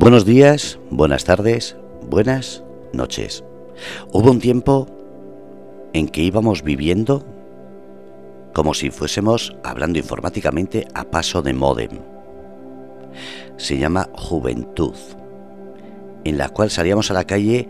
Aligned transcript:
Buenos 0.00 0.24
días, 0.24 0.78
buenas 0.88 1.24
tardes, 1.24 1.76
buenas 2.08 2.64
noches. 2.94 3.44
Hubo 4.10 4.30
un 4.30 4.40
tiempo 4.40 4.86
en 5.92 6.08
que 6.08 6.22
íbamos 6.22 6.62
viviendo 6.62 7.22
como 8.54 8.72
si 8.72 8.90
fuésemos 8.90 9.54
hablando 9.62 9.98
informáticamente 9.98 10.88
a 10.94 11.04
paso 11.04 11.42
de 11.42 11.52
modem. 11.52 11.90
Se 13.58 13.76
llama 13.76 14.08
juventud, 14.14 14.94
en 16.24 16.38
la 16.38 16.48
cual 16.48 16.70
salíamos 16.70 17.10
a 17.10 17.14
la 17.14 17.24
calle 17.24 17.68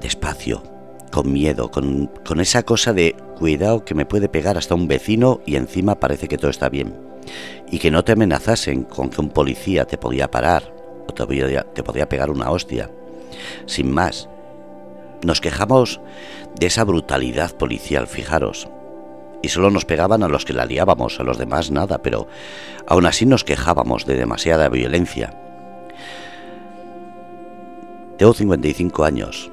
despacio, 0.00 0.62
con 1.10 1.32
miedo, 1.32 1.72
con, 1.72 2.08
con 2.24 2.38
esa 2.38 2.62
cosa 2.62 2.92
de 2.92 3.16
cuidado 3.36 3.84
que 3.84 3.96
me 3.96 4.06
puede 4.06 4.28
pegar 4.28 4.56
hasta 4.56 4.76
un 4.76 4.86
vecino 4.86 5.40
y 5.44 5.56
encima 5.56 5.98
parece 5.98 6.28
que 6.28 6.38
todo 6.38 6.52
está 6.52 6.68
bien. 6.68 7.11
Y 7.70 7.78
que 7.78 7.90
no 7.90 8.04
te 8.04 8.12
amenazasen 8.12 8.84
con 8.84 9.10
que 9.10 9.20
un 9.20 9.30
policía 9.30 9.86
te 9.86 9.98
podía 9.98 10.30
parar 10.30 10.72
o 11.08 11.12
te 11.12 11.24
podía, 11.24 11.62
te 11.62 11.82
podía 11.82 12.08
pegar 12.08 12.30
una 12.30 12.50
hostia. 12.50 12.90
Sin 13.66 13.92
más. 13.92 14.28
Nos 15.24 15.40
quejamos 15.40 16.00
de 16.58 16.66
esa 16.66 16.84
brutalidad 16.84 17.52
policial, 17.56 18.06
fijaros. 18.06 18.68
Y 19.42 19.48
solo 19.48 19.70
nos 19.70 19.84
pegaban 19.84 20.22
a 20.22 20.28
los 20.28 20.44
que 20.44 20.52
la 20.52 20.66
liábamos, 20.66 21.18
a 21.18 21.24
los 21.24 21.38
demás 21.38 21.70
nada, 21.70 21.98
pero 21.98 22.28
aún 22.86 23.06
así 23.06 23.26
nos 23.26 23.44
quejábamos 23.44 24.06
de 24.06 24.16
demasiada 24.16 24.68
violencia. 24.68 25.34
Tengo 28.18 28.34
55 28.34 29.04
años. 29.04 29.50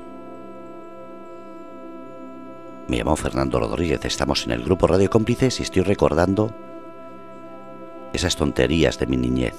Me 2.87 2.97
llamo 2.97 3.15
Fernando 3.15 3.59
Rodríguez, 3.59 4.03
estamos 4.05 4.45
en 4.45 4.51
el 4.51 4.63
grupo 4.63 4.87
Radio 4.87 5.09
Cómplices 5.09 5.59
y 5.59 5.63
estoy 5.63 5.83
recordando 5.83 6.51
esas 8.13 8.35
tonterías 8.35 8.99
de 8.99 9.07
mi 9.07 9.17
niñez. 9.17 9.53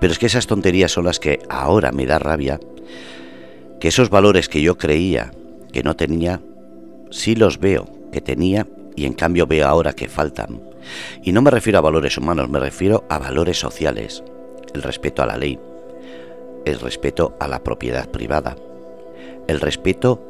Pero 0.00 0.12
es 0.12 0.18
que 0.18 0.26
esas 0.26 0.46
tonterías 0.46 0.92
son 0.92 1.04
las 1.04 1.20
que 1.20 1.40
ahora 1.48 1.92
me 1.92 2.06
da 2.06 2.18
rabia, 2.18 2.60
que 3.80 3.88
esos 3.88 4.10
valores 4.10 4.48
que 4.48 4.62
yo 4.62 4.78
creía 4.78 5.32
que 5.72 5.82
no 5.82 5.96
tenía, 5.96 6.40
sí 7.10 7.34
los 7.34 7.58
veo 7.58 7.88
que 8.12 8.20
tenía 8.20 8.66
y 8.96 9.06
en 9.06 9.14
cambio 9.14 9.46
veo 9.46 9.66
ahora 9.66 9.92
que 9.92 10.08
faltan. 10.08 10.60
Y 11.22 11.32
no 11.32 11.42
me 11.42 11.50
refiero 11.50 11.78
a 11.78 11.82
valores 11.82 12.16
humanos, 12.18 12.48
me 12.48 12.58
refiero 12.58 13.04
a 13.08 13.18
valores 13.18 13.58
sociales, 13.58 14.22
el 14.74 14.82
respeto 14.82 15.22
a 15.22 15.26
la 15.26 15.36
ley, 15.36 15.58
el 16.64 16.80
respeto 16.80 17.36
a 17.40 17.48
la 17.48 17.62
propiedad 17.62 18.08
privada, 18.08 18.56
el 19.46 19.60
respeto 19.60 20.22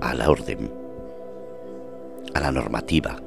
a 0.00 0.14
la 0.14 0.30
orden, 0.30 0.70
a 2.34 2.40
la 2.40 2.52
normativa, 2.52 3.20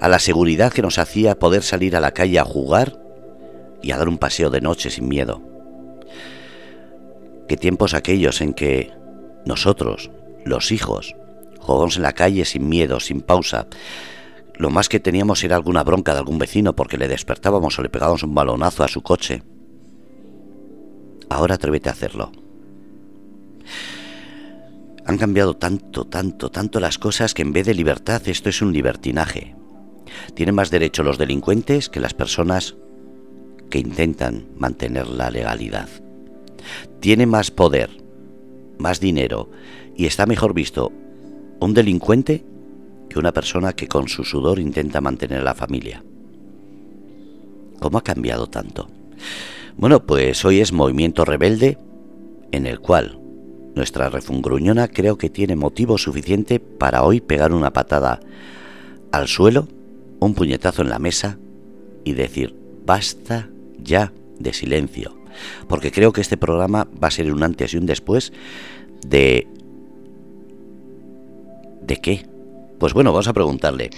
a 0.00 0.08
la 0.08 0.18
seguridad 0.18 0.72
que 0.72 0.82
nos 0.82 0.98
hacía 0.98 1.38
poder 1.38 1.62
salir 1.62 1.96
a 1.96 2.00
la 2.00 2.12
calle 2.12 2.38
a 2.38 2.44
jugar 2.44 2.98
y 3.82 3.92
a 3.92 3.96
dar 3.96 4.08
un 4.08 4.18
paseo 4.18 4.50
de 4.50 4.60
noche 4.60 4.90
sin 4.90 5.08
miedo. 5.08 5.42
Qué 7.48 7.56
tiempos 7.56 7.94
aquellos 7.94 8.40
en 8.40 8.54
que 8.54 8.92
nosotros, 9.44 10.10
los 10.44 10.70
hijos, 10.70 11.16
jugábamos 11.58 11.96
en 11.96 12.02
la 12.02 12.12
calle 12.12 12.44
sin 12.44 12.68
miedo, 12.68 13.00
sin 13.00 13.20
pausa. 13.20 13.66
Lo 14.54 14.70
más 14.70 14.88
que 14.88 15.00
teníamos 15.00 15.42
era 15.42 15.56
alguna 15.56 15.82
bronca 15.82 16.12
de 16.12 16.18
algún 16.18 16.38
vecino 16.38 16.76
porque 16.76 16.98
le 16.98 17.08
despertábamos 17.08 17.78
o 17.78 17.82
le 17.82 17.88
pegábamos 17.88 18.22
un 18.22 18.34
balonazo 18.34 18.84
a 18.84 18.88
su 18.88 19.02
coche. 19.02 19.42
Ahora 21.28 21.54
atrévete 21.54 21.88
a 21.88 21.92
hacerlo. 21.92 22.32
Han 25.06 25.18
cambiado 25.18 25.56
tanto, 25.56 26.06
tanto, 26.06 26.50
tanto 26.50 26.78
las 26.78 26.98
cosas 26.98 27.34
que 27.34 27.42
en 27.42 27.52
vez 27.52 27.66
de 27.66 27.74
libertad 27.74 28.22
esto 28.26 28.48
es 28.48 28.62
un 28.62 28.72
libertinaje. 28.72 29.56
Tienen 30.34 30.54
más 30.54 30.70
derecho 30.70 31.02
los 31.02 31.18
delincuentes 31.18 31.88
que 31.88 32.00
las 32.00 32.14
personas 32.14 32.76
que 33.70 33.78
intentan 33.78 34.48
mantener 34.56 35.08
la 35.08 35.30
legalidad. 35.30 35.88
Tiene 37.00 37.26
más 37.26 37.50
poder, 37.50 37.90
más 38.78 39.00
dinero 39.00 39.50
y 39.96 40.06
está 40.06 40.26
mejor 40.26 40.54
visto 40.54 40.92
un 41.60 41.74
delincuente 41.74 42.44
que 43.08 43.18
una 43.18 43.32
persona 43.32 43.72
que 43.72 43.88
con 43.88 44.08
su 44.08 44.24
sudor 44.24 44.58
intenta 44.58 45.00
mantener 45.00 45.40
a 45.40 45.44
la 45.44 45.54
familia. 45.54 46.02
¿Cómo 47.80 47.98
ha 47.98 48.04
cambiado 48.04 48.46
tanto? 48.46 48.88
Bueno, 49.76 50.04
pues 50.04 50.44
hoy 50.44 50.60
es 50.60 50.72
Movimiento 50.72 51.24
Rebelde, 51.24 51.78
en 52.52 52.66
el 52.66 52.80
cual 52.80 53.18
nuestra 53.74 54.10
refungruñona 54.10 54.88
creo 54.88 55.16
que 55.16 55.30
tiene 55.30 55.56
motivo 55.56 55.96
suficiente 55.96 56.60
para 56.60 57.02
hoy 57.02 57.20
pegar 57.20 57.52
una 57.52 57.72
patada 57.72 58.20
al 59.12 59.28
suelo 59.28 59.68
un 60.20 60.34
puñetazo 60.34 60.82
en 60.82 60.90
la 60.90 60.98
mesa 60.98 61.38
y 62.04 62.12
decir, 62.12 62.54
basta 62.84 63.48
ya 63.78 64.12
de 64.38 64.52
silencio. 64.52 65.16
Porque 65.68 65.90
creo 65.90 66.12
que 66.12 66.20
este 66.20 66.36
programa 66.36 66.86
va 67.02 67.08
a 67.08 67.10
ser 67.10 67.32
un 67.32 67.42
antes 67.42 67.74
y 67.74 67.78
un 67.78 67.86
después 67.86 68.32
de... 69.06 69.46
¿De 71.82 71.96
qué? 71.96 72.26
Pues 72.78 72.92
bueno, 72.92 73.12
vamos 73.12 73.28
a 73.28 73.32
preguntarle. 73.32 73.90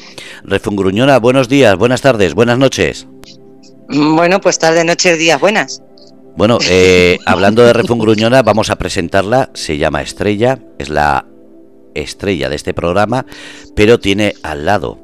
Refungruñona, 0.45 1.19
buenos 1.19 1.49
días, 1.49 1.77
buenas 1.77 2.01
tardes, 2.01 2.35
buenas 2.35 2.59
noches. 2.59 3.07
Bueno, 3.89 4.41
pues 4.41 4.59
tarde, 4.59 4.85
noches, 4.85 5.19
días, 5.19 5.41
buenas. 5.41 5.83
Bueno, 6.37 6.59
eh, 6.69 7.19
hablando 7.27 7.63
de 7.63 7.73
Refungruñona, 7.73 8.43
vamos 8.43 8.71
a 8.71 8.77
presentarla. 8.77 9.51
Se 9.55 9.79
llama 9.79 10.03
Estrella, 10.03 10.59
es 10.79 10.89
la 10.89 11.27
estrella 11.95 12.49
de 12.49 12.57
este 12.57 12.73
programa, 12.73 13.27
pero 13.75 14.01
tiene 14.01 14.35
al 14.43 14.65
lado 14.65 14.99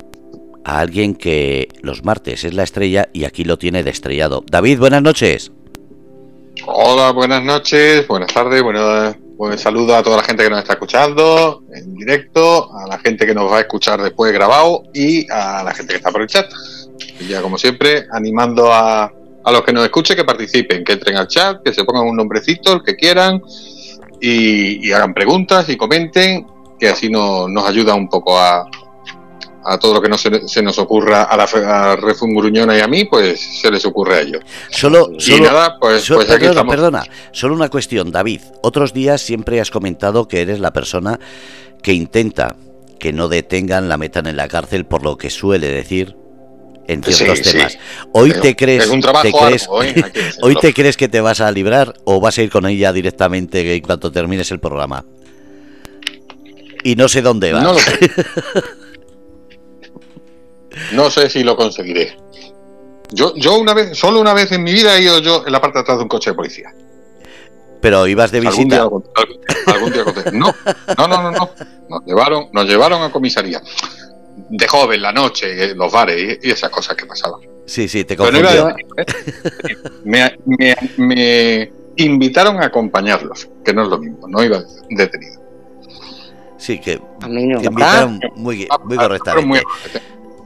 a 0.65 0.81
alguien 0.81 1.15
que 1.15 1.69
los 1.83 2.05
martes 2.05 2.45
es 2.45 2.55
la 2.55 2.63
estrella 2.63 3.09
y 3.13 3.25
aquí 3.25 3.45
lo 3.45 3.59
tiene 3.59 3.83
de 3.83 3.91
estrellado. 3.91 4.45
David, 4.51 4.79
buenas 4.79 5.03
noches. 5.03 5.53
Hola, 6.67 7.13
buenas 7.13 7.43
noches, 7.43 8.07
buenas 8.09 8.33
tardes, 8.33 8.63
bueno, 8.63 9.15
pues 9.37 9.61
saludo 9.61 9.95
a 9.95 10.03
toda 10.03 10.17
la 10.17 10.25
gente 10.25 10.43
que 10.43 10.51
nos 10.51 10.59
está 10.59 10.73
escuchando 10.73 11.63
en 11.73 11.95
directo, 11.95 12.77
a 12.77 12.87
la 12.87 12.99
gente 12.99 13.25
que 13.25 13.35
nos 13.35 13.51
va 13.51 13.59
a 13.59 13.61
escuchar 13.61 14.03
después 14.03 14.33
grabado 14.33 14.83
y 14.93 15.31
a 15.31 15.63
la 15.63 15.73
gente 15.73 15.93
que 15.93 15.99
está 15.99 16.11
por 16.11 16.23
el 16.23 16.27
chat. 16.27 16.51
Y 17.21 17.29
ya 17.29 17.41
como 17.41 17.57
siempre, 17.59 18.07
animando 18.13 18.73
a, 18.73 19.05
a 19.05 19.53
los 19.53 19.63
que 19.63 19.73
nos 19.73 19.85
escuchen 19.85 20.17
que 20.17 20.25
participen, 20.25 20.85
que 20.85 20.93
entren 20.93 21.17
al 21.17 21.29
chat, 21.29 21.63
que 21.65 21.73
se 21.73 21.85
pongan 21.85 22.07
un 22.07 22.17
nombrecito, 22.17 22.73
el 22.73 22.83
que 22.83 22.97
quieran, 22.97 23.41
y, 24.21 24.93
hagan 24.93 25.15
preguntas 25.15 25.69
y 25.69 25.77
comenten, 25.77 26.47
que 26.79 26.89
así 26.89 27.09
nos 27.09 27.67
ayuda 27.67 27.95
un 27.95 28.09
poco 28.09 28.39
a, 28.39 28.69
a 29.65 29.79
todo 29.79 29.95
lo 29.95 30.01
que 30.01 30.09
no 30.09 30.17
se, 30.17 30.63
nos 30.63 30.79
ocurra 30.79 31.25
a 31.25 31.37
la 31.37 31.45
a 31.45 32.77
y 32.77 32.81
a 32.81 32.87
mí, 32.87 33.05
pues 33.05 33.41
se 33.61 33.71
les 33.71 33.85
ocurre 33.85 34.15
a 34.17 34.21
ellos. 34.21 34.43
Solo, 34.71 35.11
nada, 35.41 35.79
pues, 35.79 36.09
pues 36.09 36.27
perdona, 36.27 36.67
perdona, 36.67 37.05
solo 37.33 37.55
una 37.55 37.69
cuestión, 37.69 38.11
David. 38.11 38.41
Otros 38.63 38.93
días 38.93 39.21
siempre 39.21 39.61
has 39.61 39.71
comentado 39.71 40.29
que 40.29 40.41
eres 40.43 40.61
la 40.61 40.73
persona 40.73 41.19
que 41.83 41.93
intenta 41.93 42.57
que 42.99 43.13
no 43.13 43.29
detengan, 43.29 43.89
la 43.89 43.97
metan 43.97 44.27
en 44.27 44.37
la 44.37 44.49
cárcel 44.49 44.85
por 44.85 45.03
lo 45.03 45.17
que 45.17 45.31
suele 45.31 45.69
decir 45.69 46.17
en 46.89 47.03
ciertos 47.05 47.43
temas. 47.43 47.79
Hoy 48.13 48.33
te 48.33 48.57
crees, 48.57 48.91
te 48.91 49.33
crees 49.33 49.69
hoy 50.41 50.57
te 50.61 50.73
crees 50.73 50.97
que 50.97 51.09
te 51.09 51.21
vas 51.21 51.41
a 51.41 51.51
librar 51.51 51.95
o 52.05 52.21
vas 52.21 52.39
a 52.39 52.43
ir 52.43 52.51
con 52.51 52.67
ella 52.67 52.93
directamente 52.93 53.75
en 53.75 53.83
cuanto 53.83 54.11
termines 54.11 54.51
el 54.51 54.59
programa. 54.59 55.05
Y 56.83 56.97
no 56.97 57.09
sé 57.09 57.23
dónde 57.23 57.53
vas. 57.53 57.63
No 57.63 57.75
lo 57.75 57.79
sé. 57.79 57.99
No 60.93 61.11
sé 61.11 61.29
si 61.29 61.43
lo 61.43 61.57
conseguiré. 61.57 62.17
Yo, 63.11 63.35
yo 63.37 63.59
una 63.59 63.75
vez, 63.75 63.97
solo 63.97 64.21
una 64.21 64.35
vez 64.35 64.53
en 64.53 64.63
mi 64.63 64.73
vida 64.73 64.97
he 64.97 65.03
ido 65.03 65.19
yo 65.21 65.45
en 65.47 65.53
la 65.53 65.61
parte 65.61 65.79
de 65.79 65.83
atrás 65.83 65.99
de 65.99 66.03
un 66.03 66.09
coche 66.09 66.31
de 66.31 66.37
policía. 66.37 66.75
Pero 67.81 68.07
ibas 68.07 68.31
de 68.31 68.41
visita. 68.41 68.83
Algún 68.83 69.93
día, 69.93 70.05
no, 70.33 70.55
no, 70.97 71.09
no, 71.09 71.31
no, 71.31 71.51
Nos 71.89 72.05
llevaron, 72.05 72.49
nos 72.53 72.67
llevaron 72.67 73.03
a 73.03 73.11
comisaría. 73.11 73.63
De 74.51 74.69
joven, 74.69 75.03
la 75.03 75.13
noche, 75.13 75.75
los 75.75 75.93
bares 75.93 76.39
y, 76.43 76.51
esas 76.51 76.71
cosas 76.71 76.97
que 76.97 77.07
pasaban. 77.07 77.41
Sí, 77.67 77.89
sí, 77.89 78.05
te 78.05 78.17
confundió. 78.17 78.69
¿eh? 78.69 78.75
me, 80.05 80.37
me, 80.47 80.77
me, 80.97 81.73
invitaron 81.97 82.63
a 82.63 82.67
acompañarlos, 82.67 83.49
que 83.65 83.73
no 83.73 83.83
es 83.83 83.89
lo 83.89 83.99
mismo, 83.99 84.29
no 84.29 84.43
iba 84.43 84.63
detenido. 84.91 85.41
Sí, 86.57 86.81
que 86.81 87.01
a 87.21 87.29
mí 87.29 87.47
no. 87.47 87.63
invitaron 87.63 88.21
muy, 88.37 88.69
muy 88.85 88.97
correctamente. 88.97 89.63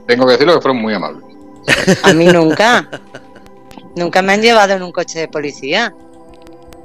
Tengo 0.07 0.25
que 0.25 0.33
decirlo 0.33 0.55
que 0.55 0.61
fueron 0.61 0.81
muy 0.81 0.93
amables. 0.93 1.23
A 2.03 2.13
mí 2.13 2.25
nunca. 2.25 2.89
nunca 3.95 4.21
me 4.21 4.33
han 4.33 4.41
llevado 4.41 4.73
en 4.73 4.83
un 4.83 4.91
coche 4.91 5.19
de 5.19 5.27
policía. 5.27 5.93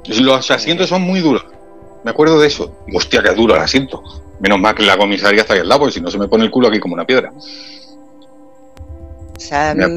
Los 0.05 0.49
asientos 0.51 0.89
son 0.89 1.01
muy 1.01 1.19
duros. 1.19 1.45
Me 2.03 2.11
acuerdo 2.11 2.39
de 2.39 2.47
eso. 2.47 2.73
Hostia, 2.93 3.21
que 3.21 3.33
duro 3.33 3.55
el 3.55 3.61
asiento. 3.61 4.01
Menos 4.39 4.59
mal 4.59 4.73
que 4.73 4.83
la 4.83 4.97
comisaría 4.97 5.41
está 5.41 5.53
ahí 5.53 5.59
al 5.59 5.69
lado, 5.69 5.81
porque 5.81 5.95
si 5.95 6.01
no 6.01 6.09
se 6.09 6.17
me 6.17 6.27
pone 6.27 6.45
el 6.45 6.51
culo 6.51 6.69
aquí 6.69 6.79
como 6.79 6.93
una 6.93 7.05
piedra. 7.05 7.31
O 9.35 9.39
sea, 9.39 9.73
me, 9.75 9.87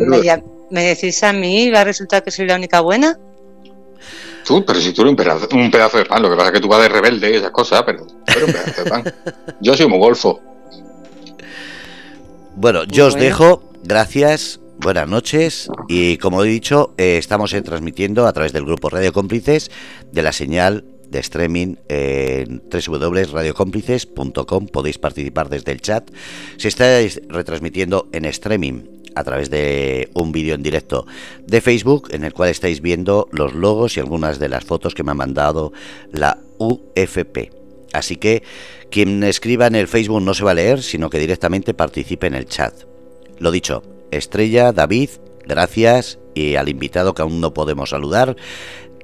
me, 0.71 0.83
decís 0.83 1.23
a 1.23 1.33
mí, 1.33 1.71
¿va 1.71 1.81
a 1.83 1.85
resultar 1.85 2.23
que 2.23 2.31
soy 2.31 2.47
la 2.47 2.57
única 2.57 2.81
buena? 2.81 3.19
Tú, 4.45 4.65
pero 4.65 4.81
si 4.81 4.93
tú 4.93 5.03
eres 5.03 5.13
un 5.13 5.17
pedazo, 5.71 5.99
de 5.99 6.05
pan, 6.05 6.23
lo 6.23 6.31
que 6.31 6.37
pasa 6.37 6.49
es 6.49 6.55
que 6.55 6.61
tú 6.61 6.69
vas 6.69 6.83
de 6.83 6.89
rebelde 6.89 7.31
y 7.31 7.37
esas 7.37 7.51
cosas, 7.51 7.83
pero 7.85 8.05
tú 8.05 8.15
eres 8.27 8.45
un 8.45 8.53
pedazo 8.53 8.85
de 8.85 8.91
pan. 8.91 9.15
Yo 9.61 9.75
soy 9.75 9.87
muy 9.87 9.99
golfo. 9.99 10.41
Bueno, 12.57 12.85
yo 12.85 13.07
os 13.07 13.15
dejo. 13.15 13.63
Gracias. 13.85 14.61
buenas 14.79 15.09
noches 15.09 15.69
y 15.89 16.17
como 16.19 16.43
he 16.43 16.49
dicho, 16.49 16.95
eh, 16.99 17.17
estamos 17.17 17.53
eh, 17.55 17.63
transmitiendo 17.63 18.27
a 18.27 18.33
través 18.33 18.53
del 18.53 18.65
grupo 18.65 18.91
Radio 18.91 19.13
Cómplices 19.13 19.71
de 20.11 20.23
la 20.23 20.33
señal 20.33 20.85
de 21.09 21.21
streaming 21.21 21.77
en 21.89 22.63
www.radiocómplices.com. 22.71 24.67
Podéis 24.67 24.99
participar 24.99 25.49
desde 25.49 25.73
el 25.73 25.81
chat. 25.81 26.11
Si 26.57 26.69
estáis 26.69 27.21
retransmitiendo 27.29 28.09
en 28.13 28.25
streaming 28.25 28.83
a 29.15 29.25
través 29.25 29.51
de 29.51 30.11
un 30.15 30.33
vídeo 30.33 30.55
en 30.55 30.63
directo 30.63 31.07
de 31.47 31.61
Facebook 31.61 32.09
en 32.13 32.25
el 32.25 32.33
cual 32.33 32.49
estáis 32.51 32.81
viendo 32.81 33.29
los 33.31 33.55
logos 33.55 33.97
y 33.97 34.01
algunas 34.01 34.39
de 34.39 34.49
las 34.49 34.65
fotos 34.65 34.95
que 34.95 35.05
me 35.05 35.13
ha 35.13 35.15
mandado 35.15 35.73
la 36.13 36.39
UFP. 36.59 37.62
Así 37.93 38.17
que 38.17 38.43
quien 38.91 39.23
escriba 39.23 39.67
en 39.67 39.75
el 39.75 39.89
Facebook 39.89 40.23
no 40.23 40.35
se 40.35 40.45
va 40.45 40.53
a 40.53 40.55
leer, 40.55 40.83
sino 40.83 41.11
que 41.11 41.19
directamente 41.19 41.75
participe 41.75 42.27
en 42.27 42.35
el 42.35 42.47
chat. 42.47 42.75
Lo 43.39 43.51
dicho, 43.51 43.83
Estrella, 44.11 44.73
David, 44.73 45.11
gracias 45.47 46.19
y 46.35 46.57
al 46.57 46.69
invitado 46.69 47.15
que 47.15 47.23
aún 47.23 47.41
no 47.41 47.53
podemos 47.55 47.91
saludar, 47.91 48.37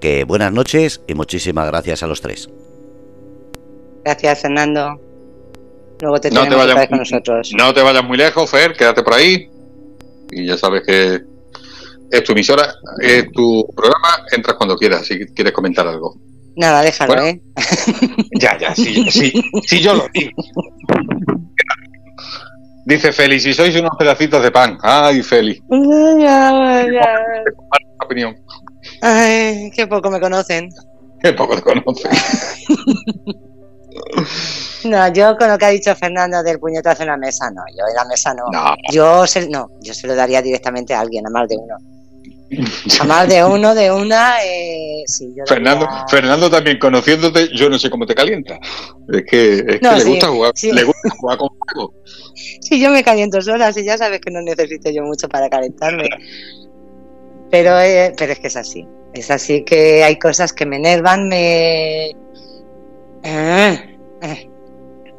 que 0.00 0.25
buenas 0.25 0.52
noches 0.52 1.00
y 1.06 1.14
muchísimas 1.14 1.67
gracias 1.67 2.02
a 2.02 2.06
los 2.06 2.20
tres. 2.20 2.49
Gracias, 4.05 4.43
Fernando. 4.43 5.00
Luego 6.00 6.20
te 6.20 6.31
No 6.31 6.49
te, 6.49 6.55
vayas, 6.55 6.88
con 6.88 6.99
nosotros. 6.99 7.52
no 7.58 7.75
te 7.75 7.82
vayas 7.82 8.05
muy 8.05 8.17
lejos, 8.17 8.49
Fer, 8.49 8.75
quédate 8.75 9.02
por 9.02 9.14
ahí. 9.14 9.50
Y 10.31 10.46
ya 10.46 10.56
sabes 10.56 10.82
que 10.87 11.20
es 12.11 12.25
tu 12.25 12.32
emisora, 12.32 12.75
es 13.00 13.31
tu 13.32 13.67
programa, 13.75 14.25
entras 14.31 14.56
cuando 14.56 14.76
quieras, 14.76 15.06
si 15.06 15.26
quieres 15.26 15.52
comentar 15.52 15.87
algo. 15.87 16.17
Nada, 16.58 16.82
déjalo, 16.82 17.14
Bueno. 17.14 17.28
¿eh? 17.28 17.40
Ya, 18.40 18.58
ya, 18.58 18.75
sí, 18.75 19.08
sí, 19.10 19.32
sí, 19.64 19.81
yo 19.81 19.94
lo 19.94 20.06
digo. 20.12 20.32
Dice 22.84 23.12
Félix, 23.12 23.43
si 23.44 23.55
sois 23.55 23.76
unos 23.76 23.93
pedacitos 23.99 24.43
de 24.43 24.50
pan. 24.50 24.76
Ay, 24.82 25.22
Félix, 25.22 25.60
Ya, 26.19 26.87
ya. 26.93 27.19
opinión. 28.05 28.34
Ay, 29.02 29.70
qué 29.75 29.87
poco 29.87 30.10
me 30.10 30.19
conocen. 30.20 30.69
Que 31.22 31.32
poco 31.32 31.55
te 31.56 31.62
conoce. 31.62 32.08
No, 34.84 35.12
yo 35.12 35.37
con 35.37 35.49
lo 35.50 35.58
que 35.58 35.64
ha 35.64 35.70
dicho 35.70 35.94
Fernando 35.96 36.40
del 36.43 36.61
puñetazo 36.61 37.02
en 37.02 37.08
la 37.08 37.16
mesa, 37.16 37.50
no, 37.50 37.62
yo 37.76 37.84
en 37.88 37.94
la 37.96 38.04
mesa 38.04 38.32
no. 38.32 38.44
No, 38.52 38.76
Yo 38.93 39.26
se, 39.26 39.49
no, 39.49 39.69
yo 39.81 39.93
se 39.93 40.06
lo 40.06 40.14
daría 40.14 40.40
directamente 40.40 40.94
a 40.94 41.00
alguien, 41.00 41.26
a 41.26 41.31
más 41.31 41.49
de 41.49 41.56
uno. 41.56 41.75
A 43.00 43.05
más 43.05 43.29
de 43.29 43.45
uno, 43.45 43.75
de 43.75 43.93
una, 43.93 44.37
eh, 44.43 45.03
sí, 45.06 45.35
yo 45.37 45.45
Fernando, 45.47 45.87
Fernando 46.09 46.50
también 46.50 46.79
conociéndote, 46.79 47.50
yo 47.55 47.69
no 47.69 47.79
sé 47.79 47.91
cómo 47.91 48.06
te 48.06 48.15
calienta. 48.15 48.59
Es 49.09 49.25
que, 49.25 49.53
es 49.59 49.81
que 49.81 49.97
le 49.97 50.05
gusta 50.05 50.29
jugar, 50.29 50.53
sí. 50.55 50.73
le 50.73 50.85
gusta 50.85 51.11
jugar 51.11 51.39
con 51.39 51.49
fuego. 51.50 51.95
Sí, 52.61 52.81
yo 52.81 52.91
me 52.91 53.05
caliento 53.05 53.43
sola, 53.43 53.73
sí, 53.73 53.85
ya 53.85 53.99
sabes 53.99 54.21
que 54.21 54.31
no 54.31 54.41
necesito 54.41 54.91
yo 54.91 55.03
mucho 55.03 55.29
para 55.29 55.50
calentarme. 55.50 56.09
Pero, 57.50 57.79
eh, 57.81 58.12
pero 58.17 58.33
es 58.33 58.39
que 58.39 58.47
es 58.47 58.56
así. 58.56 58.87
Es 59.12 59.31
así 59.31 59.65
que 59.65 60.05
hay 60.05 60.19
cosas 60.19 60.53
que 60.53 60.67
me 60.67 60.77
enervan, 60.77 61.29
me. 61.29 62.11
eh, 62.11 63.99
eh, 64.23 64.50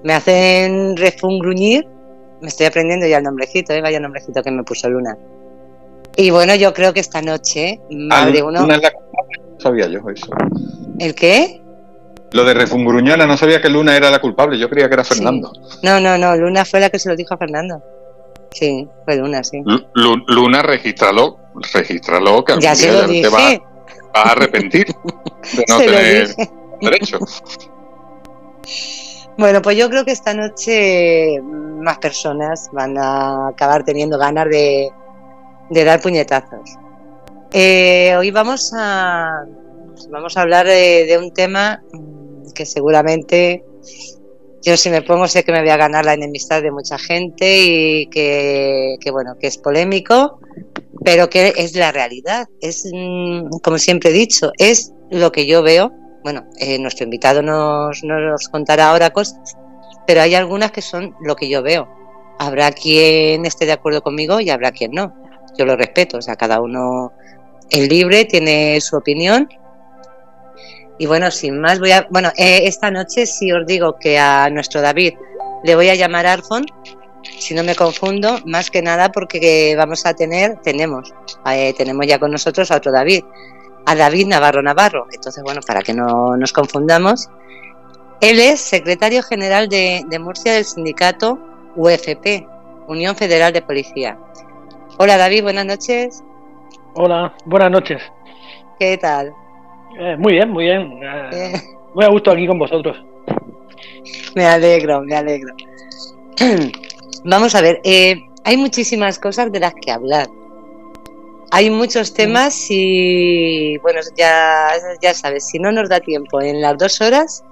me 0.03 0.13
hacen 0.13 0.95
refungruñir. 0.97 1.87
Me 2.41 2.47
estoy 2.47 2.67
aprendiendo 2.67 3.05
ya 3.05 3.17
el 3.17 3.23
nombrecito, 3.23 3.73
¿eh? 3.73 3.81
vaya 3.81 3.99
nombrecito 3.99 4.41
que 4.41 4.51
me 4.51 4.63
puso 4.63 4.89
Luna. 4.89 5.17
Y 6.21 6.31
bueno, 6.31 6.53
yo 6.55 6.73
creo 6.73 6.91
que 6.93 6.99
esta 6.99 7.21
noche, 7.21 7.79
más 7.91 8.25
Ah, 8.27 8.43
uno. 8.43 8.59
Luna 8.59 8.75
es 8.75 8.81
la 8.81 8.91
culpable, 8.91 9.41
no 9.53 9.59
sabía 9.61 9.87
yo 9.87 9.99
eso. 10.13 10.27
¿El 10.99 11.15
qué? 11.15 11.61
Lo 12.33 12.43
de 12.43 12.53
Refungruñona, 12.53 13.25
no 13.25 13.37
sabía 13.37 13.61
que 13.61 13.69
Luna 13.69 13.95
era 13.95 14.09
la 14.11 14.19
culpable, 14.19 14.59
yo 14.59 14.69
creía 14.69 14.89
que 14.89 14.95
era 14.95 15.03
Sí. 15.05 15.13
Fernando. 15.15 15.53
No, 15.81 15.97
no, 16.01 16.17
no, 16.17 16.35
Luna 16.35 16.65
fue 16.65 16.81
la 16.81 16.89
que 16.89 16.99
se 16.99 17.07
lo 17.07 17.15
dijo 17.15 17.35
a 17.35 17.37
Fernando. 17.37 17.81
Sí, 18.51 18.85
fue 19.05 19.15
Luna, 19.15 19.45
sí. 19.45 19.61
Lu- 19.63 19.85
Lu- 19.93 20.25
Luna, 20.27 20.61
regístralo, 20.61 21.37
regístralo, 21.73 22.43
que 22.43 22.59
Ya 22.59 22.75
se 22.75 22.91
lo 22.91 22.99
ya 23.01 23.05
te 23.07 23.11
dije. 23.13 23.29
vas 23.29 23.57
vas 24.13 24.25
a 24.25 24.31
arrepentir 24.31 24.87
de 25.55 25.65
no 25.69 25.77
se 25.77 25.85
tener 25.85 26.27
dije. 26.35 26.49
derecho. 26.81 27.19
Bueno, 29.37 29.61
pues 29.61 29.77
yo 29.77 29.89
creo 29.89 30.03
que 30.03 30.11
esta 30.11 30.33
noche 30.33 31.39
más 31.41 31.97
personas 31.99 32.69
van 32.73 32.97
a 32.97 33.47
acabar 33.47 33.85
teniendo 33.85 34.17
ganas 34.17 34.49
de, 34.49 34.89
de 35.69 35.83
dar 35.83 36.01
puñetazos. 36.01 36.77
Eh, 37.51 38.15
hoy 38.17 38.31
vamos 38.31 38.71
a, 38.75 39.45
vamos 40.09 40.37
a 40.37 40.41
hablar 40.41 40.67
de, 40.67 41.05
de 41.05 41.17
un 41.17 41.33
tema 41.33 41.83
que 42.53 42.65
seguramente 42.65 43.63
yo 44.61 44.75
si 44.75 44.89
me 44.89 45.01
pongo 45.01 45.27
sé 45.27 45.43
que 45.43 45.51
me 45.51 45.61
voy 45.61 45.69
a 45.69 45.77
ganar 45.77 46.05
la 46.05 46.13
enemistad 46.13 46.61
de 46.61 46.71
mucha 46.71 46.97
gente 46.97 47.63
y 47.63 48.07
que, 48.07 48.97
que, 48.99 49.11
bueno, 49.11 49.35
que 49.39 49.47
es 49.47 49.57
polémico, 49.57 50.39
pero 51.03 51.29
que 51.29 51.53
es 51.55 51.75
la 51.75 51.91
realidad. 51.91 52.47
Es, 52.61 52.89
mm, 52.91 53.59
como 53.63 53.77
siempre 53.77 54.09
he 54.09 54.13
dicho, 54.13 54.51
es 54.57 54.91
lo 55.09 55.31
que 55.31 55.45
yo 55.45 55.63
veo 55.63 55.93
bueno, 56.23 56.45
eh, 56.57 56.77
nuestro 56.79 57.05
invitado 57.05 57.41
nos, 57.41 58.03
nos 58.03 58.49
contará 58.49 58.89
ahora 58.89 59.11
cosas, 59.11 59.57
pero 60.05 60.21
hay 60.21 60.35
algunas 60.35 60.71
que 60.71 60.81
son 60.81 61.15
lo 61.21 61.35
que 61.35 61.49
yo 61.49 61.61
veo. 61.61 61.87
Habrá 62.39 62.71
quien 62.71 63.45
esté 63.45 63.65
de 63.65 63.73
acuerdo 63.73 64.01
conmigo 64.01 64.39
y 64.39 64.49
habrá 64.49 64.71
quien 64.71 64.91
no. 64.91 65.13
Yo 65.59 65.65
lo 65.65 65.75
respeto, 65.75 66.19
o 66.19 66.21
sea, 66.21 66.37
cada 66.37 66.61
uno 66.61 67.11
es 67.69 67.89
libre, 67.89 68.23
tiene 68.23 68.79
su 68.79 68.95
opinión. 68.95 69.49
Y 70.97 71.05
bueno, 71.05 71.29
sin 71.31 71.59
más, 71.59 71.79
voy 71.79 71.91
a. 71.91 72.07
Bueno, 72.09 72.31
eh, 72.37 72.61
esta 72.63 72.89
noche 72.91 73.25
sí 73.25 73.51
os 73.51 73.67
digo 73.67 73.97
que 73.99 74.17
a 74.17 74.49
nuestro 74.49 74.79
David 74.79 75.15
le 75.65 75.75
voy 75.75 75.89
a 75.89 75.95
llamar 75.95 76.25
Arfon, 76.27 76.65
si 77.37 77.53
no 77.53 77.61
me 77.65 77.75
confundo, 77.75 78.39
más 78.45 78.71
que 78.71 78.81
nada 78.81 79.11
porque 79.11 79.75
vamos 79.75 80.05
a 80.05 80.13
tener, 80.13 80.61
tenemos, 80.61 81.13
eh, 81.51 81.73
tenemos 81.77 82.07
ya 82.07 82.19
con 82.19 82.31
nosotros 82.31 82.71
a 82.71 82.77
otro 82.77 82.93
David 82.93 83.25
a 83.85 83.95
David 83.95 84.27
Navarro 84.27 84.61
Navarro. 84.61 85.07
Entonces, 85.11 85.43
bueno, 85.43 85.59
para 85.67 85.81
que 85.81 85.93
no 85.93 86.37
nos 86.37 86.53
confundamos, 86.53 87.29
él 88.21 88.39
es 88.39 88.61
secretario 88.61 89.23
general 89.23 89.67
de, 89.67 90.05
de, 90.07 90.19
Murcia 90.19 90.53
del 90.53 90.63
sindicato 90.63 91.37
UFP, 91.75 92.47
Unión 92.87 93.17
Federal 93.17 93.51
de 93.51 93.61
Policía. 93.61 94.17
Hola 95.01 95.15
David, 95.15 95.43
buenas 95.43 95.65
noches. 95.65 96.21
Hola, 96.95 97.33
buenas 97.45 97.71
noches. 97.71 98.01
¿Qué 98.77 98.97
tal? 98.97 99.31
Eh, 99.97 100.17
muy 100.17 100.33
bien, 100.33 100.49
muy 100.49 100.65
bien. 100.65 100.99
Eh, 101.31 101.53
muy 101.93 102.03
a 102.03 102.09
gusto 102.09 102.31
aquí 102.31 102.45
con 102.45 102.59
vosotros. 102.59 102.97
Me 104.35 104.45
alegro, 104.45 104.99
me 104.99 105.15
alegro. 105.15 105.53
Vamos 107.23 107.55
a 107.55 107.61
ver, 107.61 107.79
eh, 107.85 108.17
hay 108.43 108.57
muchísimas 108.57 109.19
cosas 109.19 109.49
de 109.53 109.61
las 109.61 109.73
que 109.73 109.89
hablar. 109.89 110.27
Hay 111.51 111.69
muchos 111.69 112.13
temas 112.13 112.67
y, 112.69 113.77
bueno, 113.77 114.01
ya, 114.17 114.67
ya 115.01 115.13
sabes, 115.13 115.47
si 115.47 115.59
no 115.59 115.71
nos 115.71 115.87
da 115.87 116.01
tiempo 116.01 116.41
en 116.41 116.59
las 116.61 116.77
dos 116.77 116.99
horas, 116.99 117.45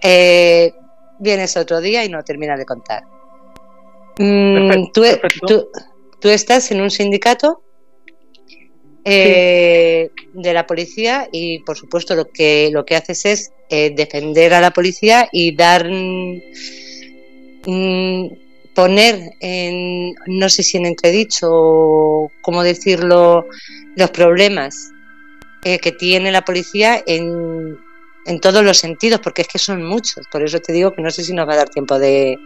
eh, 0.00 0.72
vienes 1.18 1.56
otro 1.56 1.80
día 1.80 2.04
y 2.04 2.08
no 2.08 2.22
terminas 2.22 2.56
de 2.56 2.66
contar. 2.66 3.02
Mm, 4.18 4.68
Perfecto, 4.68 4.90
¿tú, 4.92 5.00
perfecto. 5.02 5.46
tú, 5.46 5.68
tú 6.22 6.28
estás 6.28 6.70
en 6.70 6.80
un 6.80 6.90
sindicato 6.90 7.62
eh, 9.04 10.10
de 10.32 10.54
la 10.54 10.66
policía 10.68 11.28
y, 11.32 11.58
por 11.58 11.76
supuesto, 11.76 12.14
lo 12.14 12.30
que, 12.30 12.70
lo 12.72 12.86
que 12.86 12.94
haces 12.94 13.24
es 13.26 13.52
eh, 13.68 13.92
defender 13.94 14.54
a 14.54 14.60
la 14.60 14.70
policía 14.70 15.28
y 15.32 15.54
dar... 15.54 15.90
Mm, 17.66 18.28
poner 18.74 19.34
en, 19.40 20.14
no 20.26 20.48
sé 20.48 20.62
si 20.62 20.78
en 20.78 20.86
entredicho 20.86 21.48
o 21.50 22.32
cómo 22.40 22.62
decirlo, 22.62 23.44
los 23.96 24.10
problemas 24.10 24.90
eh, 25.64 25.78
que 25.78 25.92
tiene 25.92 26.32
la 26.32 26.42
policía 26.42 27.02
en, 27.06 27.76
en, 28.24 28.40
todos 28.40 28.64
los 28.64 28.78
sentidos, 28.78 29.20
porque 29.20 29.42
es 29.42 29.48
que 29.48 29.58
son 29.58 29.82
muchos. 29.82 30.26
Por 30.28 30.42
eso 30.42 30.58
te 30.58 30.72
digo 30.72 30.92
que 30.94 31.02
no 31.02 31.10
sé 31.10 31.22
si 31.22 31.34
nos 31.34 31.46
va 31.46 31.52
a 31.52 31.56
dar 31.56 31.68
tiempo 31.68 31.98
de, 31.98 32.38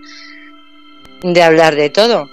de 1.22 1.42
hablar 1.42 1.76
de 1.76 1.90
todo. 1.90 2.28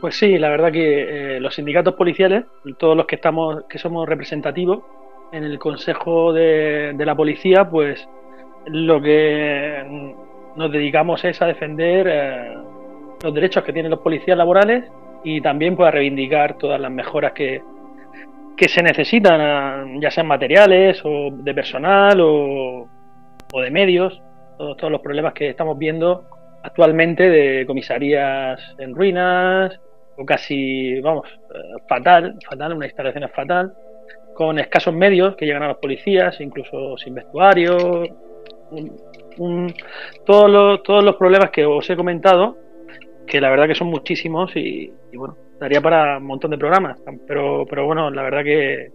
Pues 0.00 0.16
sí, 0.16 0.38
la 0.38 0.48
verdad 0.48 0.72
que 0.72 1.36
eh, 1.36 1.40
los 1.40 1.54
sindicatos 1.54 1.92
policiales, 1.92 2.44
todos 2.78 2.96
los 2.96 3.04
que 3.04 3.16
estamos, 3.16 3.64
que 3.68 3.76
somos 3.76 4.08
representativos 4.08 4.82
en 5.30 5.44
el 5.44 5.58
Consejo 5.58 6.32
de, 6.32 6.94
la 6.96 7.14
Policía, 7.14 7.68
pues 7.68 8.08
lo 8.64 9.02
que 9.02 10.16
nos 10.56 10.72
dedicamos 10.72 11.22
es 11.26 11.42
a 11.42 11.46
defender 11.46 12.08
eh, 12.10 12.54
los 13.22 13.34
derechos 13.34 13.62
que 13.62 13.74
tienen 13.74 13.90
los 13.90 14.00
policías 14.00 14.38
laborales 14.38 14.84
y 15.22 15.42
también 15.42 15.76
pues, 15.76 15.88
a 15.88 15.90
reivindicar 15.90 16.56
todas 16.56 16.80
las 16.80 16.90
mejoras 16.90 17.32
que, 17.32 17.62
que 18.56 18.68
se 18.70 18.82
necesitan, 18.82 20.00
ya 20.00 20.10
sean 20.10 20.26
materiales 20.26 20.98
o 21.04 21.28
de 21.30 21.52
personal 21.52 22.18
o, 22.22 22.88
o 23.52 23.60
de 23.60 23.70
medios, 23.70 24.22
todos, 24.56 24.90
los 24.90 25.02
problemas 25.02 25.34
que 25.34 25.50
estamos 25.50 25.76
viendo 25.76 26.24
actualmente 26.62 27.28
de 27.28 27.66
comisarías 27.66 28.60
en 28.78 28.94
ruinas 28.94 29.78
o 30.20 30.26
casi, 30.26 31.00
vamos, 31.00 31.26
eh, 31.54 31.82
fatal, 31.88 32.36
fatal, 32.46 32.74
una 32.74 32.84
instalación 32.84 33.24
es 33.24 33.32
fatal, 33.32 33.72
con 34.34 34.58
escasos 34.58 34.92
medios 34.92 35.34
que 35.34 35.46
llegan 35.46 35.62
a 35.62 35.68
los 35.68 35.78
policías, 35.78 36.38
incluso 36.42 36.96
sin 36.98 37.14
vestuario, 37.14 38.04
todos, 40.26 40.50
los, 40.50 40.82
todos 40.82 41.02
los 41.02 41.16
problemas 41.16 41.50
que 41.50 41.64
os 41.64 41.88
he 41.88 41.96
comentado, 41.96 42.58
que 43.26 43.40
la 43.40 43.48
verdad 43.48 43.66
que 43.66 43.74
son 43.74 43.88
muchísimos 43.88 44.54
y, 44.56 44.92
bueno, 45.14 45.36
daría 45.58 45.80
para 45.80 46.18
un 46.18 46.24
montón 46.24 46.50
de 46.50 46.58
programas. 46.58 47.00
Pero, 47.26 47.64
pero 47.68 47.86
bueno, 47.86 48.10
la 48.10 48.22
verdad 48.22 48.44
que, 48.44 48.92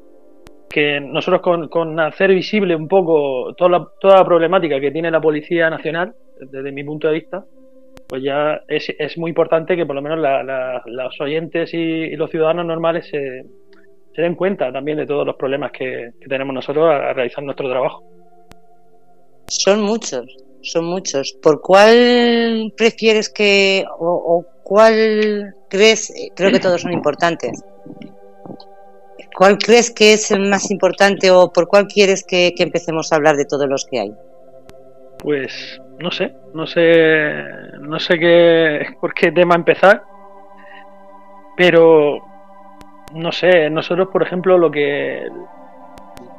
que 0.70 1.00
nosotros 1.00 1.42
con, 1.42 1.70
con 1.70 2.00
hacer 2.00 2.30
visible 2.32 2.76
un 2.76 2.88
poco 2.88 3.56
toda 3.56 3.88
toda 4.00 4.18
la 4.20 4.26
problemática 4.26 4.80
que 4.80 4.92
tiene 4.92 5.10
la 5.10 5.22
Policía 5.22 5.72
Nacional, 5.72 6.14
desde 6.40 6.72
mi 6.72 6.84
punto 6.84 7.08
de 7.08 7.14
vista, 7.16 7.46
pues 8.08 8.24
ya 8.24 8.62
es, 8.68 8.88
es 8.98 9.18
muy 9.18 9.30
importante 9.30 9.76
que 9.76 9.86
por 9.86 9.96
lo 9.96 10.02
menos 10.02 10.20
los 10.86 11.22
oyentes 11.22 11.74
y, 11.74 12.16
los 12.16 12.30
ciudadanos 12.30 12.66
normales 12.66 13.08
se, 13.10 13.44
se, 14.16 14.22
den 14.22 14.36
cuenta 14.36 14.72
también 14.72 14.98
de 14.98 15.08
todos 15.08 15.26
los 15.26 15.36
problemas 15.36 15.72
que, 15.72 16.12
tenemos 16.28 16.54
nosotros 16.54 16.90
a, 16.90 17.14
realizar 17.14 17.44
nuestro 17.44 17.70
trabajo. 17.70 18.04
Son 19.48 19.82
muchos, 19.82 20.26
son 20.62 20.86
muchos. 20.86 21.34
¿Por 21.42 21.62
cuál 21.62 22.74
prefieres 22.78 23.30
que 23.30 23.86
o, 24.00 24.08
o 24.08 24.46
cuál 24.64 25.56
crees? 25.70 26.14
Creo 26.36 26.52
que 26.52 26.60
todos 26.60 26.82
son 26.82 26.94
importantes. 26.94 27.64
¿Cuál 29.36 29.58
crees 29.58 29.92
que 29.92 30.14
es 30.14 30.32
el 30.32 30.50
más 30.50 30.72
importante 30.72 31.30
o 31.30 31.52
por 31.52 31.68
cuál 31.68 31.88
quieres 31.88 32.24
que, 32.24 32.54
empecemos 32.58 33.12
a 33.12 33.18
hablar 33.18 33.36
de 33.36 33.44
todos 33.44 33.68
los 33.68 33.86
que 33.86 34.00
hay? 34.00 34.14
Pues 35.20 35.82
no 36.00 36.12
sé, 36.12 36.34
no 36.54 36.68
sé, 36.68 37.44
no 37.80 38.00
sé 38.00 38.20
qué, 38.20 38.86
por 39.02 39.14
qué 39.14 39.32
tema 39.32 39.56
empezar, 39.56 40.02
pero 41.56 42.20
no 43.14 43.32
sé, 43.32 43.70
nosotros 43.70 44.10
por 44.12 44.24
ejemplo 44.24 44.58
lo 44.58 44.70
que 44.70 45.28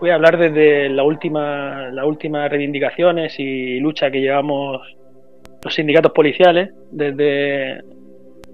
voy 0.00 0.10
a 0.10 0.14
hablar 0.14 0.38
desde 0.38 0.88
la 0.88 1.04
última, 1.04 1.90
las 1.90 2.04
últimas 2.04 2.50
reivindicaciones 2.50 3.34
y 3.38 3.78
lucha 3.80 4.10
que 4.10 4.20
llevamos 4.20 4.80
los 5.62 5.74
sindicatos 5.74 6.12
policiales 6.12 6.70
desde 6.90 7.80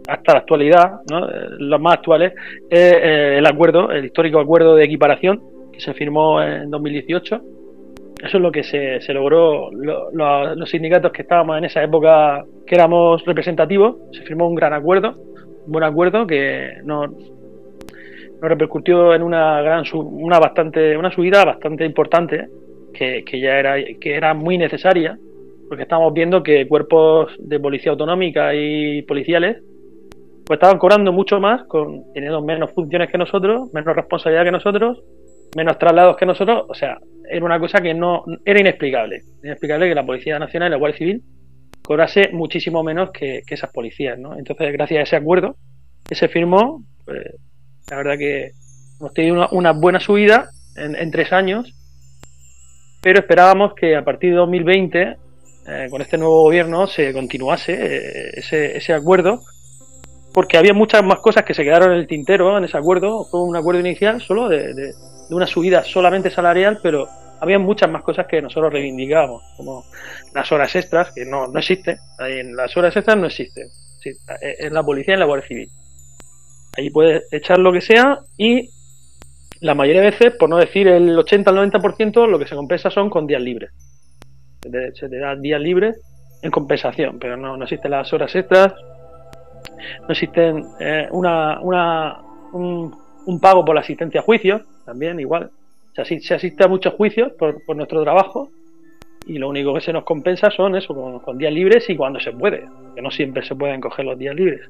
hasta 0.09 0.32
la 0.32 0.38
actualidad, 0.40 1.00
¿no? 1.11 1.28
los 1.59 1.80
más 1.80 1.94
actuales, 1.94 2.32
es 2.71 2.92
eh, 2.92 3.38
el 3.38 3.47
acuerdo, 3.47 3.90
el 3.90 4.06
histórico 4.06 4.40
acuerdo 4.40 4.75
de 4.75 4.85
equiparación 4.85 5.42
que 5.73 5.80
se 5.80 5.94
firmó 5.94 6.42
en 6.42 6.71
2018. 6.71 7.40
Eso 8.22 8.36
es 8.36 8.42
lo 8.42 8.52
que 8.52 8.62
se, 8.62 9.00
se 9.00 9.12
logró. 9.12 9.70
los 9.72 10.70
sindicatos 10.70 11.10
que 11.10 11.22
estábamos 11.22 11.58
en 11.58 11.64
esa 11.64 11.82
época, 11.82 12.44
que 12.64 12.76
éramos 12.76 13.24
representativos, 13.24 13.96
se 14.12 14.22
firmó 14.22 14.48
un 14.48 14.54
gran 14.54 14.72
acuerdo, 14.72 15.16
un 15.66 15.72
buen 15.72 15.82
acuerdo 15.82 16.24
que 16.24 16.74
nos, 16.84 17.10
nos 17.10 18.40
repercutió 18.40 19.12
en 19.12 19.24
una 19.24 19.60
gran, 19.62 19.84
una 19.92 20.38
bastante, 20.38 20.96
una 20.96 21.10
subida 21.10 21.44
bastante 21.44 21.84
importante, 21.84 22.46
que, 22.94 23.24
que 23.24 23.40
ya 23.40 23.58
era, 23.58 23.74
que 24.00 24.14
era 24.14 24.34
muy 24.34 24.56
necesaria, 24.56 25.18
porque 25.68 25.82
estamos 25.82 26.12
viendo 26.14 26.44
que 26.44 26.68
cuerpos 26.68 27.32
de 27.40 27.58
policía 27.58 27.90
autonómica 27.90 28.54
y 28.54 29.02
policiales 29.02 29.62
pues 30.46 30.58
estaban 30.58 30.78
cobrando 30.78 31.12
mucho 31.12 31.40
más, 31.40 31.64
con, 31.64 32.12
teniendo 32.12 32.40
menos 32.42 32.72
funciones 32.72 33.10
que 33.10 33.18
nosotros, 33.18 33.72
menos 33.72 33.96
responsabilidad 33.96 34.44
que 34.44 34.50
nosotros, 34.52 35.02
menos 35.56 35.78
traslados 35.78 36.16
que 36.16 36.26
nosotros, 36.26 36.66
o 36.68 36.74
sea, 36.74 36.98
era 37.28 37.44
una 37.44 37.58
cosa 37.58 37.80
que 37.80 37.94
no 37.94 38.24
era 38.44 38.60
inexplicable, 38.60 39.22
inexplicable 39.42 39.88
que 39.88 39.94
la 39.94 40.06
Policía 40.06 40.38
Nacional 40.38 40.68
y 40.68 40.70
la 40.72 40.76
Guardia 40.76 40.98
Civil 40.98 41.22
cobrase 41.82 42.30
muchísimo 42.32 42.82
menos 42.82 43.10
que, 43.10 43.42
esas 43.48 43.70
policías, 43.70 44.18
¿no? 44.18 44.38
Entonces, 44.38 44.72
gracias 44.72 45.00
a 45.00 45.02
ese 45.02 45.16
acuerdo 45.16 45.56
que 46.08 46.14
se 46.14 46.28
firmó, 46.28 46.84
pues, 47.04 47.18
la 47.90 47.96
verdad 47.96 48.18
que 48.18 48.52
hemos 49.00 49.12
tenido 49.14 49.48
una, 49.50 49.72
buena 49.72 50.00
subida 50.00 50.50
en, 50.76 51.10
tres 51.10 51.32
años, 51.32 51.74
pero 53.02 53.18
esperábamos 53.18 53.74
que 53.74 53.96
a 53.96 54.04
partir 54.04 54.30
de 54.30 54.36
2020, 54.36 55.16
eh, 55.68 55.86
con 55.90 56.00
este 56.00 56.18
nuevo 56.18 56.42
gobierno, 56.42 56.86
se 56.86 57.12
continuase 57.12 57.72
eh, 57.72 58.30
ese, 58.36 58.76
ese 58.76 58.92
acuerdo 58.92 59.40
porque 60.32 60.56
había 60.56 60.72
muchas 60.72 61.04
más 61.04 61.20
cosas 61.20 61.44
que 61.44 61.54
se 61.54 61.62
quedaron 61.62 61.92
en 61.92 61.98
el 61.98 62.06
tintero 62.06 62.56
en 62.56 62.64
ese 62.64 62.76
acuerdo. 62.76 63.24
Fue 63.24 63.42
un 63.42 63.56
acuerdo 63.56 63.80
inicial 63.80 64.20
solo 64.20 64.48
de, 64.48 64.94
una 65.34 65.46
subida 65.46 65.82
solamente 65.84 66.30
salarial, 66.30 66.78
pero 66.82 67.08
había 67.40 67.58
muchas 67.58 67.90
más 67.90 68.02
cosas 68.02 68.26
que 68.26 68.40
nosotros 68.40 68.72
reivindicábamos, 68.72 69.42
como 69.56 69.84
las 70.34 70.50
horas 70.52 70.74
extras, 70.76 71.12
que 71.12 71.24
no, 71.24 71.48
no 71.48 71.58
existen. 71.58 71.98
En 72.20 72.54
las 72.54 72.76
horas 72.76 72.96
extras 72.96 73.16
no 73.16 73.26
existen. 73.26 73.68
en 74.04 74.74
la 74.74 74.82
policía 74.82 75.12
y 75.12 75.14
en 75.14 75.20
la 75.20 75.26
Guardia 75.26 75.48
Civil. 75.48 75.68
Ahí 76.76 76.90
puedes 76.90 77.24
echar 77.32 77.58
lo 77.58 77.72
que 77.72 77.80
sea 77.80 78.20
y 78.38 78.70
la 79.62 79.74
mayoría 79.74 80.02
de 80.02 80.10
veces, 80.10 80.32
por 80.38 80.48
no 80.48 80.56
decir 80.56 80.88
el 80.88 81.16
80 81.16 81.50
al 81.50 81.70
90%, 81.70 82.26
lo 82.26 82.38
que 82.38 82.46
se 82.46 82.56
compensa 82.56 82.90
son 82.90 83.08
con 83.08 83.26
días 83.26 83.40
libres. 83.40 83.70
Se 84.60 85.08
te, 85.08 85.18
da 85.18 85.36
días 85.36 85.60
libres 85.60 86.00
en 86.42 86.50
compensación, 86.50 87.18
pero 87.20 87.36
no, 87.36 87.56
no 87.56 87.64
existen 87.64 87.92
las 87.92 88.12
horas 88.12 88.34
extras, 88.34 88.74
no 90.00 90.08
existen 90.08 90.64
eh, 90.80 91.08
una, 91.12 91.60
una 91.60 92.22
un, 92.52 93.40
pago 93.40 93.64
por 93.64 93.74
la 93.74 93.82
asistencia 93.82 94.20
a 94.20 94.24
juicios, 94.24 94.62
también 94.84 95.20
igual. 95.20 95.50
Se, 95.94 96.20
se 96.20 96.34
asiste 96.34 96.64
a 96.64 96.68
muchos 96.68 96.94
juicios 96.94 97.32
por, 97.38 97.76
nuestro 97.76 98.02
trabajo 98.02 98.50
y 99.26 99.38
lo 99.38 99.48
único 99.48 99.74
que 99.74 99.80
se 99.80 99.92
nos 99.92 100.04
compensa 100.04 100.50
son 100.50 100.74
eso, 100.76 100.94
con, 101.22 101.38
días 101.38 101.52
libres 101.52 101.88
y 101.88 101.96
cuando 101.96 102.18
se 102.18 102.32
puede, 102.32 102.68
que 102.94 103.02
no 103.02 103.10
siempre 103.10 103.44
se 103.44 103.54
pueden 103.54 103.80
coger 103.80 104.04
los 104.04 104.18
días 104.18 104.34
libres. 104.34 104.68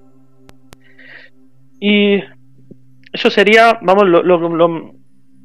Y 1.80 2.20
eso 3.12 3.30
sería, 3.30 3.78
vamos, 3.82 4.04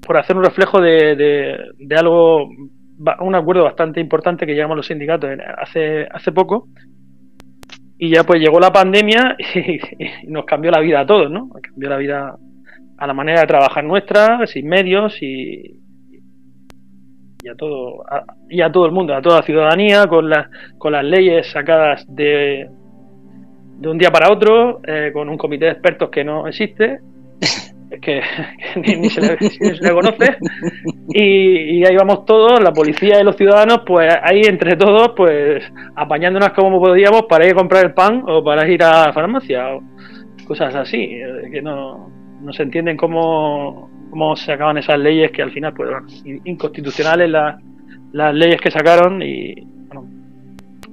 por 0.05 0.17
hacer 0.17 0.35
un 0.35 0.43
reflejo 0.43 0.81
de, 0.81 1.15
de, 1.77 1.95
algo, 1.95 2.47
un 3.19 3.35
acuerdo 3.35 3.63
bastante 3.63 3.99
importante 3.99 4.45
que 4.45 4.53
llegamos 4.53 4.77
los 4.77 4.87
sindicatos 4.87 5.31
hace, 5.57 6.07
hace 6.11 6.31
poco, 6.31 6.67
y 7.97 8.09
ya 8.09 8.23
pues 8.23 8.39
llegó 8.39 8.59
la 8.59 8.71
pandemia 8.71 9.35
y, 9.55 10.31
nos 10.31 10.45
cambió 10.45 10.71
la 10.71 10.79
vida 10.79 11.01
a 11.01 11.05
todos, 11.05 11.31
¿no? 11.31 11.49
Cambió 11.61 11.89
la 11.89 11.97
vida 11.97 12.37
a 12.97 13.07
la 13.07 13.13
manera 13.13 13.41
de 13.41 13.47
trabajar 13.47 13.83
nuestra, 13.83 14.45
sin 14.47 14.67
medios 14.67 15.21
y, 15.21 15.79
y 17.43 17.49
a 17.49 17.55
todo 17.55 18.03
y 18.49 18.61
a 18.61 18.71
todo 18.71 18.85
el 18.85 18.91
mundo, 18.91 19.13
a 19.13 19.21
toda 19.21 19.37
la 19.37 19.45
ciudadanía, 19.45 20.07
con 20.07 20.29
las 20.29 20.47
con 20.77 20.93
las 20.93 21.03
leyes 21.03 21.51
sacadas 21.51 22.05
de, 22.07 22.69
de 23.77 23.89
un 23.89 23.97
día 23.97 24.11
para 24.11 24.31
otro, 24.31 24.81
eh, 24.85 25.11
con 25.13 25.29
un 25.29 25.37
comité 25.37 25.65
de 25.65 25.71
expertos 25.71 26.09
que 26.09 26.23
no 26.23 26.47
existe 26.47 26.99
que, 28.01 28.21
ni, 28.75 29.09
se 29.09 29.21
le, 29.21 29.93
conoce. 29.93 30.37
Y, 31.09 31.85
ahí 31.85 31.95
vamos 31.95 32.25
todos, 32.25 32.61
la 32.61 32.71
policía 32.71 33.21
y 33.21 33.23
los 33.23 33.35
ciudadanos, 33.35 33.81
pues 33.85 34.13
ahí 34.23 34.41
entre 34.45 34.75
todos, 34.75 35.13
pues 35.15 35.63
apañándonos 35.95 36.49
como 36.51 36.79
podíamos 36.79 37.23
para 37.29 37.45
ir 37.45 37.51
a 37.51 37.55
comprar 37.55 37.85
el 37.85 37.93
pan 37.93 38.23
o 38.27 38.43
para 38.43 38.67
ir 38.67 38.83
a 38.83 39.07
la 39.07 39.13
farmacia, 39.13 39.75
o 39.75 39.83
cosas 40.45 40.75
así, 40.75 40.97
eh, 40.97 41.49
que 41.51 41.61
no, 41.61 42.09
no 42.41 42.53
se 42.53 42.63
entienden 42.63 42.97
cómo, 42.97 43.89
cómo 44.09 44.35
se 44.35 44.51
acaban 44.51 44.77
esas 44.77 44.99
leyes 44.99 45.31
que 45.31 45.41
al 45.41 45.51
final, 45.51 45.73
pues, 45.73 45.89
inconstitucionales 46.45 47.29
las, 47.29 47.61
las 48.13 48.33
leyes 48.33 48.59
que 48.61 48.71
sacaron 48.71 49.21
y, 49.21 49.55
bueno, 49.87 50.07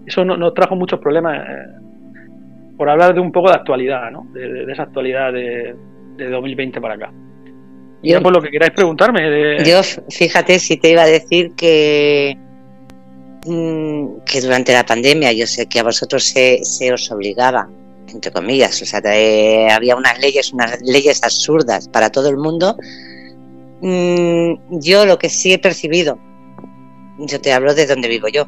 eso 0.07 0.25
nos 0.25 0.55
trajo 0.55 0.77
muchos 0.77 1.01
problemas. 1.01 1.49
Eh, 1.49 1.81
por 2.77 2.89
hablar 2.89 3.15
de 3.15 3.21
un 3.21 3.31
poco 3.31 3.49
de 3.51 3.55
actualidad, 3.55 4.11
¿no? 4.11 4.27
de 4.33 4.71
esa 4.73 4.83
actualidad 4.83 5.33
de, 5.33 5.77
de 6.17 6.29
2020 6.29 6.81
para 6.81 6.95
acá. 6.95 7.13
Y 8.05 8.13
yo, 8.13 8.23
por 8.23 8.35
lo 8.35 8.43
que 8.43 8.51
queráis 8.51 8.73
preguntarme. 8.73 9.65
Yo, 9.65 9.81
fíjate, 10.11 10.59
si 10.59 10.77
te 10.77 10.91
iba 10.91 11.03
a 11.03 11.07
decir 11.07 11.53
que, 11.57 12.37
mm, 13.47 14.19
que 14.27 14.41
durante 14.43 14.75
la 14.75 14.85
pandemia 14.85 15.33
yo 15.33 15.47
sé 15.47 15.67
que 15.67 15.81
a 15.81 15.85
vosotros 15.85 16.23
se, 16.25 16.93
os 16.93 17.11
obligaba, 17.11 17.67
entre 18.15 18.31
comillas, 18.31 18.81
o 18.81 18.87
sea, 18.87 19.01
había 19.75 19.97
unas 19.97 20.19
leyes, 20.21 20.53
unas 20.53 20.81
leyes 20.83 21.23
absurdas 21.23 21.89
para 21.89 22.11
todo 22.11 22.29
el 22.31 22.37
mundo. 22.37 22.77
Mm, 23.83 24.79
yo 24.81 25.05
lo 25.05 25.19
que 25.19 25.29
sí 25.29 25.53
he 25.53 25.59
percibido, 25.59 26.19
yo 27.19 27.41
te 27.41 27.53
hablo 27.53 27.75
de 27.75 27.87
donde 27.87 28.09
vivo 28.09 28.29
yo. 28.29 28.47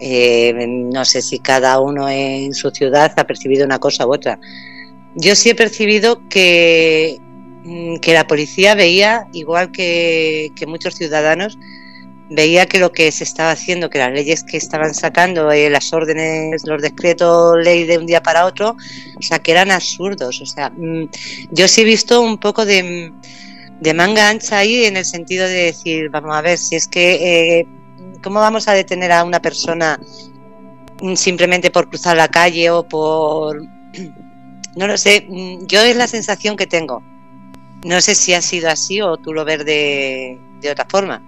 Eh, 0.00 0.54
no 0.68 1.04
sé 1.04 1.20
si 1.20 1.40
cada 1.40 1.80
uno 1.80 2.08
en 2.08 2.54
su 2.54 2.70
ciudad 2.70 3.12
ha 3.16 3.26
percibido 3.26 3.64
una 3.66 3.80
cosa 3.80 4.06
u 4.06 4.14
otra 4.14 4.38
yo 5.14 5.34
sí 5.34 5.50
he 5.50 5.54
percibido 5.54 6.28
que, 6.28 7.18
mm, 7.64 7.96
que 7.96 8.14
la 8.14 8.26
policía 8.26 8.74
veía, 8.74 9.26
igual 9.32 9.72
que, 9.72 10.52
muchos 10.66 10.94
ciudadanos, 10.94 11.58
veía 12.30 12.66
que 12.66 12.78
lo 12.78 12.92
que 12.92 13.10
se 13.12 13.24
estaba 13.24 13.52
haciendo, 13.52 13.90
que 13.90 13.98
las 13.98 14.12
leyes 14.12 14.44
que 14.44 14.56
estaban 14.56 14.94
sacando, 14.94 15.50
eh, 15.50 15.70
las 15.70 15.92
órdenes, 15.92 16.66
los 16.66 16.82
decretos, 16.82 17.56
ley 17.62 17.84
de 17.84 17.98
un 17.98 18.06
día 18.06 18.22
para 18.22 18.46
otro, 18.46 18.76
o 19.16 19.22
sea, 19.22 19.38
que 19.38 19.52
eran 19.52 19.70
absurdos. 19.70 20.40
O 20.40 20.46
sea, 20.46 20.70
mm, 20.70 21.08
yo 21.50 21.68
sí 21.68 21.82
he 21.82 21.84
visto 21.84 22.20
un 22.20 22.38
poco 22.38 22.64
de, 22.66 23.12
de 23.80 23.94
manga 23.94 24.28
ancha 24.28 24.58
ahí 24.58 24.84
en 24.84 24.96
el 24.96 25.04
sentido 25.04 25.46
de 25.46 25.64
decir, 25.64 26.10
vamos 26.10 26.36
a 26.36 26.42
ver, 26.42 26.58
si 26.58 26.76
es 26.76 26.86
que, 26.88 27.60
eh, 27.60 27.66
¿cómo 28.22 28.40
vamos 28.40 28.68
a 28.68 28.72
detener 28.72 29.12
a 29.12 29.24
una 29.24 29.40
persona 29.40 29.98
mm, 31.00 31.14
simplemente 31.14 31.70
por 31.70 31.88
cruzar 31.88 32.16
la 32.16 32.28
calle 32.28 32.70
o 32.70 32.86
por 32.86 33.62
no 34.78 34.86
lo 34.86 34.96
sé, 34.96 35.26
mm, 35.28 35.66
yo 35.66 35.82
es 35.82 35.96
la 35.96 36.06
sensación 36.06 36.56
que 36.56 36.66
tengo. 36.66 37.02
No 37.84 38.00
sé 38.00 38.14
si 38.14 38.32
ha 38.34 38.42
sido 38.42 38.70
así 38.70 39.00
o 39.00 39.16
tú 39.16 39.32
lo 39.32 39.44
ves 39.44 39.64
de, 39.64 40.38
otra 40.70 40.86
forma. 40.88 41.20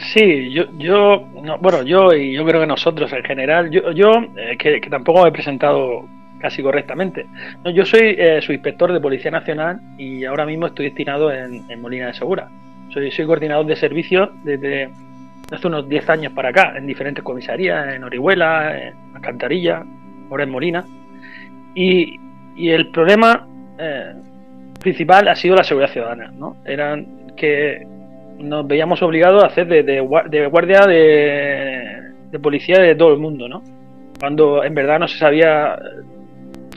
Sí, 0.00 0.50
yo, 0.50 0.64
yo 0.78 1.20
bueno, 1.60 1.82
yo 1.82 2.12
y 2.14 2.32
yo 2.32 2.44
creo 2.46 2.60
que 2.60 2.66
nosotros 2.66 3.12
en 3.12 3.22
general, 3.22 3.70
yo, 3.70 3.92
yo 3.92 4.12
eh, 4.36 4.56
que, 4.56 4.80
tampoco 4.88 5.22
me 5.22 5.28
he 5.28 5.32
presentado 5.32 6.08
casi 6.38 6.62
correctamente. 6.62 7.26
yo 7.74 7.84
soy 7.84 8.16
eh, 8.18 8.40
de 8.40 9.00
Policía 9.00 9.30
Nacional 9.30 9.78
y 9.98 10.24
ahora 10.24 10.46
mismo 10.46 10.66
estoy 10.66 10.86
destinado 10.86 11.30
en, 11.30 11.64
Molina 11.80 12.06
de 12.06 12.14
Segura. 12.14 12.48
Soy, 12.88 13.10
soy 13.10 13.26
coordinador 13.26 13.66
de 13.66 13.76
servicios 13.76 14.30
desde 14.42 14.90
hace 15.52 15.66
unos 15.66 15.86
10 15.86 16.08
años 16.08 16.32
para 16.32 16.48
acá, 16.48 16.74
en 16.76 16.86
diferentes 16.86 17.22
comisarías, 17.22 17.94
en 17.94 18.02
Orihuela, 18.02 18.78
en 18.78 18.94
Alcantarilla, 19.14 19.84
ahora 20.30 20.44
en 20.44 20.50
Molina. 20.50 20.84
Y, 21.74 22.18
el 22.56 22.90
problema 22.90 23.46
eh, 23.78 24.12
principal 24.80 25.28
ha 25.28 25.34
sido 25.34 25.56
la 25.56 25.64
seguridad 25.64 25.92
ciudadana. 25.92 26.30
¿no? 26.34 26.56
Eran 26.64 27.34
que 27.36 27.86
nos 28.40 28.66
veíamos 28.66 29.02
obligados 29.02 29.42
a 29.42 29.48
hacer 29.48 29.66
de, 29.66 30.00
guardia 30.00 30.80
de, 30.86 32.38
policía 32.42 32.80
de 32.80 32.94
todo 32.94 33.12
el 33.12 33.18
mundo, 33.18 33.48
¿no? 33.48 33.62
Cuando 34.18 34.64
en 34.64 34.74
verdad 34.74 34.98
no 34.98 35.08
se 35.08 35.18
sabía 35.18 35.76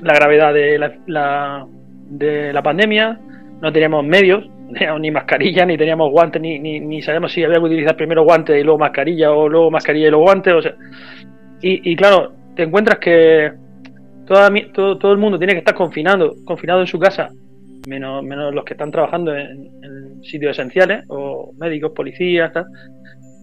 la 0.01 0.13
gravedad 0.13 0.53
de 0.53 0.77
la, 1.08 1.65
de 2.10 2.53
la 2.53 2.62
pandemia, 2.62 3.20
no 3.62 3.72
teníamos 3.72 4.05
medios, 4.05 4.46
ni 5.00 5.12
mascarilla, 5.12 5.65
ni 5.65 5.77
teníamos 5.77 6.12
guantes, 6.12 6.41
ni, 6.41 6.60
ni, 6.60 7.01
sabíamos 7.01 7.32
si 7.32 7.43
había 7.43 7.60
que 7.60 7.65
utilizar 7.65 7.96
primero 7.96 8.24
guantes 8.24 8.60
y 8.60 8.63
luego 8.63 8.79
mascarilla, 8.79 9.32
o 9.32 9.48
luego 9.48 9.72
mascarilla 9.72 10.08
y 10.08 10.12
luego 10.12 10.25
guantes, 10.25 10.53
o 10.53 10.62
sea. 10.62 10.74
Y, 11.65 11.96
claro, 11.96 12.34
te 12.58 12.63
encuentras 12.63 13.00
que 13.00 13.50
toda, 14.27 14.50
todo, 14.74 14.98
todo 14.98 15.13
el 15.13 15.17
mundo 15.17 15.38
tiene 15.38 15.53
que 15.53 15.60
estar 15.60 15.74
confinado 15.74 16.36
en 16.82 16.88
su 16.88 17.00
casa 17.00 17.29
menos, 17.87 18.23
menos 18.23 18.53
los 18.53 18.63
que 18.65 18.73
están 18.73 18.91
trabajando 18.91 19.35
en, 19.35 20.23
sitios 20.23 20.57
esenciales, 20.57 21.03
o 21.09 21.53
médicos, 21.57 21.91
policías, 21.93 22.53
tal. 22.53 22.65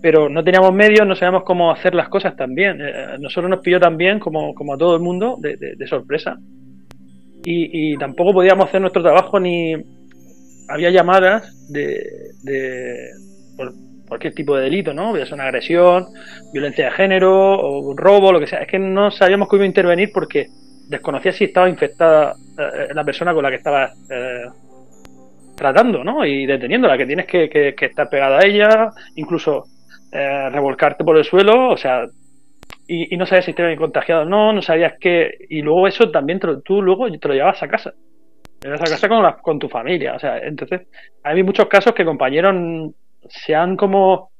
pero 0.00 0.28
no 0.28 0.42
teníamos 0.42 0.72
medios, 0.72 1.06
no 1.06 1.14
sabíamos 1.14 1.44
cómo 1.44 1.70
hacer 1.70 1.94
las 1.94 2.08
cosas 2.08 2.34
también. 2.36 2.80
Eh, 2.80 3.18
nosotros 3.18 3.50
nos 3.50 3.60
pilló 3.60 3.78
también, 3.78 4.18
como, 4.18 4.54
como 4.54 4.74
a 4.74 4.78
todo 4.78 4.94
el 4.96 5.02
mundo, 5.02 5.36
de, 5.38 5.86
sorpresa. 5.86 6.38
Y, 7.44 7.96
tampoco 7.96 8.32
podíamos 8.32 8.66
hacer 8.66 8.80
nuestro 8.80 9.02
trabajo 9.02 9.40
ni 9.40 9.74
había 10.68 10.90
llamadas 10.90 11.68
de, 11.70 13.10
por 13.56 13.72
cualquier 14.08 14.34
tipo 14.34 14.56
de 14.56 14.64
delito, 14.64 14.92
¿no? 14.92 15.16
Ya 15.16 15.24
sea 15.24 15.36
una 15.36 15.44
agresión, 15.44 16.06
violencia 16.52 16.86
de 16.86 16.90
género 16.92 17.54
o 17.54 17.80
un 17.80 17.96
robo, 17.96 18.32
lo 18.32 18.40
que 18.40 18.46
sea. 18.46 18.60
Es 18.60 18.68
que 18.68 18.78
no 18.78 19.10
sabíamos 19.10 19.48
cómo 19.48 19.64
intervenir 19.64 20.10
porque 20.12 20.48
desconocía 20.90 21.32
si 21.32 21.44
estaba 21.44 21.68
infectada 21.68 22.34
eh, 22.58 22.92
la 22.92 23.04
persona 23.04 23.32
con 23.32 23.44
la 23.44 23.50
que 23.50 23.56
estaba 23.56 23.92
eh, 24.10 24.46
tratando, 25.56 26.02
¿no? 26.02 26.24
Y 26.24 26.46
deteniéndola, 26.46 26.98
que 26.98 27.06
tienes 27.06 27.26
que, 27.26 27.74
estar 27.80 28.10
pegada 28.10 28.40
a 28.40 28.44
ella, 28.44 28.90
incluso 29.14 29.66
eh, 30.10 30.50
revolcarte 30.50 31.04
por 31.04 31.16
el 31.16 31.24
suelo, 31.24 31.70
o 31.70 31.76
sea, 31.76 32.06
y, 32.88 33.16
no 33.16 33.24
sabías 33.24 33.44
si 33.44 33.52
te 33.52 33.62
habían 33.62 33.78
contagiado 33.78 34.22
o 34.22 34.24
no, 34.24 34.52
no 34.52 34.62
sabías 34.62 34.94
qué, 35.00 35.30
y 35.48 35.62
luego 35.62 35.86
eso 35.86 36.10
también 36.10 36.40
tú 36.64 36.82
luego 36.82 37.08
te 37.08 37.28
lo 37.28 37.34
llevas 37.34 37.62
a 37.62 37.68
casa, 37.68 37.94
te 38.58 38.68
lo 38.68 38.74
a 38.74 38.78
casa 38.78 39.08
con, 39.42 39.58
tu 39.60 39.68
familia, 39.68 40.14
o 40.14 40.18
sea, 40.18 40.38
entonces 40.38 40.88
hay 41.22 41.40
muchos 41.44 41.68
casos 41.68 41.94
que 41.94 42.04
compañeros 42.04 42.92
se 43.28 43.54
han 43.54 43.76
como 43.76 44.32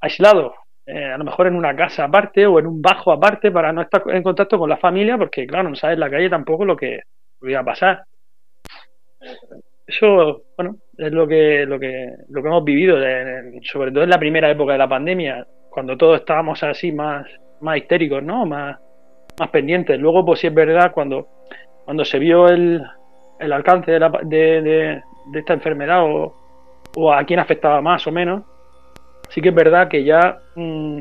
aislado 0.00 0.52
eh, 0.86 1.04
a 1.04 1.18
lo 1.18 1.24
mejor 1.24 1.48
en 1.48 1.56
una 1.56 1.74
casa 1.74 2.04
aparte 2.04 2.46
o 2.46 2.58
en 2.58 2.66
un 2.66 2.80
bajo 2.80 3.12
aparte 3.12 3.50
para 3.50 3.72
no 3.72 3.82
estar 3.82 4.02
en 4.06 4.22
contacto 4.22 4.58
con 4.58 4.70
la 4.70 4.76
familia, 4.76 5.18
porque 5.18 5.46
claro, 5.46 5.68
no 5.68 5.74
sabes 5.74 5.94
en 5.94 6.00
la 6.00 6.10
calle 6.10 6.30
tampoco 6.30 6.64
lo 6.64 6.76
que 6.76 7.00
iba 7.42 7.60
a 7.60 7.64
pasar. 7.64 8.04
Eso, 9.86 10.42
bueno, 10.56 10.76
es 10.96 11.12
lo 11.12 11.26
que, 11.26 11.64
lo 11.66 11.78
que, 11.78 12.08
lo 12.28 12.42
que 12.42 12.48
hemos 12.48 12.64
vivido, 12.64 12.96
sobre 13.62 13.92
todo 13.92 14.04
en 14.04 14.10
la 14.10 14.18
primera 14.18 14.50
época 14.50 14.72
de 14.72 14.78
la 14.78 14.88
pandemia, 14.88 15.46
cuando 15.70 15.96
todos 15.96 16.20
estábamos 16.20 16.62
así 16.62 16.92
más, 16.92 17.26
más 17.60 17.76
histéricos, 17.76 18.22
¿no? 18.22 18.46
Más, 18.46 18.78
más 19.38 19.50
pendientes. 19.50 19.98
Luego, 19.98 20.24
pues 20.24 20.40
sí 20.40 20.46
es 20.46 20.54
verdad, 20.54 20.92
cuando, 20.92 21.28
cuando 21.84 22.04
se 22.04 22.18
vio 22.18 22.48
el, 22.48 22.82
el 23.38 23.52
alcance 23.52 23.92
de, 23.92 24.00
la, 24.00 24.10
de, 24.22 24.62
de, 24.62 25.02
de 25.32 25.38
esta 25.38 25.54
enfermedad 25.54 26.02
o, 26.04 26.34
o 26.96 27.12
a 27.12 27.24
quién 27.24 27.38
afectaba 27.38 27.80
más 27.80 28.06
o 28.06 28.12
menos, 28.12 28.42
sí 29.28 29.40
que 29.40 29.50
es 29.50 29.54
verdad 29.54 29.88
que 29.88 30.04
ya 30.04 30.38
mm, 30.54 31.00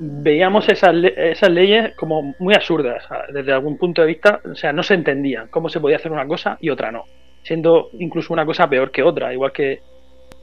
veíamos 0.00 0.68
esas, 0.68 0.94
esas 1.16 1.50
leyes 1.50 1.94
como 1.96 2.34
muy 2.38 2.54
absurdas 2.54 3.04
desde 3.32 3.52
algún 3.52 3.76
punto 3.76 4.02
de 4.02 4.08
vista, 4.08 4.40
o 4.50 4.54
sea, 4.54 4.72
no 4.72 4.82
se 4.82 4.94
entendía 4.94 5.46
cómo 5.50 5.68
se 5.68 5.80
podía 5.80 5.96
hacer 5.96 6.12
una 6.12 6.26
cosa 6.26 6.56
y 6.60 6.70
otra 6.70 6.90
no, 6.90 7.04
siendo 7.42 7.90
incluso 7.98 8.32
una 8.32 8.46
cosa 8.46 8.68
peor 8.68 8.90
que 8.90 9.02
otra, 9.02 9.32
igual 9.32 9.52
que 9.52 9.80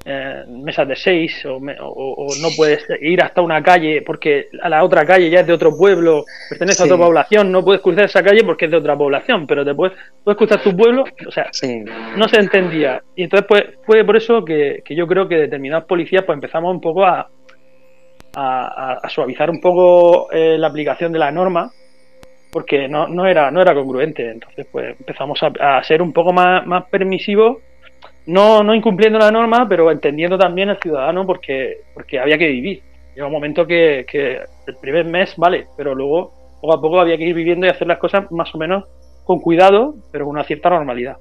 eh, 0.10 0.46
mesas 0.48 0.88
de 0.88 0.96
seis 0.96 1.46
o, 1.46 1.60
no 1.60 2.48
puedes 2.56 2.88
ir 3.02 3.22
hasta 3.22 3.42
una 3.42 3.62
calle 3.62 4.02
porque 4.04 4.48
a 4.62 4.70
la 4.70 4.82
otra 4.82 5.06
calle 5.06 5.30
ya 5.30 5.42
es 5.42 5.48
de 5.48 5.52
otro 5.52 5.76
pueblo, 5.76 6.24
pertenece 6.50 6.84
a 6.84 6.86
otra 6.86 6.98
población, 6.98 7.52
no 7.52 7.62
puedes 7.62 7.82
cruzar 7.82 8.06
esa 8.06 8.24
calle 8.24 8.46
porque 8.46 8.66
es 8.66 8.72
de 8.72 8.78
otra 8.78 8.96
población, 8.96 9.46
pero 9.46 9.66
te 9.66 9.76
puedes, 9.76 9.98
puedes 10.24 10.38
cruzar 10.38 10.64
tu 10.64 10.74
pueblo, 10.78 11.04
o 11.28 11.32
sea, 11.32 11.52
no 12.16 12.26
se 12.30 12.40
entendía. 12.40 13.04
Y 13.18 13.24
entonces 13.24 13.46
pues, 13.50 13.64
fue 13.86 14.06
por 14.06 14.16
eso 14.16 14.46
que, 14.46 14.82
yo 14.90 15.08
creo 15.08 15.28
que 15.28 15.36
determinados 15.36 15.84
policías 15.84 16.24
pues 16.24 16.38
empezamos 16.38 16.74
un 16.74 16.80
poco 16.80 17.04
a, 17.04 17.28
a, 18.34 19.10
suavizar 19.10 19.50
un 19.50 19.60
poco 19.60 20.32
eh, 20.32 20.58
la 20.58 20.68
aplicación 20.68 21.12
de 21.12 21.20
la 21.20 21.32
norma 21.32 21.70
porque 22.50 22.88
no, 22.88 23.10
no, 23.10 23.26
era, 23.26 23.52
no 23.52 23.62
era 23.62 23.74
congruente. 23.74 24.32
Entonces 24.32 24.66
pues 24.72 24.98
empezamos 24.98 25.38
a, 25.44 25.80
a 25.80 25.84
ser 25.84 26.02
un 26.02 26.14
poco 26.14 26.32
más, 26.32 26.66
más 26.66 26.86
permisivos 26.86 27.58
no, 28.28 28.62
no 28.62 28.76
incumpliendo 28.76 29.18
la 29.18 29.32
norma, 29.32 29.66
pero 29.68 29.90
entendiendo 29.90 30.38
también 30.38 30.70
al 30.70 30.80
ciudadano 30.80 31.26
porque, 31.26 31.82
porque 31.94 32.20
había 32.20 32.38
que 32.38 32.48
vivir. 32.48 32.84
Llega 33.16 33.26
un 33.26 33.34
momento 33.34 33.66
que, 33.66 34.06
el 34.68 34.76
primer 34.82 35.06
mes 35.06 35.34
vale, 35.38 35.68
pero 35.76 35.96
luego 35.96 36.34
poco 36.62 36.74
a 36.74 36.82
poco 36.82 37.00
había 37.00 37.18
que 37.18 37.24
ir 37.24 37.34
viviendo 37.34 37.66
y 37.66 37.70
hacer 37.70 37.88
las 37.88 37.98
cosas 37.98 38.30
más 38.32 38.54
o 38.54 38.58
menos 38.58 38.84
con 39.24 39.40
cuidado, 39.40 39.96
pero 40.12 40.26
con 40.26 40.36
una 40.36 40.44
cierta 40.44 40.70
normalidad. 40.70 41.18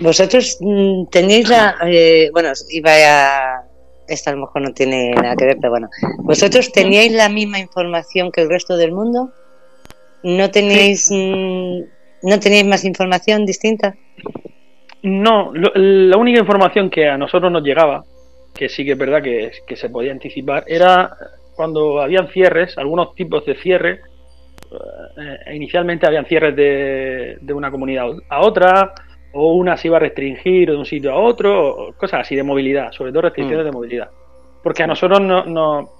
Vosotros 0.00 0.56
mm, 0.60 1.04
tenéis 1.10 1.48
la. 1.48 1.76
Eh, 1.86 2.30
bueno, 2.32 2.52
iba 2.70 2.90
a. 2.90 3.62
Esta 4.08 4.30
a 4.30 4.34
lo 4.34 4.40
mejor 4.40 4.62
no 4.62 4.72
tiene 4.72 5.12
nada 5.12 5.36
que 5.36 5.44
ver, 5.44 5.56
pero 5.60 5.70
bueno. 5.70 5.88
¿Vosotros 6.18 6.72
teníais 6.72 7.12
la 7.12 7.28
misma 7.28 7.58
información 7.58 8.32
que 8.32 8.40
el 8.40 8.48
resto 8.48 8.76
del 8.76 8.92
mundo? 8.92 9.30
¿No 10.22 10.50
tenéis, 10.50 11.10
mm, 11.10 11.80
¿no 12.22 12.40
tenéis 12.40 12.64
más 12.64 12.84
información 12.84 13.44
distinta? 13.44 13.94
No, 15.02 15.52
la 15.52 16.16
única 16.16 16.38
información 16.38 16.88
que 16.88 17.08
a 17.08 17.18
nosotros 17.18 17.50
nos 17.50 17.62
llegaba, 17.62 18.04
que 18.54 18.68
sí 18.68 18.84
que 18.84 18.92
es 18.92 18.98
verdad 18.98 19.22
que, 19.22 19.76
se 19.76 19.90
podía 19.90 20.12
anticipar, 20.12 20.64
era 20.66 21.10
cuando 21.56 22.00
habían 22.00 22.28
cierres, 22.28 22.78
algunos 22.78 23.14
tipos 23.14 23.44
de 23.44 23.56
cierre. 23.56 24.00
Eh, 24.70 25.54
inicialmente 25.54 26.06
habían 26.06 26.24
cierres 26.24 26.54
de, 26.56 27.36
de, 27.40 27.52
una 27.52 27.70
comunidad 27.70 28.06
a 28.28 28.40
otra, 28.40 28.94
o 29.32 29.54
una 29.54 29.76
se 29.76 29.88
iba 29.88 29.96
a 29.96 30.00
restringir 30.00 30.70
de 30.70 30.76
un 30.76 30.86
sitio 30.86 31.12
a 31.12 31.18
otro, 31.18 31.94
cosas 31.96 32.20
así 32.20 32.36
de 32.36 32.42
movilidad, 32.42 32.92
sobre 32.92 33.10
todo 33.10 33.22
restricciones 33.22 33.64
mm. 33.64 33.68
de 33.68 33.72
movilidad. 33.72 34.10
Porque 34.62 34.84
a 34.84 34.86
nosotros 34.86 35.20
no, 35.20 35.44
no, 35.44 35.90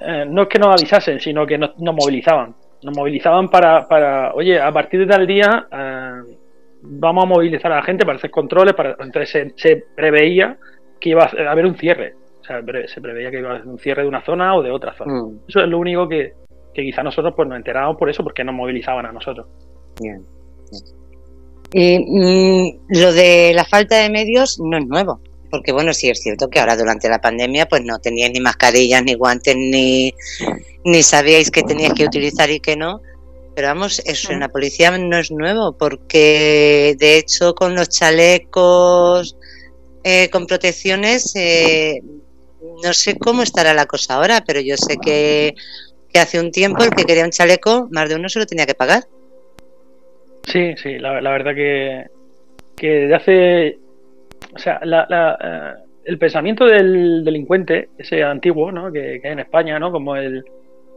eh, 0.00 0.24
no 0.26 0.42
es 0.42 0.48
que 0.48 0.58
nos 0.58 0.68
avisasen, 0.68 1.20
sino 1.20 1.46
que 1.46 1.58
nos, 1.58 1.76
movilizaban. 1.76 2.54
Nos 2.82 2.96
movilizaban 2.96 3.48
para, 3.50 3.86
para, 3.86 4.32
oye, 4.32 4.58
a 4.58 4.72
partir 4.72 5.00
de 5.00 5.06
tal 5.06 5.26
día. 5.26 5.66
Eh, 5.70 6.45
vamos 6.82 7.24
a 7.24 7.26
movilizar 7.26 7.72
a 7.72 7.76
la 7.76 7.82
gente 7.82 8.04
para 8.04 8.18
hacer 8.18 8.30
controles, 8.30 8.74
para, 8.74 8.96
entonces 9.00 9.52
se, 9.56 9.84
preveía 9.94 10.58
que 11.00 11.10
iba 11.10 11.24
a 11.24 11.50
haber 11.50 11.66
un 11.66 11.76
cierre, 11.76 12.14
o 12.40 12.44
sea, 12.44 12.60
se 12.86 13.00
preveía 13.00 13.30
que 13.30 13.38
iba 13.38 13.50
a 13.50 13.56
haber 13.56 13.66
un 13.66 13.78
cierre 13.78 14.02
de 14.02 14.08
una 14.08 14.24
zona 14.24 14.54
o 14.54 14.62
de 14.62 14.70
otra 14.70 14.94
zona. 14.94 15.14
Mm. 15.14 15.40
Eso 15.48 15.60
es 15.60 15.68
lo 15.68 15.78
único 15.78 16.08
que, 16.08 16.32
que 16.74 16.82
quizá 16.82 17.02
nosotros 17.02 17.34
pues 17.36 17.48
nos 17.48 17.56
enterábamos 17.56 17.96
por 17.96 18.10
eso, 18.10 18.22
porque 18.22 18.44
nos 18.44 18.54
movilizaban 18.54 19.06
a 19.06 19.12
nosotros. 19.12 19.46
Bien. 20.00 20.24
Y 21.72 21.98
mm, 21.98 23.00
lo 23.00 23.12
de 23.12 23.52
la 23.54 23.64
falta 23.64 23.96
de 23.96 24.10
medios 24.10 24.60
no 24.60 24.78
es 24.78 24.86
nuevo, 24.86 25.20
porque 25.50 25.72
bueno, 25.72 25.92
sí 25.92 26.08
es 26.08 26.20
cierto 26.20 26.48
que 26.48 26.60
ahora 26.60 26.76
durante 26.76 27.08
la 27.08 27.20
pandemia 27.20 27.66
pues 27.66 27.82
no 27.84 27.98
teníais 27.98 28.32
ni 28.32 28.40
mascarillas, 28.40 29.02
ni 29.02 29.14
guantes, 29.14 29.56
ni, 29.56 30.14
ni 30.84 31.02
sabíais 31.02 31.50
que 31.50 31.62
teníais 31.62 31.94
que 31.94 32.04
utilizar 32.04 32.50
y 32.50 32.60
que 32.60 32.76
no, 32.76 33.00
pero 33.56 33.68
vamos, 33.68 34.00
eso 34.04 34.32
en 34.32 34.40
la 34.40 34.50
policía 34.50 34.90
no 34.98 35.16
es 35.16 35.32
nuevo, 35.32 35.78
porque 35.78 36.94
de 36.98 37.16
hecho 37.16 37.54
con 37.54 37.74
los 37.74 37.88
chalecos, 37.88 39.34
eh, 40.04 40.28
con 40.28 40.46
protecciones, 40.46 41.34
eh, 41.36 42.02
no 42.84 42.92
sé 42.92 43.16
cómo 43.18 43.42
estará 43.42 43.72
la 43.72 43.86
cosa 43.86 44.16
ahora, 44.16 44.44
pero 44.46 44.60
yo 44.60 44.76
sé 44.76 44.98
que, 44.98 45.54
hace 46.20 46.38
un 46.38 46.50
tiempo 46.50 46.84
el 46.84 46.90
que 46.90 47.04
quería 47.04 47.24
un 47.24 47.30
chaleco, 47.30 47.88
más 47.90 48.10
de 48.10 48.16
uno 48.16 48.28
se 48.28 48.38
lo 48.38 48.46
tenía 48.46 48.66
que 48.66 48.74
pagar. 48.74 49.04
Sí, 50.44 50.74
sí, 50.82 50.98
la, 50.98 51.18
verdad 51.18 51.54
que, 51.54 52.04
que 52.76 52.88
de 53.06 53.14
hace. 53.14 53.78
O 54.54 54.58
sea, 54.58 54.80
eh, 54.82 55.82
el 56.04 56.18
pensamiento 56.18 56.66
del 56.66 57.24
delincuente, 57.24 57.88
ese 57.96 58.22
antiguo, 58.22 58.70
¿no? 58.70 58.92
que, 58.92 59.18
que 59.20 59.28
hay 59.28 59.32
en 59.32 59.40
España, 59.40 59.78
¿no? 59.78 59.90
Como 59.90 60.14
el 60.14 60.44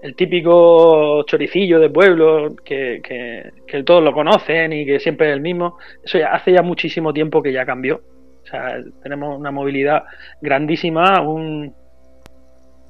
el 0.01 0.15
típico 0.15 1.23
choricillo 1.23 1.79
de 1.79 1.89
pueblo 1.89 2.55
que, 2.63 3.01
que, 3.03 3.83
todos 3.83 4.03
lo 4.03 4.13
conocen 4.13 4.73
y 4.73 4.85
que 4.85 4.99
siempre 4.99 5.29
es 5.29 5.33
el 5.33 5.41
mismo, 5.41 5.77
eso 6.03 6.17
ya 6.17 6.33
hace 6.33 6.53
ya 6.53 6.61
muchísimo 6.61 7.13
tiempo 7.13 7.41
que 7.41 7.51
ya 7.51 7.65
cambió. 7.65 8.01
O 8.43 8.47
sea, 8.47 8.77
tenemos 9.03 9.37
una 9.37 9.51
movilidad 9.51 10.03
grandísima, 10.41 11.21
un, 11.21 11.73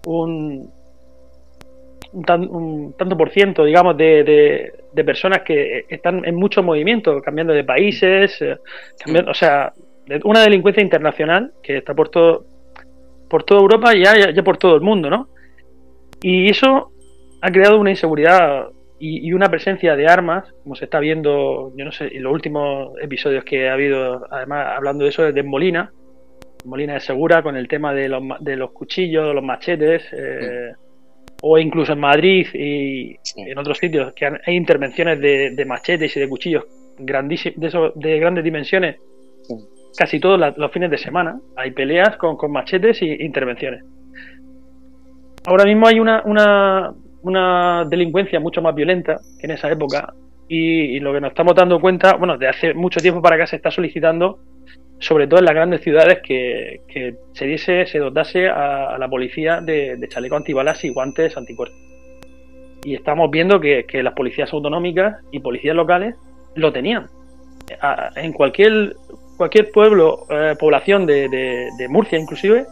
un 0.05 0.71
tanto 2.97 3.17
por 3.17 3.29
ciento, 3.29 3.65
digamos, 3.65 3.97
de, 3.97 4.71
de, 4.93 5.03
personas 5.03 5.41
que 5.43 5.85
están 5.89 6.25
en 6.25 6.35
mucho 6.35 6.63
movimiento, 6.63 7.21
cambiando 7.21 7.53
de 7.53 7.63
países, 7.63 8.41
eh, 8.41 8.57
o 9.27 9.33
sea, 9.33 9.71
una 10.23 10.41
delincuencia 10.41 10.83
internacional 10.83 11.53
que 11.61 11.77
está 11.77 11.93
por 11.93 12.09
todo 12.09 12.45
por 13.29 13.43
toda 13.43 13.61
Europa 13.61 13.95
y 13.95 14.03
ya, 14.03 14.31
ya, 14.31 14.43
por 14.43 14.57
todo 14.57 14.75
el 14.75 14.81
mundo, 14.81 15.09
¿no? 15.09 15.29
Y 16.21 16.49
eso 16.49 16.91
ha 17.41 17.51
creado 17.51 17.79
una 17.79 17.91
inseguridad 17.91 18.67
y, 18.99 19.31
una 19.31 19.49
presencia 19.49 19.95
de 19.95 20.07
armas, 20.07 20.45
como 20.63 20.75
se 20.75 20.85
está 20.85 20.99
viendo, 20.99 21.71
yo 21.77 21.85
no 21.85 21.91
sé, 21.91 22.09
en 22.11 22.23
los 22.23 22.33
últimos 22.33 22.93
episodios 23.01 23.45
que 23.45 23.69
ha 23.69 23.73
habido, 23.73 24.25
además 24.29 24.73
hablando 24.75 25.05
de 25.05 25.09
eso, 25.09 25.23
de 25.23 25.43
Molina, 25.43 25.91
Molina 26.65 26.95
de 26.95 26.99
Segura, 26.99 27.41
con 27.41 27.55
el 27.55 27.69
tema 27.69 27.93
de 27.93 28.09
los, 28.09 28.21
de 28.41 28.57
los 28.57 28.71
cuchillos, 28.71 29.33
los 29.33 29.43
machetes, 29.43 30.03
eh, 30.11 30.73
o 31.41 31.57
incluso 31.57 31.93
en 31.93 31.99
Madrid 31.99 32.45
y 32.53 33.15
en 33.37 33.57
otros 33.57 33.77
sitios, 33.77 34.11
que 34.13 34.25
hay 34.25 34.55
intervenciones 34.55 35.21
de, 35.21 35.65
machetes 35.65 36.15
y 36.17 36.19
de 36.19 36.27
cuchillos 36.27 36.65
grandísimos, 36.97 37.57
de, 37.57 37.91
de 37.95 38.19
grandes 38.19 38.43
dimensiones, 38.43 38.97
casi 39.97 40.19
todos 40.19 40.57
los 40.57 40.71
fines 40.71 40.91
de 40.91 40.97
semana. 40.97 41.39
Hay 41.55 41.71
peleas 41.71 42.17
con, 42.17 42.35
con 42.35 42.51
machetes 42.51 43.01
e 43.01 43.23
intervenciones. 43.23 43.85
Ahora 45.45 45.63
mismo 45.63 45.87
hay 45.87 46.01
una, 46.01 46.21
una, 46.25 46.93
una 47.21 47.85
delincuencia 47.85 48.39
mucho 48.39 48.61
más 48.61 48.75
violenta 48.75 49.19
que 49.39 49.47
en 49.47 49.51
esa 49.51 49.71
época 49.71 50.13
y, 50.49 50.99
lo 50.99 51.13
que 51.13 51.21
nos 51.21 51.29
estamos 51.29 51.55
dando 51.55 51.79
cuenta, 51.79 52.15
bueno, 52.15 52.37
de 52.37 52.47
hace 52.47 52.73
mucho 52.73 52.99
tiempo 52.99 53.21
para 53.21 53.35
acá 53.35 53.45
se 53.45 53.55
está 53.55 53.69
solicitando, 53.69 54.39
sobre 54.97 55.27
todo 55.27 55.39
en 55.39 55.45
las 55.45 55.53
grandes 55.53 55.81
ciudades, 55.81 56.19
que, 56.23 56.81
se 57.33 57.45
diese, 57.45 57.85
se 57.85 57.99
dotase 57.99 58.49
a, 58.49 58.97
la 58.97 59.07
policía 59.07 59.61
de, 59.61 59.99
chaleco 60.09 60.35
antibalas 60.35 60.83
y 60.83 60.89
guantes 60.89 61.37
anticuerpos. 61.37 61.77
Y 62.83 62.95
estamos 62.95 63.29
viendo 63.29 63.59
que, 63.59 63.85
las 64.01 64.13
policías 64.13 64.51
autonómicas 64.51 65.17
y 65.31 65.39
policías 65.39 65.75
locales 65.75 66.15
lo 66.55 66.73
tenían. 66.73 67.05
en 68.15 68.33
cualquier, 68.33 68.95
cualquier 69.37 69.69
pueblo, 69.69 70.25
eh, 70.31 70.55
población 70.59 71.05
de, 71.05 71.69
Murcia 71.89 72.17
inclusive, 72.17 72.65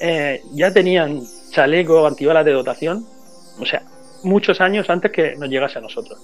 eh, 0.00 0.40
ya 0.54 0.72
tenían 0.72 1.20
chaleco 1.50 2.06
antibalas 2.06 2.44
de 2.44 2.52
dotación 2.52 3.04
o 3.58 3.66
sea, 3.66 3.82
muchos 4.24 4.60
años 4.60 4.88
antes 4.90 5.10
que 5.10 5.36
nos 5.36 5.48
llegase 5.48 5.78
a 5.78 5.82
nosotros. 5.82 6.18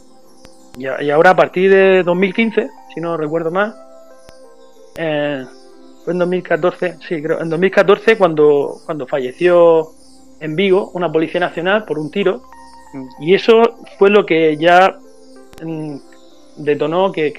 Y, 0.79 0.87
ahora 1.11 1.31
a 1.31 1.37
partir 1.37 1.71
de 1.71 2.03
2015, 2.05 2.69
si 2.95 3.01
no 3.01 3.17
recuerdo 3.17 3.51
mal, 3.51 3.75
eh, 4.97 5.45
fue 6.05 6.12
en 6.12 6.19
2014, 6.21 6.97
sí, 7.07 7.21
creo, 7.21 7.41
en 7.41 7.51
2014 7.51 8.17
cuando, 8.17 8.77
cuando 8.87 9.07
falleció 9.07 9.88
en 10.41 10.55
Vigo 10.55 10.91
una 10.95 11.11
policía 11.11 11.41
nacional 11.41 11.85
por 11.85 11.99
un 11.99 12.11
tiro. 12.11 12.43
Y 13.21 13.35
eso 13.35 13.61
fue 13.99 14.09
lo 14.09 14.25
que 14.25 14.57
ya 14.57 14.97
mm, 15.62 15.97
detonó 16.57 17.12
que, 17.12 17.33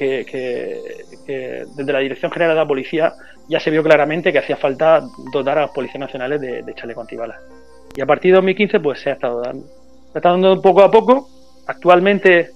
desde 1.75 1.93
la 1.93 1.99
Dirección 1.99 2.32
General 2.32 2.56
de 2.56 2.62
la 2.62 2.67
Policía 2.67 3.13
ya 3.47 3.60
se 3.60 3.71
vio 3.71 3.82
claramente 3.82 4.32
que 4.32 4.39
hacía 4.39 4.58
falta 4.58 5.02
dotar 5.34 5.58
a 5.58 5.62
las 5.62 5.71
policías 5.71 5.99
nacionales 5.99 6.39
de, 6.41 6.62
de 6.62 6.75
chaleco 6.75 7.02
antibalas. 7.02 7.39
Y 7.95 8.02
a 8.02 8.06
partir 8.06 8.32
de 8.32 8.36
2015 8.36 8.80
pues 8.80 8.99
se 8.99 9.10
ha 9.10 9.13
estado 9.13 9.41
dando 9.41 9.78
está 10.19 10.32
dando 10.32 10.62
poco 10.62 10.82
a 10.82 10.91
poco. 10.91 11.27
Actualmente 11.67 12.51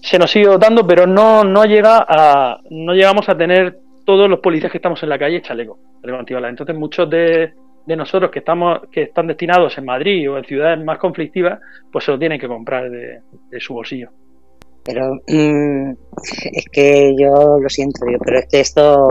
se 0.00 0.18
nos 0.18 0.30
sigue 0.30 0.46
dotando, 0.46 0.86
pero 0.86 1.06
no, 1.06 1.44
no 1.44 1.64
llega 1.64 2.04
a, 2.06 2.58
no 2.70 2.92
llegamos 2.92 3.28
a 3.28 3.36
tener 3.36 3.78
todos 4.04 4.28
los 4.28 4.40
policías 4.40 4.70
que 4.70 4.78
estamos 4.78 5.02
en 5.02 5.08
la 5.08 5.18
calle 5.18 5.40
chaleco, 5.40 5.78
chaleco 6.00 6.18
antibalas. 6.18 6.50
Entonces 6.50 6.76
muchos 6.76 7.08
de, 7.08 7.54
de, 7.86 7.96
nosotros 7.96 8.30
que 8.30 8.40
estamos, 8.40 8.80
que 8.92 9.02
están 9.02 9.26
destinados 9.26 9.76
en 9.78 9.86
Madrid 9.86 10.30
o 10.30 10.36
en 10.36 10.44
ciudades 10.44 10.84
más 10.84 10.98
conflictivas, 10.98 11.58
pues 11.90 12.04
se 12.04 12.12
lo 12.12 12.18
tienen 12.18 12.38
que 12.38 12.48
comprar 12.48 12.90
de, 12.90 13.20
su 13.58 13.72
bolsillo. 13.72 14.10
Pero 14.84 15.14
mm, 15.26 15.92
es 16.52 16.66
que 16.70 17.14
yo 17.18 17.58
lo 17.58 17.68
siento, 17.70 18.00
pero 18.22 18.38
es 18.38 18.46
que 18.50 18.60
esto 18.60 19.08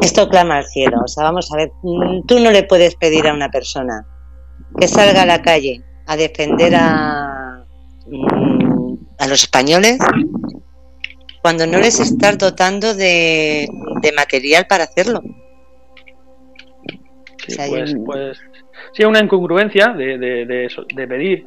esto 0.00 0.28
clama 0.28 0.58
al 0.58 0.66
cielo. 0.66 0.98
O 1.04 1.08
sea, 1.08 1.24
vamos 1.24 1.50
a 1.52 1.56
ver, 1.56 1.70
mm, 1.82 2.26
tú 2.26 2.38
no 2.38 2.52
le 2.52 2.62
puedes 2.62 2.94
pedir 2.94 3.26
a 3.26 3.34
una 3.34 3.48
persona 3.48 4.06
que 4.78 4.86
salga 4.86 5.22
a 5.22 5.26
la 5.26 5.42
calle 5.42 5.82
a 6.06 6.16
defender 6.16 6.74
a, 6.74 7.64
mm, 8.06 8.94
a 9.18 9.26
los 9.28 9.42
españoles 9.42 9.98
cuando 11.42 11.66
no 11.66 11.78
les 11.78 11.98
estás 11.98 12.38
dotando 12.38 12.94
de, 12.94 13.68
material 14.16 14.66
para 14.68 14.84
hacerlo. 14.84 15.20
Sí, 17.46 17.56
pues, 17.68 17.96
pues, 18.06 18.40
sí, 18.92 19.04
una 19.04 19.18
incongruencia 19.18 19.88
de, 19.88 20.18
de, 20.18 21.08
pedir 21.08 21.44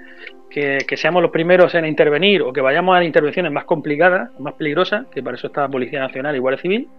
que, 0.49 0.97
seamos 0.97 1.21
los 1.21 1.31
primeros 1.31 1.73
en 1.75 1.85
intervenir 1.85 2.41
o 2.41 2.51
que 2.51 2.59
vayamos 2.59 2.97
a 2.97 3.03
intervenciones 3.03 3.51
más 3.51 3.63
complicadas, 3.63 4.37
más 4.39 4.53
peligrosas, 4.55 5.07
que 5.07 5.23
para 5.23 5.37
eso 5.37 5.47
está 5.47 5.61
la 5.61 5.69
Policía 5.69 5.99
Nacional 6.01 6.35
y 6.35 6.39
Guardia 6.39 6.61
Civil, 6.61 6.89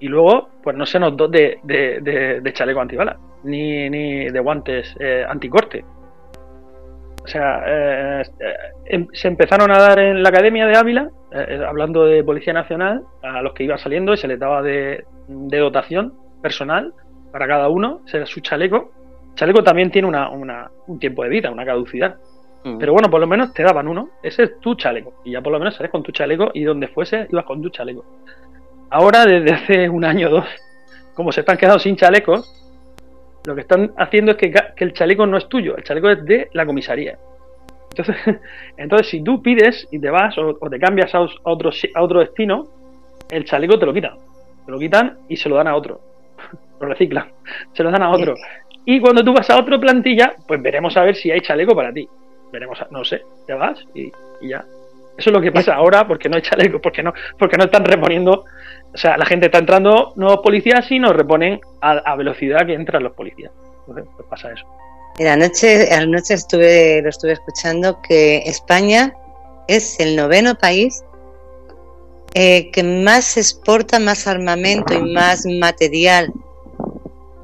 y 0.00 0.08
luego 0.08 0.48
pues 0.62 0.76
no 0.76 0.86
se 0.86 0.98
nos 0.98 1.16
dote 1.16 1.60
de, 1.62 2.50
chaleco 2.52 2.80
antibalas, 2.80 3.18
ni, 3.44 3.88
ni 3.88 4.28
de 4.30 4.40
guantes 4.40 4.96
eh, 4.98 5.24
anticorte. 5.28 5.84
O 7.22 7.28
sea, 7.28 7.62
eh, 7.66 8.22
eh, 8.40 8.54
em, 8.86 9.06
se 9.12 9.28
empezaron 9.28 9.70
a 9.70 9.78
dar 9.78 9.98
en 9.98 10.22
la 10.22 10.30
Academia 10.30 10.66
de 10.66 10.76
Ávila, 10.76 11.10
eh, 11.32 11.60
hablando 11.66 12.04
de 12.04 12.24
Policía 12.24 12.52
Nacional, 12.52 13.02
a 13.22 13.42
los 13.42 13.52
que 13.52 13.64
iban 13.64 13.78
saliendo 13.78 14.14
y 14.14 14.16
se 14.16 14.26
les 14.26 14.38
daba 14.38 14.62
de, 14.62 15.04
dotación 15.28 16.14
personal 16.42 16.92
para 17.30 17.46
cada 17.46 17.68
uno, 17.68 18.00
será 18.06 18.26
su 18.26 18.40
chaleco. 18.40 18.90
El 19.30 19.34
chaleco 19.34 19.62
también 19.62 19.90
tiene 19.90 20.08
una, 20.08 20.28
un 20.86 20.98
tiempo 20.98 21.22
de 21.22 21.28
vida, 21.28 21.50
una 21.50 21.64
caducidad. 21.64 22.16
Mm. 22.64 22.78
Pero 22.78 22.92
bueno, 22.92 23.08
por 23.10 23.20
lo 23.20 23.26
menos 23.26 23.52
te 23.52 23.62
daban 23.62 23.86
uno. 23.86 24.08
Ese 24.22 24.44
es 24.44 24.60
tu 24.60 24.74
chaleco. 24.74 25.14
Y 25.24 25.32
ya 25.32 25.40
por 25.40 25.52
lo 25.52 25.58
menos 25.58 25.76
sales 25.76 25.90
con 25.90 26.02
tu 26.02 26.12
chaleco 26.12 26.50
y 26.52 26.64
donde 26.64 26.88
fuese 26.88 27.26
ibas 27.30 27.44
con 27.44 27.62
tu 27.62 27.68
chaleco. 27.70 28.04
Ahora, 28.90 29.24
desde 29.24 29.52
hace 29.52 29.88
un 29.88 30.04
año 30.04 30.28
o 30.28 30.30
dos, 30.30 30.46
como 31.14 31.30
se 31.32 31.40
están 31.40 31.56
quedando 31.56 31.78
sin 31.78 31.96
chalecos, 31.96 32.59
lo 33.44 33.54
que 33.54 33.62
están 33.62 33.92
haciendo 33.96 34.32
es 34.32 34.36
que, 34.38 34.52
el 34.76 34.92
chaleco 34.92 35.26
no 35.26 35.36
es 35.36 35.48
tuyo, 35.48 35.76
el 35.76 35.84
chaleco 35.84 36.10
es 36.10 36.24
de 36.24 36.48
la 36.52 36.66
comisaría. 36.66 37.18
Entonces, 37.90 38.16
entonces 38.76 39.08
si 39.08 39.22
tú 39.22 39.42
pides 39.42 39.88
y 39.90 39.98
te 39.98 40.10
vas 40.10 40.36
o, 40.38 40.54
te 40.68 40.78
cambias 40.78 41.14
a 41.14 41.20
otro, 41.20 41.70
a 41.94 42.02
otro 42.02 42.20
destino, 42.20 42.68
el 43.30 43.44
chaleco 43.44 43.78
te 43.78 43.86
lo 43.86 43.94
quitan. 43.94 44.16
Te 44.66 44.72
lo 44.72 44.78
quitan 44.78 45.18
y 45.28 45.36
se 45.36 45.48
lo 45.48 45.56
dan 45.56 45.68
a 45.68 45.76
otro. 45.76 46.00
Lo 46.80 46.88
reciclan. 46.88 47.28
Se 47.74 47.82
lo 47.82 47.90
dan 47.90 48.02
a 48.02 48.10
otro. 48.10 48.34
Y 48.86 49.00
cuando 49.00 49.22
tú 49.22 49.34
vas 49.34 49.50
a 49.50 49.58
otra 49.58 49.78
plantilla, 49.78 50.32
pues 50.48 50.62
veremos 50.62 50.96
a 50.96 51.02
ver 51.02 51.14
si 51.14 51.30
hay 51.30 51.42
chaleco 51.42 51.74
para 51.74 51.92
ti. 51.92 52.08
Veremos, 52.50 52.78
no 52.90 53.04
sé, 53.04 53.22
te 53.46 53.52
vas 53.52 53.84
y, 53.94 54.10
y 54.40 54.48
ya. 54.48 54.64
Eso 55.18 55.28
es 55.28 55.34
lo 55.34 55.42
que 55.42 55.52
pasa 55.52 55.74
ahora 55.74 56.06
porque 56.08 56.30
no 56.30 56.36
hay 56.36 56.42
chaleco, 56.42 56.80
porque 56.80 57.02
no, 57.02 57.12
porque 57.38 57.58
no 57.58 57.64
están 57.64 57.84
reponiendo 57.84 58.46
o 58.92 58.98
sea, 58.98 59.16
la 59.16 59.24
gente 59.24 59.46
está 59.46 59.58
entrando 59.58 60.12
nuevos 60.16 60.40
policías 60.42 60.90
y 60.90 60.98
nos 60.98 61.14
reponen 61.14 61.60
a, 61.80 62.16
velocidad 62.16 62.66
que 62.66 62.74
entran 62.74 63.02
los 63.02 63.12
policías. 63.12 63.52
Entonces, 63.86 64.12
pues 64.16 64.28
pasa 64.28 64.52
eso. 64.52 64.66
Mira, 65.18 65.34
anoche, 65.34 65.92
anoche 65.92 66.34
estuve, 66.34 67.02
lo 67.02 67.08
estuve 67.08 67.32
escuchando 67.32 68.00
que 68.02 68.38
España 68.46 69.14
es 69.68 70.00
el 70.00 70.16
noveno 70.16 70.54
país 70.56 71.04
eh, 72.34 72.70
que 72.70 72.82
más 72.84 73.36
exporta 73.36 73.98
más 73.98 74.28
armamento 74.28 74.94
y 74.94 75.02
más 75.12 75.44
material 75.46 76.32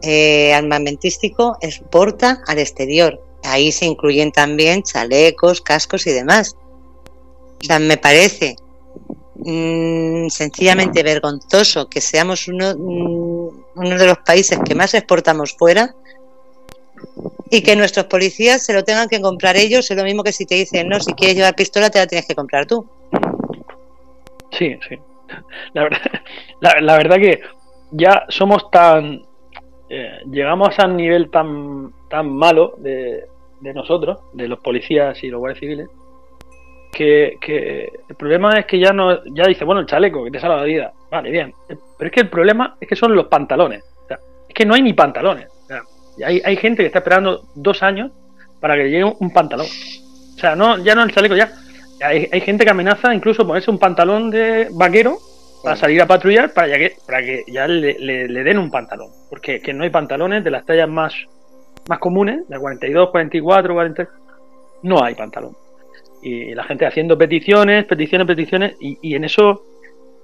eh, 0.03 0.55
armamentístico 0.55 1.57
exporta 1.61 2.43
al 2.47 2.59
exterior. 2.59 3.21
Ahí 3.43 3.73
se 3.73 3.87
incluyen 3.87 4.31
también 4.31 4.83
chalecos, 4.83 5.61
cascos 5.61 6.07
y 6.07 6.13
demás. 6.13 6.57
O 7.61 7.65
sea, 7.65 7.79
me 7.79 7.97
parece 7.97 8.57
Mm, 9.49 10.27
sencillamente 10.29 11.05
vergonzoso 11.05 11.89
que 11.89 12.01
seamos 12.01 12.49
uno, 12.49 12.75
mm, 12.77 13.49
uno 13.77 13.97
de 13.97 14.07
los 14.09 14.19
países 14.19 14.59
que 14.59 14.75
más 14.75 14.93
exportamos 14.93 15.55
fuera 15.57 15.95
y 17.49 17.63
que 17.63 17.77
nuestros 17.77 18.07
policías 18.07 18.67
se 18.67 18.73
lo 18.73 18.83
tengan 18.83 19.09
que 19.09 19.21
comprar 19.21 19.57
ellos, 19.57 19.89
es 19.89 19.97
lo 19.97 20.03
mismo 20.03 20.25
que 20.25 20.33
si 20.33 20.47
te 20.47 20.57
dicen, 20.57 20.89
no, 20.89 20.99
si 20.99 21.13
quieres 21.13 21.37
llevar 21.37 21.55
pistola 21.55 21.91
te 21.91 22.01
la 22.01 22.09
tienes 22.09 22.27
que 22.27 22.35
comprar 22.35 22.67
tú. 22.67 22.89
Sí, 24.51 24.77
sí. 24.89 24.99
La 25.75 25.85
verdad, 25.85 26.01
la, 26.61 26.97
verdad 26.97 27.17
que 27.17 27.41
ya 27.93 28.25
somos 28.29 28.69
tan... 28.73 29.23
Eh, 29.89 30.23
llegamos 30.29 30.77
a 30.77 30.87
un 30.87 30.97
nivel 30.97 31.31
tan, 31.31 31.93
tan 32.11 32.29
malo 32.33 32.75
de, 32.79 33.27
de 33.61 33.75
nosotros, 33.75 34.19
de 34.33 34.49
los 34.49 34.59
policías 34.59 35.23
y 35.23 35.29
los 35.29 35.39
guardias 35.39 35.61
civiles, 35.61 35.89
que, 36.92 37.38
el 38.09 38.16
problema 38.16 38.59
es 38.59 38.66
que 38.66 38.79
ya 38.79 38.92
no 38.92 39.25
ya 39.27 39.46
dice, 39.46 39.64
bueno, 39.64 39.81
el 39.81 39.87
chaleco 39.87 40.25
que 40.25 40.31
te 40.31 40.40
salva 40.40 40.57
la 40.57 40.64
vida. 40.64 40.92
Vale, 41.11 41.31
bien. 41.31 41.53
Pero 41.68 42.09
es 42.09 42.12
que 42.12 42.20
el 42.20 42.29
problema 42.29 42.77
es 42.81 42.88
que 42.88 42.96
son 42.96 43.14
los 43.14 43.27
pantalones. 43.27 43.83
es 44.09 44.55
que 44.55 44.64
no 44.64 44.75
hay 44.75 44.83
ni 44.83 44.92
pantalones. 44.92 45.49
hay, 46.25 46.40
hay 46.44 46.57
gente 46.57 46.83
que 46.83 46.87
está 46.87 47.01
esperando 47.01 47.44
dos 47.55 47.83
años 47.83 48.11
para 48.61 48.77
que 48.77 48.85
le 48.85 48.90
llegue 48.90 49.05
un, 49.05 49.31
pantalón. 49.33 49.66
O 49.66 50.38
sea, 50.38 50.57
no, 50.57 50.79
ya 50.79 50.94
no 50.94 51.03
el 51.03 51.12
chaleco, 51.12 51.37
ya. 51.37 51.53
Hay, 52.03 52.29
hay 52.31 52.40
gente 52.40 52.64
que 52.64 52.70
amenaza 52.70 53.14
incluso 53.14 53.46
ponerse 53.46 53.70
un 53.70 53.79
pantalón 53.79 54.31
de 54.31 54.68
vaquero 54.72 55.18
para 55.62 55.77
salir 55.77 56.01
a 56.01 56.07
patrullar 56.07 56.53
para, 56.53 56.68
ya 56.68 56.79
que, 56.79 56.96
para 57.07 57.20
que 57.22 57.44
ya 57.49 57.66
le, 57.66 57.99
le, 57.99 58.44
den 58.44 58.59
un 58.59 58.70
pantalón. 58.70 59.11
Porque 59.29 59.61
que 59.61 59.72
no 59.72 59.85
hay 59.85 59.90
pantalones 59.90 60.44
de 60.44 60.51
las 60.51 60.64
tallas 60.64 60.88
más, 60.88 61.14
más 61.88 61.99
comunes, 61.99 62.49
de 62.49 62.59
42, 62.59 63.11
44, 63.11 63.75
40 63.75 64.09
no 64.83 65.03
hay 65.03 65.14
pantalón. 65.14 65.57
Y 66.27 66.55
la 66.57 66.65
gente 66.65 66.85
haciendo 66.85 67.17
peticiones, 67.17 67.85
peticiones, 67.85 68.27
peticiones, 68.27 68.77
y, 68.81 69.15
en 69.15 69.23
eso 69.23 69.62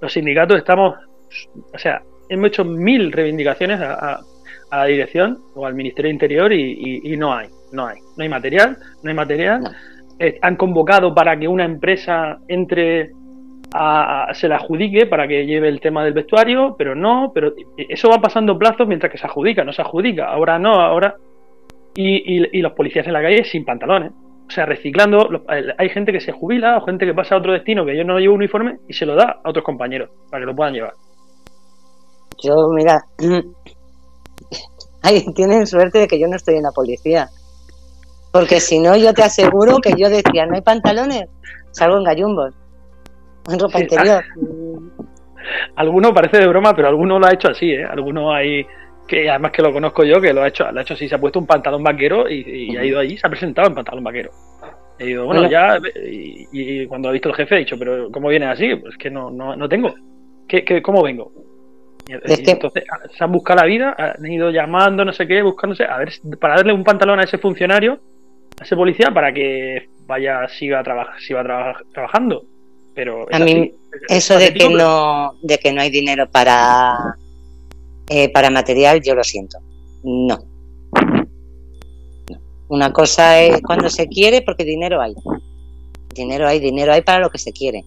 los 0.00 0.12
sindicatos 0.12 0.58
estamos, 0.58 0.96
o 1.72 1.78
sea, 1.78 2.02
hemos 2.28 2.48
hecho 2.48 2.64
mil 2.64 3.12
reivindicaciones 3.12 3.80
a, 3.80 4.18
la 4.72 4.84
dirección 4.86 5.38
o 5.54 5.64
al 5.64 5.74
Ministerio 5.74 6.08
de 6.08 6.14
Interior 6.14 6.52
y, 6.52 7.16
no 7.16 7.32
hay, 7.32 7.46
no 7.70 7.86
hay, 7.86 7.98
no 8.16 8.22
hay 8.24 8.28
material, 8.28 8.76
no 9.04 9.10
hay 9.10 9.14
material. 9.14 9.62
Eh, 10.18 10.38
han 10.42 10.56
convocado 10.56 11.14
para 11.14 11.38
que 11.38 11.46
una 11.46 11.64
empresa 11.64 12.38
entre 12.48 13.12
a, 13.72 14.28
se 14.32 14.48
la 14.48 14.56
adjudique 14.56 15.06
para 15.06 15.28
que 15.28 15.46
lleve 15.46 15.68
el 15.68 15.80
tema 15.80 16.02
del 16.02 16.14
vestuario, 16.14 16.74
pero 16.76 16.96
no, 16.96 17.30
pero 17.32 17.54
eso 17.76 18.10
va 18.10 18.20
pasando 18.20 18.58
plazos 18.58 18.88
mientras 18.88 19.12
que 19.12 19.18
se 19.18 19.26
adjudica, 19.26 19.62
no 19.62 19.72
se 19.72 19.82
adjudica, 19.82 20.26
ahora 20.26 20.58
no, 20.58 20.80
ahora. 20.80 21.14
Y, 21.94 22.60
los 22.60 22.72
policías 22.72 23.06
en 23.06 23.12
la 23.12 23.22
calle 23.22 23.44
sin 23.44 23.64
pantalones. 23.64 24.10
O 24.46 24.50
sea, 24.50 24.66
reciclando, 24.66 25.44
hay 25.48 25.88
gente 25.88 26.12
que 26.12 26.20
se 26.20 26.32
jubila 26.32 26.76
o 26.76 26.84
gente 26.84 27.06
que 27.06 27.14
pasa 27.14 27.34
a 27.34 27.38
otro 27.38 27.52
destino 27.52 27.86
que 27.86 27.96
yo 27.96 28.04
no 28.04 28.18
llevo 28.18 28.34
uniforme 28.34 28.78
y 28.86 28.92
se 28.92 29.06
lo 29.06 29.14
da 29.14 29.40
a 29.42 29.48
otros 29.48 29.64
compañeros 29.64 30.10
para 30.30 30.42
que 30.42 30.46
lo 30.46 30.54
puedan 30.54 30.74
llevar. 30.74 30.94
Yo, 32.42 32.68
mira, 32.74 33.02
ay, 35.02 35.24
tienen 35.34 35.66
suerte 35.66 36.00
de 36.00 36.08
que 36.08 36.20
yo 36.20 36.28
no 36.28 36.36
estoy 36.36 36.56
en 36.56 36.64
la 36.64 36.72
policía. 36.72 37.28
Porque 38.30 38.60
si 38.60 38.78
no, 38.78 38.96
yo 38.96 39.14
te 39.14 39.22
aseguro 39.22 39.78
que 39.78 39.94
yo 39.96 40.08
decía, 40.08 40.46
no 40.46 40.54
hay 40.54 40.62
pantalones, 40.62 41.24
salgo 41.70 41.98
en 41.98 42.04
gallumbos 42.04 42.54
en 43.50 43.58
ropa 43.58 43.80
interior. 43.80 44.24
alguno 45.76 46.14
parece 46.14 46.38
de 46.38 46.46
broma, 46.46 46.74
pero 46.74 46.88
alguno 46.88 47.18
lo 47.18 47.26
ha 47.26 47.32
hecho 47.32 47.48
así, 47.48 47.70
¿eh? 47.70 47.84
Alguno 47.84 48.32
hay 48.32 48.66
que 49.06 49.28
además 49.28 49.52
que 49.52 49.62
lo 49.62 49.72
conozco 49.72 50.04
yo, 50.04 50.20
que 50.20 50.32
lo 50.32 50.42
ha 50.42 50.48
hecho, 50.48 50.70
lo 50.70 50.78
ha 50.78 50.82
hecho 50.82 50.94
así, 50.94 51.08
se 51.08 51.14
ha 51.14 51.20
puesto 51.20 51.38
un 51.38 51.46
pantalón 51.46 51.82
vaquero 51.82 52.28
y, 52.28 52.76
ha 52.76 52.84
ido 52.84 52.98
allí, 52.98 53.16
se 53.16 53.26
ha 53.26 53.30
presentado 53.30 53.68
en 53.68 53.74
pantalón 53.74 54.04
vaquero. 54.04 54.30
He 54.98 55.10
ido, 55.10 55.24
bueno, 55.24 55.48
ya, 55.50 55.80
y, 56.04 56.86
cuando 56.86 57.08
ha 57.08 57.12
visto 57.12 57.28
el 57.28 57.34
jefe 57.34 57.54
ha 57.54 57.58
dicho, 57.58 57.78
pero 57.78 58.10
¿cómo 58.10 58.28
viene 58.28 58.46
así? 58.46 58.74
Pues 58.76 58.96
que 58.96 59.10
no, 59.10 59.30
no, 59.30 59.56
no 59.56 59.68
tengo. 59.68 59.94
¿Qué, 60.48 60.64
qué, 60.64 60.82
cómo 60.82 61.02
vengo? 61.02 61.32
entonces 62.08 62.84
se 63.16 63.24
han 63.24 63.32
buscado 63.32 63.60
la 63.60 63.66
vida, 63.66 63.94
han 63.96 64.26
ido 64.26 64.50
llamando, 64.50 65.04
no 65.04 65.12
sé 65.12 65.26
qué, 65.26 65.40
buscándose, 65.42 65.84
a 65.84 65.98
ver, 65.98 66.12
para 66.40 66.56
darle 66.56 66.72
un 66.72 66.84
pantalón 66.84 67.20
a 67.20 67.24
ese 67.24 67.38
funcionario, 67.38 68.00
a 68.60 68.64
ese 68.64 68.76
policía, 68.76 69.10
para 69.12 69.32
que 69.32 69.88
vaya, 70.06 70.48
siga, 70.48 70.82
trabajar 70.82 71.20
siga 71.20 71.44
trabajando. 71.92 72.44
Pero 72.94 73.26
a 73.32 73.38
mí 73.38 73.72
eso 74.08 74.38
de 74.38 74.52
que 74.52 74.68
no 74.68 75.32
de 75.42 75.58
que 75.58 75.72
no 75.72 75.80
hay 75.80 75.90
dinero 75.90 76.28
para 76.30 77.16
eh, 78.08 78.28
para 78.30 78.50
material, 78.50 79.02
yo 79.02 79.14
lo 79.14 79.24
siento. 79.24 79.58
No. 80.02 80.38
Una 82.68 82.92
cosa 82.92 83.40
es 83.40 83.60
cuando 83.62 83.90
se 83.90 84.08
quiere, 84.08 84.42
porque 84.42 84.64
dinero 84.64 85.00
hay. 85.00 85.14
Dinero 86.14 86.48
hay, 86.48 86.58
dinero 86.58 86.92
hay 86.92 87.02
para 87.02 87.20
lo 87.20 87.30
que 87.30 87.38
se 87.38 87.52
quiere. 87.52 87.84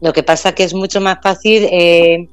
Lo 0.00 0.12
que 0.12 0.22
pasa 0.22 0.54
que 0.54 0.64
es 0.64 0.74
mucho 0.74 1.00
más 1.00 1.18
fácil. 1.22 1.66
Eh, 1.70 2.28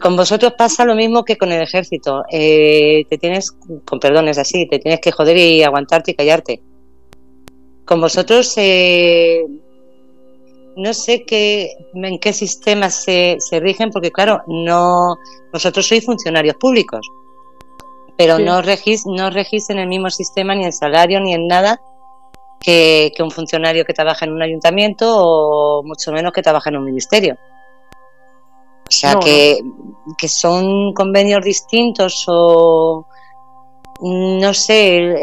con 0.00 0.16
vosotros 0.16 0.54
pasa 0.56 0.84
lo 0.84 0.94
mismo 0.94 1.24
que 1.24 1.36
con 1.36 1.52
el 1.52 1.62
ejército. 1.62 2.24
Eh, 2.30 3.04
te 3.08 3.18
tienes, 3.18 3.52
con 3.84 4.00
perdones 4.00 4.38
así, 4.38 4.66
te 4.66 4.78
tienes 4.78 5.00
que 5.00 5.12
joder 5.12 5.36
y 5.36 5.62
aguantarte 5.62 6.12
y 6.12 6.14
callarte. 6.14 6.60
Con 7.84 8.00
vosotros 8.00 8.52
eh, 8.56 9.44
no 10.78 10.94
sé 10.94 11.24
qué, 11.24 11.72
en 11.92 12.18
qué 12.20 12.32
sistemas 12.32 12.94
se, 12.94 13.36
se 13.40 13.58
rigen, 13.58 13.90
porque 13.90 14.12
claro, 14.12 14.42
no 14.46 15.18
vosotros 15.52 15.86
sois 15.86 16.04
funcionarios 16.04 16.54
públicos, 16.56 17.10
pero 18.16 18.38
no, 18.38 18.62
regís, 18.62 19.04
no 19.04 19.28
regís 19.30 19.70
en 19.70 19.80
el 19.80 19.88
mismo 19.88 20.08
sistema 20.08 20.54
ni 20.54 20.64
en 20.64 20.72
salario 20.72 21.20
ni 21.20 21.34
en 21.34 21.48
nada 21.48 21.80
que, 22.60 23.12
un 23.18 23.30
funcionario 23.32 23.84
que 23.84 23.92
trabaja 23.92 24.24
en 24.24 24.32
un 24.32 24.42
ayuntamiento 24.42 25.04
o 25.08 25.82
mucho 25.82 26.12
menos 26.12 26.32
que 26.32 26.42
trabaja 26.42 26.70
en 26.70 26.76
un 26.76 26.84
ministerio. 26.84 27.36
O 28.86 28.90
sea, 28.90 29.16
que, 29.18 29.60
que, 30.16 30.28
son 30.28 30.94
convenios 30.94 31.44
distintos 31.44 32.24
o 32.28 33.04
no 34.00 34.54
sé, 34.54 35.14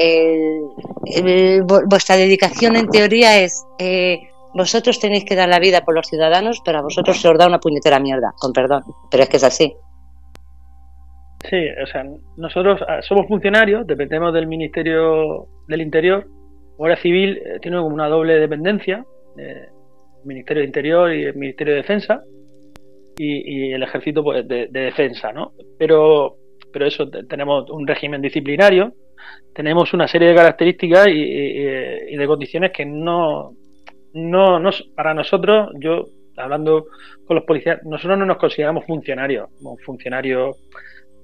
vuestra 1.88 2.18
dedicación 2.18 2.76
en 2.76 2.90
teoría 2.90 3.40
es 3.40 3.66
eh, 3.80 4.30
vosotros 4.56 5.00
tenéis 5.02 5.26
que 5.26 5.36
dar 5.36 5.50
la 5.50 5.60
vida 5.60 5.84
por 5.84 5.94
los 5.94 6.08
ciudadanos, 6.08 6.62
pero 6.64 6.80
a 6.80 6.82
vosotros 6.82 7.20
se 7.20 7.28
os 7.28 7.38
da 7.38 7.46
una 7.46 7.60
puñetera 7.60 8.00
mierda, 8.00 8.32
con 8.40 8.54
perdón, 8.54 8.84
pero 9.12 9.24
es 9.24 9.30
que 9.30 9.36
es 9.36 9.44
así. 9.44 9.76
Sí, 11.50 11.58
o 11.84 11.86
sea, 11.86 12.06
nosotros 12.38 12.80
ah, 12.88 13.02
somos 13.02 13.28
funcionarios, 13.28 13.86
dependemos 13.86 14.34
del 14.34 14.48
Ministerio 14.48 15.48
del 15.68 15.82
Interior. 15.82 16.26
Guardia 16.78 17.02
Civil 17.02 17.38
eh, 17.38 17.60
tiene 17.62 17.78
como 17.78 17.94
una 17.94 18.08
doble 18.08 18.40
dependencia, 18.40 19.06
el 19.38 19.68
Ministerio 20.24 20.62
de 20.62 20.68
Interior 20.68 21.14
y 21.14 21.26
el 21.26 21.36
Ministerio 21.36 21.74
de 21.74 21.82
Defensa, 21.82 22.24
y, 23.18 23.74
el 23.74 23.84
Ejército 23.84 24.24
pues, 24.24 24.48
de, 24.48 24.68
Defensa, 24.68 25.34
¿no? 25.34 25.52
Pero, 25.78 26.38
pero 26.72 26.86
eso, 26.86 27.10
tenemos 27.10 27.70
un 27.70 27.86
régimen 27.86 28.22
disciplinario, 28.22 28.94
tenemos 29.54 29.94
una 29.94 30.08
serie 30.08 30.30
de 30.30 30.36
características 30.36 31.08
y 31.10 32.16
de 32.16 32.26
condiciones 32.28 32.72
que 32.72 32.86
no, 32.86 33.54
no, 34.16 34.60
no, 34.60 34.72
para 34.96 35.14
nosotros, 35.14 35.70
yo 35.80 36.06
hablando 36.38 36.86
con 37.26 37.36
los 37.36 37.46
policías, 37.46 37.84
nosotros 37.84 38.18
no 38.18 38.26
nos 38.26 38.38
consideramos 38.38 38.86
funcionarios, 38.86 39.50
como 39.58 39.78
funcionario 39.78 40.52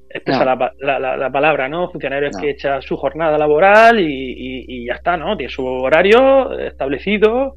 expresa 0.10 0.43
la, 0.43 1.30
palabra, 1.32 1.69
¿no? 1.69 1.89
Funcionario 1.89 2.30
es 2.30 2.38
que 2.38 2.49
echa 2.49 2.82
su 2.82 2.97
jornada 2.97 3.38
laboral 3.38 3.97
y, 3.99 4.86
ya 4.86 4.95
está, 4.95 5.15
¿no? 5.15 5.38
Tiene 5.38 5.51
su 5.51 5.65
horario 5.65 6.51
establecido 6.60 7.56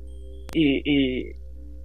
y, 0.53 1.33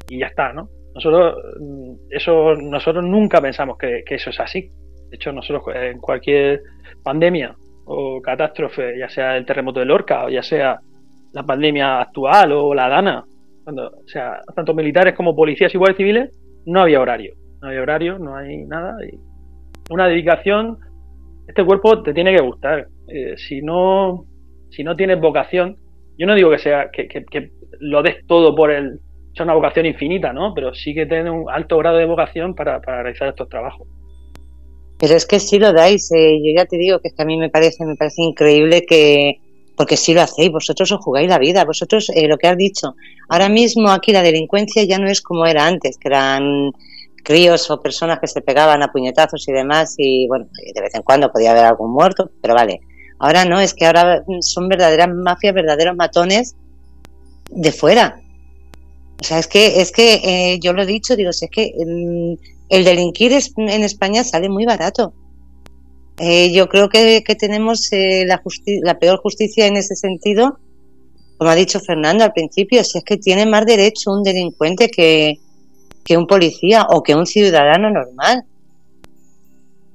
ya 0.10 0.28
está, 0.28 0.54
¿no? 0.54 0.70
Nosotros, 0.94 1.36
mm, 1.60 1.94
eso, 2.12 2.56
nosotros 2.56 3.04
nunca 3.04 3.42
pensamos 3.42 3.78
que, 3.78 4.04
que, 4.06 4.16
eso 4.16 4.30
es 4.30 4.40
así. 4.40 4.70
De 5.10 5.16
hecho, 5.16 5.32
nosotros 5.32 5.64
en 5.76 6.00
cualquier 6.00 6.62
pandemia 7.04 7.56
o 7.86 8.22
catástrofe, 8.22 8.98
ya 8.98 9.10
sea 9.10 9.38
el 9.38 9.46
terremoto 9.46 9.80
de 9.80 9.88
Lorca 9.88 10.26
o 10.26 10.30
ya 10.30 10.44
sea 10.44 10.80
la 11.34 11.44
pandemia 11.44 12.02
actual 12.02 12.52
o 12.52 12.74
la 12.74 12.90
Dana, 12.90 13.24
o 13.78 14.08
sea, 14.08 14.40
tanto 14.56 14.74
militares 14.74 15.16
como 15.16 15.36
policías 15.36 15.74
iguales 15.74 15.98
civiles, 15.98 16.38
no 16.66 16.82
había 16.82 17.02
horario. 17.02 17.34
No 17.62 17.70
había 17.70 17.82
horario, 17.82 18.20
no 18.20 18.36
hay 18.36 18.66
nada. 18.66 18.96
Y 19.06 19.20
una 19.90 20.08
dedicación, 20.08 20.78
este 21.48 21.66
cuerpo 21.66 22.02
te 22.04 22.14
tiene 22.14 22.36
que 22.36 22.42
gustar. 22.42 22.88
Eh, 23.08 23.36
si 23.38 23.62
no 23.62 24.26
si 24.72 24.84
no 24.84 24.96
tienes 24.96 25.20
vocación, 25.20 25.78
yo 26.18 26.28
no 26.28 26.36
digo 26.36 26.52
que 26.52 26.60
sea 26.60 26.90
que, 26.92 27.52
lo 27.80 28.04
des 28.04 28.26
todo 28.28 28.56
por 28.56 28.72
el 28.72 29.00
sea 29.34 29.46
una 29.46 29.54
vocación 29.54 29.86
infinita, 29.86 30.34
¿no? 30.34 30.54
Pero 30.54 30.74
sí 30.74 30.94
que 30.94 31.06
tiene 31.06 31.30
un 31.30 31.50
alto 31.50 31.78
grado 31.78 31.98
de 31.98 32.06
vocación 32.06 32.56
para, 32.56 32.80
realizar 32.80 33.30
estos 33.30 33.48
trabajos. 33.48 33.88
Pero 35.00 35.14
es 35.14 35.26
que 35.26 35.40
si 35.40 35.60
lo 35.60 35.72
dais, 35.72 36.12
eh, 36.12 36.40
yo 36.44 36.52
ya 36.56 36.66
te 36.66 36.78
digo 36.78 37.00
que, 37.00 37.10
es 37.10 37.16
que 37.16 37.22
a 37.22 37.26
mí 37.26 37.38
me 37.38 37.50
parece, 37.50 37.86
me 37.86 37.96
parece 37.96 38.22
increíble 38.22 38.86
que, 38.86 39.40
porque 39.80 39.96
si 39.96 40.14
lo 40.14 40.22
hacéis, 40.22 40.52
vosotros 40.52 40.92
os 40.92 41.00
jugáis 41.00 41.30
la 41.30 41.40
vida, 41.40 41.64
vosotros 41.64 42.12
eh, 42.14 42.28
lo 42.28 42.38
que 42.38 42.48
has 42.48 42.58
dicho, 42.58 42.98
ahora 43.30 43.48
mismo 43.48 43.90
aquí 43.90 44.12
la 44.12 44.22
delincuencia 44.22 44.84
ya 44.84 45.00
no 45.00 45.08
es 45.10 45.22
como 45.22 45.46
era 45.46 45.66
antes, 45.66 45.98
que 45.98 46.10
eran 46.10 46.74
críos 47.24 47.72
o 47.72 47.80
personas 47.80 48.20
que 48.20 48.28
se 48.28 48.42
pegaban 48.42 48.84
a 48.84 48.92
puñetazos 48.92 49.48
y 49.48 49.54
demás, 49.54 49.96
y 49.98 50.28
bueno, 50.28 50.48
de 50.76 50.82
vez 50.82 50.94
en 50.96 51.02
cuando 51.02 51.32
podía 51.32 51.52
haber 51.52 51.64
algún 51.64 51.92
muerto, 51.94 52.30
pero 52.42 52.56
vale. 52.56 52.82
Ahora 53.20 53.46
no, 53.46 53.62
es 53.62 53.74
que 53.74 53.86
ahora 53.86 54.22
son 54.42 54.68
verdaderas 54.68 55.08
mafias, 55.16 55.54
verdaderos 55.54 55.96
matones 55.96 56.58
de 57.50 57.72
fuera. 57.72 58.20
O 59.22 59.24
sea, 59.24 59.40
es 59.40 59.48
que, 59.48 59.80
es 59.80 59.94
que 59.94 60.16
eh, 60.16 60.60
yo 60.60 60.74
lo 60.74 60.82
he 60.82 60.88
dicho, 60.88 61.16
digo, 61.16 61.30
es 61.30 61.48
que 61.50 61.74
mm, 61.78 62.34
el 62.68 62.84
delinquir 62.84 63.32
en 63.32 63.84
España 63.84 64.26
sale 64.26 64.50
muy 64.50 64.66
barato. 64.66 65.14
Eh, 66.20 66.52
yo 66.52 66.68
creo 66.68 66.90
que, 66.90 67.24
tenemos 67.40 67.92
eh, 67.94 68.26
la, 68.28 68.42
la 68.82 69.00
peor 69.00 69.20
justicia 69.20 69.68
en 69.68 69.78
ese 69.78 69.96
sentido, 69.96 70.60
como 71.38 71.50
ha 71.50 71.56
dicho 71.56 71.80
Fernando 71.80 72.26
al 72.26 72.34
principio, 72.34 72.84
si 72.84 72.98
es 72.98 73.04
que 73.06 73.18
tiene 73.18 73.46
más 73.46 73.66
derecho 73.66 74.12
un 74.12 74.24
delincuente 74.24 74.90
que, 74.90 75.40
un 76.18 76.28
policía 76.28 76.88
o 76.90 77.04
que 77.04 77.14
un 77.14 77.28
ciudadano 77.28 77.92
normal. 77.92 78.44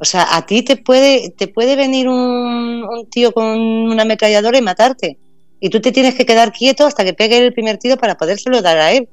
O 0.00 0.04
sea, 0.04 0.36
a 0.36 0.46
ti 0.46 0.62
te 0.62 0.76
puede, 0.76 1.30
te 1.30 1.48
puede 1.48 1.74
venir 1.74 2.08
un, 2.08 2.84
un 2.84 3.10
tío 3.10 3.32
con 3.32 3.46
una 3.46 4.02
ametralladora 4.02 4.56
y 4.56 4.62
matarte. 4.62 5.18
Y 5.60 5.70
tú 5.70 5.80
te 5.80 5.90
tienes 5.90 6.14
que 6.14 6.24
quedar 6.24 6.52
quieto 6.52 6.86
hasta 6.86 7.04
que 7.04 7.14
pegue 7.14 7.38
el 7.38 7.52
primer 7.52 7.78
tiro 7.78 7.96
para 7.96 8.16
podérselo 8.16 8.62
dar 8.62 8.78
a 8.78 8.92
él 8.92 9.08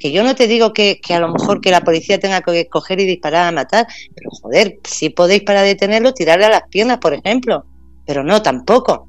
que 0.00 0.12
yo 0.12 0.24
no 0.24 0.34
te 0.34 0.46
digo 0.46 0.72
que, 0.72 0.98
a 1.10 1.20
lo 1.20 1.28
mejor 1.28 1.60
que 1.60 1.70
la 1.70 1.82
policía 1.82 2.18
tenga 2.18 2.40
que 2.40 2.66
coger 2.68 3.00
y 3.00 3.04
disparar 3.04 3.46
a 3.46 3.52
matar, 3.52 3.86
pero 4.14 4.30
joder, 4.30 4.78
si 4.82 5.10
podéis 5.10 5.42
para 5.42 5.60
detenerlo, 5.60 6.14
tirarle 6.14 6.46
a 6.46 6.50
las 6.50 6.62
piernas, 6.70 6.98
por 6.98 7.12
ejemplo, 7.12 7.66
pero 8.06 8.24
no, 8.24 8.40
tampoco. 8.40 9.08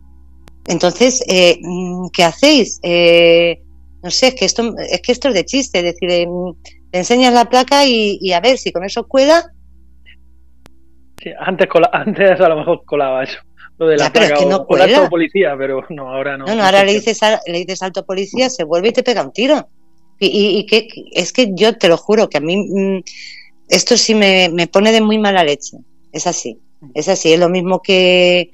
Entonces, 0.67 1.23
eh, 1.29 1.59
mm, 1.61 2.09
¿qué 2.11 2.25
hacéis? 2.25 2.79
Eh, 2.83 3.61
no 4.03 4.11
sé, 4.11 4.27
es 4.27 4.35
que 4.35 4.43
esto 4.43 4.75
es 4.77 5.01
que 5.01 5.13
esto 5.13 5.29
es 5.29 5.33
de 5.33 5.45
chiste, 5.45 5.79
es 5.79 5.85
decir, 5.85 6.11
eh, 6.11 6.27
enseñas 6.91 7.33
la 7.33 7.45
placa 7.45 7.85
y, 7.85 8.33
a 8.33 8.41
ver 8.41 8.57
si 8.57 8.73
con 8.73 8.83
eso 8.83 9.07
cuela. 9.07 9.49
Sí, 11.23 11.29
antes, 11.39 11.69
antes 11.93 12.41
a 12.41 12.49
lo 12.49 12.57
mejor 12.57 12.83
colaba 12.83 13.23
eso. 13.23 13.39
lo 13.77 13.87
de 13.87 13.95
la 13.95 14.07
Ya, 14.07 14.11
pero 14.11 14.25
es 14.25 14.31
placa 14.31 14.43
que 14.43 14.49
no 14.49 14.57
o, 14.57 14.59
o 14.59 14.61
el 14.63 14.67
cuela. 14.67 14.83
alto 14.97 15.09
policía, 15.09 15.55
pero 15.57 15.85
no, 15.89 16.09
ahora 16.09 16.37
no. 16.37 16.47
No, 16.47 16.55
no, 16.55 16.63
ahora 16.63 16.83
le 16.83 16.95
dices, 16.95 17.21
le 17.47 17.59
dices 17.59 17.81
alto 17.81 18.05
policía, 18.05 18.49
se 18.49 18.65
vuelve 18.65 18.89
y 18.89 18.91
te 18.91 19.03
pega 19.03 19.23
un 19.23 19.31
tiro. 19.31 19.69
Y, 20.23 20.65
que 20.67 20.87
es 21.13 21.33
que 21.33 21.49
yo 21.53 21.77
te 21.77 21.87
lo 21.87 21.97
juro 21.97 22.29
que 22.29 22.37
a 22.37 22.41
mí 22.41 22.57
mm, 22.57 23.03
esto 23.69 23.97
sí 23.97 24.13
me, 24.13 24.49
me 24.49 24.67
pone 24.67 24.91
de 24.91 25.01
muy 25.01 25.17
mala 25.17 25.43
leche. 25.43 25.77
Es 26.11 26.27
así, 26.27 26.57
es 26.93 27.07
así. 27.07 27.33
Es 27.33 27.39
lo 27.39 27.49
mismo 27.49 27.81
que, 27.81 28.51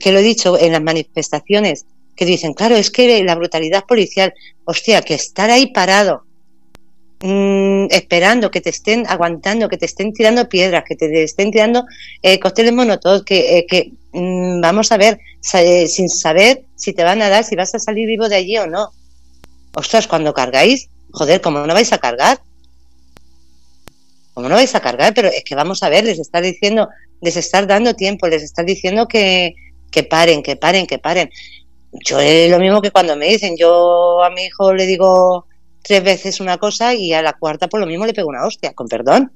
que 0.00 0.12
lo 0.12 0.18
he 0.18 0.22
dicho 0.22 0.58
en 0.58 0.72
las 0.72 0.82
manifestaciones, 0.82 1.86
que 2.16 2.24
dicen, 2.24 2.54
claro, 2.54 2.76
es 2.76 2.90
que 2.90 3.22
la 3.22 3.34
brutalidad 3.34 3.84
policial, 3.84 4.34
hostia, 4.64 5.02
que 5.02 5.14
estar 5.14 5.50
ahí 5.50 5.72
parado, 5.72 6.24
mm, 7.20 7.86
esperando 7.90 8.50
que 8.50 8.60
te 8.60 8.70
estén 8.70 9.06
aguantando, 9.06 9.68
que 9.68 9.76
te 9.76 9.86
estén 9.86 10.12
tirando 10.12 10.48
piedras, 10.48 10.84
que 10.86 10.96
te 10.96 11.22
estén 11.22 11.50
tirando 11.50 11.84
eh, 12.22 12.40
cócteles 12.40 12.72
monotón, 12.72 13.24
que, 13.24 13.58
eh, 13.58 13.66
que 13.66 13.92
mm, 14.12 14.60
vamos 14.60 14.90
a 14.92 14.96
ver, 14.96 15.20
eh, 15.54 15.86
sin 15.86 16.08
saber 16.08 16.64
si 16.74 16.92
te 16.92 17.04
van 17.04 17.22
a 17.22 17.28
dar, 17.28 17.44
si 17.44 17.54
vas 17.54 17.74
a 17.74 17.78
salir 17.78 18.06
vivo 18.06 18.28
de 18.28 18.36
allí 18.36 18.58
o 18.58 18.66
no. 18.66 18.90
Ostras, 19.74 20.06
cuando 20.06 20.32
cargáis, 20.32 20.88
joder, 21.16 21.40
¿cómo 21.40 21.66
no 21.66 21.72
vais 21.72 21.92
a 21.94 21.98
cargar? 21.98 22.38
¿Cómo 24.34 24.50
no 24.50 24.54
vais 24.54 24.74
a 24.74 24.80
cargar? 24.80 25.14
Pero 25.14 25.28
es 25.28 25.44
que 25.44 25.54
vamos 25.54 25.82
a 25.82 25.88
ver, 25.88 26.04
les 26.04 26.18
estás 26.18 26.42
diciendo, 26.42 26.88
les 27.22 27.38
estás 27.38 27.66
dando 27.66 27.94
tiempo, 27.94 28.28
les 28.28 28.42
estás 28.42 28.66
diciendo 28.66 29.08
que, 29.08 29.54
que 29.90 30.02
paren, 30.02 30.42
que 30.42 30.56
paren, 30.56 30.86
que 30.86 30.98
paren. 30.98 31.30
Yo 32.04 32.20
es 32.20 32.50
lo 32.50 32.58
mismo 32.58 32.82
que 32.82 32.90
cuando 32.90 33.16
me 33.16 33.28
dicen, 33.28 33.56
yo 33.56 34.22
a 34.22 34.28
mi 34.28 34.44
hijo 34.44 34.74
le 34.74 34.84
digo 34.84 35.46
tres 35.80 36.04
veces 36.04 36.40
una 36.40 36.58
cosa 36.58 36.94
y 36.94 37.14
a 37.14 37.22
la 37.22 37.32
cuarta 37.32 37.68
por 37.68 37.80
lo 37.80 37.86
mismo 37.86 38.04
le 38.04 38.12
pego 38.12 38.28
una 38.28 38.44
hostia, 38.44 38.74
con 38.74 38.86
perdón. 38.86 39.32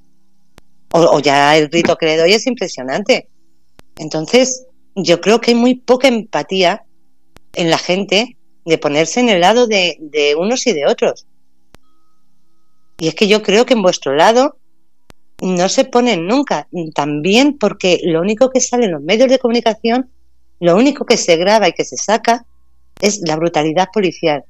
O, 0.93 1.19
ya 1.21 1.57
el 1.57 1.69
grito 1.69 1.97
que 1.97 2.07
le 2.07 2.19
doy 2.19 2.35
es 2.35 2.47
impresionante. 2.47 3.29
Entonces, 3.97 4.67
yo 4.97 5.23
creo 5.23 5.41
que 5.41 5.53
hay 5.53 5.57
muy 5.57 5.77
poca 5.77 6.09
empatía 6.09 6.85
en 7.55 7.71
la 7.71 7.79
gente 7.79 8.37
de 8.67 8.77
ponerse 8.77 9.21
en 9.21 9.31
el 9.31 9.41
lado 9.41 9.67
de 9.67 10.35
unos 10.37 10.67
y 10.67 10.75
de 10.75 10.85
otros. 10.85 11.25
Y 13.01 13.09
es 13.09 13.15
que 13.15 13.27
yo 13.29 13.43
creo 13.43 13.65
que 13.67 13.75
en 13.75 13.83
vuestro 13.83 14.15
lado 14.15 14.57
no 15.41 15.69
se 15.71 15.85
ponen 15.87 16.27
nunca. 16.27 16.69
También 16.95 17.57
porque 17.59 17.99
lo 18.05 18.21
único 18.21 18.51
que 18.51 18.61
sale 18.61 18.85
en 18.85 18.93
los 18.93 19.03
medios 19.03 19.29
de 19.31 19.39
comunicación, 19.39 20.11
lo 20.61 20.77
único 20.77 21.07
que 21.07 21.17
se 21.17 21.37
graba 21.37 21.67
y 21.69 21.73
que 21.73 21.85
se 21.85 21.97
saca 21.97 22.45
es 23.01 23.23
la 23.27 23.37
brutalidad 23.37 23.89
policial. 23.93 24.45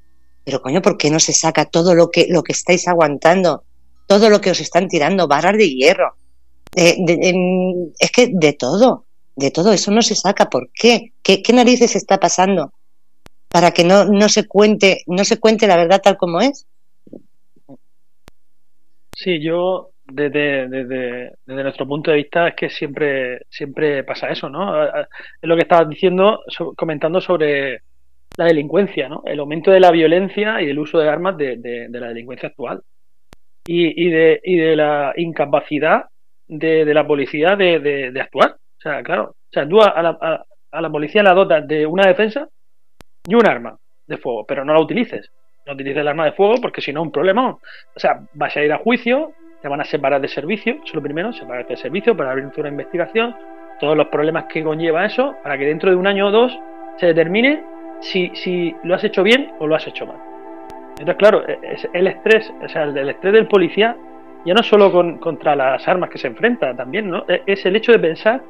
Pero 0.44 0.60
coño, 0.60 0.82
¿por 0.82 0.96
qué 0.98 1.10
no 1.10 1.20
se 1.20 1.32
saca 1.32 1.64
todo 1.64 1.94
lo 1.94 2.10
que, 2.10 2.26
lo 2.28 2.42
que 2.42 2.52
estáis 2.52 2.88
aguantando? 2.88 3.62
Todo 4.08 4.28
lo 4.28 4.40
que 4.40 4.50
os 4.50 4.60
están 4.60 4.88
tirando, 4.88 5.28
barras 5.28 5.56
de 5.56 5.70
hierro. 5.70 6.16
Eh, 6.74 6.96
de- 6.98 7.92
es 7.98 8.10
que 8.10 8.30
de 8.32 8.52
todo, 8.54 9.04
de 9.36 9.52
todo 9.52 9.72
eso 9.72 9.92
no 9.92 10.02
se 10.02 10.16
saca. 10.16 10.50
¿Por 10.50 10.70
qué? 10.74 11.12
¿Qué, 11.22 11.40
qué 11.42 11.52
narices 11.52 11.94
está 11.94 12.18
pasando? 12.18 12.72
Para 13.48 13.70
que 13.70 13.84
no, 13.84 14.06
no 14.06 14.28
se 14.28 14.48
cuente, 14.48 15.02
no 15.06 15.24
se 15.24 15.38
cuente 15.38 15.68
la 15.68 15.76
verdad 15.76 16.00
tal 16.02 16.16
como 16.16 16.40
es. 16.40 16.66
Sí, 19.22 19.38
yo 19.42 19.90
desde, 20.06 20.66
desde, 20.68 21.33
nuestro 21.46 21.87
punto 21.87 22.11
de 22.11 22.16
vista 22.18 22.48
es 22.48 22.54
que 22.54 22.70
siempre, 22.70 23.40
siempre 23.50 24.02
pasa 24.02 24.28
eso, 24.30 24.48
¿no? 24.48 24.83
Es 24.87 25.06
lo 25.42 25.56
que 25.56 25.62
estabas 25.62 25.88
diciendo, 25.90 26.40
comentando 26.76 27.20
sobre 27.20 27.83
la 28.37 28.46
delincuencia, 28.46 29.09
¿no? 29.11 29.22
El 29.26 29.40
aumento 29.40 29.70
de 29.72 29.80
la 29.80 29.90
violencia 29.90 30.62
y 30.62 30.70
el 30.70 30.78
uso 30.78 30.98
de 30.98 31.09
armas 31.11 31.37
de, 31.37 31.56
de- 31.59 31.88
la 32.00 32.09
delincuencia 32.09 32.48
actual. 32.48 32.83
Y, 33.66 34.06
y, 34.06 34.11
de, 34.11 34.40
y 34.44 34.56
de 34.59 34.76
la 34.76 35.12
incapacidad 35.16 36.06
de, 36.48 36.85
de 36.87 36.94
la 36.94 37.06
policía 37.06 37.56
de, 37.56 38.12
actuar. 38.20 38.52
O 38.52 38.80
sea, 38.80 39.02
claro, 39.02 39.24
o 39.33 39.52
sea, 39.52 39.68
tú 39.68 39.83
a 39.83 40.02
la, 40.02 40.18
a- 40.20 40.44
a 40.72 40.80
la 40.80 40.90
policía 40.90 41.22
la 41.22 41.35
dotas 41.35 41.68
de 41.68 41.87
una 41.87 42.06
defensa 42.09 42.48
y 43.26 43.35
un 43.35 43.46
arma 43.46 43.76
de 44.06 44.18
fuego, 44.18 44.46
pero 44.46 44.64
no 44.64 44.74
la 44.74 44.80
utilices. 44.80 45.30
No 45.70 45.74
utilices 45.74 46.00
el 46.00 46.09
arma 46.09 46.24
de 46.24 46.33
fuego 46.33 46.54
porque 46.61 46.80
si 46.80 46.92
no, 46.92 47.00
un 47.00 47.12
problema. 47.12 47.50
O 47.50 47.61
sea, 48.00 48.20
vas 48.35 48.56
a 48.56 48.62
ir 48.64 48.72
a 48.72 48.78
juicio, 48.78 49.33
te 49.62 49.68
van 49.68 49.80
a 49.80 49.85
separar 49.85 50.20
de 50.20 50.26
servicio, 50.26 50.72
eso 50.74 50.83
es 50.85 50.94
lo 50.94 51.00
primero, 51.00 51.33
separarte 51.33 51.74
de 51.74 51.76
servicio 51.76 52.16
para 52.16 52.33
abrir 52.33 52.48
una 52.56 52.68
investigación, 52.68 53.37
todos 53.78 53.96
los 53.96 54.09
problemas 54.09 54.46
que 54.46 54.64
conlleva 54.64 55.06
eso, 55.06 55.37
para 55.44 55.56
que 55.56 55.66
dentro 55.66 55.88
de 55.90 55.96
un 55.96 56.09
año 56.09 56.26
o 56.26 56.30
dos 56.33 56.59
se 56.96 57.06
determine 57.06 57.62
si, 58.00 58.33
si 58.35 58.74
lo 58.83 58.96
has 58.96 59.04
hecho 59.04 59.22
bien 59.22 59.52
o 59.61 59.68
lo 59.68 59.76
has 59.76 59.87
hecho 59.87 60.06
mal. 60.06 60.16
Entonces, 60.98 61.14
claro, 61.16 61.46
es 61.46 61.88
el 61.92 62.09
estrés, 62.09 62.52
o 62.62 62.68
sea, 62.68 62.83
el, 62.83 63.09
estrés 63.09 63.33
del 63.33 63.46
policía, 63.46 63.96
ya 64.44 64.54
no 64.54 64.64
solo 64.64 64.90
con- 64.90 65.18
contra 65.18 65.54
las 65.54 65.87
armas 65.87 66.11
que 66.11 66.18
se 66.18 66.26
enfrenta 66.26 66.74
también, 66.74 67.09
¿no? 67.09 67.24
E- 67.28 67.42
Es 67.46 67.64
el 67.64 67.76
hecho 67.76 67.92
de 67.92 68.00
pensar, 68.00 68.42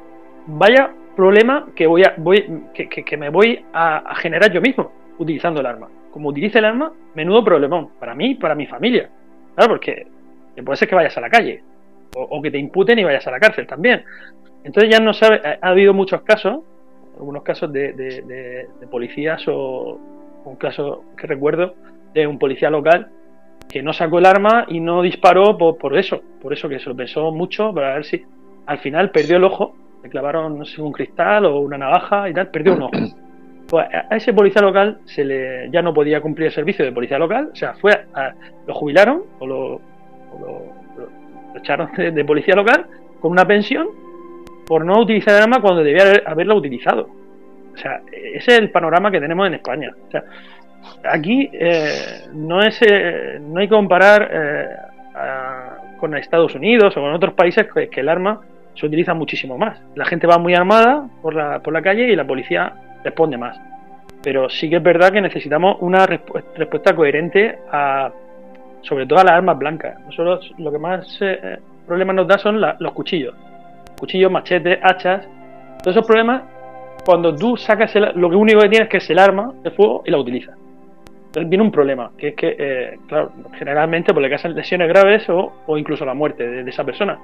vaya 0.47 0.89
problema 1.15 1.67
que 1.75 1.85
voy 1.85 2.03
a, 2.03 2.15
voy, 2.17 2.63
que, 2.73 2.89
que- 2.89 3.03
que 3.03 3.15
me 3.15 3.29
voy 3.29 3.63
a 3.73 4.15
generar 4.15 4.51
yo 4.51 4.59
mismo 4.59 5.00
utilizando 5.23 5.59
el 5.61 5.65
arma. 5.65 5.87
Como 6.11 6.29
utilice 6.29 6.59
el 6.59 6.65
arma, 6.65 6.91
menudo 7.15 7.43
problemón, 7.43 7.89
para 7.99 8.13
mí 8.15 8.35
para 8.35 8.55
mi 8.55 8.65
familia. 8.67 9.09
Claro, 9.55 9.71
porque 9.73 10.07
que 10.55 10.63
puede 10.63 10.77
ser 10.77 10.87
que 10.89 10.95
vayas 10.95 11.17
a 11.17 11.21
la 11.21 11.29
calle 11.29 11.63
o, 12.15 12.21
o 12.23 12.41
que 12.41 12.51
te 12.51 12.57
imputen 12.57 12.99
y 12.99 13.03
vayas 13.03 13.25
a 13.27 13.31
la 13.31 13.39
cárcel 13.39 13.65
también. 13.67 14.03
Entonces 14.63 14.91
ya 14.91 14.99
no 14.99 15.13
sabe, 15.13 15.41
ha, 15.43 15.65
ha 15.65 15.69
habido 15.71 15.93
muchos 15.93 16.21
casos, 16.23 16.59
algunos 17.17 17.43
casos 17.43 17.71
de, 17.71 17.93
de- 17.93 18.21
de- 18.21 18.67
de 18.79 18.87
policías 18.87 19.43
o 19.47 19.97
un 20.45 20.55
caso 20.55 21.03
que 21.17 21.27
recuerdo 21.27 21.75
de 22.13 22.25
un 22.27 22.37
policía 22.39 22.69
local 22.69 23.09
que 23.69 23.81
no 23.81 23.93
sacó 23.93 24.19
el 24.19 24.25
arma 24.25 24.65
y 24.67 24.79
no 24.81 25.01
disparó 25.01 25.57
por, 25.57 25.77
por 25.77 25.97
eso, 25.97 26.21
por 26.41 26.51
eso 26.51 26.67
que 26.67 26.79
se 26.79 26.89
lo 26.89 26.95
pensó 26.95 27.31
mucho 27.31 27.73
para 27.73 27.93
ver 27.93 28.05
si 28.05 28.21
al 28.65 28.79
final 28.79 29.11
perdió 29.11 29.37
el 29.37 29.43
ojo, 29.45 29.75
le 30.03 30.09
clavaron 30.09 30.57
no 30.59 30.65
sé, 30.65 30.81
un 30.81 30.91
cristal 30.91 31.45
o 31.45 31.59
una 31.59 31.77
navaja 31.77 32.27
y 32.29 32.33
tal, 32.33 32.49
perdió 32.49 32.73
un 32.73 32.81
ojo. 32.83 32.91
Pues 33.71 33.87
a 33.93 34.15
ese 34.17 34.33
policía 34.33 34.61
local 34.61 34.99
se 35.05 35.23
le 35.23 35.69
ya 35.71 35.81
no 35.81 35.93
podía 35.93 36.19
cumplir 36.19 36.47
el 36.47 36.53
servicio 36.53 36.83
de 36.83 36.91
policía 36.91 37.17
local, 37.17 37.49
o 37.53 37.55
sea, 37.55 37.73
fue 37.75 37.93
a- 38.13 38.33
lo 38.67 38.73
jubilaron 38.73 39.23
o 39.39 39.47
lo, 39.47 39.81
lo- 40.39 40.81
echaron 41.55 41.89
de, 41.95 42.25
policía 42.25 42.53
local 42.55 42.85
con 43.21 43.31
una 43.31 43.45
pensión 43.45 43.87
por 44.67 44.83
no 44.85 44.99
utilizar 44.99 45.35
el 45.37 45.43
arma 45.43 45.61
cuando 45.61 45.83
debía 45.83 46.03
haber- 46.03 46.23
haberla 46.27 46.53
utilizado. 46.53 47.09
O 47.73 47.77
sea, 47.77 48.01
ese 48.11 48.51
es 48.53 48.59
el 48.59 48.71
panorama 48.71 49.09
que 49.09 49.19
tenemos 49.21 49.47
en 49.47 49.53
España. 49.53 49.89
O 50.07 50.11
sea, 50.11 50.23
aquí 51.09 51.49
eh, 51.53 52.25
no 52.33 52.61
es 52.61 52.77
eh, 52.81 53.39
no 53.41 53.61
hay 53.61 53.67
que 53.67 53.73
comparar 53.75 54.29
eh, 54.33 54.67
con 55.97 56.13
Estados 56.17 56.55
Unidos 56.55 56.95
o 56.97 57.01
con 57.01 57.13
otros 57.13 57.33
países 57.35 57.67
que, 57.73 57.87
que 57.89 58.01
el 58.01 58.09
arma 58.09 58.41
se 58.75 58.85
utiliza 58.85 59.13
muchísimo 59.13 59.57
más. 59.57 59.79
La 59.95 60.03
gente 60.05 60.27
va 60.27 60.37
muy 60.37 60.55
armada 60.55 61.07
por 61.21 61.35
la, 61.35 61.59
por 61.59 61.71
la 61.73 61.81
calle 61.81 62.11
y 62.11 62.15
la 62.17 62.25
policía 62.25 62.73
responde 63.03 63.37
más. 63.37 63.59
Pero 64.23 64.49
sí 64.49 64.69
que 64.69 64.75
es 64.77 64.83
verdad 64.83 65.11
que 65.11 65.21
necesitamos 65.21 65.77
una 65.81 66.05
respu- 66.05 66.43
respuesta 66.55 66.95
coherente 66.95 67.57
a, 67.71 68.11
sobre 68.81 69.05
todo 69.05 69.19
a 69.19 69.23
las 69.23 69.33
armas 69.33 69.57
blancas. 69.57 69.99
Nosotros 70.05 70.53
lo 70.57 70.71
que 70.71 70.77
más 70.77 71.17
eh, 71.21 71.57
problemas 71.87 72.15
nos 72.15 72.27
da 72.27 72.37
son 72.37 72.61
la- 72.61 72.75
los 72.79 72.91
cuchillos. 72.93 73.33
Cuchillos, 73.99 74.31
machetes, 74.31 74.79
hachas. 74.81 75.25
Todos 75.83 75.95
esos 75.95 76.05
problemas, 76.05 76.43
cuando 77.05 77.35
tú 77.35 77.57
sacas 77.57 77.95
el- 77.95 78.11
lo 78.15 78.27
único 78.37 78.59
que 78.61 78.69
tienes 78.69 78.89
que 78.89 78.97
es 78.97 79.09
el 79.09 79.17
arma 79.19 79.53
de 79.63 79.71
fuego 79.71 80.03
y 80.05 80.11
la 80.11 80.17
utilizas. 80.19 80.55
Entonces 81.27 81.49
viene 81.49 81.63
un 81.63 81.71
problema, 81.71 82.11
que 82.17 82.27
es 82.29 82.35
que, 82.35 82.55
eh, 82.59 82.99
claro, 83.07 83.31
generalmente 83.57 84.13
pues, 84.13 84.21
le 84.21 84.29
causan 84.29 84.53
lesiones 84.53 84.89
graves 84.89 85.27
o, 85.29 85.53
o 85.65 85.77
incluso 85.77 86.03
la 86.05 86.13
muerte 86.13 86.45
de, 86.45 86.69
esa 86.69 86.83
persona. 86.83 87.17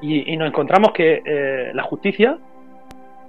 Y, 0.00 0.32
y 0.32 0.36
nos 0.36 0.48
encontramos 0.48 0.92
que 0.92 1.22
eh, 1.24 1.72
la 1.74 1.82
justicia 1.82 2.38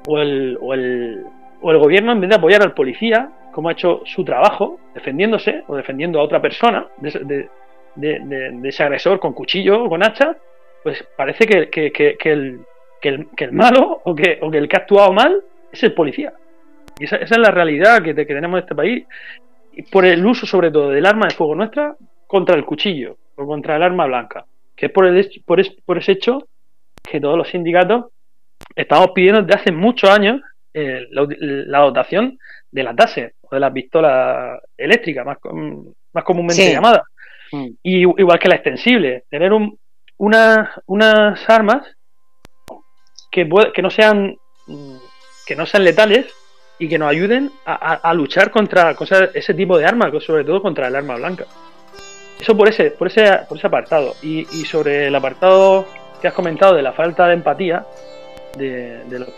o, 0.07 0.19
el, 0.19 1.25
o 1.63 1.71
el 1.71 1.77
gobierno, 1.79 2.11
en 2.11 2.19
vez 2.21 2.29
de 2.29 2.35
apoyar 2.35 2.61
al 2.61 2.73
policía, 2.73 3.29
como 3.51 3.69
ha 3.69 3.71
hecho 3.71 4.01
su 4.05 4.23
trabajo, 4.23 4.79
defendiéndose 4.93 5.63
o 5.67 5.75
defendiendo 5.75 6.19
a 6.19 6.23
otra 6.23 6.41
persona 6.41 6.87
de, 6.97 7.09
de- 7.23 7.49
de- 7.95 8.19
de- 8.51 8.69
ese 8.69 8.83
agresor 8.83 9.19
con 9.19 9.33
cuchillo 9.33 9.83
o 9.83 9.89
con 9.89 10.03
hacha, 10.03 10.35
pues 10.83 11.03
parece 11.15 11.45
que, 11.47 11.69
que- 11.69 11.91
que- 11.91 12.15
que 12.19 12.29
el, 12.31 12.59
el, 13.01 13.27
malo 13.51 14.01
o 14.03 14.13
que, 14.15 14.39
o 14.41 14.51
el 14.51 14.67
que 14.67 14.75
ha 14.75 14.79
actuado 14.79 15.11
mal 15.13 15.41
es 15.71 15.81
el 15.83 15.93
policía. 15.93 16.33
Y 16.99 17.05
esa, 17.05 17.15
esa 17.17 17.35
es 17.35 17.41
la 17.41 17.51
realidad 17.51 18.01
que, 18.03 18.13
te- 18.13 18.27
que 18.27 18.33
tenemos 18.33 18.57
en 18.59 18.63
este 18.63 18.75
país. 18.75 19.05
Por 19.91 20.05
el 20.05 20.23
uso, 20.25 20.45
sobre 20.45 20.69
todo, 20.71 20.89
del 20.89 21.05
arma 21.05 21.27
de 21.27 21.33
fuego 21.33 21.55
nuestra 21.55 21.95
contra 22.27 22.55
el 22.55 22.65
cuchillo 22.65 23.17
o 23.35 23.45
contra 23.47 23.75
el 23.75 23.83
arma 23.83 24.05
blanca. 24.05 24.45
Que 24.75 24.87
es 24.87 24.91
por, 24.91 25.05
el, 25.05 25.29
por, 25.45 25.59
es- 25.59 25.71
por 25.85 25.97
ese 25.97 26.11
hecho 26.13 26.47
que 27.09 27.19
todos 27.21 27.37
los 27.37 27.47
sindicatos 27.49 28.05
estamos 28.75 29.11
pidiendo 29.13 29.41
desde 29.43 29.59
hace 29.59 29.71
muchos 29.71 30.09
años 30.09 30.41
eh, 30.73 31.07
la, 31.11 31.27
la 31.39 31.79
dotación 31.79 32.37
de 32.71 32.83
la 32.83 32.95
TASER 32.95 33.33
o 33.41 33.49
de 33.55 33.59
las 33.59 33.71
pistolas 33.71 34.59
eléctricas, 34.77 35.25
más, 35.25 35.37
más 36.13 36.23
comúnmente 36.23 36.63
Sí. 36.65 36.71
llamadas. 36.71 37.03
Mm. 37.51 37.67
Y 37.83 37.99
igual 38.01 38.39
que 38.39 38.49
la 38.49 38.55
extensible, 38.55 39.25
tener 39.29 39.53
un, 39.53 39.77
una- 40.17 40.71
unas 40.87 41.47
armas 41.49 41.85
que, 43.31 43.47
que 43.73 43.81
no 43.81 43.89
sean 43.89 44.35
mm, 44.67 44.95
que 45.45 45.55
no 45.55 45.65
sean 45.65 45.83
letales 45.83 46.33
y 46.79 46.87
que 46.87 46.97
nos 46.97 47.09
ayuden 47.11 47.51
a, 47.65 47.73
a- 47.73 47.95
a 48.09 48.13
luchar 48.13 48.49
contra 48.49 48.95
cosas, 48.95 49.29
ese 49.33 49.53
tipo 49.53 49.77
de 49.77 49.85
armas, 49.85 50.11
sobre 50.23 50.43
todo 50.43 50.61
contra 50.61 50.87
el 50.87 50.95
arma 50.95 51.15
blanca. 51.15 51.45
Eso 52.39 52.57
por 52.57 52.67
ese, 52.69 52.91
por 52.91 53.07
ese, 53.07 53.23
por 53.47 53.57
ese 53.57 53.67
apartado. 53.67 54.15
Y, 54.21 54.39
y 54.39 54.65
sobre 54.65 55.07
el 55.07 55.15
apartado 55.15 55.85
que 56.21 56.27
has 56.27 56.33
comentado 56.33 56.73
de 56.75 56.81
la 56.81 56.93
falta 56.93 57.27
de 57.27 57.33
empatía, 57.35 57.85
de, 58.57 59.03
los 59.09 59.29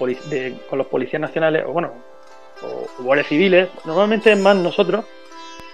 con 0.68 0.78
los 0.78 0.88
policías 0.88 1.22
nacionales, 1.22 1.64
o 1.66 1.72
bueno, 1.72 1.92
o, 2.62 3.04
guardias 3.04 3.28
civiles, 3.28 3.70
normalmente 3.86 4.32
es 4.32 4.40
más 4.40 4.56
nosotros, 4.56 5.06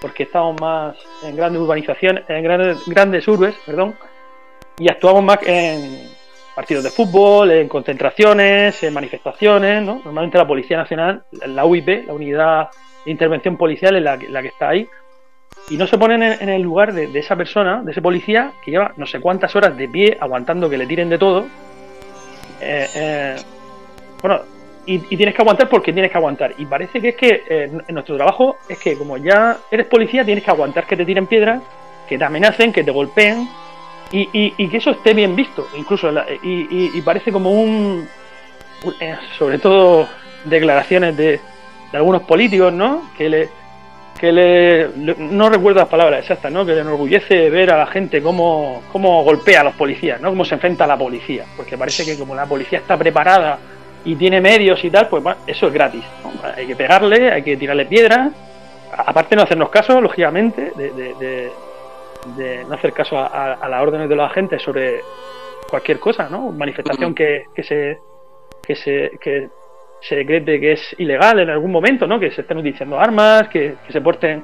porque 0.00 0.24
estamos 0.24 0.60
más 0.60 0.96
en 1.22 1.36
grandes 1.36 1.62
urbanizaciones, 1.62 2.24
en 2.28 2.42
grandes, 2.42 2.78
grandes 2.86 3.26
urbes, 3.28 3.54
perdón, 3.64 3.94
y 4.78 4.90
actuamos 4.90 5.22
más 5.22 5.38
en 5.42 6.08
partidos 6.54 6.84
de 6.84 6.90
fútbol, 6.90 7.50
en 7.50 7.68
concentraciones, 7.68 8.82
en 8.82 8.92
manifestaciones, 8.92 9.82
¿no? 9.82 10.00
Normalmente 10.04 10.38
la 10.38 10.46
Policía 10.46 10.76
Nacional, 10.76 11.24
la 11.46 11.64
UIP, 11.64 12.06
la 12.06 12.12
Unidad 12.12 12.68
de 13.04 13.10
Intervención 13.10 13.56
Policial, 13.56 13.96
es 13.96 14.02
la, 14.02 14.16
la 14.16 14.42
que 14.42 14.48
está 14.48 14.70
ahí, 14.70 14.88
y 15.70 15.76
no 15.76 15.86
se 15.86 15.98
ponen 15.98 16.22
en, 16.22 16.48
el 16.48 16.62
lugar 16.62 16.92
de, 16.92 17.18
esa 17.18 17.36
persona, 17.36 17.82
de 17.82 17.92
ese 17.92 18.02
policía, 18.02 18.52
que 18.64 18.70
lleva 18.70 18.92
no 18.96 19.06
sé 19.06 19.20
cuántas 19.20 19.54
horas 19.56 19.76
de 19.76 19.88
pie 19.88 20.16
aguantando 20.20 20.68
que 20.68 20.76
le 20.76 20.86
tiren 20.86 21.08
de 21.08 21.18
todo. 21.18 21.46
Eh, 22.62 22.88
eh, 22.94 23.36
bueno, 24.20 24.40
y, 24.86 24.98
tienes 24.98 25.34
que 25.34 25.42
aguantar 25.42 25.68
porque 25.68 25.92
tienes 25.92 26.10
que 26.10 26.18
aguantar. 26.18 26.54
Y 26.58 26.66
parece 26.66 27.00
que 27.00 27.08
es 27.10 27.16
que 27.16 27.42
eh, 27.48 27.70
en 27.86 27.94
nuestro 27.94 28.16
trabajo 28.16 28.58
es 28.68 28.78
que 28.78 28.96
como 28.96 29.16
ya 29.16 29.58
eres 29.70 29.86
policía, 29.86 30.24
tienes 30.24 30.44
que 30.44 30.50
aguantar 30.50 30.86
que 30.86 30.96
te 30.96 31.04
tiren 31.04 31.26
piedras, 31.26 31.62
que 32.08 32.18
te 32.18 32.24
amenacen, 32.24 32.72
que 32.72 32.84
te 32.84 32.90
golpeen 32.90 33.48
y, 34.12 34.68
que 34.68 34.76
eso 34.76 34.90
esté 34.90 35.14
bien 35.14 35.34
visto. 35.34 35.66
Incluso, 35.76 36.10
y, 36.42 37.00
parece 37.02 37.32
como 37.32 37.50
un. 37.50 38.08
sobre 39.38 39.58
todo 39.58 40.08
declaraciones 40.44 41.16
de, 41.16 41.40
de 41.90 41.98
algunos 41.98 42.22
políticos, 42.22 42.72
¿no? 42.72 43.10
Que 43.16 43.28
le 43.28 43.61
que 44.22 44.30
le, 44.30 44.88
no 45.18 45.50
recuerdo 45.50 45.80
las 45.80 45.88
palabras 45.88 46.20
exactas, 46.20 46.52
¿no? 46.52 46.64
que 46.64 46.74
le 46.74 46.82
enorgullece 46.82 47.50
ver 47.50 47.72
a 47.72 47.76
la 47.76 47.86
gente 47.86 48.22
cómo, 48.22 48.80
cómo 48.92 49.24
golpea 49.24 49.62
a 49.62 49.64
los 49.64 49.74
policías, 49.74 50.20
¿no? 50.20 50.28
cómo 50.28 50.44
se 50.44 50.54
enfrenta 50.54 50.84
a 50.84 50.86
la 50.86 50.96
policía, 50.96 51.44
porque 51.56 51.76
parece 51.76 52.04
que 52.04 52.16
como 52.16 52.32
la 52.32 52.46
policía 52.46 52.78
está 52.78 52.96
preparada 52.96 53.58
y 54.04 54.14
tiene 54.14 54.40
medios 54.40 54.84
y 54.84 54.90
tal, 54.92 55.08
pues 55.08 55.24
eso 55.44 55.66
es 55.66 55.72
gratis. 55.72 56.04
Hay 56.56 56.68
que 56.68 56.76
pegarle, 56.76 57.32
hay 57.32 57.42
que 57.42 57.56
tirarle 57.56 57.84
piedras, 57.86 58.30
aparte 58.96 59.34
no 59.34 59.42
hacernos 59.42 59.70
caso, 59.70 60.00
lógicamente, 60.00 60.70
de, 60.76 61.50
de, 62.36 62.64
no 62.68 62.76
hacer 62.76 62.92
caso 62.92 63.18
a, 63.18 63.58
las 63.68 63.82
órdenes 63.82 64.08
de 64.08 64.14
los 64.14 64.30
agentes 64.30 64.62
sobre 64.62 65.00
cualquier 65.68 65.98
cosa, 65.98 66.28
¿no? 66.28 66.52
Manifestación 66.52 67.12
que, 67.12 67.46
que 67.52 67.64
se 67.64 67.98
que 68.62 68.76
se 68.76 69.18
que 69.20 69.48
se 70.02 70.16
decrete 70.16 70.58
que 70.58 70.72
es 70.72 70.96
ilegal 70.98 71.38
en 71.38 71.50
algún 71.50 71.70
momento, 71.70 72.06
¿no? 72.06 72.18
Que 72.18 72.30
se 72.32 72.40
estén 72.40 72.58
utilizando 72.58 72.98
armas, 72.98 73.48
que, 73.48 73.76
se 73.88 74.00
porten 74.00 74.42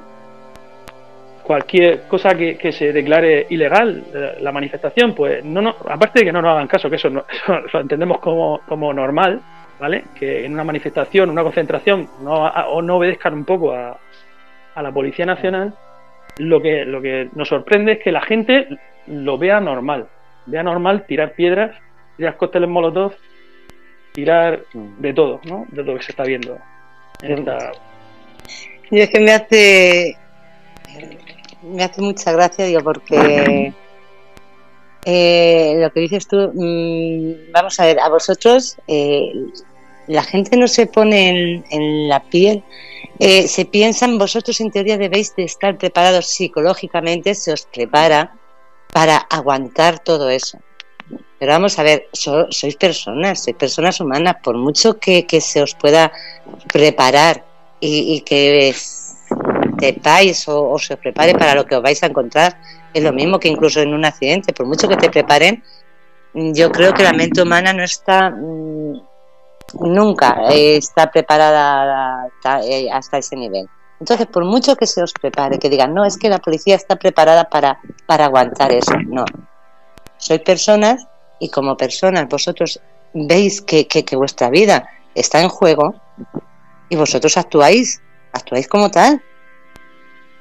cualquier 1.43 2.03
cosa 2.03 2.35
que, 2.35 2.73
se 2.73 2.93
declare 2.93 3.47
ilegal 3.51 4.05
eh, 4.15 4.37
la 4.41 4.53
manifestación, 4.53 5.15
pues 5.15 5.45
no, 5.45 5.61
no, 5.61 5.75
aparte 5.89 6.21
de 6.21 6.27
que 6.27 6.33
no 6.33 6.43
nos 6.43 6.53
hagan 6.53 6.69
caso, 6.69 6.89
que 6.89 6.97
eso, 6.97 7.09
lo 7.73 7.81
entendemos 7.81 8.19
como, 8.19 8.61
como, 8.69 8.93
normal, 8.93 9.41
¿vale? 9.81 10.05
Que 10.15 10.45
en 10.45 10.53
una 10.53 10.65
manifestación, 10.65 11.31
una 11.31 11.43
concentración, 11.43 12.09
no, 12.23 12.47
o 12.47 12.81
no 12.81 12.97
obedezcan 12.97 13.35
un 13.35 13.45
poco 13.45 13.73
a, 13.73 13.99
a, 14.75 14.83
la 14.83 14.93
Policía 14.93 15.27
Nacional, 15.27 15.75
lo 16.37 16.63
que, 16.63 16.85
lo 16.85 17.03
que 17.03 17.31
nos 17.35 17.49
sorprende 17.49 17.93
es 17.93 17.99
que 17.99 18.13
la 18.13 18.21
gente 18.21 18.69
lo 19.09 19.39
vea 19.39 19.59
normal, 19.59 20.07
vea 20.47 20.63
normal 20.63 21.05
tirar 21.07 21.33
piedras, 21.33 21.77
tirar 22.17 22.37
cócteles 22.37 22.69
molotov 22.69 23.15
tirar 24.13 24.65
de 24.73 25.13
todo, 25.13 25.41
¿no? 25.45 25.67
De 25.71 25.83
lo 25.85 25.97
que 25.97 26.03
se 26.03 26.13
está 26.13 26.25
viendo 26.25 26.59
Y 28.91 29.01
es 29.01 29.11
que 29.11 29.21
me 29.21 29.33
hace 29.33 30.17
me 31.63 31.85
hace 31.85 32.01
mucha 32.01 32.33
gracia, 32.33 32.65
digo, 32.65 32.83
porque 32.83 33.73
eh, 35.05 35.75
lo 35.79 35.93
que 35.93 36.01
dices 36.01 36.27
tú, 36.27 36.51
mm, 36.55 37.53
vamos 37.53 37.79
a 37.81 37.87
ver, 37.87 37.99
a 38.01 38.09
vosotros 38.09 38.77
eh, 38.87 39.33
la 40.07 40.23
gente 40.23 40.57
no 40.57 40.69
se 40.69 40.87
pone 40.87 41.63
en, 41.71 42.09
la 42.09 42.23
piel, 42.25 42.63
eh, 43.19 43.49
se 43.49 43.65
piensan, 43.65 44.19
vosotros 44.19 44.61
en 44.61 44.71
teoría 44.71 44.97
debéis 44.97 45.35
de 45.37 45.45
estar 45.45 45.77
preparados 45.77 46.27
psicológicamente, 46.29 47.35
se 47.35 47.53
os 47.53 47.67
prepara 47.67 48.35
para 48.93 49.17
aguantar 49.17 49.99
todo 49.99 50.31
eso. 50.31 50.59
Pero 51.39 51.53
vamos 51.53 51.79
a 51.79 51.83
ver, 51.83 52.09
sois 52.13 52.77
personas, 52.77 53.45
sois 53.45 53.57
personas 53.57 54.01
humanas, 54.01 54.37
por 54.43 54.57
mucho 54.57 54.99
que, 54.99 55.25
se 55.41 55.63
os 55.63 55.75
pueda 55.75 56.11
preparar 56.73 57.45
y, 57.81 58.21
que 58.23 58.75
sepáis 59.79 60.49
o, 60.49 60.71
o, 60.71 60.79
se 60.79 60.95
os 60.95 61.01
prepare 61.01 61.35
para 61.35 61.55
lo 61.55 61.65
que 61.65 61.77
os 61.77 61.83
vais 61.83 62.03
a 62.03 62.07
encontrar, 62.07 62.59
es 62.93 63.03
lo 63.03 63.13
mismo 63.13 63.39
que 63.39 63.49
incluso 63.49 63.81
en 63.81 63.95
un 63.95 64.05
accidente, 64.05 64.53
por 64.53 64.67
mucho 64.67 64.89
que 64.89 64.97
te 64.97 65.11
preparen, 65.11 65.63
yo 66.35 66.71
creo 66.73 66.93
que 66.93 67.05
la 67.05 67.13
mente 67.13 67.43
humana 67.43 67.73
no 67.73 67.85
está 67.85 68.31
mm, 68.31 69.01
nunca 69.81 70.49
está 70.51 71.11
preparada 71.11 72.29
eh, 72.65 72.89
hasta 72.91 73.19
ese 73.19 73.37
nivel. 73.37 73.69
Entonces, 74.01 74.27
por 74.27 74.45
mucho 74.45 74.77
que 74.77 74.87
se 74.87 75.03
os 75.03 75.13
prepare, 75.13 75.59
que 75.59 75.69
digan, 75.69 75.93
no, 75.93 76.05
es 76.05 76.17
que 76.17 76.29
la 76.29 76.39
policía 76.39 76.77
está 76.77 76.97
preparada 76.97 77.49
para, 77.49 77.81
para 78.07 78.27
aguantar 78.27 78.73
eso, 78.73 78.93
no. 79.07 79.25
Sois 80.19 80.41
personas 80.41 81.07
y 81.39 81.51
como 81.51 81.77
personas 81.77 82.29
vosotros 82.29 82.81
veis 83.15 83.61
que, 83.63 83.87
vuestra 84.17 84.51
vida 84.51 84.89
está 85.15 85.41
en 85.41 85.49
juego 85.49 85.95
y 86.89 86.97
vosotros 86.97 87.37
actuáis, 87.37 88.01
actuáis 88.33 88.69
como 88.69 88.91
tal. 88.91 89.23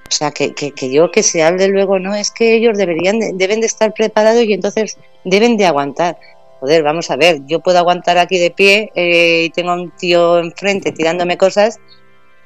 O 0.09 0.11
sea, 0.11 0.31
que, 0.31 0.53
yo 0.89 1.11
que 1.11 1.21
se 1.21 1.43
hable 1.43 1.67
luego, 1.67 1.99
no, 1.99 2.15
es 2.15 2.31
que 2.31 2.55
ellos 2.55 2.77
deberían, 2.77 3.19
deben 3.37 3.59
de 3.59 3.67
estar 3.67 3.93
preparados 3.93 4.43
y 4.45 4.53
entonces 4.53 4.97
deben 5.25 5.57
de 5.57 5.65
aguantar. 5.65 6.17
Joder, 6.59 6.81
vamos 6.81 7.11
a 7.11 7.17
ver, 7.17 7.41
yo 7.45 7.59
puedo 7.59 7.77
aguantar 7.77 8.17
aquí 8.17 8.39
de 8.39 8.49
pie 8.49 8.91
eh, 8.95 9.43
y 9.45 9.49
tengo 9.49 9.71
a 9.71 9.75
un 9.75 9.91
tío 9.91 10.39
enfrente 10.39 10.91
tirándome 10.91 11.37
cosas 11.37 11.79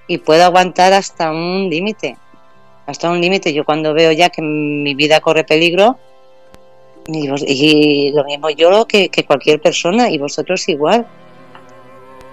y 0.07 0.17
puedo 0.17 0.43
aguantar 0.43 0.91
hasta 0.91 1.31
un 1.31 1.69
límite. 1.69 2.17
Hasta 2.87 3.09
un 3.09 3.21
límite. 3.21 3.53
Yo 3.53 3.63
cuando 3.63 3.93
veo 3.93 4.11
ya 4.11 4.29
que 4.29 4.41
mi 4.41 4.95
vida 4.95 5.21
corre 5.21 5.43
peligro, 5.43 5.97
y, 7.07 8.11
lo 8.11 8.23
mismo 8.25 8.49
yo 8.49 8.85
que, 8.85 9.09
cualquier 9.25 9.61
persona 9.61 10.09
y 10.09 10.17
vosotros 10.17 10.67
igual. 10.69 11.07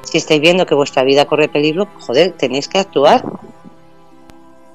Si 0.03 0.19
estáis 0.19 0.41
viendo 0.41 0.67
que 0.67 0.75
vuestra 0.75 1.05
vida 1.05 1.27
corre 1.27 1.49
peligro, 1.49 1.87
joder, 2.01 2.33
tenéis 2.33 2.69
que 2.69 2.79
actuar. 2.79 3.23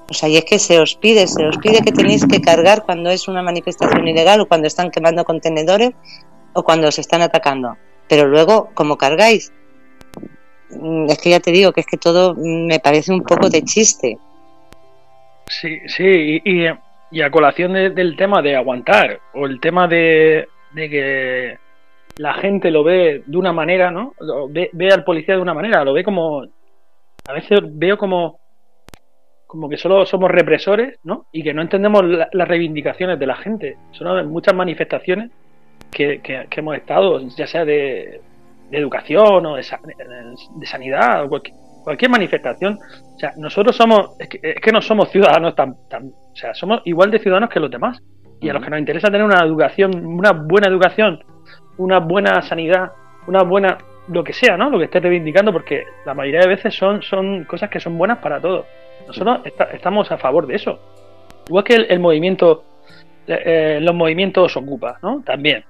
O 0.08 0.14
sea, 0.14 0.28
y 0.28 0.36
es 0.36 0.44
que 0.44 0.58
se 0.58 0.78
os 0.78 0.94
pide, 0.94 1.26
se 1.26 1.44
os 1.44 1.56
pide 1.58 1.80
que 1.80 1.90
tenéis 1.90 2.24
que 2.26 2.40
cargar 2.40 2.84
cuando 2.84 3.10
es 3.10 3.26
una 3.26 3.42
manifestación 3.42 4.06
ilegal 4.06 4.40
o 4.40 4.46
cuando 4.46 4.68
están 4.68 4.90
quemando 4.90 5.24
contenedores 5.24 5.92
o 6.52 6.62
cuando 6.62 6.88
os 6.88 6.98
están 6.98 7.22
atacando. 7.22 7.76
Pero 8.08 8.26
luego, 8.26 8.70
como 8.74 8.96
cargáis? 8.96 9.52
Mm, 10.70 11.10
es 11.10 11.18
que 11.18 11.30
ya 11.30 11.40
te 11.40 11.52
digo 11.52 11.72
que 11.72 11.80
es 11.80 11.86
que 11.86 11.96
todo 11.96 12.34
me 12.36 12.78
parece 12.78 13.12
un 13.12 13.22
poco 13.22 13.48
de 13.48 13.62
chiste. 13.62 14.18
Sí, 15.48 15.78
sí, 15.88 16.40
y, 16.44 16.66
y 16.66 16.68
a 17.22 17.30
colación 17.30 17.72
del 17.72 18.16
tema 18.16 18.42
de 18.42 18.56
aguantar 18.56 19.20
o 19.34 19.46
el 19.46 19.60
tema 19.60 19.86
de, 19.86 20.48
que 20.74 21.58
la 22.16 22.34
gente 22.34 22.70
lo 22.70 22.84
ve 22.84 23.22
de 23.26 23.36
una 23.36 23.52
manera, 23.52 23.90
¿no? 23.90 24.14
Ve, 24.50 24.88
al 24.92 25.04
policía 25.04 25.36
de 25.36 25.42
una 25.42 25.54
manera, 25.54 25.84
lo 25.84 25.92
ve 25.92 26.04
como. 26.04 26.44
A 27.26 27.32
veces 27.32 27.60
veo 27.62 27.96
como. 27.96 28.38
Como 29.46 29.68
que 29.68 29.76
solo 29.76 30.04
somos 30.04 30.30
represores, 30.30 30.98
¿no? 31.04 31.26
Y 31.30 31.44
que 31.44 31.54
no 31.54 31.62
entendemos 31.62 32.02
las 32.04 32.48
reivindicaciones 32.48 33.18
de 33.18 33.26
la 33.26 33.36
gente. 33.36 33.76
Son 33.92 34.28
muchas 34.28 34.54
manifestaciones 34.54 35.30
que, 35.92 36.20
hemos 36.50 36.76
estado, 36.76 37.20
ya 37.36 37.46
sea 37.46 37.64
de, 37.64 38.20
educación 38.72 39.46
o 39.46 39.54
de, 39.54 39.62
de 39.62 40.66
sanidad 40.66 41.24
o 41.24 41.28
cualquier, 41.28 41.54
cualquier 41.84 42.10
manifestación. 42.10 42.78
O 43.14 43.18
sea, 43.18 43.32
nosotros 43.36 43.76
somos, 43.76 44.16
es 44.18 44.28
que, 44.28 44.72
no 44.72 44.82
somos 44.82 45.10
ciudadanos 45.10 45.54
tan, 45.54 45.76
tan, 45.88 46.06
o 46.06 46.34
sea, 46.34 46.54
somos 46.54 46.80
igual 46.86 47.10
de 47.10 47.20
ciudadanos 47.20 47.50
que 47.50 47.60
los 47.60 47.70
demás. 47.70 48.00
Y 48.40 48.48
a 48.48 48.52
los 48.52 48.62
que 48.62 48.70
nos 48.70 48.80
interesa 48.80 49.08
tener 49.08 49.22
una 49.22 49.44
educación, 49.44 50.04
una 50.04 50.32
buena 50.32 50.68
educación, 50.68 51.22
una 51.78 52.00
buena 52.00 52.42
sanidad, 52.42 52.92
una 53.26 53.42
buena, 53.42 53.78
lo 54.08 54.24
que 54.24 54.32
sea, 54.32 54.56
¿no? 54.56 54.68
Lo 54.68 54.78
que 54.78 54.84
esté 54.86 55.00
reivindicando, 55.00 55.52
porque 55.52 55.84
la 56.04 56.14
mayoría 56.14 56.40
de 56.40 56.48
veces 56.48 56.74
son, 56.74 57.00
son 57.02 57.44
cosas 57.44 57.70
que 57.70 57.80
son 57.80 57.96
buenas 57.96 58.18
para 58.18 58.40
todos. 58.40 58.66
Nosotros 59.06 59.40
estamos 59.72 60.10
a 60.10 60.18
favor 60.18 60.46
de 60.46 60.56
eso. 60.56 60.78
Igual 61.48 61.64
que 61.64 61.74
el, 61.74 62.00
movimiento, 62.00 62.64
eh, 63.26 63.78
los 63.80 63.94
movimientos 63.94 64.56
ocupa, 64.56 64.98
¿no? 65.02 65.22
También. 65.24 65.64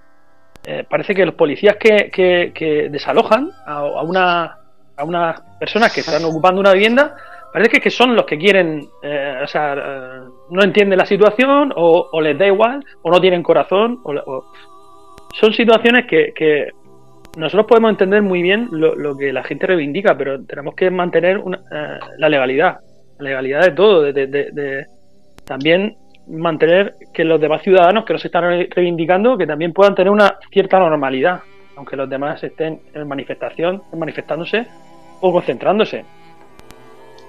Eh, 0.67 0.85
parece 0.89 1.15
que 1.15 1.27
los 1.27 1.35
policías 1.35 1.77
que, 1.77 2.11
que, 2.11 2.89
desalojan 2.91 3.51
a, 3.67 3.85
una 4.03 4.59
a 4.97 5.05
unas 5.05 5.41
personas 5.59 5.93
que 5.93 6.01
están 6.01 6.25
ocupando 6.25 6.61
una 6.61 6.73
vivienda, 6.73 7.15
parece 7.53 7.81
que 7.81 7.91
son 7.91 8.15
los 8.15 8.27
que 8.27 8.39
quieren, 8.39 8.89
eh, 9.03 9.41
o 9.43 9.47
sea, 9.47 9.77
no 10.51 10.63
entienden 10.63 10.99
la 10.99 11.07
situación 11.07 11.73
o, 11.77 12.21
les 12.21 12.37
da 12.39 12.47
igual 12.47 12.85
o 13.03 13.11
no 13.11 13.21
tienen 13.21 13.43
corazón. 13.43 14.01
O, 14.05 14.45
son 15.35 15.53
situaciones 15.53 16.07
que, 16.07 16.71
nosotros 17.37 17.67
podemos 17.67 17.91
entender 17.91 18.23
muy 18.23 18.43
bien 18.43 18.69
lo, 18.71 19.17
que 19.17 19.33
la 19.33 19.43
gente 19.43 19.67
reivindica, 19.67 20.17
pero 20.17 20.45
tenemos 20.45 20.75
que 20.77 20.91
mantener 20.91 21.39
eh, 21.39 21.99
la 22.19 22.29
legalidad, 22.29 22.77
la 23.19 23.25
legalidad 23.25 23.63
de 23.63 23.71
todo, 23.73 24.03
de, 24.03 24.87
también 25.45 25.97
mantener 26.29 26.95
que 27.13 27.25
los 27.25 27.41
demás 27.41 27.63
ciudadanos 27.63 28.05
que 28.05 28.15
nos 28.15 28.25
están 28.25 28.45
reivindicando 28.71 29.37
que 29.37 29.47
también 29.47 29.73
puedan 29.73 29.95
tener 29.95 30.11
una 30.11 30.39
cierta 30.51 30.79
normalidad 30.79 31.41
aunque 31.77 31.97
los 31.97 32.09
demás 32.09 32.43
estén 32.43 32.81
en 32.93 33.09
manifestación, 33.09 33.83
manifestándose 33.93 34.67
o 35.21 35.33
concentrándose. 35.33 36.05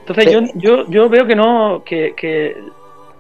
Entonces 0.02 0.32
yo, 0.32 0.42
yo, 0.56 0.90
yo 0.90 1.10
veo 1.10 1.26
que 1.26 1.36
no, 1.36 1.84
que, 1.84 2.56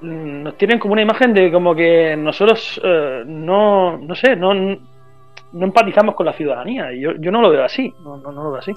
nos 0.01 0.57
tienen 0.57 0.77
como 0.77 0.93
una 0.93 1.01
imagen 1.01 1.33
de 1.33 1.51
como 1.51 1.73
que 1.73 2.15
nosotros 2.15 2.79
eh, 2.83 3.23
no, 3.25 3.97
no 3.97 4.15
sé, 4.15 4.35
no, 4.35 4.53
no 4.53 5.65
empatizamos 5.65 6.15
con 6.15 6.27
la 6.27 6.33
ciudadanía. 6.33 6.91
Yo, 6.93 7.13
yo 7.19 7.31
no 7.31 7.41
lo 7.41 7.49
veo 7.49 7.63
así, 7.63 7.91
no, 8.03 8.17
no, 8.17 8.31
no 8.31 8.43
lo 8.43 8.51
veo 8.51 8.59
así. 8.59 8.73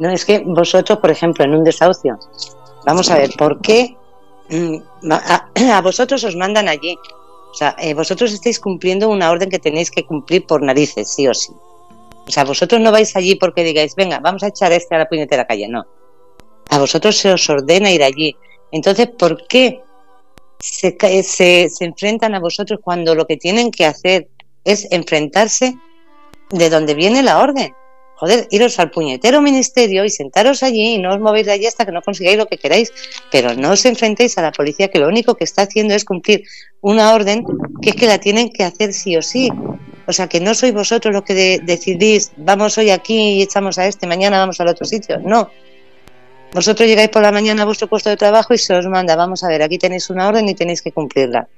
No, 0.00 0.08
es 0.08 0.24
que 0.24 0.40
vosotros, 0.40 0.98
por 0.98 1.10
ejemplo, 1.10 1.44
en 1.44 1.54
un 1.54 1.62
desahucio, 1.62 2.18
vamos 2.86 3.10
a 3.10 3.18
ver, 3.18 3.30
¿por 3.36 3.60
qué 3.60 3.94
mm, 4.48 5.10
a, 5.72 5.80
vosotros 5.82 6.24
os 6.24 6.34
mandan 6.36 6.68
allí? 6.68 6.98
O 7.50 7.54
sea, 7.54 7.74
eh, 7.78 7.94
vosotros 7.94 8.32
estáis 8.32 8.60
cumpliendo 8.60 9.08
una 9.08 9.30
orden 9.30 9.50
que 9.50 9.58
tenéis 9.58 9.90
que 9.90 10.04
cumplir 10.04 10.46
por 10.46 10.62
narices, 10.62 11.12
sí 11.12 11.26
o 11.26 11.34
sí. 11.34 11.52
O 12.26 12.30
sea, 12.30 12.44
vosotros 12.44 12.80
no 12.80 12.92
vais 12.92 13.16
allí 13.16 13.34
porque 13.34 13.64
digáis, 13.64 13.94
venga, 13.96 14.20
vamos 14.20 14.42
a 14.42 14.48
echar 14.48 14.70
este 14.72 14.94
a 14.94 14.98
la 14.98 15.08
puñetera 15.08 15.46
calle, 15.46 15.68
no. 15.68 15.84
A 16.68 16.78
vosotros 16.78 17.16
se 17.16 17.32
os 17.32 17.50
ordena 17.50 17.90
ir 17.90 18.04
allí. 18.04 18.36
Entonces, 18.70 19.08
¿por 19.08 19.46
qué 19.48 19.82
se, 20.60 20.96
se, 21.24 21.68
se 21.68 21.84
enfrentan 21.84 22.34
a 22.34 22.40
vosotros 22.40 22.78
cuando 22.82 23.14
lo 23.14 23.26
que 23.26 23.36
tienen 23.36 23.72
que 23.72 23.84
hacer 23.84 24.28
es 24.64 24.86
enfrentarse 24.92 25.74
de 26.50 26.70
donde 26.70 26.94
viene 26.94 27.22
la 27.22 27.40
orden? 27.40 27.74
Joder, 28.20 28.46
iros 28.50 28.78
al 28.78 28.90
puñetero 28.90 29.40
ministerio 29.40 30.04
y 30.04 30.10
sentaros 30.10 30.62
allí 30.62 30.96
y 30.96 30.98
no 30.98 31.14
os 31.14 31.20
movéis 31.20 31.46
de 31.46 31.52
allí 31.52 31.66
hasta 31.66 31.86
que 31.86 31.92
no 31.92 32.02
consigáis 32.02 32.36
lo 32.36 32.46
que 32.46 32.58
queráis, 32.58 32.92
pero 33.32 33.54
no 33.54 33.72
os 33.72 33.82
enfrentéis 33.86 34.36
a 34.36 34.42
la 34.42 34.52
policía 34.52 34.88
que 34.88 34.98
lo 34.98 35.08
único 35.08 35.36
que 35.36 35.44
está 35.44 35.62
haciendo 35.62 35.94
es 35.94 36.04
cumplir 36.04 36.44
una 36.82 37.14
orden 37.14 37.46
que 37.80 37.90
es 37.90 37.96
que 37.96 38.06
la 38.06 38.18
tienen 38.18 38.50
que 38.50 38.62
hacer 38.62 38.92
sí 38.92 39.16
o 39.16 39.22
sí. 39.22 39.48
O 40.06 40.12
sea, 40.12 40.28
que 40.28 40.38
no 40.38 40.54
sois 40.54 40.74
vosotros 40.74 41.14
los 41.14 41.22
que 41.22 41.60
decidís, 41.62 42.32
vamos 42.36 42.76
hoy 42.76 42.90
aquí 42.90 43.38
y 43.38 43.42
echamos 43.42 43.78
a 43.78 43.86
este, 43.86 44.06
mañana 44.06 44.38
vamos 44.38 44.60
al 44.60 44.68
otro 44.68 44.84
sitio. 44.84 45.18
No. 45.18 45.50
Vosotros 46.52 46.86
llegáis 46.86 47.08
por 47.08 47.22
la 47.22 47.32
mañana 47.32 47.62
a 47.62 47.64
vuestro 47.64 47.88
puesto 47.88 48.10
de 48.10 48.18
trabajo 48.18 48.52
y 48.52 48.58
se 48.58 48.74
os 48.74 48.86
manda, 48.86 49.16
vamos 49.16 49.44
a 49.44 49.48
ver, 49.48 49.62
aquí 49.62 49.78
tenéis 49.78 50.10
una 50.10 50.28
orden 50.28 50.46
y 50.46 50.54
tenéis 50.54 50.82
que 50.82 50.92
cumplirla. 50.92 51.48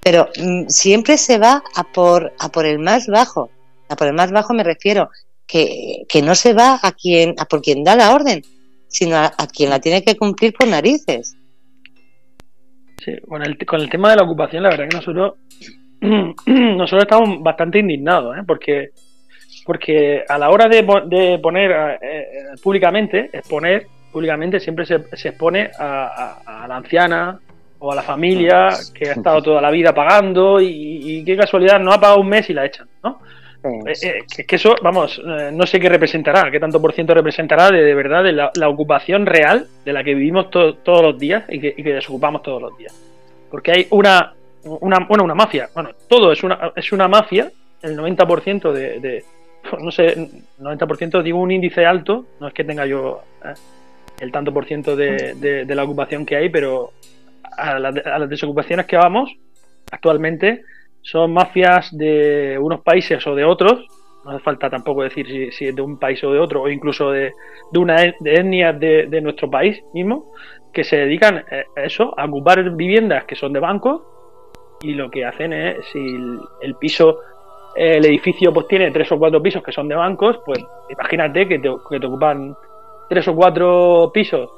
Pero 0.00 0.28
mm, 0.38 0.68
siempre 0.68 1.18
se 1.18 1.38
va 1.38 1.64
a 1.74 1.82
por, 1.82 2.32
a 2.38 2.50
por 2.50 2.66
el 2.66 2.78
más 2.78 3.08
bajo. 3.08 3.50
A 3.88 3.96
por 3.96 4.06
el 4.06 4.12
más 4.12 4.30
bajo 4.30 4.54
me 4.54 4.62
refiero 4.62 5.10
que, 5.52 6.22
no 6.22 6.34
se 6.34 6.54
va 6.54 6.78
a 6.82 6.92
quien 6.92 7.34
a 7.38 7.44
por 7.44 7.60
quien 7.60 7.84
da 7.84 7.94
la 7.94 8.14
orden, 8.14 8.42
sino 8.88 9.16
a, 9.16 9.30
quien 9.54 9.70
la 9.70 9.80
tiene 9.80 10.02
que 10.02 10.16
cumplir 10.16 10.54
por 10.54 10.66
narices. 10.66 11.36
Sí, 13.04 13.12
con 13.28 13.42
el, 13.42 13.58
con 13.66 13.80
el 13.80 13.90
tema 13.90 14.10
de 14.10 14.16
la 14.16 14.22
ocupación, 14.22 14.62
la 14.62 14.70
verdad 14.70 14.88
que 14.88 14.96
nosotros 14.96 15.34
nosotros 16.46 17.02
estamos 17.02 17.42
bastante 17.42 17.80
indignados, 17.80 18.36
¿eh? 18.36 18.42
porque 18.46 18.90
porque 19.64 20.24
a 20.28 20.38
la 20.38 20.50
hora 20.50 20.68
de, 20.68 20.82
de 21.06 21.38
poner 21.38 21.70
eh, 21.70 21.98
eh, 22.02 22.26
públicamente, 22.60 23.30
exponer 23.32 23.86
públicamente, 24.10 24.58
siempre 24.58 24.84
se, 24.84 25.04
se 25.16 25.28
expone 25.28 25.70
a, 25.78 26.66
la 26.66 26.76
anciana 26.76 27.38
o 27.78 27.92
a 27.92 27.94
la 27.94 28.02
familia 28.02 28.70
que 28.92 29.10
ha 29.10 29.12
estado 29.12 29.40
toda 29.40 29.60
la 29.60 29.70
vida 29.70 29.94
pagando 29.94 30.60
y, 30.60 31.18
y 31.18 31.24
qué 31.24 31.36
casualidad 31.36 31.78
no 31.78 31.92
ha 31.92 32.00
pagado 32.00 32.20
un 32.20 32.28
mes 32.28 32.50
y 32.50 32.54
la 32.54 32.66
echan, 32.66 32.88
¿no? 33.04 33.20
Eh, 33.64 33.92
eh, 34.02 34.44
que 34.44 34.56
eso, 34.56 34.74
vamos, 34.82 35.20
eh, 35.24 35.50
no 35.52 35.66
sé 35.66 35.78
qué 35.78 35.88
representará, 35.88 36.50
qué 36.50 36.58
tanto 36.58 36.82
por 36.82 36.92
ciento 36.92 37.14
representará 37.14 37.70
de, 37.70 37.94
verdad 37.94 38.24
de 38.24 38.32
la, 38.32 38.68
ocupación 38.68 39.24
real 39.24 39.68
de 39.84 39.92
la 39.92 40.02
que 40.02 40.14
vivimos 40.14 40.50
todos 40.50 41.02
los 41.02 41.16
días 41.18 41.44
y 41.48 41.60
que, 41.60 41.82
desocupamos 41.82 42.42
todos 42.42 42.60
los 42.60 42.76
días. 42.76 42.92
Porque 43.50 43.70
hay 43.70 43.86
una, 43.90 44.34
una, 44.64 45.06
bueno, 45.08 45.22
una 45.22 45.34
mafia, 45.34 45.68
bueno, 45.74 45.90
todo 46.08 46.32
es 46.32 46.42
una, 46.42 46.72
es 46.74 46.90
una 46.90 47.06
mafia, 47.06 47.52
el 47.82 47.96
90% 47.96 48.72
de, 48.72 49.24
no 49.80 49.92
sé, 49.92 50.16
90% 50.58 51.22
digo 51.22 51.38
un 51.38 51.52
índice 51.52 51.86
alto, 51.86 52.26
no 52.40 52.48
es 52.48 52.54
que 52.54 52.64
tenga 52.64 52.84
yo 52.86 53.22
el 54.18 54.32
tanto 54.32 54.52
por 54.52 54.66
ciento 54.66 54.96
de, 54.96 55.64
la 55.68 55.84
ocupación 55.84 56.26
que 56.26 56.34
hay, 56.36 56.48
pero 56.48 56.92
a 57.56 57.78
las 57.78 58.28
desocupaciones 58.28 58.86
que 58.86 58.96
vamos 58.96 59.30
actualmente 59.92 60.62
son 61.02 61.32
mafias 61.32 61.96
de 61.96 62.58
unos 62.60 62.80
países 62.80 63.26
o 63.26 63.34
de 63.34 63.44
otros, 63.44 63.84
no 64.24 64.30
hace 64.30 64.42
falta 64.42 64.70
tampoco 64.70 65.02
decir 65.02 65.52
si, 65.52 65.66
es 65.66 65.74
de 65.74 65.82
un 65.82 65.98
país 65.98 66.22
o 66.24 66.32
de 66.32 66.38
otro, 66.38 66.62
o 66.62 66.68
incluso 66.68 67.10
de, 67.10 67.32
una 67.74 67.96
de 67.96 68.34
etnias 68.34 68.78
de, 68.78 69.20
nuestro 69.20 69.50
país 69.50 69.82
mismo, 69.92 70.32
que 70.72 70.84
se 70.84 70.96
dedican 70.96 71.44
a 71.76 71.82
eso, 71.82 72.14
a 72.16 72.24
ocupar 72.24 72.70
viviendas 72.76 73.24
que 73.24 73.34
son 73.34 73.52
de 73.52 73.60
bancos, 73.60 74.02
y 74.80 74.94
lo 74.94 75.10
que 75.10 75.24
hacen 75.24 75.52
es, 75.52 75.84
si 75.92 76.16
el, 76.60 76.74
piso, 76.76 77.18
el 77.76 78.04
edificio 78.04 78.52
pues 78.52 78.68
tiene 78.68 78.90
tres 78.90 79.10
o 79.12 79.18
cuatro 79.18 79.42
pisos 79.42 79.62
que 79.62 79.72
son 79.72 79.88
de 79.88 79.94
bancos, 79.94 80.38
pues 80.46 80.58
imagínate 80.88 81.48
que 81.48 81.58
te, 81.58 81.70
que 81.90 82.00
te 82.00 82.06
ocupan 82.06 82.54
tres 83.08 83.26
o 83.28 83.34
cuatro 83.34 84.10
pisos 84.14 84.50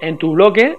en 0.00 0.18
tu 0.18 0.32
bloque 0.32 0.76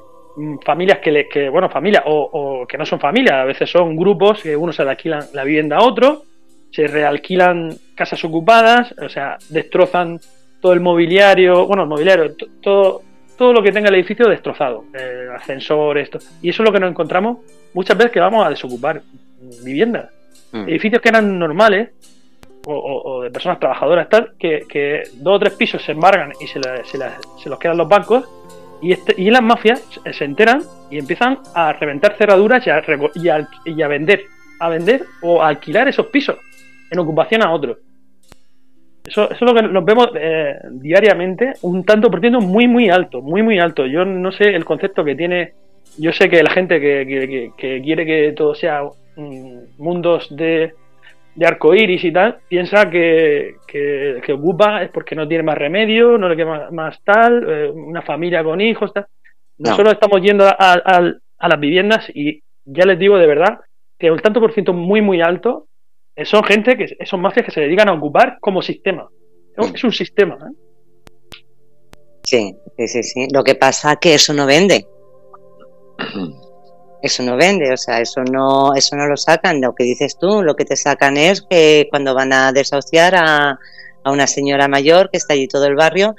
familias 0.63 0.99
que, 0.99 1.11
le, 1.11 1.29
que 1.29 1.49
bueno, 1.49 1.69
familias 1.69 2.03
o, 2.05 2.65
que 2.67 2.77
no 2.77 2.85
son 2.85 2.99
familias, 2.99 3.35
a 3.35 3.45
veces 3.45 3.69
son 3.69 3.95
grupos 3.95 4.41
que 4.41 4.55
uno 4.55 4.73
se 4.73 4.83
le 4.83 4.91
alquilan 4.91 5.23
la 5.33 5.43
vivienda 5.43 5.77
a 5.77 5.83
otro, 5.83 6.23
se 6.71 6.87
realquilan 6.87 7.75
casas 7.95 8.23
ocupadas, 8.25 8.93
o 9.01 9.09
sea, 9.09 9.37
destrozan 9.49 10.19
todo 10.61 10.73
el 10.73 10.81
mobiliario, 10.81 11.65
bueno, 11.67 11.83
el 11.83 11.89
mobiliario, 11.89 12.35
todo, 12.61 13.01
todo 13.37 13.53
lo 13.53 13.63
que 13.63 13.71
tenga 13.71 13.89
el 13.89 13.95
edificio 13.95 14.27
destrozado, 14.27 14.85
eh, 14.93 15.27
ascensores, 15.33 16.09
y 16.41 16.49
eso 16.49 16.63
es 16.63 16.67
lo 16.67 16.73
que 16.73 16.79
nos 16.79 16.89
encontramos 16.89 17.39
muchas 17.73 17.97
veces 17.97 18.11
que 18.11 18.19
vamos 18.19 18.45
a 18.45 18.49
desocupar 18.49 19.01
viviendas. 19.63 20.09
Mm. 20.51 20.67
Edificios 20.67 21.01
que 21.01 21.09
eran 21.09 21.39
normales, 21.39 21.89
o, 22.67 23.21
de 23.21 23.29
personas 23.29 23.59
trabajadoras, 23.59 24.09
tal, 24.09 24.33
que, 24.39 24.65
que, 24.67 25.03
dos 25.13 25.35
o 25.35 25.39
tres 25.39 25.53
pisos 25.53 25.83
se 25.83 25.91
embargan 25.91 26.31
y 26.41 26.47
se, 26.47 26.59
se, 26.85 26.97
se 26.97 27.49
los 27.49 27.59
quedan 27.59 27.77
los 27.77 27.87
bancos 27.87 28.27
y, 28.81 28.91
este, 28.93 29.13
y 29.17 29.29
las 29.29 29.41
mafias 29.41 29.83
se 30.11 30.25
enteran 30.25 30.61
y 30.89 30.97
empiezan 30.97 31.39
a 31.53 31.73
reventar 31.73 32.15
cerraduras 32.17 32.65
y 32.65 32.69
a, 32.69 33.47
y 33.65 33.81
a, 33.81 33.87
vender, 33.87 34.23
a 34.59 34.69
vender 34.69 35.03
o 35.21 35.41
a 35.41 35.47
alquilar 35.47 35.87
esos 35.87 36.07
pisos 36.07 36.37
en 36.91 36.99
ocupación 36.99 37.41
a 37.41 37.51
otros. 37.51 37.77
Eso, 39.05 39.29
es 39.29 39.39
lo 39.41 39.53
que 39.53 39.61
nos 39.61 39.85
vemos 39.85 40.09
eh, 40.15 40.55
diariamente, 40.71 41.53
un 41.61 41.83
tanto 41.83 42.09
por 42.09 42.19
ciento 42.19 42.41
muy, 42.41 42.67
muy 42.67 42.89
alto, 42.89 43.21
muy, 43.21 43.43
muy 43.43 43.59
alto. 43.59 43.85
Yo 43.85 44.03
no 44.03 44.31
sé 44.31 44.55
el 44.55 44.65
concepto 44.65 45.03
que 45.03 45.15
tiene, 45.15 45.53
yo 45.97 46.11
sé 46.11 46.27
que 46.27 46.41
la 46.41 46.49
gente 46.49 46.79
que, 46.79 47.51
que 47.55 47.81
quiere 47.81 48.05
que 48.05 48.33
todo 48.35 48.55
sea 48.55 48.81
mm, 49.15 49.57
mundos 49.77 50.35
de, 50.35 50.73
de 51.35 51.45
arcoíris 51.45 52.03
y 52.03 52.13
tal, 52.13 52.39
piensa 52.47 52.89
que, 52.89 53.55
que, 53.67 54.33
ocupa 54.33 54.83
es 54.83 54.89
porque 54.89 55.15
no 55.15 55.27
tiene 55.27 55.43
más 55.43 55.57
remedio, 55.57 56.17
no 56.17 56.29
le 56.29 56.35
queda 56.35 56.71
más, 56.71 57.01
tal, 57.03 57.45
eh, 57.47 57.69
una 57.69 58.01
familia 58.01 58.43
con 58.43 58.61
hijos, 58.61 58.93
tal. 58.93 59.05
Nosotros 59.57 59.93
estamos 59.93 60.21
yendo 60.21 60.45
a, 60.47 61.01
las 61.39 61.59
viviendas 61.59 62.09
y 62.13 62.41
ya 62.65 62.85
les 62.85 62.97
digo 62.97 63.17
de 63.17 63.27
verdad 63.27 63.59
que 63.97 64.07
el 64.07 64.21
tanto 64.21 64.39
por 64.39 64.53
ciento 64.53 64.73
muy, 64.73 65.01
muy 65.01 65.21
alto 65.21 65.67
eh, 66.15 66.25
son 66.25 66.43
gente 66.43 66.77
que 66.77 67.05
son 67.05 67.21
mafias 67.21 67.45
que 67.45 67.51
se 67.51 67.61
dedican 67.61 67.89
a 67.89 67.93
ocupar 67.93 68.37
como 68.39 68.61
sistema. 68.61 69.07
Es 69.57 69.83
un 69.83 69.91
sistema. 69.91 70.35
¿eh? 70.35 70.53
Sí, 72.23 72.55
sí, 72.77 72.87
sí, 72.87 73.03
sí. 73.03 73.27
Lo 73.33 73.43
que 73.43 73.55
pasa 73.55 73.93
es 73.93 73.97
que 73.99 74.13
eso 74.15 74.33
no 74.33 74.45
vende. 74.45 74.85
eso 77.05 77.23
no 77.23 77.37
vende, 77.37 77.71
o 77.71 77.77
sea, 77.77 78.01
eso 78.01 78.23
no, 78.23 78.73
eso 78.73 78.95
no 78.95 79.07
lo 79.07 79.17
sacan. 79.17 79.61
Lo 79.61 79.75
que 79.75 79.83
dices 79.83 80.17
tú, 80.17 80.41
lo 80.41 80.55
que 80.55 80.65
te 80.65 80.75
sacan 80.75 81.17
es 81.17 81.41
que 81.41 81.87
cuando 81.89 82.13
van 82.15 82.33
a 82.33 82.51
desahuciar 82.51 83.15
a, 83.15 83.59
a 84.03 84.11
una 84.11 84.27
señora 84.27 84.67
mayor 84.67 85.09
que 85.11 85.17
está 85.17 85.33
allí 85.33 85.47
todo 85.47 85.65
el 85.65 85.75
barrio, 85.75 86.15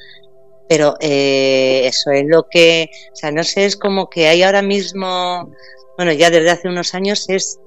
pero 0.68 0.96
eh, 1.00 1.82
eso 1.84 2.10
es 2.10 2.24
lo 2.26 2.48
que, 2.48 2.90
o 3.12 3.16
sea, 3.16 3.30
no 3.30 3.44
sé, 3.44 3.64
es 3.64 3.76
como 3.76 4.10
que 4.10 4.28
hay 4.28 4.42
ahora 4.42 4.62
mismo, 4.62 5.52
bueno, 5.96 6.12
ya 6.12 6.30
desde 6.30 6.50
hace 6.50 6.68
unos 6.68 6.94
años 6.94 7.28
es, 7.28 7.58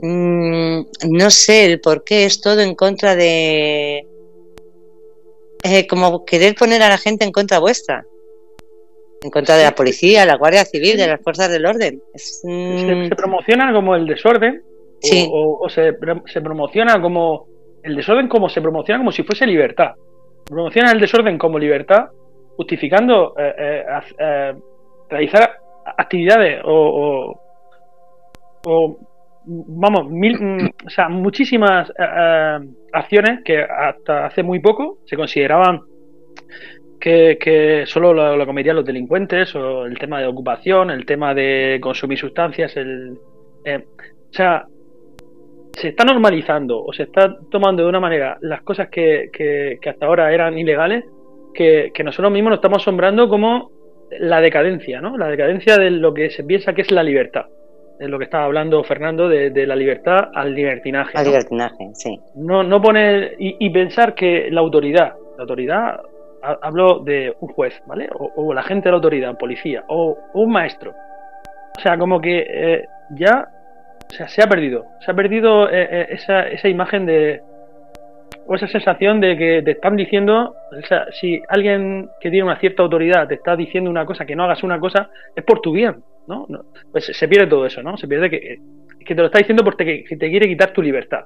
mm, 0.00 0.80
no 1.10 1.30
sé 1.30 1.64
el 1.64 1.80
por 1.80 2.04
qué 2.04 2.24
es 2.24 2.40
todo 2.40 2.60
en 2.60 2.74
contra 2.74 3.16
de, 3.16 4.06
eh, 5.64 5.86
como 5.86 6.24
querer 6.24 6.54
poner 6.54 6.82
a 6.82 6.88
la 6.88 6.98
gente 6.98 7.24
en 7.24 7.32
contra 7.32 7.58
vuestra 7.58 8.06
en 9.22 9.30
contra 9.30 9.56
de 9.56 9.64
la 9.64 9.74
policía, 9.74 10.26
la 10.26 10.36
Guardia 10.36 10.64
Civil, 10.64 10.96
de 10.96 11.06
las 11.06 11.20
fuerzas 11.20 11.50
del 11.50 11.64
orden. 11.64 12.02
se, 12.14 13.10
promociona 13.16 13.72
como 13.72 13.94
el 13.94 14.06
desorden 14.06 14.62
o, 15.32 15.68
se, 15.68 15.92
promociona 16.40 17.00
como 17.00 17.46
el 17.82 17.96
desorden 17.96 18.28
como 18.28 18.48
se 18.48 18.60
promociona 18.60 18.98
como 18.98 19.12
si 19.12 19.22
fuese 19.22 19.46
libertad. 19.46 19.92
Promociona 20.44 20.92
el 20.92 21.00
desorden 21.00 21.38
como 21.38 21.58
libertad, 21.58 22.08
justificando 22.56 23.34
eh, 23.38 23.54
eh, 23.58 23.84
eh, 24.18 24.54
realizar 25.08 25.58
actividades 25.96 26.60
o, 26.64 27.38
vamos, 29.44 30.10
mil, 30.10 30.38
mm, 30.40 30.70
o 30.86 30.90
sea, 30.90 31.08
muchísimas 31.08 31.92
acciones 32.92 33.40
que 33.44 33.62
hasta 33.62 34.26
hace 34.26 34.42
muy 34.42 34.60
poco 34.60 34.98
se 35.06 35.16
consideraban 35.16 35.80
que, 37.02 37.82
solo 37.86 38.14
lo, 38.14 38.46
cometían 38.46 38.76
los 38.76 38.84
delincuentes, 38.84 39.54
o 39.56 39.86
el 39.86 39.98
tema 39.98 40.20
de 40.20 40.26
ocupación, 40.26 40.90
el 40.90 41.04
tema 41.04 41.34
de 41.34 41.78
consumir 41.82 42.16
sustancias, 42.16 42.76
el, 42.76 43.18
eh, 43.64 43.84
o 44.30 44.32
sea, 44.32 44.66
se 45.72 45.88
está 45.88 46.04
normalizando 46.04 46.84
o 46.84 46.92
se 46.92 47.04
está 47.04 47.36
tomando 47.50 47.82
de 47.82 47.88
una 47.88 47.98
manera 47.98 48.38
las 48.40 48.62
cosas 48.62 48.88
que, 48.88 49.78
hasta 49.84 50.06
ahora 50.06 50.32
eran 50.32 50.56
ilegales, 50.56 51.04
que, 51.52 51.90
nosotros 52.04 52.32
mismos 52.32 52.50
nos 52.50 52.58
estamos 52.58 52.82
asombrando 52.82 53.28
como 53.28 53.70
la 54.20 54.40
decadencia, 54.40 55.00
¿no? 55.00 55.16
La 55.16 55.28
decadencia 55.28 55.78
de 55.78 55.90
lo 55.90 56.14
que 56.14 56.30
se 56.30 56.44
piensa 56.44 56.72
que 56.72 56.82
es 56.82 56.90
la 56.92 57.02
libertad. 57.02 57.46
Es 57.98 58.08
lo 58.08 58.18
que 58.18 58.24
estaba 58.24 58.44
hablando 58.44 58.82
Fernando 58.84 59.28
de, 59.28 59.66
la 59.66 59.74
libertad 59.74 60.30
al 60.34 60.54
libertinaje. 60.54 61.18
Al 61.18 61.26
libertinaje, 61.26 61.90
sí. 61.94 62.18
No, 62.36 62.62
no 62.62 62.80
poner 62.80 63.34
y, 63.38 63.70
pensar 63.70 64.14
que 64.14 64.50
la 64.50 64.60
autoridad, 64.60 65.14
la 65.36 65.42
autoridad, 65.42 66.00
hablo 66.42 67.00
de 67.00 67.34
un 67.40 67.48
juez, 67.52 67.82
¿vale? 67.86 68.08
O, 68.12 68.52
la 68.52 68.62
gente 68.62 68.84
de 68.84 68.90
la 68.90 68.96
autoridad, 68.96 69.36
policía, 69.38 69.84
o, 69.88 70.18
un 70.34 70.52
maestro. 70.52 70.92
O 71.76 71.80
sea, 71.80 71.96
como 71.96 72.20
que 72.20 72.46
eh, 72.48 72.86
ya 73.10 73.48
o 74.12 74.14
sea, 74.14 74.28
se 74.28 74.42
ha 74.42 74.46
perdido. 74.46 74.84
Se 75.00 75.10
ha 75.10 75.14
perdido 75.14 75.70
eh, 75.70 75.88
eh, 75.90 76.06
esa, 76.10 76.46
esa 76.48 76.68
imagen 76.68 77.06
de. 77.06 77.40
o 78.46 78.54
esa 78.54 78.68
sensación 78.68 79.20
de 79.20 79.38
que 79.38 79.62
te 79.62 79.70
están 79.72 79.96
diciendo. 79.96 80.54
O 80.70 80.86
sea, 80.86 81.06
si 81.12 81.40
alguien 81.48 82.10
que 82.20 82.30
tiene 82.30 82.44
una 82.44 82.58
cierta 82.58 82.82
autoridad 82.82 83.26
te 83.26 83.34
está 83.34 83.56
diciendo 83.56 83.88
una 83.88 84.04
cosa, 84.04 84.26
que 84.26 84.36
no 84.36 84.44
hagas 84.44 84.62
una 84.62 84.78
cosa, 84.78 85.08
es 85.34 85.42
por 85.44 85.60
tu 85.60 85.72
bien, 85.72 85.96
¿no? 86.26 86.46
pues 86.90 87.06
se 87.06 87.28
pierde 87.28 87.46
todo 87.46 87.64
eso, 87.64 87.82
¿no? 87.82 87.96
Se 87.96 88.06
pierde 88.06 88.28
que, 88.28 88.58
que 89.04 89.14
te 89.14 89.20
lo 89.20 89.26
está 89.26 89.38
diciendo 89.38 89.64
porque 89.64 90.04
te, 90.06 90.16
te 90.16 90.30
quiere 90.30 90.46
quitar 90.46 90.72
tu 90.72 90.82
libertad. 90.82 91.24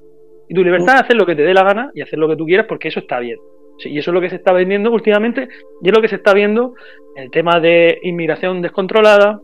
Y 0.48 0.54
tu 0.54 0.62
libertad 0.62 0.94
es 0.94 1.02
hacer 1.02 1.16
lo 1.16 1.26
que 1.26 1.34
te 1.34 1.42
dé 1.42 1.52
la 1.52 1.64
gana 1.64 1.90
y 1.92 2.02
hacer 2.02 2.20
lo 2.20 2.28
que 2.28 2.36
tú 2.36 2.44
quieras 2.44 2.66
porque 2.68 2.86
eso 2.86 3.00
está 3.00 3.18
bien. 3.18 3.38
Y 3.84 3.98
eso 3.98 4.10
es 4.10 4.14
lo 4.14 4.20
que 4.20 4.30
se 4.30 4.36
está 4.36 4.52
vendiendo 4.52 4.90
últimamente 4.90 5.48
y 5.82 5.88
es 5.88 5.94
lo 5.94 6.00
que 6.00 6.08
se 6.08 6.16
está 6.16 6.32
viendo 6.32 6.74
en 7.14 7.24
el 7.24 7.30
tema 7.30 7.60
de 7.60 7.98
inmigración 8.02 8.62
descontrolada, 8.62 9.40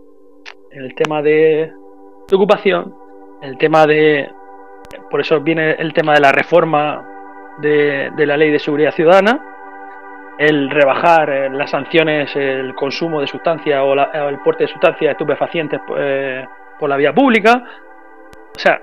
en 0.71 0.85
el 0.85 0.95
tema 0.95 1.23
de 1.23 1.71
ocupación, 2.33 2.95
el 3.43 3.59
tema 3.59 3.87
de, 3.87 4.31
por 5.11 5.21
eso 5.21 5.41
viene 5.41 5.73
el 5.73 5.93
tema 5.93 6.15
de 6.15 6.21
la 6.21 6.33
reforma 6.33 7.07
de, 7.59 8.11
la 8.17 8.37
ley 8.37 8.51
de 8.51 8.59
seguridad 8.59 8.93
ciudadana, 8.93 9.41
el 10.39 10.71
rebajar 10.71 11.31
eh, 11.31 11.51
las 11.51 11.71
sanciones, 11.71 12.35
el 12.35 12.75
consumo 12.75 13.21
de 13.21 13.27
sustancias 13.27 13.83
o, 13.83 13.93
el 13.93 14.39
porte 14.43 14.65
de 14.65 14.69
sustancias 14.69 15.13
estupefacientes 15.13 15.81
eh, 15.99 16.47
por 16.79 16.89
la 16.89 16.97
vía 16.97 17.15
pública, 17.15 17.65
o 18.55 18.59
sea, 18.59 18.81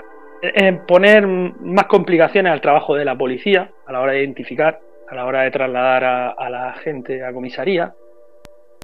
poner 0.87 1.27
más 1.27 1.85
complicaciones 1.85 2.51
al 2.53 2.61
trabajo 2.61 2.95
de 2.95 3.03
la 3.03 3.17
policía 3.17 3.69
a 3.85 3.91
la 3.91 3.99
hora 3.99 4.13
de 4.13 4.19
identificar, 4.19 4.79
a 5.09 5.15
la 5.15 5.25
hora 5.25 5.41
de 5.41 5.51
trasladar 5.51 6.03
a, 6.03 6.49
la 6.49 6.73
gente 6.73 7.23
a 7.23 7.33
comisaría, 7.33 7.93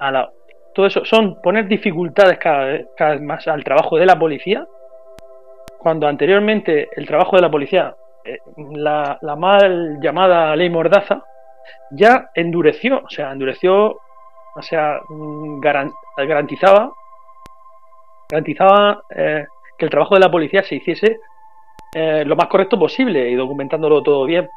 a 0.00 0.10
la, 0.10 0.30
todo 0.74 0.86
eso 0.86 1.04
son 1.04 1.40
poner 1.40 1.66
dificultades 1.68 2.38
cada 2.38 2.80
cada 2.96 3.12
vez 3.12 3.22
más 3.22 3.46
al 3.48 3.64
trabajo 3.64 3.96
de 3.96 4.06
la 4.06 4.18
policía 4.18 4.66
cuando 5.86 6.08
anteriormente 6.08 6.88
el 6.96 7.06
trabajo 7.06 7.36
de 7.36 7.42
la 7.42 7.48
policía, 7.48 7.94
eh, 8.24 8.40
la, 8.72 9.20
mal 9.38 10.00
llamada 10.00 10.56
ley 10.56 10.68
Mordaza, 10.68 11.22
ya 11.92 12.28
endureció, 12.34 13.02
o 13.04 13.08
sea, 13.08 13.30
endureció, 13.30 13.96
o 14.56 14.62
sea, 14.62 14.98
mm, 15.08 15.60
garantizaba, 16.16 16.92
garantizaba 18.28 19.00
eh, 19.10 19.46
que 19.78 19.84
el 19.84 19.90
trabajo 19.92 20.16
de 20.16 20.22
la 20.22 20.30
policía 20.30 20.64
se 20.64 20.74
hiciese 20.74 21.20
eh, 21.94 22.24
lo 22.24 22.34
más 22.34 22.48
correcto 22.48 22.76
posible 22.76 23.30
y 23.30 23.36
documentándolo 23.36 24.02
todo 24.02 24.24
bien. 24.24 24.48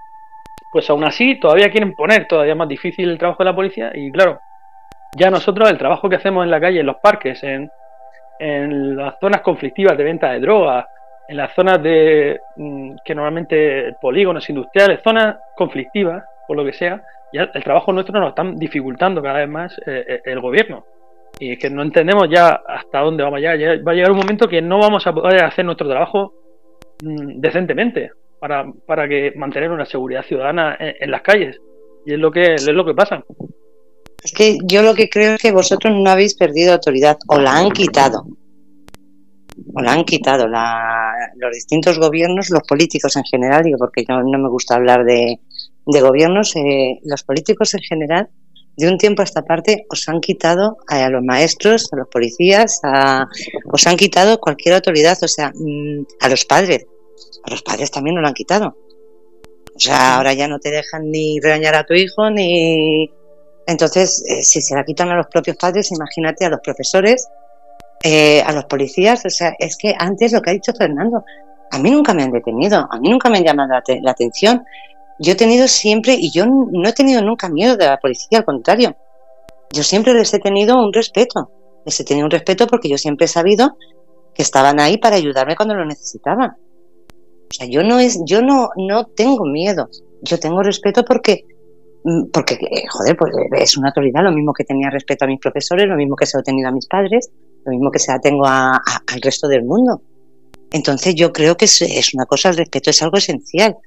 Pues 0.72 0.90
aún 0.90 1.04
así, 1.04 1.40
todavía 1.40 1.72
quieren 1.72 1.94
poner 1.94 2.28
todavía 2.28 2.56
más 2.56 2.68
difícil 2.68 3.10
el 3.10 3.18
trabajo 3.18 3.44
de 3.44 3.50
la 3.50 3.56
policía 3.56 3.92
y 3.94 4.12
claro, 4.12 4.40
ya 5.18 5.32
nosotros 5.32 5.70
el 5.70 5.78
trabajo 5.78 6.10
que 6.10 6.18
hacemos 6.18 6.44
en 6.44 6.52
la 6.52 6.60
calle, 6.60 6.82
en 6.82 6.86
los 6.86 6.98
parques, 6.98 7.44
en, 7.44 7.70
en 8.40 8.96
las 8.96 9.16
zonas 9.20 9.42
conflictivas 9.42 9.98
de 9.98 10.04
venta 10.04 10.32
de 10.32 10.40
drogas, 10.40 10.86
en 11.28 11.38
las 11.38 11.54
zonas 11.54 11.82
de 11.82 12.40
mm, 12.56 12.96
que 13.04 13.16
normalmente 13.16 13.96
polígonos 14.02 14.48
industriales, 14.50 15.02
zonas 15.04 15.38
conflictivas, 15.56 16.24
por 16.48 16.58
lo 16.58 16.66
que 16.66 16.74
sea, 16.74 17.02
ya 17.32 17.50
el 17.54 17.64
trabajo 17.64 17.92
nuestro 17.92 18.20
nos 18.20 18.30
están 18.30 18.56
dificultando 18.56 19.22
cada 19.22 19.40
vez 19.40 19.50
más 19.50 19.78
eh, 19.86 20.06
eh, 20.08 20.22
el 20.26 20.40
gobierno. 20.40 20.86
Y 21.40 21.54
es 21.54 21.60
que 21.60 21.70
no 21.70 21.84
entendemos 21.84 22.28
ya 22.30 22.62
hasta 22.68 23.00
dónde 23.00 23.24
vamos 23.24 23.38
a 23.38 23.40
llegar. 23.40 23.88
Va 23.88 23.92
a 23.92 23.96
llegar 23.96 24.12
un 24.12 24.18
momento 24.18 24.48
que 24.48 24.62
no 24.62 24.80
vamos 24.80 25.06
a 25.06 25.14
poder 25.14 25.44
hacer 25.44 25.64
nuestro 25.64 25.88
trabajo 25.88 26.34
mm, 27.04 27.40
decentemente 27.40 28.12
para, 28.40 28.72
para 28.86 29.08
que 29.08 29.34
mantener 29.36 29.72
una 29.72 29.86
seguridad 29.86 30.24
ciudadana 30.24 30.78
en, 30.80 31.12
las 31.12 31.22
calles. 31.22 31.60
Y 32.06 32.14
es 32.14 32.20
lo 32.20 32.32
que 32.32 32.56
es 32.56 32.68
lo 32.68 32.86
que 32.86 32.94
pasa. 32.94 33.24
Es 34.24 34.32
que 34.34 34.58
yo 34.64 34.82
lo 34.82 34.96
que 34.96 35.10
creo 35.10 35.36
es 35.36 35.42
que 35.42 35.52
vosotros 35.52 35.94
no 35.96 36.10
habéis 36.10 36.36
perdido 36.36 36.74
autoridad 36.74 37.18
o 37.28 37.40
la 37.40 37.58
han 37.58 37.72
quitado 37.72 38.26
o 39.74 39.82
la 39.82 39.94
han 39.94 40.04
quitado 40.04 40.48
los 40.48 41.54
distintos 41.54 42.00
gobiernos, 42.00 42.50
los 42.50 42.64
políticos 42.64 43.16
en 43.16 43.24
general, 43.24 43.64
digo 43.64 43.78
porque 43.78 44.06
no, 44.08 44.24
me 44.24 44.50
gusta 44.50 44.76
hablar 44.76 45.04
de, 45.06 45.40
gobiernos, 45.86 46.56
eh, 46.56 47.00
los 47.04 47.24
políticos 47.24 47.74
en 47.74 47.82
general, 47.82 48.30
de 48.78 48.88
un 48.88 48.98
tiempo 48.98 49.22
a 49.22 49.26
esta 49.26 49.44
parte, 49.44 49.86
os 49.90 50.08
han 50.08 50.22
quitado 50.22 50.78
a, 50.88 51.10
los 51.10 51.24
maestros, 51.24 51.92
a 51.92 51.98
los 51.98 52.08
policías, 52.08 52.80
os 53.66 53.88
han 53.88 53.98
quitado 53.98 54.40
cualquier 54.40 54.76
autoridad, 54.76 55.18
o 55.22 55.28
sea, 55.28 55.52
mm, 55.54 56.06
a 56.22 56.30
los 56.30 56.46
padres. 56.46 56.86
A 57.44 57.50
los 57.50 57.62
padres 57.62 57.92
también 57.92 58.16
nos 58.16 58.22
lo 58.22 58.28
han 58.28 58.34
quitado. 58.34 58.76
O 59.76 59.80
sea, 59.80 60.18
ahora 60.18 60.34
ya 60.34 60.48
no 60.48 60.60
te 60.60 60.72
dejan 60.72 61.10
ni 61.10 61.40
regañar 61.40 61.76
a 61.76 61.86
tu 61.86 61.94
hijo, 61.94 62.30
ni. 62.30 63.10
Entonces, 63.66 64.24
eh, 64.28 64.42
si 64.44 64.62
se 64.62 64.76
la 64.76 64.84
quitan 64.84 65.10
a 65.10 65.16
los 65.16 65.28
propios 65.28 65.56
padres, 65.56 65.92
imagínate 65.92 66.46
a 66.46 66.50
los 66.50 66.60
profesores, 66.60 67.30
eh, 68.04 68.42
a 68.42 68.52
los 68.52 68.66
policías, 68.66 69.26
o 69.26 69.30
sea, 69.30 69.54
es 69.60 69.78
que 69.78 69.94
antes 69.98 70.34
lo 70.34 70.42
que 70.42 70.50
ha 70.50 70.54
dicho 70.54 70.74
Fernando, 70.74 71.24
a 71.72 71.80
mí 71.80 71.92
nunca 71.92 72.14
me 72.14 72.24
han 72.24 72.32
detenido, 72.32 72.88
a 72.90 73.00
mí 73.00 73.10
nunca 73.10 73.30
me 73.30 73.38
han 73.38 73.44
llamado 73.44 73.70
la, 74.02 74.12
atención. 74.12 74.66
Yo 75.20 75.34
he 75.34 75.36
tenido 75.36 75.68
siempre, 75.68 76.14
y 76.14 76.32
yo 76.32 76.46
no 76.46 76.90
he 76.90 76.94
tenido 76.94 77.22
nunca 77.22 77.48
miedo 77.48 77.78
de 77.78 77.86
la 77.86 77.98
policía, 77.98 78.40
al 78.40 78.46
contrario. 78.46 78.96
Yo 79.72 79.84
siempre 79.84 80.14
les 80.14 80.34
he 80.34 80.40
tenido 80.40 80.82
un 80.84 80.92
respeto. 80.92 81.52
Les 81.86 82.00
he 82.00 82.04
tenido 82.04 82.26
un 82.26 82.32
respeto 82.32 82.68
porque 82.68 82.90
yo 82.90 82.98
siempre 82.98 83.26
he 83.26 83.30
sabido 83.30 83.78
que 84.34 84.42
estaban 84.42 84.80
ahí 84.80 84.98
para 84.98 85.18
ayudarme 85.18 85.56
cuando 85.56 85.76
lo 85.76 85.86
necesitaban. 85.86 86.58
O 87.50 87.54
sea, 87.54 87.68
yo 87.68 87.84
no 87.84 88.00
es, 88.00 88.20
yo 88.26 88.42
no, 88.42 88.70
no 88.78 89.06
tengo 89.08 89.46
miedo. 89.46 89.90
Yo 90.22 90.40
tengo 90.40 90.62
respeto 90.62 91.04
porque, 91.04 91.46
mm, 92.04 92.26
porque, 92.32 92.56
eh, 92.56 92.84
joder, 92.90 93.18
pues 93.18 93.32
es 93.58 93.78
una 93.78 93.90
autoridad, 93.90 94.24
lo 94.24 94.32
mismo 94.32 94.54
que 94.54 94.64
tenía 94.64 94.90
respeto 94.90 95.26
a 95.26 95.28
mis 95.28 95.40
profesores, 95.40 95.88
lo 95.88 95.96
mismo 95.96 96.16
que 96.16 96.26
se 96.26 96.38
lo 96.38 96.42
he 96.42 96.44
tenido 96.44 96.70
a 96.70 96.72
mis 96.72 96.88
padres, 96.88 97.30
lo 97.66 97.72
mismo 97.72 97.92
que 97.92 98.00
se 98.00 98.12
la 98.12 98.20
tengo 98.20 98.46
al 98.46 99.22
resto 99.22 99.48
del 99.48 99.64
mundo. 99.64 100.02
Entonces 100.72 101.16
yo 101.16 101.34
creo 101.34 101.58
que 101.58 101.66
es, 101.66 102.14
una 102.14 102.26
cosa, 102.26 102.50
el 102.50 102.58
respeto 102.58 102.92
es 102.92 103.02
algo 103.02 103.18
esencial. 103.18 103.78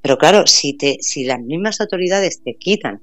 Pero 0.00 0.18
claro, 0.18 0.46
si, 0.46 0.74
te, 0.74 0.98
si 1.00 1.24
las 1.24 1.40
mismas 1.40 1.80
autoridades 1.80 2.42
te 2.42 2.54
quitan 2.54 3.00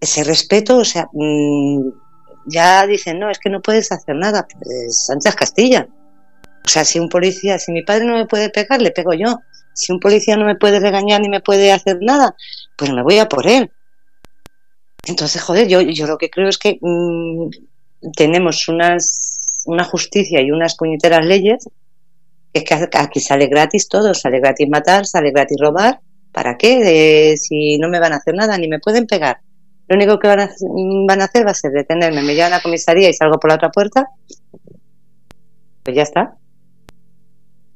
ese 0.00 0.24
respeto, 0.24 0.78
o 0.78 0.84
sea, 0.84 1.08
mm, 1.12 1.88
ya 2.46 2.86
dicen, 2.86 3.18
no, 3.18 3.30
es 3.30 3.38
que 3.38 3.50
no 3.50 3.60
puedes 3.60 3.92
hacer 3.92 4.16
nada, 4.16 4.46
pues 4.48 5.04
Sánchez 5.06 5.34
Castilla. 5.34 5.88
O 6.64 6.68
sea, 6.68 6.84
si 6.84 6.98
un 6.98 7.08
policía, 7.08 7.58
si 7.58 7.72
mi 7.72 7.82
padre 7.82 8.04
no 8.04 8.14
me 8.14 8.26
puede 8.26 8.50
pegar, 8.50 8.80
le 8.80 8.90
pego 8.90 9.12
yo. 9.14 9.40
Si 9.72 9.92
un 9.92 10.00
policía 10.00 10.36
no 10.36 10.44
me 10.44 10.56
puede 10.56 10.80
regañar 10.80 11.20
ni 11.20 11.28
me 11.28 11.40
puede 11.40 11.72
hacer 11.72 11.98
nada, 12.00 12.34
pues 12.76 12.92
me 12.92 13.02
voy 13.02 13.18
a 13.18 13.28
por 13.28 13.46
él. 13.46 13.70
Entonces, 15.06 15.40
joder, 15.42 15.68
yo, 15.68 15.80
yo 15.80 16.06
lo 16.06 16.18
que 16.18 16.30
creo 16.30 16.48
es 16.48 16.58
que 16.58 16.78
mm, 16.80 17.50
tenemos 18.14 18.68
unas, 18.68 19.40
una 19.64 19.84
justicia 19.84 20.40
y 20.40 20.50
unas 20.50 20.76
puñeteras 20.76 21.24
leyes, 21.24 21.68
es 22.52 22.64
que 22.64 22.74
aquí 22.74 23.20
sale 23.20 23.46
gratis 23.46 23.88
todo, 23.88 24.12
sale 24.12 24.40
gratis 24.40 24.68
matar, 24.68 25.06
sale 25.06 25.30
gratis 25.30 25.56
robar. 25.60 26.00
¿Para 26.32 26.56
qué? 26.56 27.36
si 27.36 27.76
no 27.78 27.88
me 27.88 27.98
van 27.98 28.12
a 28.12 28.16
hacer 28.16 28.34
nada 28.34 28.56
ni 28.56 28.68
me 28.68 28.78
pueden 28.78 29.06
pegar. 29.06 29.40
Lo 29.88 29.96
único 29.96 30.18
que 30.20 30.28
van 30.28 30.40
a, 30.40 30.50
van 31.08 31.20
a 31.20 31.24
hacer 31.24 31.44
va 31.44 31.50
a 31.50 31.54
ser 31.54 31.72
detenerme, 31.72 32.22
me 32.22 32.34
llevan 32.34 32.52
a 32.52 32.56
la 32.56 32.62
comisaría 32.62 33.08
y 33.08 33.14
salgo 33.14 33.40
por 33.40 33.50
la 33.50 33.56
otra 33.56 33.70
puerta. 33.70 34.08
Pues 35.82 35.96
ya 35.96 36.02
está. 36.02 36.36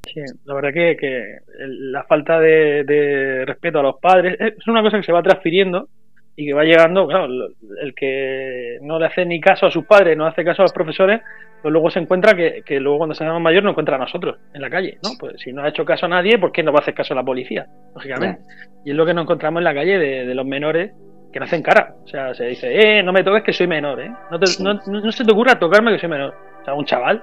Sí, 0.07 0.21
la 0.45 0.55
verdad 0.55 0.73
que, 0.73 0.97
que 0.97 1.39
la 1.59 2.05
falta 2.05 2.39
de, 2.41 2.85
de, 2.85 3.45
respeto 3.45 3.81
a 3.81 3.83
los 3.83 3.97
padres 4.01 4.37
es 4.39 4.67
una 4.69 4.83
cosa 4.83 4.99
que 4.99 5.03
se 5.03 5.13
va 5.13 5.23
transfiriendo 5.23 5.89
y 6.37 6.47
que 6.47 6.55
va 6.55 6.65
llegando, 6.65 7.07
claro, 7.07 7.27
el 7.27 7.95
que 7.95 8.79
no 8.83 8.99
le 8.99 9.07
hace 9.07 9.25
ni 9.25 9.41
caso 9.41 9.67
a 9.67 9.71
sus 9.71 9.87
padres, 9.87 10.17
no 10.17 10.27
hace 10.27 10.45
caso 10.45 10.63
a 10.63 10.65
los 10.65 10.73
profesores, 10.73 11.21
pues 11.63 11.73
luego 11.73 11.91
se 11.91 12.01
encuentra 12.01 12.35
que, 12.35 12.63
que 12.67 12.81
luego 12.81 12.99
cuando 12.99 13.15
se 13.15 13.25
haga 13.25 13.39
mayor 13.39 13.63
no 13.63 13.71
encuentra 13.71 13.97
a 13.97 14.01
nosotros 14.01 14.37
en 14.53 14.61
la 14.61 14.69
calle, 14.69 14.99
¿no? 15.03 15.11
Pues 15.19 15.41
si 15.41 15.53
no 15.53 15.63
ha 15.63 15.69
hecho 15.69 15.85
caso 15.85 16.07
a 16.07 16.09
nadie, 16.09 16.39
¿por 16.39 16.53
qué 16.53 16.63
no 16.63 16.73
va 16.73 16.81
a 16.81 16.83
hacer 16.83 16.95
caso 16.95 17.15
a 17.15 17.17
la 17.17 17.23
policía? 17.23 17.67
Lógicamente. 17.95 18.43
Y 18.85 18.91
es 18.91 18.97
lo 18.97 19.07
que 19.07 19.15
nos 19.15 19.23
encontramos 19.23 19.61
en 19.61 19.65
la 19.65 19.75
calle 19.75 19.99
de, 19.99 20.35
los 20.35 20.45
menores 20.45 20.93
que 21.33 21.39
no 21.39 21.47
hacen 21.47 21.63
cara. 21.63 21.95
O 22.05 22.09
sea, 22.09 22.35
se 22.35 22.47
dice, 22.47 22.99
eh, 22.99 23.03
no 23.03 23.13
me 23.13 23.23
toques 23.23 23.45
que 23.45 23.53
soy 23.53 23.67
menor, 23.67 24.01
¿eh? 24.01 24.11
No, 24.31 24.39
no, 24.61 24.81
no 24.87 25.13
se 25.13 25.25
te 25.25 25.33
ocurra 25.33 25.59
tocarme 25.59 25.93
que 25.93 26.01
soy 26.01 26.09
menor. 26.09 26.35
O 26.61 26.65
sea, 26.65 26.75
un 26.75 26.85
chaval 26.85 27.23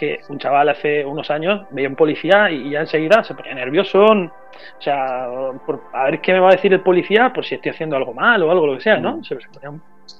que 0.00 0.20
un 0.30 0.38
chaval 0.38 0.70
hace 0.70 1.04
unos 1.04 1.30
años 1.30 1.66
veía 1.72 1.86
un 1.86 1.94
policía 1.94 2.50
y, 2.50 2.70
ya 2.70 2.80
enseguida 2.80 3.22
se 3.22 3.34
ponía 3.34 3.54
nervioso, 3.54 4.02
o 4.02 4.30
sea, 4.78 5.26
a 5.26 6.04
ver 6.04 6.22
qué 6.22 6.32
me 6.32 6.40
va 6.40 6.48
a 6.48 6.52
decir 6.52 6.72
el 6.72 6.80
policía 6.80 7.34
por 7.34 7.44
si 7.44 7.56
estoy 7.56 7.72
haciendo 7.72 7.96
algo 7.96 8.14
mal 8.14 8.42
o 8.42 8.50
algo 8.50 8.66
lo 8.66 8.74
que 8.76 8.80
sea, 8.80 8.96
¿no? 8.96 9.20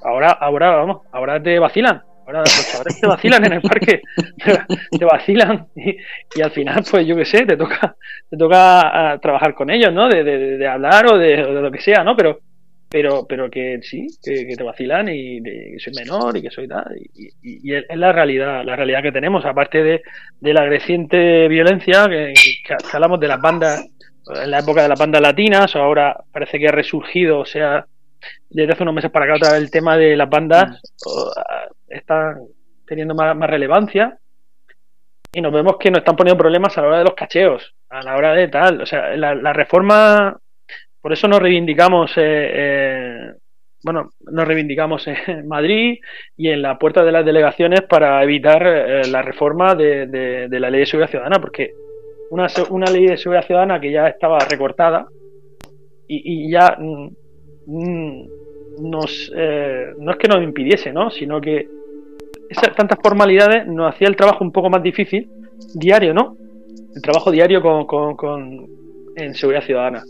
ahora, 0.05 0.33
ahora, 0.33 0.76
vamos, 0.76 0.99
ahora 1.12 1.43
te 1.43 1.59
vacilan, 1.59 2.03
Ahora 2.26 2.41
los 2.41 2.70
chavales 2.70 3.01
te 3.01 3.07
vacilan 3.09 3.45
en 3.45 3.53
el 3.55 3.62
parque, 3.62 4.03
te 4.99 5.05
vacilan 5.05 5.66
y, 5.74 6.41
al 6.41 6.51
final, 6.53 6.85
pues 6.89 7.05
yo 7.07 7.16
qué 7.16 7.24
sé, 7.24 7.45
te 7.45 7.57
toca, 7.57 7.97
te 8.28 8.37
toca 8.37 9.12
ah, 9.12 9.18
trabajar 9.18 9.55
con 9.55 9.70
ellos, 9.70 9.93
¿no? 9.93 10.09
De, 10.09 10.22
de, 10.22 10.68
hablar 10.68 11.07
o 11.07 11.18
de, 11.18 11.39
lo 11.39 11.72
que 11.72 11.81
sea, 11.81 12.05
¿no? 12.05 12.14
Pero, 12.14 12.39
pero, 12.91 13.26
pero 13.26 13.51
que 13.51 13.80
sí, 13.82 14.09
que, 14.22 14.55
te 14.57 14.62
vacilan 14.62 15.09
y 15.09 15.43
que 15.43 15.76
soy 15.78 15.93
menor 15.95 16.36
y 16.36 16.43
que 16.43 16.51
soy 16.51 16.68
tal. 16.68 16.97
Y, 17.43 17.72
es 17.72 17.84
la 17.97 18.12
realidad, 18.12 18.64
la 18.64 18.76
realidad 18.76 19.03
que 19.03 19.12
tenemos, 19.12 19.45
aparte 19.45 19.82
de, 19.82 20.03
la 20.53 20.66
creciente 20.66 21.49
violencia, 21.49 22.07
que, 22.09 22.34
que 22.34 22.76
hablamos 22.93 23.20
de 23.20 23.28
las 23.28 23.41
bandas, 23.41 23.86
en 24.34 24.51
la 24.51 24.59
época 24.59 24.82
de 24.82 24.88
las 24.88 24.99
bandas 24.99 25.22
latinas, 25.22 25.74
ahora 25.76 26.16
parece 26.32 26.59
que 26.59 26.68
ha 26.68 26.72
resurgido, 26.72 27.41
o 27.41 27.47
sea, 27.47 27.86
desde 28.49 28.72
hace 28.72 28.82
unos 28.82 28.95
meses 28.95 29.11
para 29.11 29.24
acá 29.24 29.34
otra 29.36 29.53
vez 29.53 29.62
el 29.62 29.70
tema 29.70 29.97
de 29.97 30.16
las 30.16 30.28
bandas 30.28 30.70
mm. 30.70 31.95
está 31.95 32.36
teniendo 32.86 33.14
más, 33.14 33.36
relevancia 33.38 34.18
y 35.32 35.41
nos 35.41 35.53
vemos 35.53 35.76
que 35.78 35.91
nos 35.91 36.01
están 36.01 36.16
poniendo 36.16 36.38
problemas 36.38 36.76
a 36.76 36.82
la 36.82 36.88
hora 36.88 36.99
de 36.99 37.05
los 37.05 37.14
cacheos, 37.14 37.74
a 37.88 38.03
la 38.03 38.16
hora 38.16 38.34
de 38.34 38.49
tal. 38.49 38.82
O 38.82 38.86
sea, 38.86 39.16
la, 39.16 39.53
reforma, 39.53 40.36
por 41.01 41.12
eso 41.12 41.28
nos 41.28 41.40
reivindicamos, 41.40 42.12
eh, 42.16 42.51
eh, 42.53 43.32
bueno, 43.82 44.11
nos 44.30 44.46
reivindicamos 44.46 45.07
en 45.07 45.46
Madrid 45.48 45.98
y 46.36 46.48
en 46.48 46.62
la 46.62 46.78
puerta 46.78 47.05
de 47.05 47.12
las 47.12 47.24
delegaciones 47.24 47.82
para 47.82 48.22
evitar 48.22 48.66
eh, 48.66 49.03
la 49.09 49.22
reforma 49.22 49.74
de, 49.74 50.48
la 50.51 50.70
ley 50.70 50.80
de 50.80 50.86
seguridad 50.86 51.11
ciudadana, 51.11 51.40
porque 51.40 51.72
una, 52.30 52.46
una 52.70 52.90
ley 52.90 53.07
de 53.07 53.16
seguridad 53.16 53.46
ciudadana 53.46 53.80
que 53.80 53.90
ya 53.90 54.09
estaba 54.09 54.38
recortada 54.40 55.07
y, 56.12 56.51
ya 56.51 56.76
mm, 56.76 57.09
Mm, 57.66 58.24
nos, 58.80 59.30
eh, 59.36 59.92
no 59.98 60.12
es 60.12 60.16
que 60.18 60.28
nos 60.28 60.42
impidiese, 60.42 60.92
¿no? 60.92 61.11
sino 61.11 61.40
que 61.40 61.68
esas 62.48 62.74
tantas 62.74 62.98
formalidades 63.03 63.66
nos 63.66 63.94
hacía 63.94 64.09
el 64.09 64.16
trabajo 64.16 64.42
un 64.42 64.51
poco 64.51 64.70
más 64.70 64.82
difícil, 64.82 65.28
diario, 65.74 66.12
¿no? 66.12 66.36
El 66.94 67.03
trabajo 67.03 67.30
diario 67.30 67.62
con, 67.62 68.16
con, 68.16 68.66
en 69.14 69.34
seguridad 69.34 69.62
ciudadana. 69.64 70.03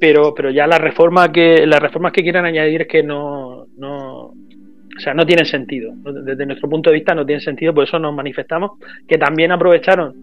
Pero, 0.00 0.34
pero 0.34 0.50
ya 0.50 0.66
la 0.66 0.78
reforma 0.78 1.32
que, 1.32 1.66
las 1.66 1.80
reformas 1.80 2.12
que 2.12 2.22
quieran 2.22 2.44
añadir 2.44 2.82
es 2.82 2.88
que 2.88 3.02
no, 3.02 3.66
no, 3.76 4.32
o 4.98 5.00
sea, 5.00 5.14
no 5.14 5.24
tienen 5.24 5.46
sentido. 5.46 5.92
Desde 6.24 6.46
nuestro 6.46 6.68
punto 6.68 6.90
de 6.90 6.94
vista 6.94 7.14
no 7.14 7.24
tienen 7.24 7.40
sentido, 7.40 7.72
por 7.72 7.84
eso 7.84 7.98
nos 7.98 8.14
manifestamos, 8.14 8.72
que 9.06 9.18
también 9.18 9.52
aprovecharon, 9.52 10.14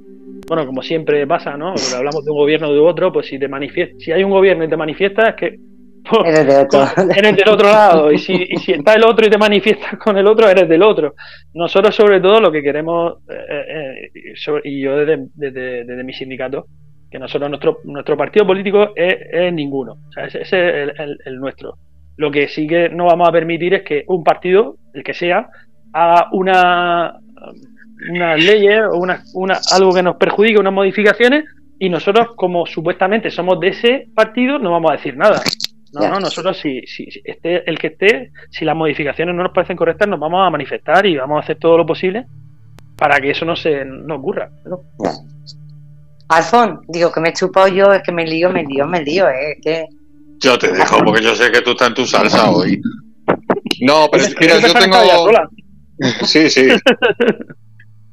bueno, 0.47 0.65
como 0.65 0.81
siempre 0.81 1.25
pasa, 1.25 1.57
¿no? 1.57 1.73
Cuando 1.73 1.97
hablamos 1.97 2.25
de 2.25 2.31
un 2.31 2.37
gobierno 2.37 2.69
o 2.69 2.73
de 2.73 2.79
otro, 2.79 3.11
pues 3.11 3.27
si 3.27 3.39
te 3.39 3.47
manifiestas, 3.47 4.01
si 4.01 4.11
hay 4.11 4.23
un 4.23 4.31
gobierno 4.31 4.63
y 4.63 4.69
te 4.69 4.77
manifiestas, 4.77 5.29
es 5.29 5.35
que 5.35 5.59
eres, 6.25 7.35
del 7.35 7.49
otro 7.49 7.69
lado. 7.69 8.11
Y 8.11 8.17
si, 8.17 8.33
y 8.33 8.57
si 8.57 8.73
está 8.73 8.93
el 8.93 9.05
otro 9.05 9.25
y 9.25 9.29
te 9.29 9.37
manifiestas 9.37 9.97
con 9.97 10.17
el 10.17 10.27
otro, 10.27 10.49
eres 10.49 10.67
del 10.67 10.83
otro. 10.83 11.15
Nosotros, 11.53 11.95
sobre 11.95 12.19
todo, 12.19 12.39
lo 12.39 12.51
que 12.51 12.61
queremos, 12.61 13.19
eh, 13.29 14.11
eh, 14.13 14.61
y 14.63 14.81
yo 14.81 14.97
desde, 14.97 15.27
desde, 15.33 16.03
mi 16.03 16.13
sindicato, 16.13 16.65
que 17.15 17.19
nosotros, 17.19 17.49
nuestro, 17.49 17.79
nuestro 17.85 18.17
partido 18.17 18.45
político 18.45 18.89
es, 18.93 19.53
ninguno. 19.53 19.93
O 19.93 20.11
sea, 20.11 20.25
ese, 20.25 20.41
es 20.41 20.49
el, 21.25 21.39
nuestro. 21.39 21.77
Lo 22.17 22.29
que 22.29 22.49
sí 22.49 22.67
que 22.67 22.89
no 22.89 23.05
vamos 23.05 23.29
a 23.29 23.31
permitir 23.31 23.73
es 23.73 23.83
que 23.83 24.03
un 24.07 24.21
partido, 24.21 24.75
el 24.93 25.01
que 25.01 25.13
sea, 25.13 25.47
haga 25.93 26.27
una, 26.33 27.13
una 28.11 28.35
leyes 28.35 28.81
o 28.91 28.97
una, 28.97 29.23
una, 29.33 29.57
algo 29.71 29.93
que 29.93 30.03
nos 30.03 30.17
perjudique, 30.17 30.59
unas 30.59 30.73
modificaciones, 30.73 31.45
y 31.79 31.87
nosotros, 31.89 32.35
como 32.35 32.65
supuestamente 32.65 33.31
somos 33.31 33.61
de 33.61 33.69
ese 33.69 34.07
partido, 34.13 34.59
no 34.59 34.71
vamos 34.71 34.91
a 34.91 34.95
decir 34.95 35.15
nada. 35.15 35.41
No, 35.93 36.09
no, 36.09 36.19
nosotros 36.19 36.57
si, 36.57 36.81
si, 36.85 37.07
esté 37.23 37.69
el 37.69 37.79
que 37.79 37.87
esté, 37.87 38.31
si 38.49 38.65
las 38.65 38.75
modificaciones 38.75 39.33
no 39.33 39.43
nos 39.43 39.53
parecen 39.53 39.77
correctas, 39.77 40.09
nos 40.09 40.19
vamos 40.19 40.45
a 40.45 40.49
manifestar 40.49 41.05
y 41.05 41.15
vamos 41.15 41.37
a 41.37 41.43
hacer 41.43 41.57
todo 41.59 41.77
lo 41.77 41.85
posible 41.85 42.25
para 42.97 43.21
que 43.21 43.31
eso 43.31 43.45
no 43.45 43.55
se 43.55 43.85
no 43.85 44.15
ocurra. 44.15 44.49
¿no? 44.65 44.81
Alfon, 46.29 46.81
digo 46.87 47.11
que 47.11 47.19
me 47.19 47.29
he 47.29 47.33
chupado 47.33 47.67
yo, 47.67 47.93
es 47.93 48.01
que 48.03 48.11
me 48.11 48.25
lío, 48.25 48.49
me 48.49 48.63
lío, 48.63 48.87
me 48.87 49.03
lío, 49.03 49.29
eh, 49.29 49.57
que... 49.61 49.85
Yo 50.39 50.57
te 50.57 50.71
dejo 50.71 50.97
porque 51.03 51.23
yo 51.23 51.35
sé 51.35 51.51
que 51.51 51.61
tú 51.61 51.71
estás 51.71 51.89
en 51.89 51.93
tu 51.93 52.05
salsa 52.05 52.49
hoy. 52.49 52.81
No, 53.81 54.07
pero 54.11 54.25
mira, 54.39 54.59
yo 54.59 54.73
tengo... 54.73 54.97
Sí, 56.25 56.49
sí. 56.49 56.67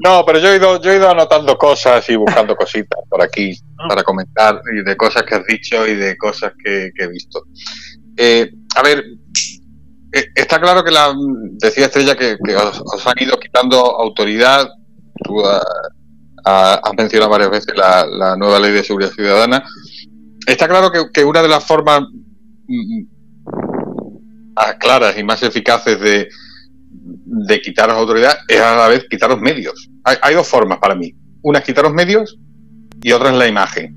No, 0.04 0.24
pero 0.26 0.40
yo 0.40 0.52
he 0.52 0.56
ido, 0.56 0.82
yo 0.82 0.90
he 0.90 0.96
ido 0.96 1.08
anotando 1.08 1.56
cosas 1.56 2.08
y 2.10 2.16
buscando 2.16 2.56
cositas 2.56 2.98
por 3.08 3.22
aquí 3.22 3.56
para 3.88 4.02
comentar 4.02 4.60
y 4.74 4.82
de 4.82 4.96
cosas 4.96 5.22
que 5.22 5.36
has 5.36 5.46
dicho 5.46 5.86
y 5.86 5.94
de 5.94 6.16
cosas 6.16 6.52
que, 6.62 6.90
he 6.96 7.06
visto. 7.06 7.44
Eh, 8.16 8.50
a 8.74 8.82
ver, 8.82 9.04
eh, 10.12 10.26
está 10.34 10.60
claro 10.60 10.82
que 10.82 10.90
la 10.90 11.14
decía 11.52 11.86
Estrella 11.86 12.16
que, 12.16 12.36
os, 12.56 13.06
han 13.06 13.14
ido 13.20 13.38
quitando 13.38 13.76
autoridad. 13.78 14.68
Tú 15.22 15.46
ah, 15.46 15.62
ah, 16.44 16.80
has 16.82 16.94
mencionado 16.96 17.30
varias 17.30 17.50
veces 17.50 17.74
la, 17.76 18.36
nueva 18.36 18.58
ley 18.58 18.72
de 18.72 18.84
seguridad 18.84 19.10
ciudadana. 19.10 19.64
Está 20.46 20.68
claro 20.68 20.90
que, 21.12 21.24
una 21.24 21.42
de 21.42 21.48
las 21.48 21.64
formas 21.64 22.02
mm, 22.66 23.02
más 24.54 24.74
claras 24.78 25.16
y 25.18 25.24
más 25.24 25.42
eficaces 25.42 26.00
de, 26.00 26.28
de 26.90 27.60
quitaros 27.60 27.96
autoridad 27.96 28.38
es 28.48 28.60
a 28.60 28.76
la 28.76 28.88
vez 28.88 29.06
quitaros 29.08 29.40
medios. 29.40 29.88
Hay, 30.04 30.34
dos 30.34 30.48
formas 30.48 30.78
para 30.78 30.94
mí. 30.94 31.14
Una 31.42 31.60
es 31.60 31.64
quitaros 31.64 31.92
medios 31.92 32.38
y 33.02 33.12
otra 33.12 33.30
es 33.30 33.36
la 33.36 33.48
imagen. 33.48 33.96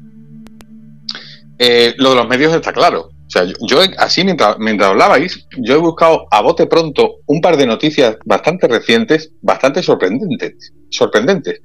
Eh, 1.57 1.93
lo 1.97 2.11
de 2.11 2.15
los 2.15 2.27
medios 2.27 2.53
está 2.53 2.73
claro. 2.73 3.09
Sea, 3.35 3.51
yo, 3.67 3.79
así 3.97 4.23
mientras, 4.23 4.57
mientras 4.59 4.91
hablabais, 4.91 5.45
yo 5.57 5.73
he 5.73 5.77
buscado 5.77 6.25
a 6.31 6.41
bote 6.41 6.67
pronto 6.67 7.15
un 7.25 7.41
par 7.41 7.57
de 7.57 7.67
noticias 7.67 8.15
bastante 8.23 8.65
recientes, 8.65 9.33
bastante 9.41 9.83
sorprendentes. 9.83 10.71
sorprendentes. 10.89 11.59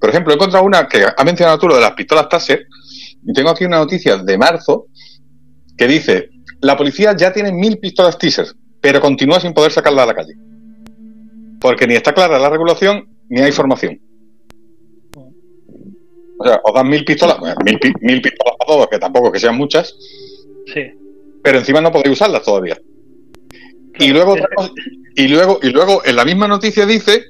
Por 0.00 0.10
ejemplo, 0.10 0.32
he 0.32 0.34
encontrado 0.34 0.66
una 0.66 0.88
que 0.88 1.06
ha 1.16 1.24
mencionado 1.24 1.60
tú 1.60 1.68
lo 1.68 1.76
de 1.76 1.80
las 1.80 1.92
pistolas 1.92 2.28
Taser, 2.28 2.66
y 3.24 3.32
tengo 3.32 3.50
aquí 3.50 3.64
una 3.64 3.78
noticia 3.78 4.16
de 4.16 4.36
marzo 4.36 4.86
que 5.78 5.86
dice, 5.86 6.30
la 6.60 6.76
policía 6.76 7.14
ya 7.16 7.32
tiene 7.32 7.52
mil 7.52 7.78
pistolas 7.78 8.18
Taser, 8.18 8.48
pero 8.80 9.00
continúa 9.00 9.38
sin 9.38 9.54
poder 9.54 9.70
sacarla 9.70 10.02
a 10.02 10.06
la 10.06 10.14
calle. 10.14 10.34
Porque 11.60 11.86
ni 11.86 11.94
está 11.94 12.12
clara 12.12 12.36
la 12.40 12.50
regulación 12.50 13.08
ni 13.28 13.42
hay 13.42 13.52
formación. 13.52 14.00
O 16.36 16.44
sea, 16.44 16.60
os 16.64 16.74
dan 16.74 16.88
mil 16.88 17.04
pistolas, 17.04 17.38
mil, 17.64 18.20
pistolas 18.20 18.56
a 18.58 18.64
todos, 18.66 18.88
que 18.88 18.98
tampoco 18.98 19.30
que 19.30 19.38
sean 19.38 19.56
muchas. 19.56 19.94
Sí. 20.74 20.98
Pero 21.42 21.58
encima 21.58 21.80
no 21.80 21.90
podéis 21.90 22.12
usarlas 22.12 22.42
todavía. 22.42 22.78
Y 23.98 24.08
luego, 24.08 24.36
y 25.16 25.28
luego, 25.28 25.58
y 25.62 25.70
luego 25.70 26.02
en 26.04 26.16
la 26.16 26.24
misma 26.24 26.48
noticia 26.48 26.86
dice 26.86 27.24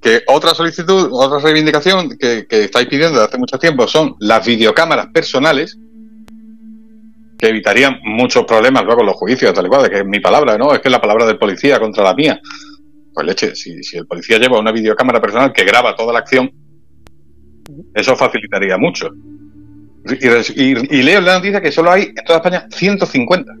que 0.00 0.22
otra 0.26 0.54
solicitud, 0.54 1.08
otra 1.12 1.38
reivindicación 1.38 2.16
que, 2.18 2.46
que 2.46 2.64
estáis 2.64 2.88
pidiendo 2.88 3.18
desde 3.18 3.28
hace 3.28 3.38
mucho 3.38 3.58
tiempo 3.58 3.86
son 3.86 4.16
las 4.20 4.44
videocámaras 4.46 5.06
personales 5.08 5.76
que 7.42 7.48
evitarían 7.48 7.98
muchos 8.04 8.44
problemas 8.44 8.84
luego 8.84 9.00
en 9.00 9.08
los 9.08 9.16
juicios, 9.16 9.52
tal 9.52 9.66
y 9.66 9.68
cual, 9.68 9.90
que 9.90 9.98
es 9.98 10.06
mi 10.06 10.20
palabra, 10.20 10.56
¿no? 10.56 10.72
Es 10.72 10.80
que 10.80 10.86
es 10.86 10.92
la 10.92 11.00
palabra 11.00 11.26
del 11.26 11.38
policía 11.38 11.80
contra 11.80 12.04
la 12.04 12.14
mía. 12.14 12.40
Pues 13.12 13.26
leche, 13.26 13.56
si, 13.56 13.80
el 13.96 14.06
policía 14.06 14.38
lleva 14.38 14.60
una 14.60 14.70
videocámara 14.70 15.20
personal 15.20 15.52
que 15.52 15.64
graba 15.64 15.96
toda 15.96 16.12
la 16.12 16.20
acción, 16.20 16.48
eso 17.94 18.14
facilitaría 18.14 18.78
mucho. 18.78 19.10
Y, 20.04 21.02
leo 21.02 21.18
en 21.18 21.24
la 21.24 21.34
noticia 21.34 21.60
que 21.60 21.70
solo 21.70 21.90
hay 21.90 22.04
en 22.04 22.24
toda 22.24 22.38
España 22.38 22.66
150. 22.70 23.52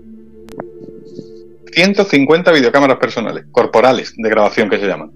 150 1.72 2.52
videocámaras 2.52 2.98
personales, 2.98 3.44
corporales, 3.50 4.12
de 4.16 4.28
grabación 4.28 4.68
que 4.68 4.78
se 4.78 4.86
llaman. 4.86 5.10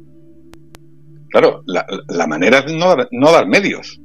Claro, 1.31 1.63
la, 1.67 2.27
manera 2.27 2.61
es 2.61 2.73
no 2.73 2.95
dar, 2.95 3.09
no 3.11 3.33
dar 3.33 3.47
medios. 3.47 4.01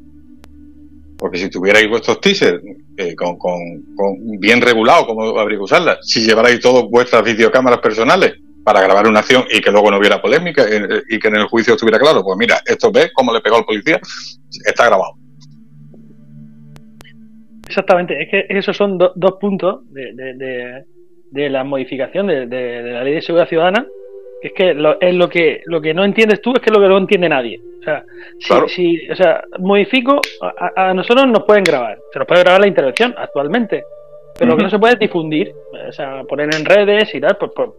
Porque 1.17 1.37
si 1.37 1.49
tuvierais 1.49 1.87
vuestros 1.87 2.19
teasers 2.19 2.61
eh, 2.97 3.15
con, 3.15 3.37
bien 4.39 4.59
regulado, 4.59 5.05
como 5.05 5.39
habría 5.39 5.59
que 5.59 5.63
usarlas, 5.63 5.99
si 6.01 6.21
llevarais 6.25 6.59
todas 6.59 6.85
vuestras 6.89 7.23
videocámaras 7.23 7.79
personales 7.79 8.33
para 8.63 8.81
grabar 8.81 9.07
una 9.07 9.19
acción 9.19 9.45
y 9.51 9.61
que 9.61 9.71
luego 9.71 9.91
no 9.91 9.97
hubiera 9.97 10.21
polémica 10.21 10.65
eh, 10.67 11.03
y 11.09 11.19
que 11.19 11.27
en 11.27 11.35
el 11.35 11.47
juicio 11.47 11.75
estuviera 11.75 11.99
claro, 11.99 12.23
pues 12.23 12.37
mira, 12.37 12.61
esto 12.65 12.91
ves 12.91 13.11
cómo 13.13 13.31
le 13.31 13.41
pegó 13.41 13.57
al 13.57 13.65
policía, 13.65 13.99
está 14.65 14.87
grabado. 14.87 15.20
Exactamente, 17.71 18.21
es 18.21 18.27
que 18.27 18.45
esos 18.49 18.75
son 18.75 18.97
dos 18.97 19.37
puntos 19.39 19.89
de, 19.93 20.83
de, 21.31 21.49
la 21.49 21.63
modificación 21.63 22.27
de, 22.27 22.45
la 22.45 23.01
ley 23.01 23.13
de 23.13 23.21
seguridad 23.21 23.47
ciudadana, 23.47 23.87
que 24.41 24.49
es 24.49 24.53
que 24.53 24.73
lo, 24.73 24.99
es 24.99 25.15
lo 25.15 25.29
que 25.29 25.61
lo 25.67 25.79
que 25.79 25.93
no 25.93 26.03
entiendes 26.03 26.41
tú 26.41 26.51
es 26.53 26.59
que 26.59 26.69
lo 26.69 26.81
que 26.81 26.89
no 26.89 26.97
entiende 26.97 27.29
nadie. 27.29 27.61
O 27.79 27.83
sea, 27.83 28.03
si, 28.67 29.09
o 29.09 29.15
sea, 29.15 29.41
modifico, 29.59 30.19
a, 30.75 30.93
nosotros 30.93 31.25
nos 31.29 31.45
pueden 31.45 31.63
grabar, 31.63 31.97
se 32.11 32.19
nos 32.19 32.27
puede 32.27 32.41
grabar 32.41 32.59
la 32.59 32.67
intervención 32.67 33.15
actualmente, 33.17 33.85
pero 34.37 34.51
lo 34.51 34.57
que 34.57 34.63
no 34.63 34.69
se 34.69 34.77
puede 34.77 34.95
es 34.95 34.99
difundir, 34.99 35.53
o 35.87 35.93
sea, 35.93 36.25
poner 36.25 36.53
en 36.53 36.65
redes 36.65 37.15
y 37.15 37.21
tal, 37.21 37.37
pues, 37.37 37.51
pues 37.55 37.69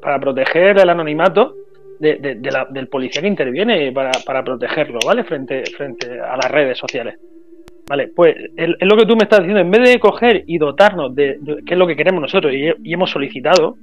para, 0.00 0.18
proteger 0.18 0.78
el 0.78 0.88
anonimato 0.88 1.54
del 2.00 2.88
policía 2.88 3.20
que 3.20 3.28
interviene, 3.28 3.92
para, 3.92 4.10
para 4.24 4.42
protegerlo, 4.42 5.00
¿vale? 5.04 5.22
Frente, 5.24 5.64
frente 5.76 6.18
a 6.18 6.34
las 6.34 6.50
redes 6.50 6.78
sociales. 6.78 7.16
Vale, 7.86 8.08
pues 8.16 8.34
es 8.56 8.68
lo 8.80 8.96
que 8.96 9.04
tú 9.04 9.14
me 9.14 9.24
estás 9.24 9.40
diciendo, 9.40 9.60
en 9.60 9.70
vez 9.70 9.92
de 9.92 10.00
coger 10.00 10.44
y 10.46 10.56
dotarnos 10.56 11.14
de, 11.14 11.38
qué 11.66 11.74
es 11.74 11.78
lo 11.78 11.86
que 11.86 11.96
queremos 11.96 12.22
nosotros 12.22 12.52
y, 12.52 12.92
hemos 12.92 13.10
solicitado, 13.10 13.76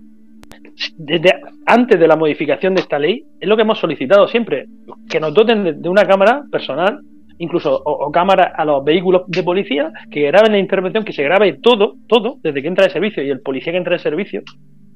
desde 0.97 1.35
antes 1.67 1.99
de 1.99 2.07
la 2.07 2.15
modificación 2.15 2.73
de 2.73 2.81
esta 2.81 2.97
ley, 2.97 3.23
es 3.39 3.47
lo 3.47 3.55
que 3.55 3.61
hemos 3.61 3.77
solicitado 3.77 4.27
siempre, 4.27 4.65
que 5.07 5.19
nos 5.19 5.33
doten 5.33 5.81
de, 5.81 5.89
una 5.89 6.05
cámara 6.05 6.43
personal, 6.51 6.99
incluso 7.37 7.79
o, 7.85 8.11
cámara 8.11 8.53
a 8.55 8.65
los 8.65 8.83
vehículos 8.83 9.23
de 9.27 9.43
policía, 9.43 9.91
que 10.09 10.21
graben 10.23 10.53
la 10.53 10.59
intervención, 10.59 11.05
que 11.05 11.13
se 11.13 11.23
grabe 11.23 11.59
todo, 11.61 11.95
todo, 12.07 12.37
desde 12.41 12.61
que 12.61 12.67
entra 12.67 12.85
de 12.85 12.93
servicio 12.93 13.23
y 13.23 13.29
el 13.29 13.41
policía 13.41 13.71
que 13.71 13.77
entra 13.77 13.93
de 13.93 13.99
servicio, 13.99 14.41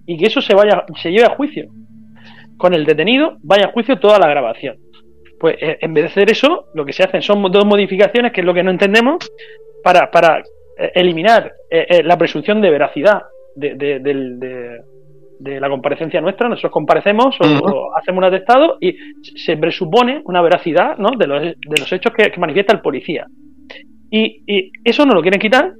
y 0.07 0.17
que 0.17 0.25
eso 0.25 0.41
se 0.41 0.55
vaya, 0.55 0.83
se 0.99 1.11
lleve 1.11 1.25
a 1.25 1.35
juicio. 1.35 1.69
Con 2.57 2.73
el 2.73 2.85
detenido 2.85 3.37
vaya 3.43 3.65
a 3.65 3.71
juicio 3.71 3.99
toda 3.99 4.17
la 4.17 4.27
grabación. 4.27 4.77
Pues 5.45 5.57
eh, 5.61 5.77
en 5.79 5.93
vez 5.93 6.05
de 6.05 6.09
hacer 6.09 6.31
eso, 6.31 6.69
lo 6.73 6.83
que 6.83 6.91
se 6.91 7.03
hacen 7.03 7.21
son 7.21 7.39
dos 7.51 7.65
modificaciones, 7.67 8.31
que 8.31 8.41
es 8.41 8.47
lo 8.47 8.51
que 8.51 8.63
no 8.63 8.71
entendemos, 8.71 9.31
para, 9.83 10.09
para 10.09 10.39
eh, 10.39 10.91
eliminar 10.95 11.53
eh, 11.69 12.01
la 12.03 12.17
presunción 12.17 12.61
de 12.61 12.71
veracidad 12.71 13.21
de, 13.55 13.75
de, 13.75 15.59
la 15.59 15.69
comparecencia 15.69 16.19
nuestra. 16.19 16.49
Nosotros 16.49 16.71
comparecemos 16.71 17.37
o, 17.39 17.95
hacemos 17.95 18.17
un 18.17 18.23
atestado 18.23 18.77
y 18.81 18.95
se 19.21 19.55
presupone 19.57 20.23
una 20.25 20.41
veracidad 20.41 20.97
¿no? 20.97 21.11
de, 21.15 21.27
los, 21.27 21.41
de 21.43 21.79
los 21.79 21.93
hechos 21.93 22.11
que, 22.11 22.39
manifiesta 22.39 22.73
el 22.73 22.81
policía. 22.81 23.27
Y, 24.09 24.41
y, 24.47 24.71
eso 24.83 25.05
no 25.05 25.13
lo 25.13 25.21
quieren 25.21 25.39
quitar, 25.39 25.73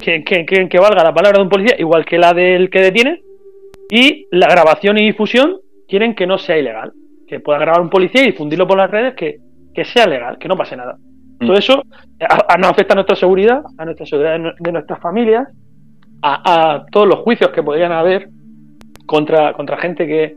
que, 0.00 0.24
que, 0.24 0.68
que, 0.68 0.78
valga 0.80 1.04
la 1.04 1.14
palabra 1.14 1.38
de 1.38 1.44
un 1.44 1.48
policía 1.48 1.76
igual 1.78 2.04
que 2.04 2.18
la 2.18 2.32
del 2.32 2.70
que 2.70 2.80
detiene, 2.80 3.20
y 3.88 4.26
la 4.32 4.48
grabación 4.48 4.98
y 4.98 5.06
difusión 5.06 5.58
quieren 5.86 6.16
que 6.16 6.26
no 6.26 6.38
sea 6.38 6.58
ilegal, 6.58 6.92
que 7.26 7.40
pueda 7.40 7.58
grabar 7.58 7.80
un 7.80 7.90
policía 7.90 8.22
y 8.22 8.26
difundirlo 8.26 8.66
por 8.66 8.78
las 8.78 8.90
redes, 8.90 9.14
que, 9.14 9.84
sea 9.84 10.06
legal, 10.06 10.38
que 10.38 10.48
no 10.48 10.56
pase 10.56 10.76
nada. 10.76 10.96
Mm. 11.40 11.46
Todo 11.46 11.56
eso 11.56 11.82
nos 12.58 12.70
afecta 12.70 12.94
a 12.94 12.96
nuestra 12.96 13.16
seguridad, 13.16 13.62
a 13.76 13.84
nuestra 13.84 14.06
seguridad 14.06 14.38
de 14.58 14.72
nuestras 14.72 15.00
familias, 15.00 15.48
a, 16.22 16.86
todos 16.90 17.06
los 17.06 17.20
juicios 17.20 17.50
que 17.50 17.62
podrían 17.62 17.92
haber 17.92 18.28
contra, 19.06 19.52
contra 19.52 19.76
gente 19.76 20.06
que, 20.06 20.36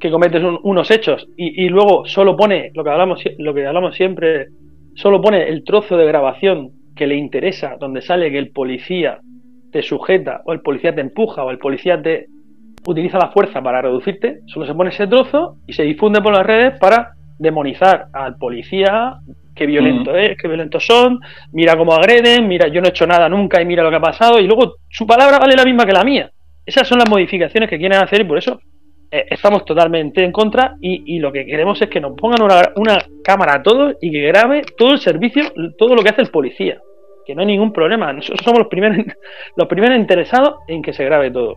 que 0.00 0.10
comete 0.10 0.40
unos 0.62 0.90
hechos 0.90 1.28
y, 1.36 1.68
luego 1.68 2.06
solo 2.06 2.36
pone 2.36 2.70
lo 2.74 2.82
que 2.82 2.90
hablamos 2.90 3.22
lo 3.38 3.54
que 3.54 3.66
hablamos 3.66 3.94
siempre 3.94 4.48
solo 4.94 5.20
pone 5.20 5.48
el 5.48 5.62
trozo 5.62 5.96
de 5.96 6.06
grabación 6.06 6.70
que 6.96 7.06
le 7.06 7.16
interesa 7.16 7.76
donde 7.78 8.00
sale 8.00 8.30
que 8.30 8.38
el 8.38 8.50
policía 8.50 9.20
te 9.70 9.82
sujeta 9.82 10.40
o 10.46 10.52
el 10.52 10.62
policía 10.62 10.94
te 10.94 11.02
empuja 11.02 11.44
o 11.44 11.50
el 11.50 11.58
policía 11.58 12.00
te 12.02 12.26
utiliza 12.86 13.18
la 13.18 13.30
fuerza 13.30 13.62
para 13.62 13.82
reducirte 13.82 14.40
solo 14.46 14.66
se 14.66 14.74
pone 14.74 14.90
ese 14.90 15.06
trozo 15.06 15.56
y 15.66 15.72
se 15.72 15.82
difunde 15.82 16.20
por 16.20 16.32
las 16.32 16.46
redes 16.46 16.78
para 16.78 17.12
demonizar 17.38 18.06
al 18.12 18.36
policía 18.36 19.18
qué 19.54 19.66
violento 19.66 20.16
es, 20.16 20.38
qué 20.40 20.48
violentos 20.48 20.86
son, 20.86 21.20
mira 21.52 21.76
cómo 21.76 21.92
agreden, 21.92 22.48
mira, 22.48 22.68
yo 22.68 22.80
no 22.80 22.86
he 22.86 22.90
hecho 22.90 23.06
nada 23.06 23.28
nunca 23.28 23.60
y 23.60 23.66
mira 23.66 23.82
lo 23.82 23.90
que 23.90 23.96
ha 23.96 24.00
pasado, 24.00 24.38
y 24.40 24.46
luego 24.46 24.76
su 24.88 25.06
palabra 25.06 25.38
vale 25.38 25.54
la 25.54 25.64
misma 25.64 25.84
que 25.84 25.92
la 25.92 26.02
mía. 26.02 26.30
Esas 26.64 26.88
son 26.88 26.98
las 26.98 27.10
modificaciones 27.10 27.68
que 27.68 27.78
quieren 27.78 27.98
hacer 27.98 28.22
y 28.22 28.24
por 28.24 28.38
eso 28.38 28.58
eh, 29.10 29.26
estamos 29.28 29.64
totalmente 29.64 30.24
en 30.24 30.32
contra 30.32 30.76
y, 30.80 31.18
lo 31.18 31.32
que 31.32 31.44
queremos 31.44 31.80
es 31.82 31.88
que 31.88 32.00
nos 32.00 32.12
pongan 32.16 32.42
una, 32.42 32.98
cámara 33.24 33.56
a 33.56 33.62
todos 33.62 33.96
y 34.00 34.10
que 34.10 34.22
grabe 34.22 34.62
todo 34.78 34.92
el 34.92 35.00
servicio, 35.00 35.44
todo 35.76 35.94
lo 35.94 36.02
que 36.02 36.10
hace 36.10 36.22
el 36.22 36.30
policía. 36.30 36.80
Que 37.26 37.34
no 37.34 37.42
hay 37.42 37.48
ningún 37.48 37.72
problema. 37.72 38.12
Nosotros 38.12 38.40
somos 38.42 38.60
los 38.60 38.68
primeros, 38.68 38.96
los 39.56 39.68
primeros 39.68 39.98
interesados 39.98 40.54
en 40.68 40.80
que 40.80 40.92
se 40.92 41.04
grabe 41.04 41.30
todo. 41.30 41.56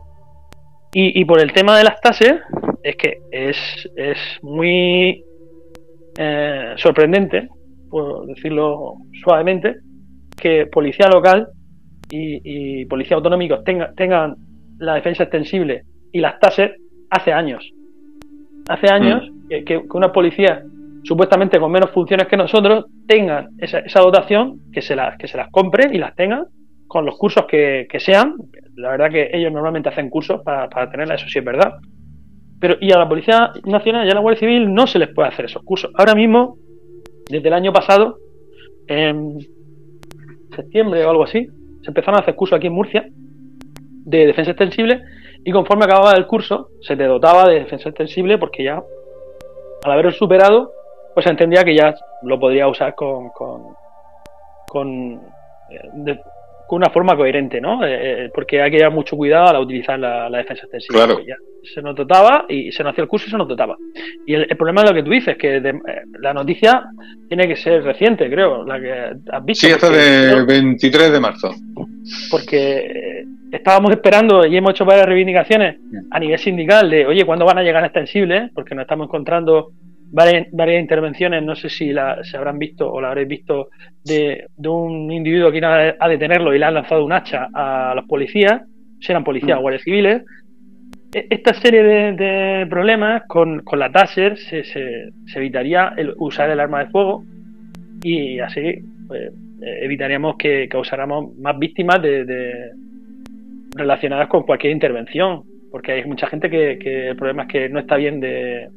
Y, 0.96 1.26
por 1.26 1.42
el 1.42 1.52
tema 1.54 1.76
de 1.76 1.84
las 1.86 2.00
tases, 2.02 2.36
es 2.84 2.96
que 2.96 3.18
es, 3.32 3.58
es 3.96 4.18
muy 4.44 5.24
eh, 6.20 6.74
sorprendente 6.78 7.50
por 7.94 8.26
decirlo 8.26 8.96
suavemente, 9.24 9.76
que 10.36 10.66
policía 10.66 11.08
local 11.10 11.48
y, 12.10 12.86
policía 12.86 13.18
autonómicos 13.18 13.64
tengan 13.64 14.36
la 14.80 14.96
defensa 14.96 15.24
extensible 15.24 15.84
y 16.12 16.20
las 16.20 16.40
tasas 16.40 16.72
hace 17.12 17.32
años. 17.32 17.64
Hace 18.68 18.92
años 18.92 19.30
mm. 19.30 19.64
que, 19.64 19.84
una 19.94 20.12
policía 20.12 20.64
supuestamente 21.04 21.60
con 21.60 21.72
menos 21.72 21.92
funciones 21.92 22.28
que 22.28 22.36
nosotros 22.36 22.86
tengan 23.08 23.50
esa, 23.60 24.00
dotación, 24.00 24.60
que 24.72 24.82
se, 24.82 24.96
las, 24.96 25.16
que 25.20 25.28
se 25.28 25.38
las 25.38 25.52
compren 25.52 25.94
y 25.94 26.00
las 26.00 26.16
tengan 26.16 26.46
con 26.94 27.08
los 27.08 27.18
cursos 27.18 27.46
que, 27.48 27.88
sean. 27.98 28.36
La 28.76 28.92
verdad 28.92 29.10
que 29.10 29.32
ellos 29.34 29.52
normalmente 29.52 29.90
hacen 29.90 30.12
cursos 30.12 30.42
para, 30.44 30.70
para 30.70 30.92
tenerla, 30.92 31.16
eso 31.16 31.28
sí 31.28 31.40
es 31.40 31.46
verdad. 31.46 31.74
Pero 32.62 32.76
y 32.80 32.92
a 32.94 33.00
la 33.00 33.10
Policía 33.10 33.52
Nacional 33.66 34.08
y 34.08 34.12
a 34.12 34.14
la 34.14 34.20
Guardia 34.20 34.42
Civil 34.42 34.72
no 34.72 34.86
se 34.86 35.00
les 35.00 35.10
puede 35.10 35.30
hacer 35.30 35.46
esos 35.46 35.64
cursos. 35.64 35.92
Ahora 35.96 36.14
mismo 36.14 36.58
desde 37.30 37.48
el 37.48 37.54
año 37.56 37.74
pasado, 37.74 38.20
en 38.88 39.40
septiembre 40.56 41.04
o 41.04 41.10
algo 41.10 41.24
así, 41.24 41.48
se 41.82 41.88
empezaron 41.88 42.20
a 42.20 42.22
hacer 42.22 42.36
cursos 42.36 42.58
aquí 42.58 42.68
en 42.68 42.74
Murcia 42.74 43.06
de 44.06 44.28
defensa 44.28 44.52
extensible 44.52 45.02
y 45.44 45.52
conforme 45.52 45.86
acababa 45.86 46.12
el 46.12 46.28
curso 46.28 46.70
se 46.82 46.96
te 46.96 47.06
dotaba 47.06 47.50
de 47.50 47.62
defensa 47.62 47.90
extensible 47.90 48.38
porque 48.38 48.66
ya 48.66 48.84
al 49.84 49.92
haberlo 49.92 50.12
superado 50.12 50.72
pues 51.16 51.26
entendía 51.26 51.64
que 51.64 51.76
ya 51.76 51.96
lo 52.22 52.40
podría 52.40 52.68
usar 52.68 52.94
con, 52.96 53.30
con, 53.30 53.76
con 54.68 55.22
eh, 55.70 56.20
con 56.68 56.78
una 56.78 56.90
forma 56.90 57.16
coherente, 57.16 57.60
¿no? 57.60 57.86
Eh, 57.86 58.26
eh, 58.26 58.32
porque 58.34 58.62
hay 58.62 58.72
que 58.72 58.78
llevar 58.78 58.94
mucho 58.94 59.16
cuidado 59.16 59.50
al 59.50 59.64
utilizar 59.64 60.00
la, 60.00 60.30
defensa 60.30 60.64
extensiva. 60.64 61.06
Claro. 61.06 61.20
se 61.64 61.82
nos 61.82 61.96
dotaba 61.96 62.46
y 62.50 62.72
se 62.72 62.84
nos 62.84 62.92
hacía 62.92 63.04
el 63.04 63.08
curso 63.08 63.28
y 63.28 63.32
se 63.32 63.38
nos 63.38 63.48
dotaba. 63.48 63.78
Y 64.26 64.34
el, 64.34 64.48
problema 64.58 64.82
es 64.82 64.90
lo 64.90 64.96
que 64.96 65.04
tú 65.04 65.12
dices, 65.12 65.38
que 65.38 65.58
eh, 65.58 65.74
la 66.20 66.34
noticia 66.34 66.84
tiene 67.28 67.48
que 67.48 67.56
ser 67.56 67.84
reciente, 67.84 68.30
creo, 68.30 68.66
la 68.66 68.80
que 68.80 68.92
has 69.32 69.46
visto. 69.46 69.68
Sí, 69.68 69.74
hasta 69.74 69.90
de 69.90 70.44
23 70.46 71.12
de 71.12 71.20
marzo. 71.20 71.52
Porque 72.30 73.26
estábamos 73.52 73.92
esperando 73.92 74.46
y 74.46 74.58
hemos 74.58 74.72
hecho 74.72 74.86
varias 74.86 75.06
reivindicaciones 75.06 75.78
a 76.12 76.20
nivel 76.20 76.40
sindical 76.40 76.90
de, 76.90 77.06
oye, 77.06 77.26
¿cuándo 77.26 77.46
van 77.46 77.60
a 77.60 77.64
llegar 77.64 77.84
extensibles? 77.84 78.52
Porque 78.54 78.76
nos 78.76 78.84
estamos 78.84 79.08
encontrando 79.08 79.72
varias, 80.14 80.82
intervenciones, 80.82 81.44
no 81.44 81.56
sé 81.56 81.70
si 81.70 81.92
la, 81.92 82.24
se 82.24 82.38
habrán 82.38 82.60
visto 82.60 82.90
o 82.90 83.02
la 83.02 83.10
habréis 83.10 83.28
visto, 83.28 83.70
de, 84.04 84.46
un 84.58 85.12
individuo 85.12 85.52
que 85.52 85.58
iba 85.58 85.96
a 86.00 86.08
detenerlo 86.08 86.54
y 86.54 86.60
le 86.60 86.66
han 86.66 86.76
lanzado 86.76 87.04
un 87.04 87.12
hacha 87.12 87.50
a 87.54 87.94
los 87.96 88.06
policías, 88.06 88.62
si 89.00 89.12
eran 89.12 89.24
policías 89.24 89.58
o 89.58 89.60
mm. 89.60 89.62
guardias 89.62 89.84
civiles. 89.84 90.24
E, 91.14 91.28
esta 91.30 91.54
serie 91.56 91.84
de, 91.84 92.68
problemas 92.70 93.24
con, 93.28 93.62
con, 93.64 93.80
la 93.80 93.92
Taser 93.92 94.38
se, 94.38 94.64
se, 94.64 95.12
evitaría 95.36 95.94
el 95.98 96.14
usar 96.18 96.50
el 96.52 96.60
arma 96.60 96.84
de 96.84 96.92
fuego 96.92 97.24
y 98.04 98.40
así 98.40 98.84
pues, 99.08 99.32
evitaríamos 99.82 100.36
que 100.38 100.68
causáramos 100.70 101.36
más 101.38 101.58
víctimas 101.58 102.02
de, 102.02 102.72
relacionadas 103.76 104.28
con 104.28 104.44
cualquier 104.44 104.74
intervención, 104.74 105.44
porque 105.72 105.94
hay 105.94 106.06
mucha 106.06 106.28
gente 106.28 106.52
que, 106.52 106.78
que 106.78 107.10
el 107.10 107.16
problema 107.16 107.44
es 107.44 107.50
que 107.50 107.70
no 107.70 107.80
está 107.80 107.96
bien 107.96 108.20
de, 108.20 108.70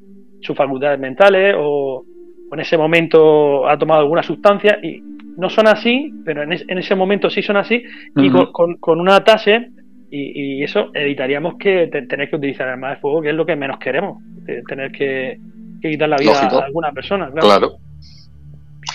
sus 0.46 0.56
facultades 0.56 0.98
mentales 0.98 1.54
o, 1.58 2.04
en 2.52 2.60
ese 2.60 2.78
momento 2.78 3.68
ha 3.68 3.76
tomado 3.76 4.02
alguna 4.02 4.22
sustancia 4.22 4.78
y 4.80 5.02
no 5.36 5.50
son 5.50 5.66
así, 5.66 6.12
pero 6.24 6.44
en, 6.44 6.52
ese 6.52 6.94
momento 6.94 7.28
sí 7.28 7.42
son 7.42 7.56
así 7.56 7.82
y 8.14 8.30
con, 8.30 9.00
una 9.00 9.22
tase 9.24 9.70
y, 10.10 10.62
eso 10.62 10.90
evitaríamos 10.94 11.54
que 11.58 11.88
tener 11.88 12.30
que 12.30 12.36
utilizar 12.36 12.68
armas 12.68 12.94
de 12.94 13.00
fuego, 13.00 13.20
que 13.20 13.30
es 13.30 13.34
lo 13.34 13.44
que 13.44 13.56
menos 13.56 13.78
queremos, 13.78 14.22
tener 14.66 14.92
que, 14.92 15.38
quitar 15.82 16.08
la 16.08 16.16
vida 16.16 16.32
a 16.32 16.64
alguna 16.64 16.92
persona. 16.92 17.30
Claro. 17.32 17.76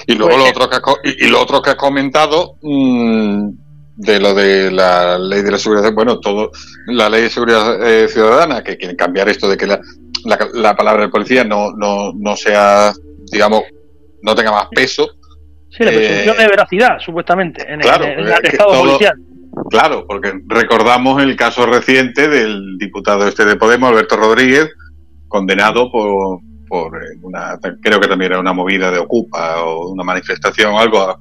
Y 0.07 0.15
luego 0.15 0.37
lo, 0.37 0.43
pues, 0.43 0.51
otro 0.55 0.69
que 0.69 0.75
has, 0.75 1.15
y, 1.19 1.27
lo 1.27 1.41
otro 1.41 1.61
que 1.61 1.71
has 1.71 1.75
comentado 1.75 2.55
mm, 2.61 3.49
de 3.97 4.19
lo 4.19 4.33
de 4.33 4.71
la 4.71 5.17
ley 5.19 5.41
de 5.41 5.51
la 5.51 5.57
seguridad, 5.57 5.93
bueno, 5.93 6.19
todo 6.19 6.51
la 6.87 7.09
ley 7.09 7.23
de 7.23 7.29
seguridad 7.29 7.87
eh, 7.87 8.07
ciudadana, 8.07 8.63
que 8.63 8.77
quieren 8.77 8.95
cambiar 8.95 9.29
esto 9.29 9.47
de 9.47 9.57
que 9.57 9.67
la, 9.67 9.79
la, 10.25 10.75
palabra 10.75 11.01
del 11.01 11.11
policía 11.11 11.43
no, 11.43 11.71
no, 11.71 12.11
no 12.13 12.35
sea, 12.35 12.93
digamos, 13.31 13.63
no 14.21 14.35
tenga 14.35 14.51
más 14.51 14.67
peso. 14.73 15.09
Sí, 15.69 15.83
la 15.83 15.91
presunción 15.91 16.37
de 16.37 16.47
veracidad, 16.47 16.99
supuestamente, 16.99 17.63
en 17.63 17.81
el, 17.81 18.29
Estado 18.43 18.79
policial. 18.81 19.13
Claro, 19.69 20.05
porque 20.07 20.33
recordamos 20.47 21.21
el 21.21 21.35
caso 21.35 21.65
reciente 21.65 22.27
del 22.27 22.77
diputado 22.77 23.27
este 23.27 23.45
de 23.45 23.55
Podemos, 23.55 23.89
Alberto 23.89 24.17
Rodríguez, 24.17 24.69
condenado 25.27 25.91
por, 25.91 26.39
por 26.67 26.99
una, 27.21 27.57
creo 27.81 27.99
que 27.99 28.07
también 28.07 28.31
era 28.31 28.39
una 28.39 28.53
movida 28.53 28.91
de 28.91 28.99
Ocupa 28.99 29.63
o 29.63 29.91
una 29.91 30.03
manifestación 30.03 30.73
o 30.73 30.79
algo, 30.79 31.17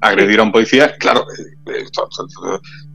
agredir 0.00 0.40
a 0.40 0.42
un 0.42 0.52
policía. 0.52 0.96
Claro, 0.98 1.24
eh, 1.66 1.84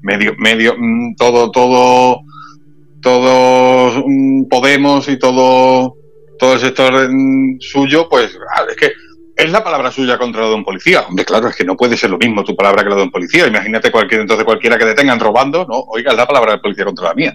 medio, 0.02 0.34
medio, 0.38 0.76
mm, 0.78 1.16
todo, 1.16 1.52
todo 1.52 2.22
todo 3.02 4.04
mm, 4.06 4.48
Podemos 4.50 5.08
y 5.10 5.18
todo, 5.18 5.96
todo 6.38 6.54
el 6.54 6.60
sector 6.60 7.10
mm, 7.10 7.60
suyo, 7.60 8.08
pues 8.10 8.38
ah, 8.56 8.66
es 8.70 8.76
que 8.76 8.92
es 9.38 9.52
la 9.52 9.64
palabra 9.64 9.92
suya 9.92 10.18
contra 10.18 10.42
la 10.42 10.50
de 10.50 10.56
un 10.56 10.64
policía. 10.64 11.02
Hombre, 11.02 11.24
claro, 11.24 11.48
es 11.48 11.56
que 11.56 11.64
no 11.64 11.76
puede 11.76 11.96
ser 11.96 12.10
lo 12.10 12.18
mismo 12.18 12.44
tu 12.44 12.56
palabra 12.56 12.84
que 12.84 12.90
la 12.90 12.96
de 12.96 13.04
un 13.04 13.12
policía. 13.12 13.46
Imagínate 13.46 13.92
cualquier, 13.92 14.22
entonces 14.22 14.44
cualquiera 14.44 14.78
que 14.78 14.86
detengan 14.86 15.20
robando, 15.20 15.66
no, 15.66 15.80
oiga, 15.90 16.12
es 16.12 16.18
la 16.18 16.26
palabra 16.26 16.54
del 16.54 16.62
policía 16.62 16.86
contra 16.86 17.10
la 17.10 17.14
mía. 17.14 17.34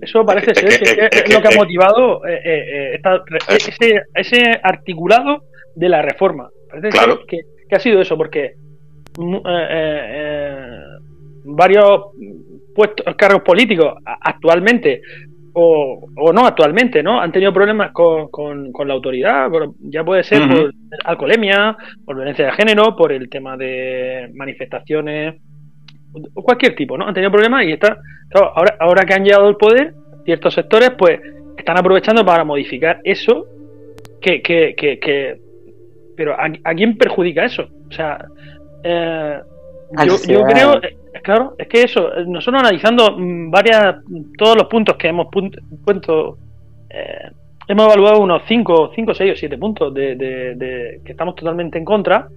Eso, 0.00 0.24
parece 0.24 0.54
ser 0.54 0.68
que, 0.80 1.08
es, 1.10 1.34
lo 1.34 1.42
que 1.42 1.48
ha 1.48 1.56
motivado 1.56 2.24
eh, 2.26 2.40
eh, 2.44 2.94
eh, 2.94 3.38
ese, 3.48 4.02
ese, 4.14 4.60
articulado 4.62 5.44
de 5.74 5.88
la 5.88 6.00
reforma. 6.00 6.48
Parece 6.70 6.88
claro. 6.88 7.20
que, 7.26 7.40
ha 7.74 7.80
sido 7.80 8.00
eso, 8.00 8.16
porque 8.16 8.54
mm, 9.18 9.36
varios 11.44 12.02
puestos, 12.74 13.14
cargos 13.16 13.42
políticos 13.42 13.94
actualmente 14.04 15.02
o, 15.54 16.08
o, 16.16 16.32
no 16.32 16.46
actualmente, 16.46 17.02
¿no? 17.02 17.20
Han 17.20 17.30
tenido 17.30 17.52
problemas 17.52 17.92
con, 17.92 18.28
con, 18.30 18.88
la 18.88 18.94
autoridad, 18.94 19.48
ya 19.80 20.04
puede 20.04 20.24
ser 20.24 20.42
por 20.48 20.72
alcoholemia, 21.04 21.76
por 22.04 22.16
violencia 22.16 22.46
de 22.46 22.52
género, 22.52 22.96
por 22.96 23.12
el 23.12 23.28
tema 23.28 23.56
de 23.56 24.30
manifestaciones, 24.34 25.36
o 26.34 26.42
cualquier 26.42 26.74
tipo, 26.74 26.98
¿no? 26.98 27.06
Han 27.06 27.14
tenido 27.14 27.30
problemas 27.30 27.64
y 27.64 27.72
está, 27.72 27.96
ahora, 28.34 28.76
ahora 28.80 29.04
que 29.04 29.14
han 29.14 29.24
llegado 29.24 29.46
al 29.46 29.56
poder, 29.56 29.94
ciertos 30.24 30.54
sectores, 30.54 30.90
pues 30.98 31.20
están 31.56 31.78
aprovechando 31.78 32.24
para 32.24 32.42
modificar 32.42 33.00
eso 33.04 33.46
que, 34.20 34.42
que, 34.42 34.74
que, 34.76 35.40
pero 36.16 36.34
¿a, 36.34 36.74
quién 36.74 36.96
perjudica 36.96 37.44
eso? 37.44 37.68
O 37.88 37.92
sea, 37.92 38.24
eh, 38.82 39.38
yo, 40.04 40.16
yo, 40.26 40.42
creo, 40.44 40.82
eh, 40.82 40.96
claro, 41.22 41.54
es 41.58 41.68
que 41.68 41.82
eso, 41.82 42.10
nosotros 42.26 42.62
analizando 42.62 43.16
mm, 43.16 43.50
varias, 43.50 43.96
todos 44.36 44.56
los 44.56 44.66
puntos 44.66 44.96
que 44.96 45.08
hemos 45.08 45.28
puesto, 45.84 46.38
eh, 46.90 47.30
hemos 47.68 47.86
evaluado 47.86 48.20
unos 48.20 48.42
5, 48.46 48.92
5, 48.94 49.14
6 49.14 49.32
o 49.32 49.36
7 49.36 49.58
puntos 49.58 49.94
de, 49.94 50.16
de, 50.16 51.00
que 51.04 51.12
estamos 51.12 51.34
totalmente 51.34 51.78
en 51.78 51.84
contra. 51.84 52.28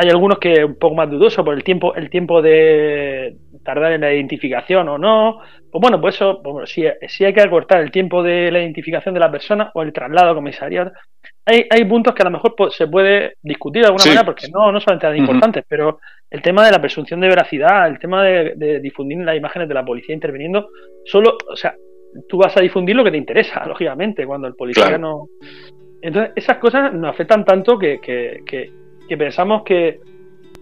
Hay 0.00 0.10
algunos 0.10 0.38
que 0.38 0.64
un 0.64 0.78
poco 0.78 0.94
más 0.94 1.10
dudosos 1.10 1.44
por 1.44 1.54
el 1.54 1.64
tiempo, 1.64 1.92
el 1.96 2.08
tiempo 2.08 2.40
de 2.40 3.36
tardar 3.64 3.92
en 3.92 4.02
la 4.02 4.14
identificación 4.14 4.88
o 4.88 4.96
no. 4.96 5.40
Pues 5.70 5.82
bueno, 5.82 6.00
pues 6.00 6.14
eso, 6.14 6.40
pues 6.40 6.70
si, 6.70 6.84
si, 7.08 7.24
hay 7.24 7.34
que 7.34 7.42
acortar 7.42 7.80
el 7.80 7.90
tiempo 7.90 8.22
de 8.22 8.50
la 8.52 8.60
identificación 8.60 9.12
de 9.12 9.20
la 9.20 9.30
persona 9.30 9.72
o 9.74 9.82
el 9.82 9.92
traslado 9.92 10.30
a 10.30 10.34
comisaría, 10.34 10.92
hay, 11.44 11.66
hay 11.68 11.84
puntos 11.84 12.14
que 12.14 12.22
a 12.22 12.26
lo 12.26 12.30
mejor 12.30 12.54
pues, 12.56 12.74
se 12.74 12.86
puede 12.86 13.34
discutir 13.42 13.82
de 13.82 13.88
alguna 13.88 14.04
manera 14.04 14.24
porque 14.24 14.48
no, 14.54 14.70
no 14.70 14.80
son 14.80 14.98
tan 15.00 15.16
importantes, 15.16 15.64
pero 15.68 15.98
el 16.30 16.42
tema 16.42 16.64
de 16.64 16.72
la 16.72 16.80
presunción 16.80 17.20
de 17.20 17.28
veracidad, 17.28 17.88
el 17.88 17.98
tema 17.98 18.22
de, 18.22 18.80
difundir 18.80 19.18
las 19.18 19.36
imágenes 19.36 19.68
de 19.68 19.74
la 19.74 19.84
policía 19.84 20.14
interviniendo, 20.14 20.68
solo, 21.04 21.36
o 21.50 21.56
sea, 21.56 21.74
tú 22.28 22.38
vas 22.38 22.56
a 22.56 22.60
difundir 22.60 22.94
lo 22.94 23.02
que 23.02 23.10
te 23.10 23.16
interesa, 23.16 23.66
lógicamente, 23.66 24.26
cuando 24.26 24.46
el 24.46 24.54
policía 24.54 24.96
no... 24.98 25.26
Entonces, 26.00 26.32
esas 26.36 26.58
cosas 26.58 26.92
nos 26.92 27.10
afectan 27.10 27.44
tanto 27.44 27.76
que, 27.76 27.98
que, 28.00 28.40
que, 28.46 28.70
pensamos 29.16 29.62
que, 29.62 30.00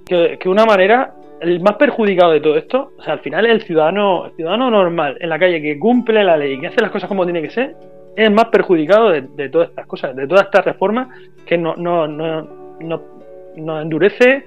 que, 0.07 0.49
una 0.49 0.65
manera, 0.65 1.15
el 1.41 1.61
más 1.61 1.77
perjudicado 1.77 2.33
de 2.33 2.41
todo 2.41 2.57
esto, 2.57 2.93
o 2.99 3.03
sea, 3.03 3.15
al 3.15 3.21
final 3.21 3.47
es 3.47 3.53
el 3.53 3.63
ciudadano, 3.63 4.27
el 4.27 4.33
ciudadano 4.33 4.71
normal 4.71 5.17
en 5.21 5.29
la 5.29 5.39
calle 5.39 5.61
que 5.61 5.79
cumple 5.79 6.25
la 6.25 6.37
ley 6.37 6.59
que 6.61 6.69
hace 6.69 6.81
las 6.81 6.91
cosas 6.91 7.09
como 7.09 7.25
tiene 7.25 7.43
que 7.43 7.51
ser, 7.51 7.77
es 8.17 8.27
el 8.27 8.33
más 8.33 8.47
perjudicado 8.47 9.11
de, 9.11 9.23
de 9.23 9.49
todas 9.49 9.69
estas 9.69 9.87
cosas, 9.87 10.17
de 10.17 10.27
todas 10.27 10.45
estas 10.45 10.65
reformas 10.65 11.09
que 11.45 11.59
no, 11.59 11.75
no, 11.77 12.07
no, 12.07 12.43
no, 12.81 13.03
nos 13.57 13.83
endurece 13.83 14.45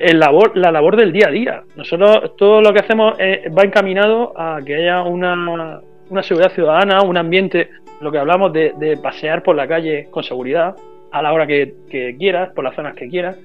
el 0.00 0.18
labor, 0.18 0.56
la 0.56 0.72
labor 0.72 0.96
del 0.96 1.12
día 1.12 1.28
a 1.28 1.30
día. 1.30 1.62
Nosotros 1.76 2.36
todo 2.36 2.60
lo 2.60 2.72
que 2.72 2.80
hacemos 2.80 3.14
eh, 3.18 3.50
va 3.56 3.62
encaminado 3.62 4.32
a 4.36 4.60
que 4.64 4.74
haya 4.74 5.02
una, 5.02 5.80
una, 6.08 6.22
seguridad 6.22 6.52
ciudadana, 6.52 7.02
un 7.02 7.16
ambiente, 7.16 7.70
lo 8.00 8.10
que 8.10 8.18
hablamos 8.18 8.52
de, 8.52 8.98
pasear 9.02 9.42
por 9.42 9.54
la 9.54 9.68
calle 9.68 10.08
con 10.10 10.24
seguridad 10.24 10.74
a 11.10 11.22
la 11.22 11.32
hora 11.32 11.46
que, 11.46 11.74
quieras, 12.18 12.50
por 12.54 12.64
las 12.64 12.74
zonas 12.74 12.94
que 12.94 13.08
quieras. 13.08 13.36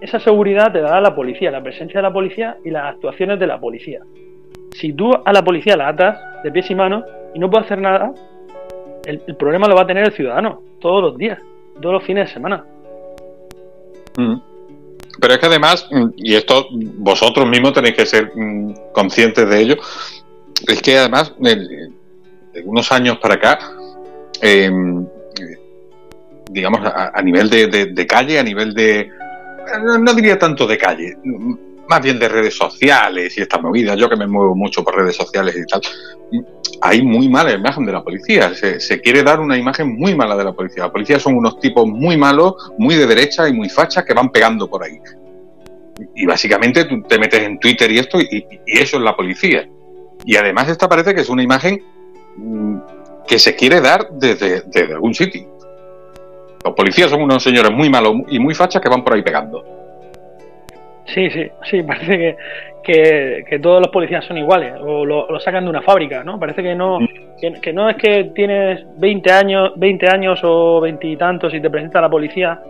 Esa 0.00 0.20
seguridad 0.20 0.72
te 0.72 0.80
da 0.80 1.00
la 1.00 1.14
policía, 1.14 1.50
la 1.50 1.62
presencia 1.62 1.98
de 1.98 2.02
la 2.02 2.12
policía 2.12 2.56
y 2.64 2.70
las 2.70 2.94
actuaciones 2.94 3.38
de 3.38 3.46
la 3.46 3.58
policía. 3.58 4.00
Si 4.72 4.92
tú 4.92 5.10
a 5.12 5.32
la 5.32 5.42
policía 5.42 5.76
la 5.76 5.88
atas 5.88 6.18
de 6.44 6.52
pies 6.52 6.70
y 6.70 6.74
manos 6.74 7.04
y 7.34 7.38
no 7.38 7.50
puede 7.50 7.64
hacer 7.64 7.80
nada, 7.80 8.12
el, 9.04 9.20
problema 9.36 9.66
lo 9.66 9.74
va 9.74 9.82
a 9.82 9.86
tener 9.86 10.04
el 10.04 10.12
ciudadano 10.12 10.62
todos 10.80 11.02
los 11.02 11.18
días, 11.18 11.40
todos 11.80 11.94
los 11.94 12.04
fines 12.04 12.28
de 12.28 12.34
semana. 12.34 12.64
Mm. 14.16 14.36
Pero 15.20 15.34
es 15.34 15.40
que 15.40 15.46
además, 15.46 15.88
mm, 15.90 16.08
y 16.16 16.34
esto 16.36 16.66
vosotros 16.70 17.48
mismos 17.48 17.72
tenéis 17.72 17.96
que 17.96 18.06
ser 18.06 18.30
mm, 18.34 18.92
conscientes 18.92 19.48
de 19.48 19.60
ello, 19.60 19.76
es 20.66 20.80
que 20.82 20.98
además, 20.98 21.34
de, 21.38 21.90
unos 22.64 22.90
años 22.92 23.18
para 23.18 23.34
acá, 23.34 23.58
em, 24.40 25.06
digamos, 26.50 26.80
a, 26.84 27.20
nivel 27.22 27.50
de, 27.50 28.06
calle, 28.06 28.38
a 28.38 28.42
nivel 28.42 28.74
de... 28.74 29.10
No, 30.00 30.14
diría 30.14 30.38
tanto 30.38 30.66
de 30.66 30.78
calle, 30.78 31.16
más 31.88 32.02
bien 32.02 32.18
de 32.18 32.28
redes 32.28 32.54
sociales 32.54 33.36
y 33.36 33.42
esta 33.42 33.58
movida, 33.58 33.94
yo 33.94 34.08
que 34.08 34.16
me 34.16 34.26
muevo 34.26 34.54
mucho 34.54 34.84
por 34.84 34.96
redes 34.96 35.16
sociales 35.16 35.56
y 35.56 35.66
tal, 35.66 35.80
hay 36.80 37.02
muy 37.02 37.28
mala 37.28 37.52
imagen 37.52 37.86
de 37.86 37.92
la 37.92 38.02
policía. 38.02 38.54
Se, 38.54 38.78
se, 38.80 39.00
quiere 39.00 39.22
dar 39.22 39.40
una 39.40 39.56
imagen 39.56 39.96
muy 39.96 40.14
mala 40.14 40.36
de 40.36 40.44
la 40.44 40.52
policía. 40.52 40.84
La 40.84 40.92
policía 40.92 41.18
son 41.18 41.36
unos 41.36 41.58
tipos 41.60 41.86
muy 41.86 42.16
malos, 42.16 42.54
muy 42.78 42.94
de 42.94 43.06
derecha 43.06 43.48
y 43.48 43.52
muy 43.52 43.68
fachas 43.68 44.04
que 44.04 44.14
van 44.14 44.30
pegando 44.30 44.68
por 44.68 44.84
ahí. 44.84 44.98
Y 46.14 46.26
básicamente 46.26 46.84
tú 46.84 47.02
te 47.02 47.18
metes 47.18 47.42
en 47.42 47.58
Twitter 47.58 47.90
y 47.90 47.98
esto, 47.98 48.20
y, 48.20 48.46
eso 48.66 48.98
es 48.98 49.02
la 49.02 49.16
policía. 49.16 49.68
Y 50.24 50.36
además 50.36 50.68
esta 50.68 50.88
parece 50.88 51.14
que 51.14 51.22
es 51.22 51.28
una 51.28 51.42
imagen 51.42 51.82
mm, 52.36 52.76
que 53.26 53.38
se 53.38 53.56
quiere 53.56 53.80
dar 53.80 54.10
desde, 54.12 54.62
desde 54.66 54.94
algún 54.94 55.14
sitio. 55.14 55.57
Los 56.68 56.76
policías 56.76 57.08
son 57.08 57.22
unos 57.22 57.42
señores 57.42 57.72
muy 57.72 57.88
malos 57.88 58.14
y 58.28 58.38
muy 58.38 58.54
fachas 58.54 58.82
que 58.82 58.90
van 58.90 59.02
por 59.02 59.14
ahí 59.14 59.22
pegando. 59.22 59.64
Sí, 61.06 61.30
sí, 61.30 61.48
sí, 61.64 61.82
parece 61.86 62.36
que, 62.82 63.44
que, 63.48 63.58
todos 63.58 63.80
los 63.80 63.88
policías 63.88 64.22
son 64.26 64.36
iguales 64.36 64.74
o 64.80 65.06
lo, 65.06 65.40
sacan 65.40 65.64
de 65.64 65.70
una 65.70 65.80
fábrica, 65.80 66.22
¿no? 66.22 66.38
Parece 66.38 66.62
que 66.62 66.74
no, 66.74 66.98
que, 67.40 67.72
no 67.72 67.88
es 67.88 67.96
que 67.96 68.24
tienes 68.34 68.84
20 68.98 69.32
años, 69.32 69.72
20 69.76 70.08
años 70.08 70.40
o 70.42 70.80
veintitantos 70.82 71.54
y, 71.54 71.60
te 71.60 71.70
presenta 71.70 72.02
la 72.02 72.10
policía 72.10 72.60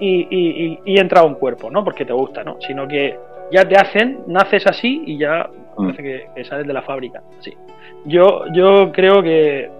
y, 0.00 0.26
y, 0.28 0.78
y, 0.84 0.98
entra 0.98 1.20
a 1.20 1.24
un 1.24 1.34
cuerpo, 1.34 1.70
¿no? 1.70 1.84
Porque 1.84 2.04
te 2.04 2.12
gusta, 2.12 2.42
¿no? 2.42 2.56
Sino 2.60 2.88
que 2.88 3.16
ya 3.52 3.64
te 3.64 3.76
hacen, 3.76 4.24
naces 4.26 4.66
así 4.66 5.04
y 5.06 5.18
ya 5.18 5.48
mm. 5.76 5.84
parece 5.84 6.02
que, 6.34 6.44
sales 6.44 6.66
de 6.66 6.72
la 6.72 6.82
fábrica. 6.82 7.22
Sí. 7.38 7.52
Yo, 8.06 8.44
yo 8.52 8.90
creo 8.90 9.22
que 9.22 9.70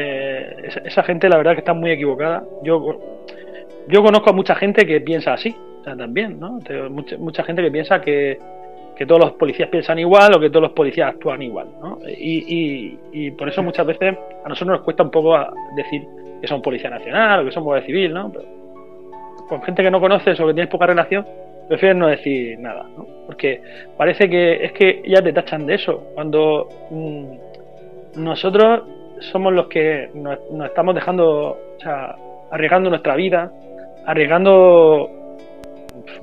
eh, 0.00 0.70
esa, 0.84 1.02
gente 1.02 1.28
la 1.28 1.36
verdad 1.36 1.52
que 1.52 1.60
está 1.60 1.74
muy 1.74 1.90
equivocada. 1.90 2.44
Yo, 2.62 3.00
yo 3.88 4.02
conozco 4.02 4.30
a 4.30 4.32
mucha 4.32 4.54
gente 4.54 4.86
que 4.86 5.00
piensa 5.00 5.32
así 5.34 5.54
también, 5.82 6.38
¿no? 6.38 6.60
Mucha, 6.90 7.42
gente 7.42 7.62
que 7.62 7.70
piensa 7.70 8.00
que, 8.00 8.38
todos 9.06 9.20
los 9.20 9.32
policías 9.32 9.68
piensan 9.70 9.98
igual 9.98 10.34
o 10.36 10.40
que 10.40 10.50
todos 10.50 10.62
los 10.62 10.72
policías 10.72 11.14
actúan 11.14 11.40
igual, 11.40 11.68
¿no? 11.80 11.98
Y, 12.06 12.98
y, 13.12 13.30
por 13.32 13.48
eso 13.48 13.62
muchas 13.62 13.86
veces 13.86 14.16
a 14.44 14.48
nosotros 14.48 14.76
nos 14.76 14.84
cuesta 14.84 15.02
un 15.02 15.10
poco 15.10 15.36
decir 15.74 16.02
que 16.40 16.46
son 16.46 16.60
policía 16.60 16.90
nacional 16.90 17.40
o 17.40 17.44
que 17.44 17.52
son 17.52 17.64
policía 17.64 17.86
civil, 17.86 18.12
¿no? 18.12 18.30
Pero 18.30 18.44
con 19.48 19.62
gente 19.62 19.82
que 19.82 19.90
no 19.90 20.00
conoces 20.00 20.38
o 20.38 20.46
que 20.46 20.54
tienes 20.54 20.70
poca 20.70 20.86
relación, 20.86 21.26
prefieres 21.68 21.96
no 21.96 22.08
decir 22.08 22.58
nada, 22.58 22.86
¿no? 22.96 23.06
Porque 23.26 23.62
parece 23.96 24.28
que 24.28 24.64
es 24.64 24.72
que 24.72 25.02
ya 25.06 25.22
te 25.22 25.32
tachan 25.32 25.66
de 25.66 25.74
eso, 25.74 26.10
cuando 26.14 26.68
mm, 26.90 28.22
nosotros 28.22 28.82
somos 29.20 29.52
los 29.52 29.68
que 29.68 30.10
nos, 30.14 30.38
estamos 30.66 30.94
dejando, 30.94 31.50
o 31.76 31.80
sea, 31.80 32.16
arriesgando 32.50 32.90
nuestra 32.90 33.14
vida, 33.16 33.50
arriesgando 34.06 35.10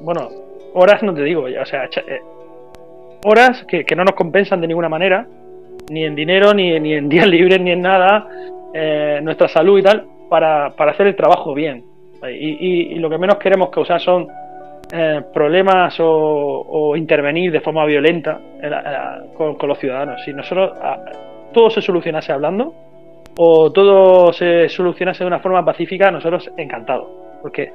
bueno, 0.01 0.29
horas 0.73 1.01
no 1.03 1.13
te 1.13 1.23
digo, 1.23 1.43
o 1.43 1.65
sea, 1.65 1.85
eh, 1.85 2.19
horas 3.23 3.65
que, 3.67 3.85
no 3.95 4.03
nos 4.03 4.15
compensan 4.15 4.61
de 4.61 4.67
ninguna 4.67 4.89
manera, 4.89 5.25
ni 5.89 6.03
en 6.03 6.15
dinero, 6.15 6.53
ni, 6.53 6.79
ni 6.79 6.93
en 6.93 7.09
días 7.09 7.27
libres, 7.27 7.59
ni 7.61 7.71
en 7.71 7.81
nada, 7.81 8.27
eh, 8.73 9.19
nuestra 9.23 9.47
salud 9.47 9.79
y 9.79 9.83
tal, 9.83 10.05
para, 10.29 10.71
para, 10.75 10.91
hacer 10.91 11.07
el 11.07 11.15
trabajo 11.15 11.53
bien. 11.53 11.83
Y, 12.27 12.95
lo 12.95 13.09
que 13.09 13.19
menos 13.19 13.37
queremos 13.37 13.69
causar 13.69 14.01
son 14.01 14.27
eh, 14.91 15.21
problemas 15.31 15.95
o, 15.99 16.95
intervenir 16.95 17.51
de 17.51 17.61
forma 17.61 17.85
violenta 17.85 18.39
con, 19.37 19.55
los 19.67 19.77
ciudadanos. 19.77 20.23
Si 20.23 20.33
nosotros 20.33 20.71
todo 21.53 21.69
se 21.69 21.81
solucionase 21.81 22.31
hablando 22.31 22.73
o 23.37 23.71
todo 23.71 24.31
se 24.33 24.69
solucionase 24.69 25.23
de 25.23 25.27
una 25.27 25.39
forma 25.39 25.63
pacífica, 25.63 26.11
nosotros 26.11 26.51
encantados. 26.57 27.07
Porque 27.41 27.71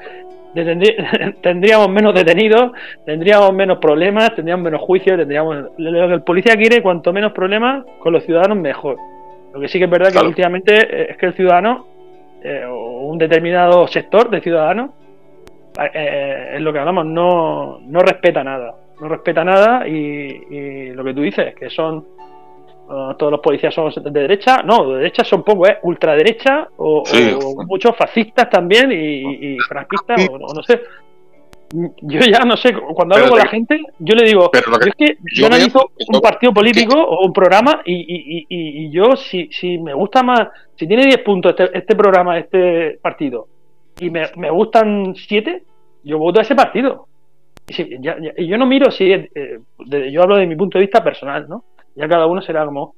tendríamos 1.43 1.89
menos 1.91 2.15
detenidos, 2.15 2.73
tendríamos 3.05 3.53
menos 3.53 3.79
problemas, 3.79 4.35
tendríamos 4.35 4.65
menos 4.65 4.81
juicios, 4.81 5.17
tendríamos 5.19 5.71
lo 5.77 6.09
que 6.09 6.15
el 6.15 6.23
policía 6.23 6.57
quiere, 6.57 6.83
cuanto 6.83 7.13
menos 7.13 7.33
problemas 7.33 7.85
con 8.01 8.13
los 8.13 8.25
ciudadanos 8.25 8.59
mejor. 8.59 8.97
Lo 9.53 9.61
que 9.61 9.69
sí 9.69 9.79
que 9.79 9.85
es 9.85 9.91
verdad 9.91 10.13
que 10.13 10.27
últimamente 10.27 10.75
eh, 10.75 11.11
es 11.11 11.17
que 11.17 11.27
el 11.27 11.35
ciudadano 11.35 11.87
eh, 12.43 12.65
o 12.65 13.07
un 13.07 13.19
determinado 13.19 13.87
sector 13.87 14.31
de 14.31 14.41
ciudadanos 14.41 14.91
eh, 15.95 16.53
es 16.55 16.61
lo 16.61 16.73
que 16.73 16.79
hablamos, 16.79 17.07
no, 17.07 17.81
no 17.81 18.01
respeta 18.01 18.43
nada, 18.43 18.75
no 19.01 19.09
respeta 19.09 19.45
nada 19.45 19.87
y, 19.87 19.93
y 19.93 20.91
lo 20.93 21.05
que 21.05 21.15
tú 21.15 21.21
dices, 21.21 21.55
que 21.55 21.69
son 21.71 22.05
todos 23.19 23.31
los 23.31 23.41
policías 23.41 23.73
son 23.73 23.93
de 23.95 24.11
derecha, 24.11 24.63
no, 24.63 24.93
de 24.93 24.99
derecha 24.99 25.23
son 25.25 25.45
poco, 25.45 25.67
¿eh? 25.67 25.79
Ultraderecha 25.83 26.69
o, 26.77 27.05
muchos 27.67 27.97
fascistas 27.97 28.51
también 28.51 28.91
y, 28.93 29.57
franquistas, 29.69 30.29
o, 30.29 30.39
no 30.39 30.63
sé. 30.63 30.81
Yo 31.73 32.19
ya 32.19 32.41
no 32.41 32.57
sé, 32.57 32.75
cuando 32.75 33.15
hablo 33.15 33.29
con 33.29 33.39
la 33.39 33.47
gente, 33.47 33.81
yo 34.01 34.17
le 34.17 34.25
digo, 34.25 34.51
es 34.53 34.95
que 34.97 35.19
yo 35.33 35.47
analizo 35.47 35.93
un 36.09 36.21
partido 36.21 36.53
político 36.53 37.01
o 37.01 37.25
un 37.25 37.33
programa 37.33 37.83
y, 37.85 38.91
yo, 38.91 39.15
si, 39.17 39.49
si 39.53 39.79
me 39.79 39.95
gusta 39.95 40.25
más, 40.25 40.49
si 40.75 40.89
tiene 40.89 41.07
10 41.07 41.19
puntos 41.19 41.55
este, 41.57 41.79
este 41.79 41.95
programa, 41.95 42.39
este 42.39 42.99
partido, 43.01 43.47
y 44.01 44.11
me, 44.11 44.23
me 44.35 44.51
gustan 44.51 45.15
7, 45.15 45.63
yo 46.03 46.19
voto 46.19 46.41
a 46.41 46.43
ese 46.43 46.57
partido. 46.57 47.07
Y, 47.69 48.49
yo 48.49 48.59
no 48.59 48.67
miro 48.67 48.91
si, 48.91 49.13
eh, 49.13 49.61
yo 50.11 50.23
hablo 50.23 50.39
de 50.39 50.47
mi 50.47 50.57
punto 50.57 50.77
de 50.77 50.87
vista 50.87 51.05
personal, 51.05 51.49
¿no? 51.49 51.65
Ya 52.01 52.09
cada 52.09 52.27
uno 52.27 52.41
será 52.41 52.65
como... 52.65 52.95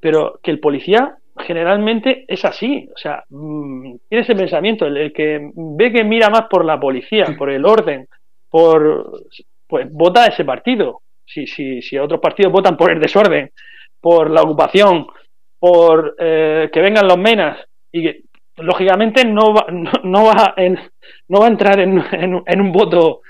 pero 0.00 0.40
que 0.42 0.50
el 0.50 0.60
policía 0.60 1.16
generalmente 1.38 2.24
es 2.28 2.44
así, 2.44 2.88
o 2.94 2.98
sea, 2.98 3.24
mm, 3.30 3.94
tiene 4.08 4.22
ese 4.22 4.34
pensamiento, 4.34 4.86
el, 4.86 5.12
que 5.12 5.50
ve 5.54 5.92
que 5.92 6.04
mira 6.04 6.28
más 6.28 6.46
por 6.50 6.64
la 6.64 6.78
policía, 6.78 7.34
por 7.38 7.50
el 7.50 7.64
orden, 7.64 8.06
por, 8.50 9.22
pues 9.66 9.86
vota 9.90 10.26
ese 10.26 10.44
partido. 10.44 11.00
Si, 11.24 11.46
si, 11.46 11.80
si 11.80 11.96
otros 11.96 12.20
partidos 12.20 12.52
votan 12.52 12.76
por 12.76 12.90
el 12.90 13.00
desorden, 13.00 13.50
por 14.00 14.28
la 14.30 14.42
ocupación, 14.42 15.06
por 15.58 16.16
eh, 16.18 16.68
que 16.72 16.80
vengan 16.80 17.06
los 17.06 17.18
menas, 17.18 17.58
y 17.92 18.02
que 18.02 18.20
lógicamente 18.56 19.24
no 19.24 19.54
va, 19.54 19.66
no, 20.02 20.24
va, 20.24 20.54
en, 20.56 20.78
no 21.28 21.40
va 21.40 21.46
a 21.46 21.50
entrar 21.50 21.78
en, 21.80 22.02
en, 22.12 22.60
un 22.60 22.72
voto 22.72 23.20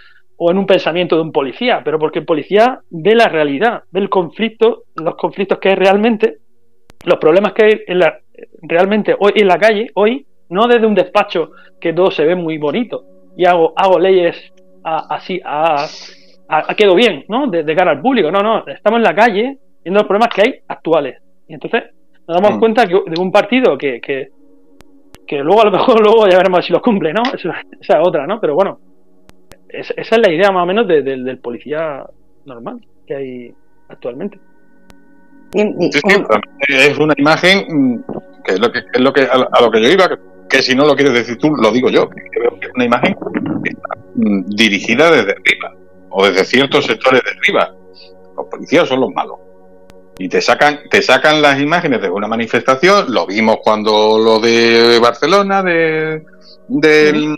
o 0.42 0.50
en 0.50 0.56
un 0.56 0.64
pensamiento 0.64 1.16
de 1.16 1.22
un 1.22 1.32
policía, 1.32 1.82
pero 1.84 1.98
porque 1.98 2.20
el 2.20 2.24
policía 2.24 2.80
ve 2.88 3.14
la 3.14 3.28
realidad, 3.28 3.82
ve 3.90 4.00
el 4.00 4.08
conflicto, 4.08 4.84
los 4.96 5.14
conflictos 5.16 5.58
que 5.58 5.68
hay 5.68 5.74
realmente, 5.74 6.38
los 7.04 7.18
problemas 7.18 7.52
que 7.52 7.64
hay 7.64 7.80
en 7.86 7.98
la, 7.98 8.18
realmente 8.62 9.14
hoy 9.18 9.32
en 9.34 9.46
la 9.46 9.58
calle, 9.58 9.90
hoy, 9.96 10.24
no 10.48 10.66
desde 10.66 10.86
un 10.86 10.94
despacho 10.94 11.50
que 11.78 11.92
todo 11.92 12.10
se 12.10 12.24
ve 12.24 12.34
muy 12.36 12.56
bonito 12.56 13.04
y 13.36 13.44
hago, 13.44 13.74
hago 13.76 13.98
leyes 13.98 14.34
así, 14.82 15.42
a, 15.44 15.84
a, 16.48 16.74
quedo 16.74 16.94
bien, 16.94 17.26
¿no? 17.28 17.46
De, 17.48 17.76
cara 17.76 17.90
al 17.90 18.00
público, 18.00 18.30
no, 18.30 18.40
no, 18.40 18.66
estamos 18.66 18.96
en 18.96 19.04
la 19.04 19.14
calle 19.14 19.58
viendo 19.84 20.00
los 20.00 20.08
problemas 20.08 20.34
que 20.34 20.40
hay 20.40 20.54
actuales. 20.68 21.20
Y 21.48 21.52
entonces 21.52 21.84
nos 22.26 22.40
damos 22.40 22.56
mm. 22.56 22.60
cuenta 22.60 22.86
que 22.86 22.94
de 22.94 23.20
un 23.20 23.30
partido 23.30 23.76
que, 23.76 24.00
que, 24.00 24.30
que, 25.26 25.40
luego 25.40 25.60
a 25.60 25.64
lo 25.66 25.72
mejor 25.72 26.00
luego 26.02 26.26
ya 26.26 26.38
veremos 26.38 26.64
si 26.64 26.72
lo 26.72 26.80
cumple, 26.80 27.12
¿no? 27.12 27.24
Esa, 27.34 27.60
es 27.78 28.06
otra, 28.06 28.26
¿no? 28.26 28.40
Pero 28.40 28.54
bueno, 28.54 28.78
esa 29.72 29.94
es 29.96 30.18
la 30.18 30.32
idea 30.32 30.50
más 30.50 30.62
o 30.62 30.66
menos 30.66 30.86
del 30.86 31.38
policía 31.38 32.04
normal 32.44 32.80
que 33.06 33.14
hay 33.14 33.54
actualmente. 33.88 34.38
es 35.52 36.98
una 36.98 37.14
imagen 37.16 37.64
mm, 37.68 38.04
que 38.44 38.52
es 38.54 38.60
lo 38.60 38.72
que, 38.72 38.78
es 38.78 39.00
lo 39.00 39.12
que 39.12 39.22
a, 39.22 39.60
lo 39.60 39.70
que 39.70 39.82
yo 39.82 39.88
iba, 39.88 40.08
que, 40.48 40.62
si 40.62 40.74
no 40.74 40.86
lo 40.86 40.94
quieres 40.94 41.14
decir 41.14 41.36
tú, 41.38 41.54
lo 41.54 41.70
digo 41.72 41.90
yo, 41.90 42.08
que 42.08 42.22
creo 42.30 42.58
que 42.58 42.66
es 42.66 42.72
una 42.74 42.84
imagen 42.84 43.16
mm, 44.14 44.42
dirigida 44.50 45.10
desde 45.10 45.32
arriba 45.32 45.74
o 46.10 46.26
desde 46.26 46.44
ciertos 46.44 46.86
sectores 46.86 47.22
de 47.24 47.30
arriba. 47.30 47.74
Los 48.36 48.46
policías 48.46 48.88
son 48.88 49.00
los 49.00 49.10
malos. 49.12 49.38
Y 50.18 50.28
te 50.28 50.40
sacan, 50.40 50.80
te 50.90 51.00
sacan 51.00 51.40
las 51.40 51.58
imágenes 51.60 52.02
de 52.02 52.10
una 52.10 52.28
manifestación, 52.28 53.12
lo 53.12 53.26
vimos 53.26 53.56
cuando 53.62 54.18
lo 54.18 54.38
de 54.38 54.98
Barcelona, 55.00 55.62
de 55.62 56.22
del 56.68 57.36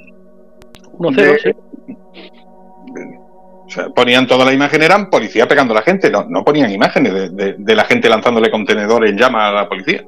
ponían 3.95 4.27
toda 4.27 4.45
la 4.45 4.53
imagen, 4.53 4.83
eran 4.83 5.11
policía 5.11 5.47
pegando 5.49 5.73
a 5.73 5.77
la 5.77 5.83
gente, 5.83 6.11
no, 6.11 6.25
no 6.29 6.45
ponían 6.45 6.71
imágenes 6.71 7.35
de, 7.35 7.75
la 7.75 7.85
gente 7.85 8.09
lanzándole 8.09 8.51
contenedores 8.51 9.11
en 9.11 9.19
llama 9.19 9.49
a 9.49 9.53
la 9.53 9.69
policía. 9.69 10.05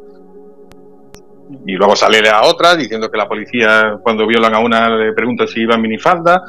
Y 1.67 1.73
luego 1.73 1.95
sale 1.95 2.29
a 2.29 2.43
otra 2.43 2.75
diciendo 2.75 3.11
que 3.11 3.19
la 3.19 3.29
policía, 3.29 3.99
cuando 4.03 4.27
violan 4.27 4.55
a 4.55 4.59
una, 4.59 4.89
le 4.89 5.13
pregunta 5.13 5.47
si 5.47 5.61
iba 5.61 5.75
en 5.75 5.83
minifalda. 5.83 6.43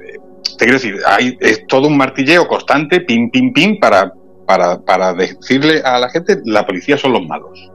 Eh, 0.00 0.18
te 0.58 0.64
quiero 0.64 0.74
decir, 0.74 0.96
hay, 1.06 1.36
es 1.40 1.66
todo 1.66 1.88
un 1.88 1.96
martilleo 1.96 2.46
constante, 2.48 3.02
pim, 3.02 3.30
pim, 3.30 3.52
pim, 3.52 3.78
para, 3.78 4.12
para, 4.46 4.78
para 4.80 5.12
decirle 5.12 5.80
a 5.84 5.98
la 5.98 6.08
gente, 6.08 6.40
la 6.44 6.66
policía 6.66 6.96
son 6.96 7.12
los 7.12 7.26
malos. 7.26 7.70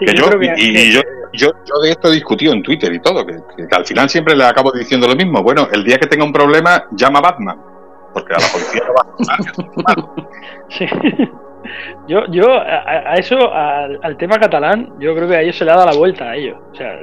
Yo, 0.00 0.30
y, 0.56 0.92
yo, 0.92 1.02
yo, 1.32 1.52
de 1.82 1.90
esto 1.90 2.08
he 2.08 2.14
discutido 2.14 2.52
en 2.52 2.62
Twitter 2.62 2.92
y 2.92 3.00
todo, 3.00 3.24
que, 3.26 3.34
al 3.70 3.84
final 3.84 4.08
siempre 4.08 4.36
le 4.36 4.44
acabo 4.44 4.72
diciendo 4.72 5.06
lo 5.06 5.14
mismo. 5.14 5.42
Bueno, 5.42 5.68
el 5.72 5.84
día 5.84 5.98
que 5.98 6.06
tenga 6.06 6.24
un 6.24 6.32
problema, 6.32 6.84
llama 6.92 7.18
a 7.18 7.22
Batman, 7.22 7.60
porque 8.12 8.34
a 8.34 8.38
la 8.38 8.46
policía 8.48 8.82
no 8.86 8.94
va 8.94 9.94
a 9.94 10.14
Sí. 10.68 10.86
Yo, 12.08 12.26
yo 12.30 12.52
a, 12.52 13.14
eso, 13.14 13.52
al, 13.52 14.16
tema 14.16 14.38
catalán, 14.38 14.94
yo 14.98 15.14
creo 15.14 15.28
que 15.28 15.36
a 15.36 15.42
ellos 15.42 15.56
se 15.56 15.64
le 15.64 15.70
ha 15.70 15.76
dado 15.76 15.90
la 15.90 15.96
vuelta 15.96 16.30
a 16.30 16.36
ellos. 16.36 16.58
O 16.72 16.74
sea, 16.74 16.98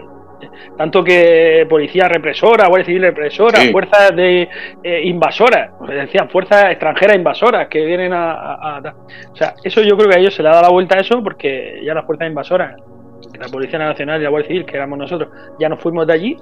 tanto 0.78 1.04
que 1.04 1.66
policía 1.70 2.08
represora, 2.08 2.68
Guardia 2.68 2.86
Civil 2.86 3.02
represora, 3.04 3.60
fuerzas 3.72 4.16
de 4.16 4.48
eh, 4.84 5.02
invasoras, 5.06 5.72
decían 5.88 6.30
fuerzas 6.30 6.72
extranjeras 6.72 7.16
invasoras 7.16 7.68
que 7.68 7.86
vienen 7.86 8.14
a, 8.14 8.82
O 9.32 9.36
sea, 9.36 9.56
eso 9.64 9.82
yo 9.82 9.98
creo 9.98 10.10
que 10.10 10.16
a 10.18 10.20
ellos 10.20 10.34
se 10.34 10.44
le 10.44 10.50
ha 10.50 10.54
dado 10.54 10.64
la 10.64 10.72
vuelta 10.72 10.98
a 10.98 11.02
eso 11.02 11.24
porque 11.24 11.82
ya 11.84 11.94
las 11.94 12.06
fuerzas 12.06 12.28
invasoras, 12.28 12.76
la 13.40 13.48
Policía 13.48 13.80
Nacional 13.80 14.20
y 14.20 14.24
la 14.24 14.30
Guardia 14.30 14.48
Civil, 14.48 14.66
que 14.66 14.76
éramos 14.78 14.98
nosotros, 15.00 15.30
ya 15.60 15.70
nos 15.70 15.80
fuimos 15.80 16.08
de 16.08 16.14
allí 16.14 16.38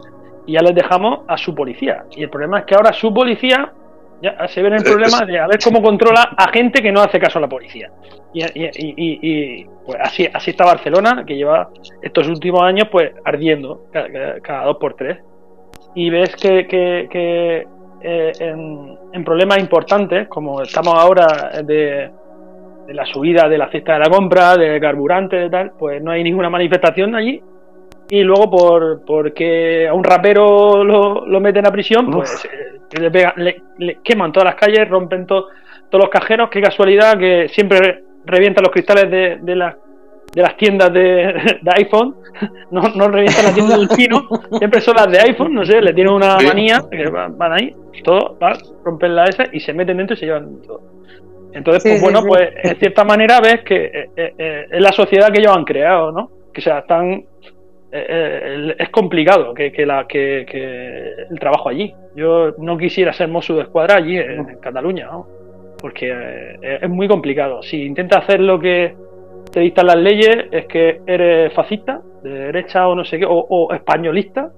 y 0.45 0.53
ya 0.53 0.61
les 0.61 0.75
dejamos 0.75 1.21
a 1.27 1.37
su 1.37 1.55
policía. 1.55 2.05
Y 2.11 2.23
el 2.23 2.29
problema 2.29 2.59
es 2.59 2.65
que 2.65 2.75
ahora 2.75 2.93
su 2.93 3.13
policía 3.13 3.71
ya 4.21 4.47
se 4.47 4.61
ve 4.61 4.69
el 4.69 4.83
problema 4.83 5.25
de 5.25 5.39
a 5.39 5.47
ver 5.47 5.59
cómo 5.63 5.81
controla 5.81 6.33
a 6.37 6.49
gente 6.51 6.81
que 6.81 6.91
no 6.91 7.01
hace 7.01 7.19
caso 7.19 7.39
a 7.39 7.41
la 7.41 7.49
policía. 7.49 7.91
Y, 8.33 8.43
y, 8.43 9.65
pues 9.85 9.97
así, 10.01 10.27
así 10.33 10.51
está 10.51 10.65
Barcelona, 10.65 11.23
que 11.25 11.35
lleva 11.35 11.69
estos 12.01 12.27
últimos 12.27 12.61
años 12.63 12.87
pues 12.91 13.11
ardiendo 13.23 13.85
cada, 13.91 14.65
dos 14.65 14.77
por 14.77 14.95
tres. 14.95 15.19
Y 15.95 16.09
ves 16.09 16.35
que, 16.35 16.67
que, 16.67 17.67
eh, 18.01 18.31
en, 18.39 19.23
problemas 19.23 19.59
importantes, 19.59 20.27
como 20.27 20.61
estamos 20.61 20.93
ahora 20.95 21.61
de, 21.63 22.11
de, 22.85 22.93
la 22.93 23.05
subida 23.05 23.47
de 23.47 23.57
la 23.57 23.69
cesta 23.69 23.93
de 23.93 23.99
la 23.99 24.09
compra, 24.09 24.57
de 24.57 24.79
carburante, 24.79 25.45
y 25.45 25.49
tal, 25.49 25.71
pues 25.79 26.03
no 26.03 26.11
hay 26.11 26.23
ninguna 26.23 26.49
manifestación 26.49 27.15
allí 27.15 27.41
y 28.09 28.21
luego 28.21 28.49
por 28.49 29.05
porque 29.05 29.87
a 29.87 29.93
un 29.93 30.03
rapero 30.03 30.83
lo, 30.83 31.25
lo 31.25 31.39
meten 31.39 31.65
a 31.65 31.71
prisión, 31.71 32.11
pues 32.11 32.45
eh, 32.45 32.99
le, 33.37 33.61
le, 33.77 33.97
queman 34.03 34.31
todas 34.31 34.45
las 34.45 34.55
calles, 34.55 34.87
rompen 34.87 35.25
todos 35.25 35.45
los 35.91 36.09
cajeros. 36.09 36.49
Qué 36.49 36.61
casualidad 36.61 37.17
que 37.17 37.47
siempre 37.49 38.03
revientan 38.25 38.63
los 38.63 38.71
cristales 38.71 39.09
de, 39.09 39.37
de, 39.41 39.55
de 40.35 40.41
las 40.41 40.57
tiendas 40.57 40.91
de, 40.93 41.59
iPhone, 41.77 42.15
no, 42.71 42.81
no 42.95 43.07
revientan 43.07 43.45
las 43.45 43.53
tiendas 43.53 43.79
del 43.79 43.89
chino, 43.89 44.27
siempre 44.57 44.81
son 44.81 44.95
las 44.95 45.09
de 45.09 45.19
iPhone, 45.19 45.53
no 45.53 45.65
sé, 45.65 45.81
le 45.81 45.93
tienen 45.93 46.13
una 46.13 46.37
manía, 46.37 46.83
que 46.91 47.09
van, 47.09 47.53
ahí, 47.53 47.75
todo, 48.03 48.37
rompen 48.83 49.15
la 49.15 49.25
esa 49.25 49.45
y 49.51 49.59
se 49.59 49.73
meten 49.73 49.97
dentro 49.97 50.15
y 50.15 50.19
se 50.19 50.25
llevan 50.25 50.61
todo. 50.61 50.81
Entonces, 51.53 51.83
pues 51.83 52.01
bueno, 52.01 52.21
pues 52.27 52.49
en 52.63 52.77
cierta 52.77 53.05
manera 53.05 53.39
ves 53.39 53.61
que 53.63 53.85
eh, 53.85 54.09
eh, 54.37 54.67
es 54.69 54.81
la 54.81 54.91
sociedad 54.91 55.31
que 55.31 55.39
ellos 55.39 55.55
han 55.55 55.63
creado, 55.63 56.11
¿no? 56.11 56.29
Que 56.53 56.59
sea, 56.59 56.79
están 56.79 57.23
eh, 57.97 58.07
eh, 58.09 58.75
es 58.77 58.89
complicado 58.89 59.53
que, 59.53 59.71
la, 59.85 60.05
que, 60.05 60.41
el 61.29 61.39
trabajo 61.39 61.69
allí. 61.69 61.93
Yo 62.13 62.51
no 62.57 62.77
quisiera 62.77 63.13
ser 63.13 63.29
mozo 63.29 63.55
de 63.55 63.61
escuadra 63.61 63.95
allí 63.95 64.17
en, 64.17 64.57
Cataluña, 64.59 65.07
porque 65.79 66.09
eh, 66.11 66.79
es 66.81 66.89
muy 66.89 67.07
complicado. 67.07 67.61
Si 67.63 67.83
intentas 67.83 68.23
hacer 68.23 68.41
lo 68.41 68.59
que 68.59 68.93
te 69.49 69.61
dictan 69.61 69.87
las 69.87 69.95
leyes, 69.95 70.47
es 70.51 70.65
que 70.65 70.99
eres 71.07 71.53
fascista, 71.53 72.01
de 72.21 72.31
derecha 72.31 72.85
o 72.85 72.95
no 72.95 73.05
sé 73.05 73.17
qué, 73.17 73.25
o, 73.29 73.73
españolista, 73.73 74.51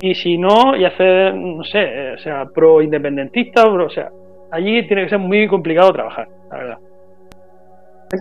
y 0.00 0.14
si 0.14 0.38
no, 0.38 0.74
y 0.74 0.86
hacer, 0.86 1.34
no 1.34 1.62
sé, 1.64 2.12
o 2.14 2.18
sea, 2.18 2.46
pro 2.46 2.80
independentista, 2.80 3.66
o 3.66 3.90
sea, 3.90 4.08
allí 4.50 4.86
tiene 4.86 5.04
que 5.04 5.10
ser 5.10 5.18
muy 5.18 5.46
complicado 5.46 5.92
trabajar, 5.92 6.28
la 6.50 6.56
verdad. 6.56 6.78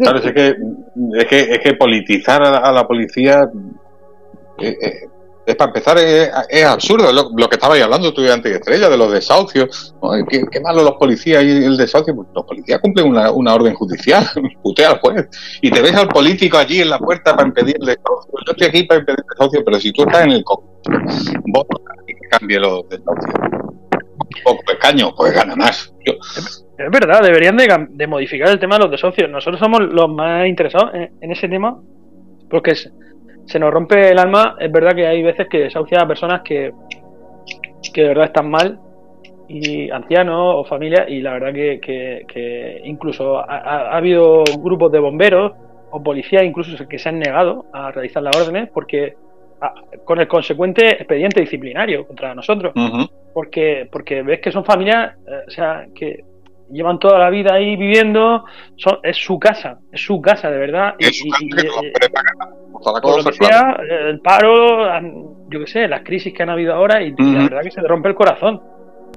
Claro, 0.01 0.19
es 0.19 0.33
que, 0.33 0.47
es 1.17 1.25
que, 1.25 1.39
es 1.53 1.59
que 1.59 1.73
politizar 1.75 2.41
a 2.43 2.71
la 2.71 2.83
policía 2.85 3.39
eh, 4.61 4.77
eh, 4.81 5.09
es 5.49 5.55
para 5.55 5.69
empezar, 5.69 5.97
es, 5.97 6.65
absurdo 6.65 7.11
lo, 7.11 7.49
que 7.49 7.55
estabais 7.55 7.81
hablando 7.81 8.13
tú 8.13 8.21
antes, 8.31 8.53
Estrella, 8.53 8.87
de 8.87 8.97
los 8.97 9.11
desahucios. 9.11 9.95
¿Qué, 10.29 10.59
malo 10.61 10.83
los 10.83 10.93
policías 10.93 11.43
y 11.43 11.49
el 11.49 11.75
desahucio. 11.75 12.15
Pues 12.15 12.27
los 12.35 12.45
policías 12.45 12.79
cumplen 12.79 13.07
una, 13.07 13.53
orden 13.53 13.73
judicial, 13.73 14.23
putea 14.63 14.91
al 14.91 14.99
juez. 14.99 15.27
Y 15.61 15.71
te 15.71 15.81
ves 15.81 15.95
al 15.95 16.07
político 16.07 16.57
allí 16.57 16.81
en 16.81 16.89
la 16.89 16.99
puerta 16.99 17.35
para 17.35 17.47
impedir 17.47 17.77
el 17.79 17.87
desahucio. 17.87 18.31
Yo 18.45 18.51
estoy 18.51 18.67
aquí 18.67 18.83
para 18.83 18.99
impedir 18.99 19.19
el 19.19 19.25
desahucio, 19.27 19.65
pero 19.65 19.79
si 19.79 19.91
tú 19.91 20.03
estás 20.03 20.23
en 20.23 20.31
el 20.31 20.43
voto 21.45 21.81
que 22.05 22.13
cambie 22.29 22.59
los 22.59 22.87
desahucios. 22.89 23.33
Un 24.13 24.43
poco 24.43 24.71
escaño, 24.71 25.15
pues 25.15 25.33
gana 25.33 25.55
más. 25.55 25.91
Es 26.05 26.91
verdad, 26.91 27.23
deberían 27.23 27.57
de, 27.57 28.07
modificar 28.07 28.49
el 28.49 28.59
tema 28.59 28.75
de 28.77 28.83
los 28.83 28.91
desahucios. 28.91 29.27
Nosotros 29.29 29.59
somos 29.59 29.81
los 29.81 30.09
más 30.09 30.47
interesados 30.47 30.91
en, 30.93 31.11
en 31.21 31.31
ese 31.31 31.47
tema 31.47 31.81
porque 32.49 32.71
es 32.71 32.91
se 33.49 33.59
nos 33.59 33.73
rompe 33.73 34.11
el 34.11 34.19
alma. 34.19 34.55
Es 34.59 34.71
verdad 34.71 34.95
que 34.95 35.07
hay 35.07 35.23
veces 35.23 35.47
que 35.49 35.59
desahucia 35.59 36.01
a 36.01 36.07
personas 36.07 36.41
que, 36.43 36.71
que 37.93 38.01
de 38.01 38.07
verdad 38.09 38.25
están 38.25 38.49
mal, 38.49 38.79
y 39.47 39.89
ancianos 39.89 40.53
o 40.57 40.63
familias, 40.63 41.09
y 41.09 41.21
la 41.21 41.33
verdad 41.33 41.51
que, 41.51 41.79
que, 42.27 42.81
incluso 42.85 43.39
ha, 43.39 43.97
habido 43.97 44.43
grupos 44.59 44.91
de 44.91 44.99
bomberos 44.99 45.53
o 45.89 46.03
policías 46.03 46.43
incluso 46.43 46.87
que 46.87 46.99
se 46.99 47.09
han 47.09 47.17
negado 47.17 47.65
a 47.73 47.91
realizar 47.91 48.21
las 48.21 48.37
órdenes 48.37 48.69
porque 48.71 49.15
con 50.05 50.19
el 50.19 50.27
consecuente 50.27 50.87
expediente 50.87 51.41
disciplinario 51.41 52.05
contra 52.05 52.35
nosotros. 52.35 52.73
Porque, 53.33 53.87
porque 53.91 54.21
ves 54.21 54.39
que 54.39 54.51
son 54.51 54.63
familias, 54.63 55.15
eh, 55.27 55.43
o 55.47 55.51
sea, 55.51 55.87
que 55.95 56.23
llevan 56.71 56.99
toda 56.99 57.19
la 57.19 57.29
vida 57.29 57.53
ahí 57.53 57.75
viviendo, 57.75 58.45
son, 58.75 58.99
es 59.03 59.17
su 59.17 59.39
casa, 59.39 59.79
es 59.91 60.01
su 60.01 60.21
casa 60.21 60.49
de 60.49 60.57
verdad. 60.57 60.95
y, 60.99 61.07
el 64.09 64.19
paro, 64.21 64.99
yo 65.49 65.59
qué 65.59 65.67
sé, 65.67 65.87
las 65.87 66.01
crisis 66.03 66.33
que 66.33 66.43
han 66.43 66.49
habido 66.49 66.73
ahora 66.73 67.01
y, 67.01 67.13
la 67.17 67.43
verdad 67.43 67.61
que 67.63 67.71
se 67.71 67.81
te 67.81 67.87
rompe 67.87 68.09
el 68.09 68.15
corazón. 68.15 68.61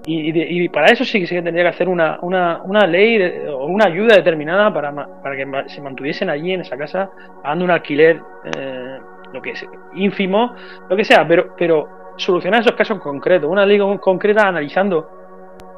Y, 0.04 0.68
para 0.70 0.86
eso 0.86 1.04
sí 1.04 1.20
que 1.20 1.26
se 1.26 1.40
tendría 1.42 1.64
que 1.64 1.70
hacer 1.70 1.88
una, 1.88 2.18
una, 2.22 2.62
una 2.64 2.86
ley 2.86 3.22
o 3.48 3.62
o 3.62 3.66
una 3.66 3.86
ayuda 3.86 4.16
determinada 4.16 4.72
para, 4.74 4.92
para 4.92 5.36
que 5.36 5.46
se 5.68 5.80
mantuviesen 5.80 6.28
allí 6.28 6.52
en 6.52 6.62
esa 6.62 6.76
casa 6.76 7.10
pagando 7.42 7.64
un 7.64 7.70
alquiler, 7.70 8.20
eh, 8.56 8.98
lo 9.32 9.40
que 9.40 9.50
es 9.50 9.64
ínfimo, 9.94 10.54
lo 10.88 10.96
que 10.96 11.04
sea, 11.04 11.26
pero, 11.26 11.54
pero 11.56 11.88
solucionar 12.16 12.60
esos 12.60 12.74
casos 12.74 12.98
concretos, 13.00 13.48
una 13.48 13.64
ley 13.64 13.78
concreta 13.78 14.48
analizando 14.48 15.21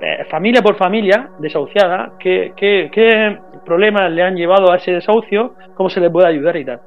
eh, 0.00 0.24
familia 0.30 0.62
por 0.62 0.76
familia 0.76 1.30
desahuciada, 1.38 2.12
qué, 2.18 2.52
qué, 2.56 2.90
qué 2.92 3.38
problemas 3.64 4.10
le 4.10 4.22
han 4.22 4.36
llevado 4.36 4.72
a 4.72 4.76
ese 4.76 4.92
desahucio, 4.92 5.54
cómo 5.74 5.88
se 5.90 6.00
le 6.00 6.10
puede 6.10 6.28
ayudar 6.28 6.56
y 6.56 6.64
tal. 6.64 6.80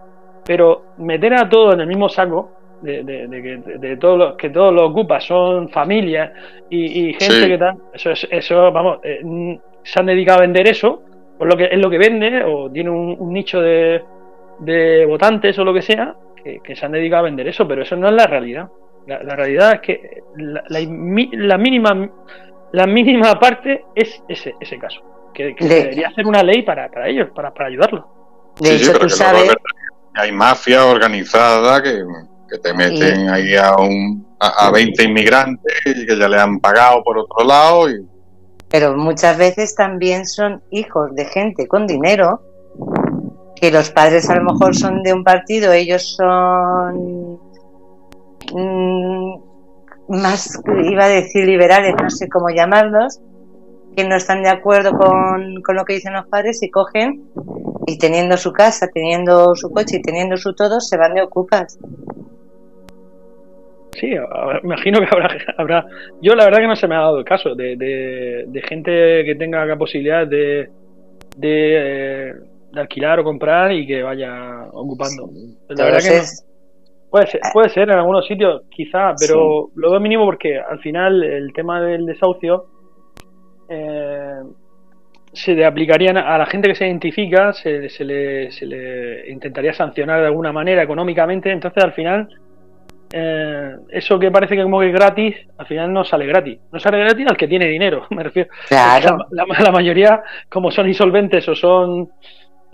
Pero 0.46 0.94
meter 0.98 1.34
a 1.34 1.50
todos 1.50 1.74
en 1.74 1.82
el 1.82 1.88
mismo 1.88 2.10
saco, 2.10 2.58
de, 2.82 3.04
que 3.06 3.78
de 3.80 3.98
todos 3.98 4.18
los 4.18 4.36
que 4.36 4.50
todos 4.50 4.74
lo 4.74 4.86
ocupa 4.86 5.20
son 5.20 5.70
familias 5.70 6.32
y, 6.70 7.14
gente 7.14 7.48
que 7.48 7.58
tal, 7.58 7.78
eso, 7.94 8.12
eso 8.30 8.72
vamos, 8.72 9.00
eh, 9.04 9.20
se 9.84 10.00
han 10.00 10.06
dedicado 10.06 10.40
a 10.40 10.42
vender 10.42 10.68
eso, 10.68 11.02
por 11.38 11.48
lo 11.48 11.58
que 11.58 11.66
es 11.66 11.80
lo 11.80 11.90
que 11.90 11.98
vende, 11.98 12.44
o 12.44 12.70
tiene 12.70 12.90
un, 12.90 13.34
nicho 13.34 13.62
de, 13.62 14.04
de, 14.60 15.06
votantes 15.06 15.58
o 15.60 15.64
lo 15.64 15.74
que 15.74 15.82
sea, 15.82 16.16
que, 16.44 16.76
se 16.76 16.86
han 16.86 16.92
dedicado 16.92 17.22
a 17.22 17.30
vender 17.30 17.48
eso, 17.48 17.68
pero 17.68 17.82
eso 17.82 17.96
no 17.96 18.08
es 18.08 18.14
la 18.14 18.28
realidad. 18.28 18.70
La, 19.06 19.36
realidad 19.36 19.76
es 19.76 19.80
que 19.80 20.24
la, 20.36 20.64
la, 20.68 21.58
mínima 21.58 22.10
la 22.72 22.86
mínima 22.86 23.40
parte 23.40 23.86
es 23.96 24.22
ese, 24.28 24.56
ese 24.60 24.78
caso. 24.78 25.02
Que, 25.34 25.56
debería 25.60 26.08
hacer 26.08 26.26
una 26.26 26.42
ley 26.42 26.64
para, 26.64 26.90
para 26.90 27.08
ellos, 27.08 27.30
para, 27.36 27.54
para 27.54 27.70
ayulos. 27.70 28.04
De 28.60 28.76
hecho, 28.76 28.94
tú 28.94 29.08
sabes. 29.08 29.52
hay 30.16 30.32
mafia 30.32 30.86
organizada 30.86 31.82
que, 31.82 32.04
te 32.64 32.74
meten 32.74 33.30
ahí 33.30 33.56
a, 33.56 33.76
un, 33.76 34.26
a, 34.40 34.72
20 34.72 35.04
inmigrantes 35.04 35.74
y 35.86 36.06
que 36.06 36.18
ya 36.18 36.28
le 36.28 36.40
han 36.40 36.60
pagado 36.60 37.04
por 37.04 37.20
otro 37.20 37.46
lado. 37.46 37.90
Y... 37.90 38.06
Pero 38.70 38.96
muchas 38.98 39.38
veces 39.38 39.76
también 39.76 40.26
son 40.26 40.64
hijos 40.72 41.14
de 41.14 41.26
gente 41.26 41.68
con 41.68 41.86
dinero, 41.86 42.42
que 43.56 43.70
los 43.72 43.92
padres 43.92 44.30
a 44.30 44.36
lo 44.36 44.54
mejor 44.54 44.76
son 44.76 45.04
de 45.04 45.14
un 45.14 45.24
partido, 45.24 45.72
ellos 45.72 46.16
son 46.16 47.40
mm, 48.54 49.47
más, 50.10 50.62
iba 50.86 51.06
a 51.06 51.10
decir 51.10 51.46
liberales, 51.46 51.96
no 52.02 52.10
sé 52.10 52.30
cómo 52.30 52.50
llamarlos, 52.50 53.20
que 53.96 54.08
no 54.08 54.16
están 54.16 54.44
de 54.44 54.50
acuerdo 54.50 54.92
con, 54.92 55.62
con 55.64 55.76
lo 55.76 55.86
que 55.86 55.94
dicen 55.94 56.14
los 56.14 56.28
padres 56.28 56.62
y 56.62 56.70
cogen 56.70 57.24
y 57.88 57.98
teniendo 57.98 58.38
su 58.38 58.52
casa, 58.54 58.88
teniendo 58.94 59.56
su 59.56 59.72
coche 59.72 59.98
y 59.98 60.02
teniendo 60.02 60.38
su 60.38 60.54
todo, 60.54 60.80
se 60.80 60.98
van 60.98 61.14
de 61.14 61.22
ocupas. 61.22 61.80
Sí, 64.00 64.12
imagino 64.64 65.00
que 65.00 65.08
habrá, 65.10 65.30
habrá. 65.58 65.86
Yo 66.22 66.36
la 66.36 66.46
verdad 66.46 66.60
que 66.60 66.68
no 66.68 66.76
se 66.76 66.88
me 66.88 66.96
ha 66.96 67.00
dado 67.00 67.18
el 67.18 67.26
caso 67.26 67.56
de, 67.56 67.76
de, 67.76 68.62
gente 68.62 69.26
que 69.26 69.36
tenga 69.36 69.66
la 69.66 69.76
posibilidad 69.76 70.28
de, 70.28 70.70
de, 71.36 72.36
alquilar 72.76 73.20
o 73.20 73.24
comprar 73.24 73.72
y 73.72 73.88
que 73.88 74.04
vaya 74.04 74.68
ocupando. 74.72 75.32
La 75.70 75.86
verdad 75.86 76.00
que 76.00 76.22
Puede 77.10 77.28
ser, 77.28 77.42
puede 77.54 77.70
ser 77.70 77.90
en 77.90 77.98
algunos 77.98 78.26
sitios, 78.28 78.64
quizá, 78.70 79.14
pero 79.18 79.70
lo 79.76 79.92
veo 79.92 80.00
mínimo 80.00 80.26
porque 80.26 80.60
al 80.60 80.80
final 80.80 81.24
el 81.24 81.54
tema 81.54 81.82
del 81.82 82.06
desahucio 82.06 82.66
eh, 83.70 84.42
se 85.32 85.54
le 85.54 85.66
aplicaría 85.66 86.12
a 86.12 86.38
la 86.38 86.46
gente 86.46 86.68
que 86.68 86.76
se 86.76 86.86
identifica, 86.86 87.54
se, 87.54 87.90
se, 87.90 88.04
le, 88.04 88.52
se 88.52 88.66
le 88.66 89.30
intentaría 89.32 89.74
sancionar 89.74 90.20
de 90.20 90.28
alguna 90.28 90.52
manera 90.52 90.84
económicamente, 90.84 91.52
entonces 91.52 91.84
al 91.84 91.94
final 91.94 92.28
eh, 93.12 93.76
eso 93.90 94.20
que 94.20 94.32
parece 94.32 94.56
que 94.56 94.64
como 94.64 94.80
que 94.80 94.88
es 94.88 94.94
gratis, 94.94 95.36
al 95.58 95.66
final 95.66 95.94
no 95.94 96.04
sale 96.04 96.26
gratis. 96.26 96.60
No 96.72 96.80
sale 96.80 97.00
gratis 97.00 97.28
al 97.28 97.38
que 97.38 97.48
tiene 97.48 97.68
dinero, 97.68 98.06
me 98.12 98.24
refiero. 98.24 98.50
Claro. 98.68 99.26
la, 99.32 99.72
mayoría, 99.72 100.22
como 100.50 100.72
son 100.72 100.88
insolventes 100.88 101.48
o 101.48 101.56
son 101.56 102.10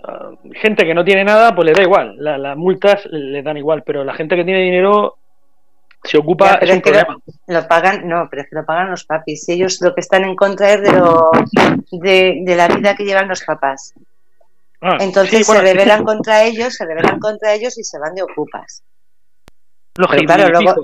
Ah, 0.06 0.32
gente 0.52 0.84
que 0.84 0.92
no 0.94 1.02
tiene 1.02 1.24
nada, 1.24 1.54
pues 1.54 1.66
le 1.66 1.72
da 1.72 1.82
igual. 1.82 2.16
las 2.18 2.56
multas 2.56 3.06
le 3.06 3.42
dan 3.42 3.56
igual, 3.56 3.82
pero 3.84 4.04
la 4.04 4.12
gente 4.12 4.36
que 4.36 4.44
tiene 4.44 4.60
dinero 4.60 5.16
se 6.02 6.18
ocupa. 6.18 6.58
es 6.60 6.70
un 6.70 6.82
problema. 6.82 7.16
Lo, 7.46 7.66
pagan, 7.66 8.06
no, 8.06 8.28
pero 8.28 8.42
es 8.42 8.50
que 8.50 8.56
lo 8.56 8.66
pagan 8.66 8.90
los 8.90 9.04
papis. 9.04 9.48
Y 9.48 9.52
ellos 9.52 9.80
lo 9.80 9.94
que 9.94 10.02
están 10.02 10.24
en 10.24 10.36
contra 10.36 10.74
es 10.74 10.82
de, 10.82 10.92
lo, 10.92 11.30
de, 11.90 12.54
la 12.54 12.68
vida 12.68 12.94
que 12.94 13.04
llevan 13.04 13.28
los 13.28 13.42
papás. 13.44 13.94
Ah, 14.82 14.98
Entonces 15.00 15.46
se 15.46 15.60
rebelan 15.60 16.04
contra 16.04 16.42
ellos, 16.42 16.74
se 16.74 16.84
rebelan 16.84 17.18
contra 17.18 17.54
ellos 17.54 17.78
y 17.78 17.84
se 17.84 17.98
van 17.98 18.14
de 18.14 18.22
ocupas. 18.22 18.82
Lógico. 19.96 20.24
Claro, 20.26 20.50
luego, 20.50 20.82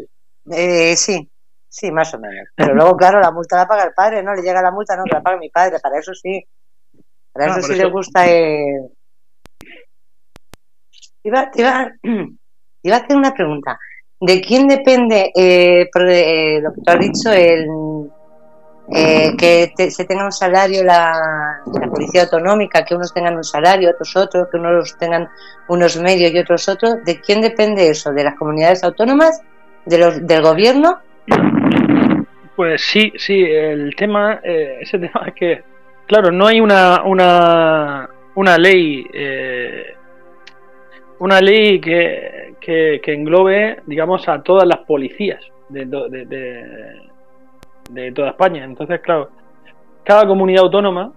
eh, 0.51 0.97
sí, 0.97 1.29
sí, 1.69 1.93
más 1.93 2.15
o 2.15 2.19
menos. 2.19 2.49
Pero 2.55 2.75
luego, 2.75 2.97
claro, 2.97 3.21
la 3.21 3.31
multa 3.31 3.57
la 3.57 3.69
paga 3.69 3.85
el 3.85 3.93
padre, 3.93 4.23
¿no? 4.23 4.35
Le 4.35 4.41
llega 4.41 4.63
la 4.63 4.71
multa, 4.71 4.97
no, 4.97 5.05
que 5.05 5.13
la 5.13 5.23
paga 5.23 5.37
mi 5.37 5.51
padre. 5.51 5.79
Para 5.81 5.99
eso 5.99 6.15
sí. 6.15 6.43
Para 7.33 7.51
eso 7.51 7.61
sí 7.61 7.75
le 7.75 7.85
gusta. 7.85 8.27
Eh, 8.27 8.89
Iba, 11.23 11.51
iba, 11.55 11.93
iba, 12.83 12.97
a 12.97 12.99
hacer 12.99 13.17
una 13.17 13.35
pregunta. 13.35 13.79
¿De 14.21 14.41
quién 14.41 14.69
depende 14.69 15.33
eh, 15.35 15.89
eh, 15.95 16.61
lo 16.61 16.73
que 16.73 16.81
tú 16.83 16.99
dicho, 16.99 17.33
el, 17.33 17.67
eh, 18.95 19.35
que 19.37 19.91
se 19.91 20.05
tenga 20.05 20.25
un 20.25 20.33
salario 20.33 20.85
la, 20.85 21.61
policía 21.89 22.23
autonómica, 22.23 22.85
que 22.85 22.95
unos 22.95 23.15
tengan 23.15 23.37
un 23.37 23.45
salario, 23.45 23.91
otros 23.91 24.17
otros, 24.17 24.49
que 24.51 24.59
unos 24.59 24.97
tengan 24.99 25.29
unos 25.69 25.97
medios 25.97 26.33
y 26.33 26.39
otros 26.39 26.69
otros? 26.69 26.97
¿De 27.05 27.21
quién 27.21 27.41
depende 27.41 27.89
eso? 27.89 28.13
¿De 28.13 28.25
las 28.25 28.37
comunidades 28.37 28.85
autónomas? 28.85 29.41
¿De 29.87 29.99
los, 29.99 30.27
¿Del 30.27 30.43
gobierno? 30.43 31.01
Pues 32.57 32.83
sí, 32.83 33.13
sí, 33.17 33.43
el 33.43 33.95
tema, 33.97 34.41
ese 34.43 34.99
tema 34.99 35.25
es 35.29 35.35
que, 35.35 35.63
claro, 36.07 36.31
no 36.31 36.47
hay 36.47 36.61
una, 36.61 37.03
una, 37.05 38.09
una 38.35 38.59
ley 38.59 39.07
una 41.21 41.41
ley 41.41 41.81
que, 41.81 42.55
que, 42.61 43.01
englobe, 43.07 43.81
digamos, 43.87 44.27
a 44.29 44.43
todas 44.43 44.67
las 44.67 44.79
policías 44.79 45.41
de, 45.69 45.85
de, 47.91 48.13
toda 48.13 48.31
España. 48.31 48.65
Entonces, 48.65 49.01
claro, 49.01 49.29
cada 50.03 50.27
comunidad 50.27 50.65
autónoma 50.65 51.13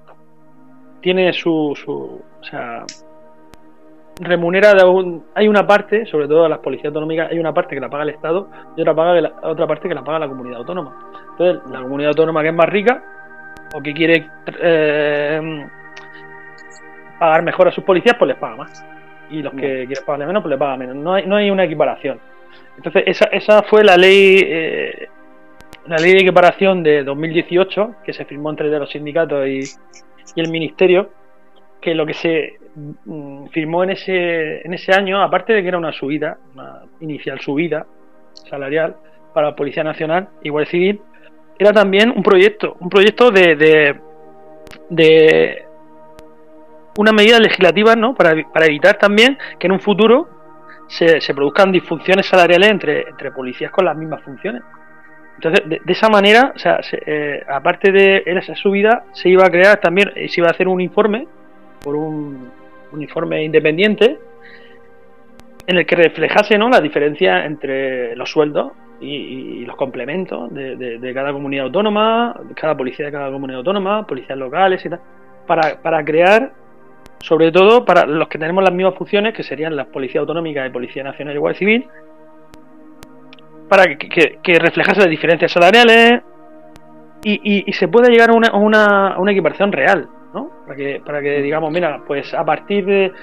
tiene 1.01 1.31
su, 1.31 1.73
su 1.83 2.21
o 2.41 2.43
sea, 2.43 2.85
remunera 4.19 4.73
de 4.73 4.83
un, 4.83 5.23
hay 5.35 5.47
una 5.47 5.65
parte, 5.65 6.05
sobre 6.05 6.27
todo 6.27 6.49
las 6.49 6.59
policías 6.59 6.87
autonómicas, 6.87 7.31
hay 7.31 7.39
una 7.39 7.53
parte 7.53 7.73
que 7.73 7.81
la 7.81 7.89
paga 7.89 8.03
el 8.03 8.09
Estado 8.09 8.49
y 8.75 8.81
otra, 8.81 8.93
paga 8.93 9.31
otra 9.43 9.67
parte 9.67 9.87
que 9.87 9.95
la 9.95 10.03
paga 10.03 10.19
la 10.19 10.27
comunidad 10.27 10.59
autónoma. 10.59 11.11
Entonces, 11.31 11.61
la 11.71 11.81
comunidad 11.81 12.09
autónoma 12.09 12.41
que 12.41 12.49
es 12.49 12.53
más 12.53 12.69
rica 12.69 13.01
o 13.73 13.81
que 13.81 13.93
quiere 13.93 14.29
eh, 14.59 15.65
pagar 17.17 17.41
mejor 17.41 17.69
a 17.69 17.71
sus 17.71 17.85
policías, 17.85 18.17
pues 18.19 18.27
les 18.27 18.37
paga 18.37 18.57
más 18.57 18.85
y 19.33 19.41
los 19.41 19.53
que 19.53 19.85
quieren 19.87 20.05
pagarle 20.05 20.27
menos, 20.27 20.43
pues 20.43 20.51
le 20.51 20.57
pagan 20.57 20.79
menos. 20.79 20.95
No 20.95 21.15
hay, 21.15 21.25
no 21.25 21.35
hay 21.35 21.49
una 21.49 21.63
equiparación. 21.63 22.19
Entonces, 22.77 23.03
esa, 23.07 23.25
esa 23.25 23.63
fue 23.63 23.83
la 23.83 23.97
ley, 23.97 24.39
eh, 24.43 25.07
la 25.87 25.97
ley 25.97 26.13
de 26.13 26.19
equiparación 26.19 26.83
de 26.83 27.03
2018, 27.03 27.95
que 28.05 28.13
se 28.13 28.25
firmó 28.25 28.51
entre 28.51 28.69
los 28.69 28.89
sindicatos 28.91 29.47
y, 29.47 29.61
el 30.35 30.49
ministerio, 30.49 31.09
que 31.81 31.93
lo 31.95 32.05
que 32.05 32.13
se 32.13 32.53
mm, 33.05 33.47
firmó 33.47 33.83
en 33.83 33.91
ese, 33.91 34.65
en 34.65 34.73
ese 34.73 34.93
año, 34.93 35.21
aparte 35.21 35.53
de 35.53 35.61
que 35.61 35.67
era 35.67 35.77
una 35.77 35.91
subida, 35.91 36.37
una 36.53 36.83
inicial 37.01 37.39
subida 37.39 37.85
salarial 38.49 38.95
para 39.33 39.49
la 39.49 39.55
Policía 39.55 39.83
Nacional, 39.83 40.29
igual 40.43 40.67
civil, 40.67 41.01
era 41.57 41.71
también 41.71 42.11
un 42.15 42.23
proyecto, 42.23 42.77
un 42.79 42.89
proyecto 42.89 43.31
de, 43.31 43.55
de, 43.55 43.95
de 44.89 45.65
una 46.97 47.11
medida 47.11 47.39
legislativa 47.39 47.95
¿no? 47.95 48.13
para, 48.13 48.35
para 48.51 48.65
evitar 48.65 48.97
también 48.97 49.37
que 49.59 49.67
en 49.67 49.73
un 49.73 49.79
futuro 49.79 50.29
se, 50.87 51.21
se 51.21 51.33
produzcan 51.33 51.71
disfunciones 51.71 52.27
salariales 52.27 52.69
entre, 52.69 53.09
entre 53.09 53.31
policías 53.31 53.71
con 53.71 53.85
las 53.85 53.97
mismas 53.97 54.21
funciones. 54.21 54.61
Entonces, 55.35 55.67
de, 55.67 55.81
esa 55.87 56.09
manera, 56.09 56.53
o 56.55 56.59
sea, 56.59 56.79
eh, 57.05 57.43
aparte 57.49 57.91
de 57.91 58.23
esa 58.25 58.55
subida, 58.55 59.05
se 59.13 59.29
iba 59.29 59.45
a 59.45 59.49
crear 59.49 59.79
también, 59.79 60.11
eh, 60.15 60.29
se 60.29 60.41
iba 60.41 60.47
a 60.47 60.51
hacer 60.51 60.67
un 60.67 60.79
informe, 60.79 61.27
por 61.81 61.95
un, 61.95 62.49
un 62.91 63.01
informe 63.01 63.43
independiente, 63.43 64.19
en 65.65 65.77
el 65.77 65.85
que 65.85 65.95
reflejase 65.95 66.57
¿no? 66.57 66.69
la 66.69 66.79
diferencia 66.79 67.45
entre 67.45 68.15
los 68.15 68.29
sueldos 68.29 68.73
y, 69.01 69.65
los 69.65 69.75
complementos 69.75 70.53
de, 70.53 70.75
de, 70.75 70.99
de, 70.99 71.13
cada 71.13 71.33
comunidad 71.33 71.65
autónoma, 71.65 72.35
de 72.47 72.53
cada 72.53 72.75
policía 72.77 73.07
de 73.07 73.11
cada 73.11 73.31
comunidad 73.31 73.59
autónoma, 73.59 74.05
policías 74.05 74.37
locales 74.37 74.85
y 74.85 74.89
tal, 74.89 74.99
para, 75.47 75.81
para 75.81 76.03
crear 76.05 76.51
sobre 77.23 77.53
todo 77.53 77.85
para 77.85 78.05
los 78.05 78.27
que 78.27 78.37
tenemos 78.37 78.61
las 78.63 78.73
mismas 78.73 78.95
funciones, 78.95 79.33
que 79.33 79.43
serían 79.43 79.77
la 79.77 79.85
Policía 79.85 80.19
Autonómica 80.19 80.65
y 80.65 80.69
Policía 80.69 81.03
Nacional 81.03 81.33
y 81.33 81.39
Guardia 81.39 81.59
Civil, 81.59 81.87
para 83.69 83.95
que, 83.95 84.59
reflejase 84.59 84.99
las 84.99 85.09
diferencias 85.09 85.53
salariales 85.53 86.21
y, 87.23 87.71
se 87.71 87.87
pueda 87.87 88.09
llegar 88.09 88.31
a 88.31 88.33
una, 88.33 89.17
una, 89.17 89.31
equiparación 89.31 89.71
real, 89.71 90.09
¿no? 90.33 90.51
Para 90.65 90.75
que, 90.75 91.01
para 91.03 91.21
que 91.21 91.41
digamos, 91.41 91.71
mira, 91.71 92.01
pues 92.05 92.33
a 92.33 92.43
partir 92.43 92.85
de, 92.85 93.13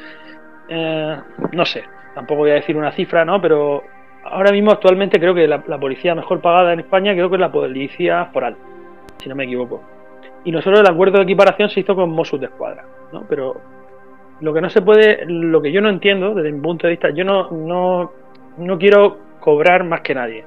eh, 0.70 1.16
no 1.52 1.66
sé, 1.66 1.84
tampoco 2.14 2.40
voy 2.40 2.52
a 2.52 2.54
decir 2.54 2.78
una 2.78 2.92
cifra, 2.92 3.26
¿no? 3.26 3.38
Pero 3.38 3.82
ahora 4.24 4.50
mismo 4.50 4.70
actualmente 4.70 5.20
creo 5.20 5.34
que 5.34 5.46
la, 5.46 5.62
la 5.66 5.78
policía 5.78 6.14
mejor 6.14 6.40
pagada 6.40 6.72
en 6.72 6.80
España 6.80 7.12
creo 7.12 7.28
que 7.28 7.36
es 7.36 7.40
la 7.40 7.52
policía 7.52 8.30
foral, 8.32 8.56
si 9.18 9.28
no 9.28 9.34
me 9.34 9.44
equivoco. 9.44 9.82
y 10.42 10.52
nosotros 10.52 10.80
el 10.80 10.90
acuerdo 10.90 11.18
de 11.18 11.24
equiparación 11.24 11.68
se 11.68 11.80
hizo 11.80 11.94
con 11.94 12.08
Mossos 12.08 12.40
de 12.40 12.46
Escuadra, 12.46 12.86
¿no? 13.12 13.26
Pero 13.28 13.60
lo 14.40 14.54
que 14.54 14.60
no 14.60 14.70
se 14.70 14.82
puede, 14.82 15.24
lo 15.26 15.60
que 15.60 15.72
yo 15.72 15.80
no 15.80 15.90
entiendo 15.90 16.34
desde 16.34 16.52
mi 16.52 16.60
punto 16.60 16.86
de 16.86 16.92
vista, 16.92 17.10
yo 17.10 17.24
no, 17.24 17.50
no, 17.50 18.12
no 18.58 18.78
quiero 18.78 19.18
cobrar 19.40 19.84
más 19.84 20.00
que 20.00 20.14
nadie, 20.14 20.44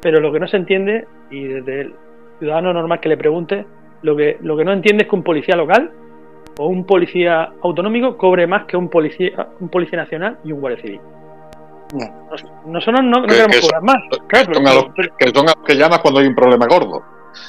pero 0.00 0.20
lo 0.20 0.32
que 0.32 0.40
no 0.40 0.46
se 0.46 0.56
entiende, 0.56 1.06
y 1.30 1.44
desde 1.44 1.80
el 1.82 1.94
ciudadano 2.38 2.72
normal 2.72 3.00
que 3.00 3.08
le 3.08 3.16
pregunte, 3.16 3.66
lo 4.02 4.16
que, 4.16 4.38
lo 4.40 4.56
que 4.56 4.64
no 4.64 4.72
entiende 4.72 5.04
es 5.04 5.10
que 5.10 5.16
un 5.16 5.22
policía 5.22 5.56
local 5.56 5.90
o 6.58 6.66
un 6.66 6.84
policía 6.84 7.50
autonómico 7.62 8.16
cobre 8.16 8.46
más 8.46 8.64
que 8.66 8.76
un 8.76 8.88
policía, 8.88 9.48
un 9.60 9.68
policía 9.68 9.98
nacional 9.98 10.38
y 10.44 10.52
un 10.52 10.60
guardia 10.60 10.82
civil. 10.82 11.00
Nosotros 12.66 13.02
no, 13.02 13.20
no 13.20 13.26
queremos 13.26 13.60
cobrar 13.60 13.82
más. 13.82 13.96
Claro, 14.26 14.48
que, 14.48 14.54
son 14.54 14.64
los, 14.64 14.84
que 15.18 15.30
son 15.30 15.46
que 15.66 15.74
llamas 15.74 16.00
cuando 16.00 16.20
hay 16.20 16.26
un 16.26 16.34
problema 16.34 16.66
gordo. 16.66 17.02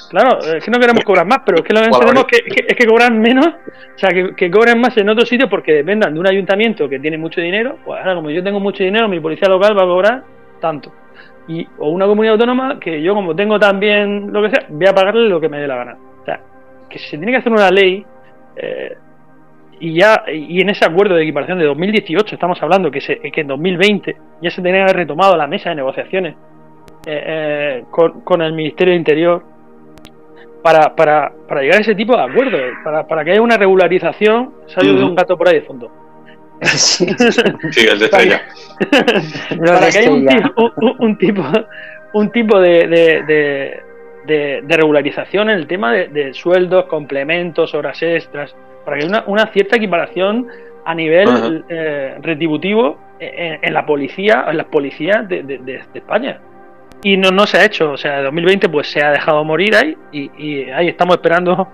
Claro, 0.09 0.39
es 0.39 0.63
que 0.63 0.71
no 0.71 0.79
queremos 0.79 1.03
cobrar 1.03 1.25
más, 1.25 1.39
pero 1.45 1.59
es 1.59 1.63
que 1.63 1.73
lo 1.73 1.81
que 1.81 1.87
entendemos 1.87 2.25
que, 2.25 2.37
es 2.67 2.75
que 2.75 2.85
cobran 2.85 3.19
menos, 3.19 3.47
o 3.47 3.97
sea, 3.97 4.09
que, 4.09 4.35
que, 4.35 4.51
cobren 4.51 4.79
más 4.79 4.95
en 4.97 5.09
otros 5.09 5.27
sitios 5.27 5.49
porque 5.49 5.73
dependan 5.73 6.13
de 6.13 6.19
un 6.19 6.27
ayuntamiento 6.27 6.89
que 6.89 6.99
tiene 6.99 7.17
mucho 7.17 7.41
dinero. 7.41 7.77
Pues 7.85 7.99
ahora, 7.99 8.15
como 8.15 8.29
yo 8.29 8.43
tengo 8.43 8.59
mucho 8.59 8.83
dinero, 8.83 9.07
mi 9.07 9.19
policía 9.19 9.47
local 9.47 9.77
va 9.77 9.83
a 9.83 9.87
cobrar 9.87 10.23
tanto. 10.59 10.91
Y, 11.47 11.67
o 11.79 11.89
una 11.89 12.05
comunidad 12.05 12.33
autónoma 12.33 12.79
que 12.79 13.01
yo, 13.01 13.15
como 13.15 13.35
tengo 13.35 13.59
también 13.59 14.31
lo 14.31 14.43
que 14.43 14.51
sea, 14.51 14.65
voy 14.69 14.87
a 14.87 14.93
pagarle 14.93 15.27
lo 15.27 15.39
que 15.39 15.49
me 15.49 15.59
dé 15.59 15.67
la 15.67 15.75
gana. 15.77 15.97
O 16.21 16.25
sea, 16.25 16.39
que 16.89 16.99
se 16.99 17.17
tiene 17.17 17.31
que 17.31 17.37
hacer 17.37 17.51
una 17.51 17.71
ley 17.71 18.05
eh, 18.55 18.97
y 19.79 19.93
ya 19.93 20.23
y 20.27 20.61
en 20.61 20.69
ese 20.69 20.85
acuerdo 20.85 21.15
de 21.15 21.23
equiparación 21.23 21.57
de 21.57 21.65
2018 21.65 22.35
estamos 22.35 22.61
hablando 22.61 22.91
que, 22.91 22.99
se, 22.99 23.17
que 23.19 23.41
en 23.41 23.47
2020 23.47 24.15
ya 24.41 24.51
se 24.51 24.61
tenía 24.61 24.79
que 24.79 24.91
haber 24.91 24.95
retomado 24.97 25.37
la 25.37 25.47
mesa 25.47 25.69
de 25.69 25.75
negociaciones 25.75 26.35
eh, 27.05 27.23
eh, 27.25 27.83
con, 27.89 28.21
con, 28.21 28.41
el 28.41 28.51
Ministerio 28.53 28.91
de 28.91 28.97
Interior 28.97 29.43
para, 30.61 30.95
para, 30.95 31.31
para, 31.47 31.61
llegar 31.61 31.77
a 31.77 31.81
ese 31.81 31.95
tipo 31.95 32.15
de 32.15 32.23
acuerdos, 32.23 32.61
para, 32.83 33.07
para 33.07 33.23
que 33.23 33.31
haya 33.31 33.41
una 33.41 33.57
regularización, 33.57 34.53
salió 34.67 34.95
de 34.95 35.03
un 35.03 35.15
gato 35.15 35.37
por 35.37 35.47
ahí 35.47 35.55
de 35.55 35.61
fondo. 35.61 35.91
Sí, 36.61 37.05
el 37.89 37.99
de 37.99 38.05
estrella. 38.05 38.41
para 39.65 39.89
que 39.89 39.97
haya 39.99 40.11
un 40.11 40.27
tipo, 40.27 40.73
un, 40.99 41.17
tipo, 41.17 41.43
un 42.13 42.31
tipo 42.31 42.59
de, 42.59 42.87
de, 42.87 43.83
de, 44.25 44.61
de, 44.63 44.77
regularización 44.77 45.49
en 45.49 45.57
el 45.57 45.67
tema 45.67 45.93
de, 45.93 46.33
sueldos, 46.33 46.85
complementos, 46.85 47.73
horas 47.73 48.01
extras, 48.01 48.55
para 48.83 48.97
que 48.97 49.05
haya 49.05 49.23
una, 49.27 49.47
cierta 49.47 49.77
equiparación 49.77 50.47
a 50.85 50.95
nivel 50.95 51.63
eh, 51.69 52.17
retributivo 52.21 52.97
en, 53.19 53.59
en, 53.61 53.73
la 53.73 53.85
policía, 53.85 54.45
en 54.49 54.57
las 54.57 54.67
policías 54.67 55.27
de, 55.29 55.81
España. 55.93 56.41
Y 57.01 57.15
no, 57.15 57.31
no 57.31 57.47
se 57.47 57.57
ha 57.57 57.65
hecho, 57.65 57.91
o 57.91 57.97
sea, 57.97 58.21
2020 58.23 58.67
pues 58.67 58.91
se 58.91 59.01
ha 59.01 59.11
dejado 59.11 59.43
morir 59.45 59.75
ahí 59.75 59.97
y, 60.11 60.31
y 60.37 60.69
ahí 60.69 60.89
estamos 60.89 61.15
esperando 61.15 61.69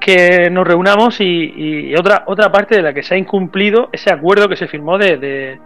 que 0.00 0.48
nos 0.50 0.66
reunamos 0.66 1.20
y, 1.20 1.90
y, 1.90 1.96
otra 1.96 2.24
otra 2.26 2.50
parte 2.50 2.76
de 2.76 2.82
la 2.82 2.92
que 2.92 3.02
se 3.02 3.14
ha 3.14 3.18
incumplido 3.18 3.88
ese 3.92 4.12
acuerdo 4.12 4.48
que 4.48 4.56
se 4.56 4.68
firmó 4.68 4.98
de, 4.98 5.58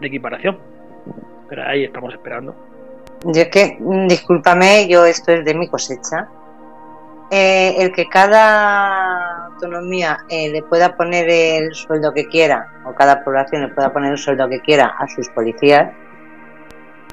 equiparación. 0.00 0.58
Pero 1.48 1.62
ahí 1.66 1.84
estamos 1.84 2.12
esperando. 2.12 2.54
Yo 3.24 3.42
es 3.42 3.48
que, 3.48 3.76
mm, 3.78 4.06
discúlpame, 4.08 4.88
yo 4.88 5.04
esto 5.04 5.32
es 5.32 5.44
de 5.44 5.54
mi 5.54 5.68
cosecha. 5.68 6.28
Eh, 7.30 7.76
el 7.78 7.92
que 7.92 8.06
cada 8.06 9.46
autonomía 9.46 10.18
eh, 10.28 10.50
le 10.50 10.62
pueda 10.62 10.94
poner 10.94 11.28
el 11.28 11.74
sueldo 11.74 12.12
que 12.12 12.26
quiera, 12.26 12.68
o 12.84 12.94
cada 12.94 13.24
población 13.24 13.62
le 13.62 13.68
pueda 13.68 13.92
poner 13.92 14.12
el 14.12 14.18
sueldo 14.18 14.48
que 14.48 14.60
quiera 14.60 14.94
a 14.98 15.08
sus 15.08 15.28
policías, 15.30 15.90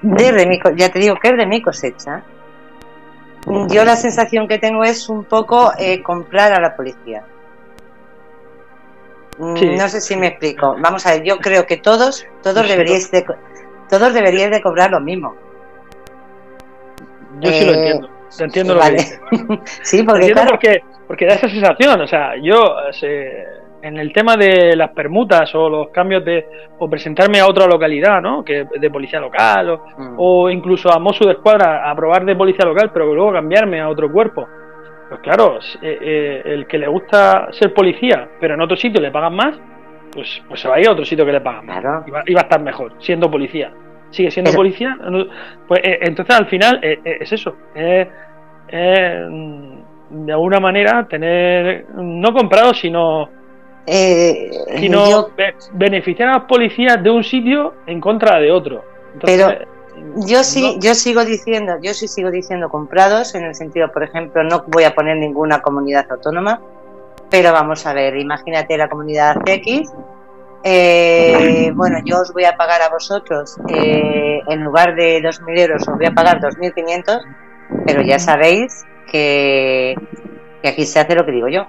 desde 0.02 0.46
mi, 0.48 0.60
ya 0.76 0.90
te 0.90 1.00
digo 1.00 1.16
que 1.16 1.30
es 1.30 1.38
de 1.38 1.46
mi 1.46 1.62
cosecha. 1.62 2.24
Yo 3.70 3.84
la 3.84 3.96
sensación 3.96 4.48
que 4.48 4.60
tengo 4.60 4.84
es 4.84 5.10
un 5.10 5.24
poco 5.24 5.72
eh, 5.78 6.04
comprar 6.04 6.54
a 6.54 6.60
la 6.60 6.76
policía. 6.76 7.24
Mm, 9.40 9.58
sí. 9.58 9.76
No 9.76 9.90
sé 9.90 10.02
si 10.02 10.16
me 10.16 10.28
explico. 10.28 10.76
Vamos 10.80 11.06
a 11.08 11.12
ver, 11.12 11.24
yo 11.24 11.40
creo 11.40 11.66
que 11.66 11.78
todos, 11.78 12.26
todos 12.44 12.68
deberíais 12.68 13.10
de, 13.10 13.26
todos 13.90 14.14
deberíais 14.14 14.52
de 14.52 14.62
cobrar 14.62 14.92
lo 14.92 15.00
mismo. 15.00 15.36
Yo 17.40 17.52
sí 17.52 17.66
lo 17.66 17.74
entiendo. 17.74 18.10
Entiendo 18.40 18.76
vale. 18.76 19.20
lo 19.32 19.48
que 19.48 19.60
sí, 19.82 20.04
porque, 20.04 20.28
entiendo 20.28 20.42
claro. 20.42 20.52
porque, 20.52 20.84
porque 21.08 21.26
da 21.26 21.34
esa 21.34 21.50
sensación. 21.50 22.00
O 22.02 22.08
sea, 22.08 22.36
yo 22.42 22.76
se, 22.92 23.46
en 23.82 23.98
el 23.98 24.14
tema 24.14 24.38
de 24.38 24.76
las 24.76 24.92
permutas 24.92 25.54
o 25.56 25.70
los 25.70 25.90
cambios 25.90 26.24
de 26.24 26.46
o 26.80 26.90
presentarme 26.90 27.40
a 27.40 27.48
otra 27.48 27.68
localidad, 27.68 28.22
¿no? 28.22 28.44
Que 28.44 28.66
de 28.80 28.90
policía 28.90 29.20
local 29.20 29.70
o, 29.70 29.78
mm. 29.98 30.16
o 30.18 30.50
incluso 30.50 30.92
a 30.92 31.00
Mosu 31.00 31.26
de 31.26 31.34
Escuadra 31.34 31.90
a 31.90 31.96
probar 31.96 32.26
de 32.26 32.36
policía 32.36 32.66
local, 32.66 32.92
pero 32.94 33.14
luego 33.14 33.34
cambiarme 33.34 33.82
a 33.82 33.90
otro 33.90 34.12
cuerpo. 34.12 34.48
Pues 35.10 35.22
claro, 35.22 35.60
eh, 35.82 35.98
eh, 36.02 36.42
el 36.46 36.68
que 36.68 36.78
le 36.78 36.88
gusta 36.88 37.50
ser 37.52 37.74
policía, 37.74 38.30
pero 38.40 38.54
en 38.54 38.62
otro 38.62 38.78
sitio 38.78 39.02
le 39.02 39.12
pagan 39.12 39.36
más, 39.36 39.60
pues, 40.14 40.42
pues 40.48 40.62
se 40.62 40.68
va 40.68 40.76
a 40.76 40.80
ir 40.80 40.88
a 40.88 40.92
otro 40.92 41.04
sitio 41.04 41.26
que 41.26 41.34
le 41.34 41.42
pagan 41.42 41.66
más. 41.66 41.82
Claro. 41.82 42.04
Y, 42.08 42.12
va, 42.12 42.24
y 42.26 42.34
va 42.34 42.42
a 42.42 42.44
estar 42.44 42.62
mejor, 42.62 42.94
siendo 43.00 43.30
policía 43.30 43.72
sigue 44.12 44.30
siendo 44.30 44.52
policía, 44.52 44.96
pues 45.68 45.82
eh, 45.84 46.00
entonces 46.02 46.36
al 46.36 46.46
final 46.46 46.80
eh, 46.84 47.00
eh, 47.04 47.18
es 47.22 47.32
eso, 47.32 47.56
es, 47.74 48.08
de 48.70 50.32
alguna 50.32 50.60
manera 50.60 51.08
tener, 51.10 51.86
no 51.96 52.34
comprado, 52.34 52.74
sino, 52.74 53.30
eh, 53.86 54.52
sino 54.80 55.10
yo, 55.10 55.30
beneficiar 55.74 56.30
a 56.30 56.34
los 56.34 56.44
policías 56.44 57.02
de 57.02 57.10
un 57.10 57.24
sitio 57.24 57.74
en 57.88 58.00
contra 58.00 58.40
de 58.40 58.52
otro. 58.52 58.84
Entonces, 59.14 59.44
pero 59.44 59.72
yo 60.28 60.44
sí, 60.44 60.76
no, 60.76 60.82
yo 60.82 60.96
sigo 60.96 61.26
diciendo, 61.26 61.74
yo 61.82 61.94
sí 61.94 62.08
sigo 62.08 62.32
diciendo 62.32 62.70
comprados, 62.70 63.36
en 63.36 63.44
el 63.44 63.56
sentido, 63.56 63.92
por 63.92 64.04
ejemplo, 64.04 64.44
no 64.44 64.64
voy 64.68 64.84
a 64.84 64.96
poner 64.96 65.18
ninguna 65.18 65.62
comunidad 65.62 66.06
autónoma, 66.12 66.62
pero 67.30 67.52
vamos 67.52 67.86
a 67.86 67.94
ver, 67.94 68.18
imagínate 68.18 68.78
la 68.78 68.90
comunidad 68.90 69.38
X 69.46 69.92
eh, 70.64 71.72
bueno, 71.74 71.98
yo 72.06 72.22
os 72.22 72.32
voy 72.34 72.46
a 72.46 72.56
pagar 72.56 72.82
a 72.82 72.90
vosotros, 72.90 73.58
eh, 73.68 74.42
en 74.48 74.64
lugar 74.64 74.96
de 74.96 75.20
2.000 75.22 75.60
euros, 75.60 75.88
os 75.88 75.98
voy 75.98 76.06
a 76.06 76.12
pagar 76.12 76.40
2.500, 76.40 77.22
pero 77.86 78.02
ya 78.02 78.20
sabéis 78.20 78.86
que, 79.10 79.96
que, 80.62 80.68
aquí 80.68 80.86
se 80.86 81.00
hace 81.00 81.16
lo 81.16 81.26
que 81.26 81.32
digo 81.32 81.48
yo. 81.48 81.66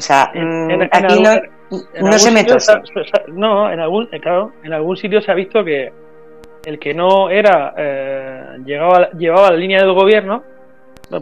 O 0.00 0.02
sea, 0.02 0.30
en, 0.32 0.70
en, 0.70 0.82
aquí 0.84 0.96
en 0.96 1.26
algún, 1.26 1.46
no, 2.00 2.10
no 2.10 2.18
se 2.18 2.30
me 2.30 2.42
tosa. 2.44 2.80
No, 3.28 3.70
en 3.70 3.80
algún, 3.80 4.06
claro, 4.06 4.52
en 4.64 4.72
algún 4.72 4.96
sitio 4.96 5.20
se 5.20 5.30
ha 5.30 5.34
visto 5.34 5.62
que 5.62 5.92
el 6.64 6.78
que 6.78 6.94
no 6.94 7.28
era, 7.28 7.74
eh, 7.76 8.44
llegaba, 8.64 9.10
llevaba 9.10 9.50
la 9.50 9.56
línea 9.58 9.80
del 9.80 9.92
gobierno, 9.92 10.42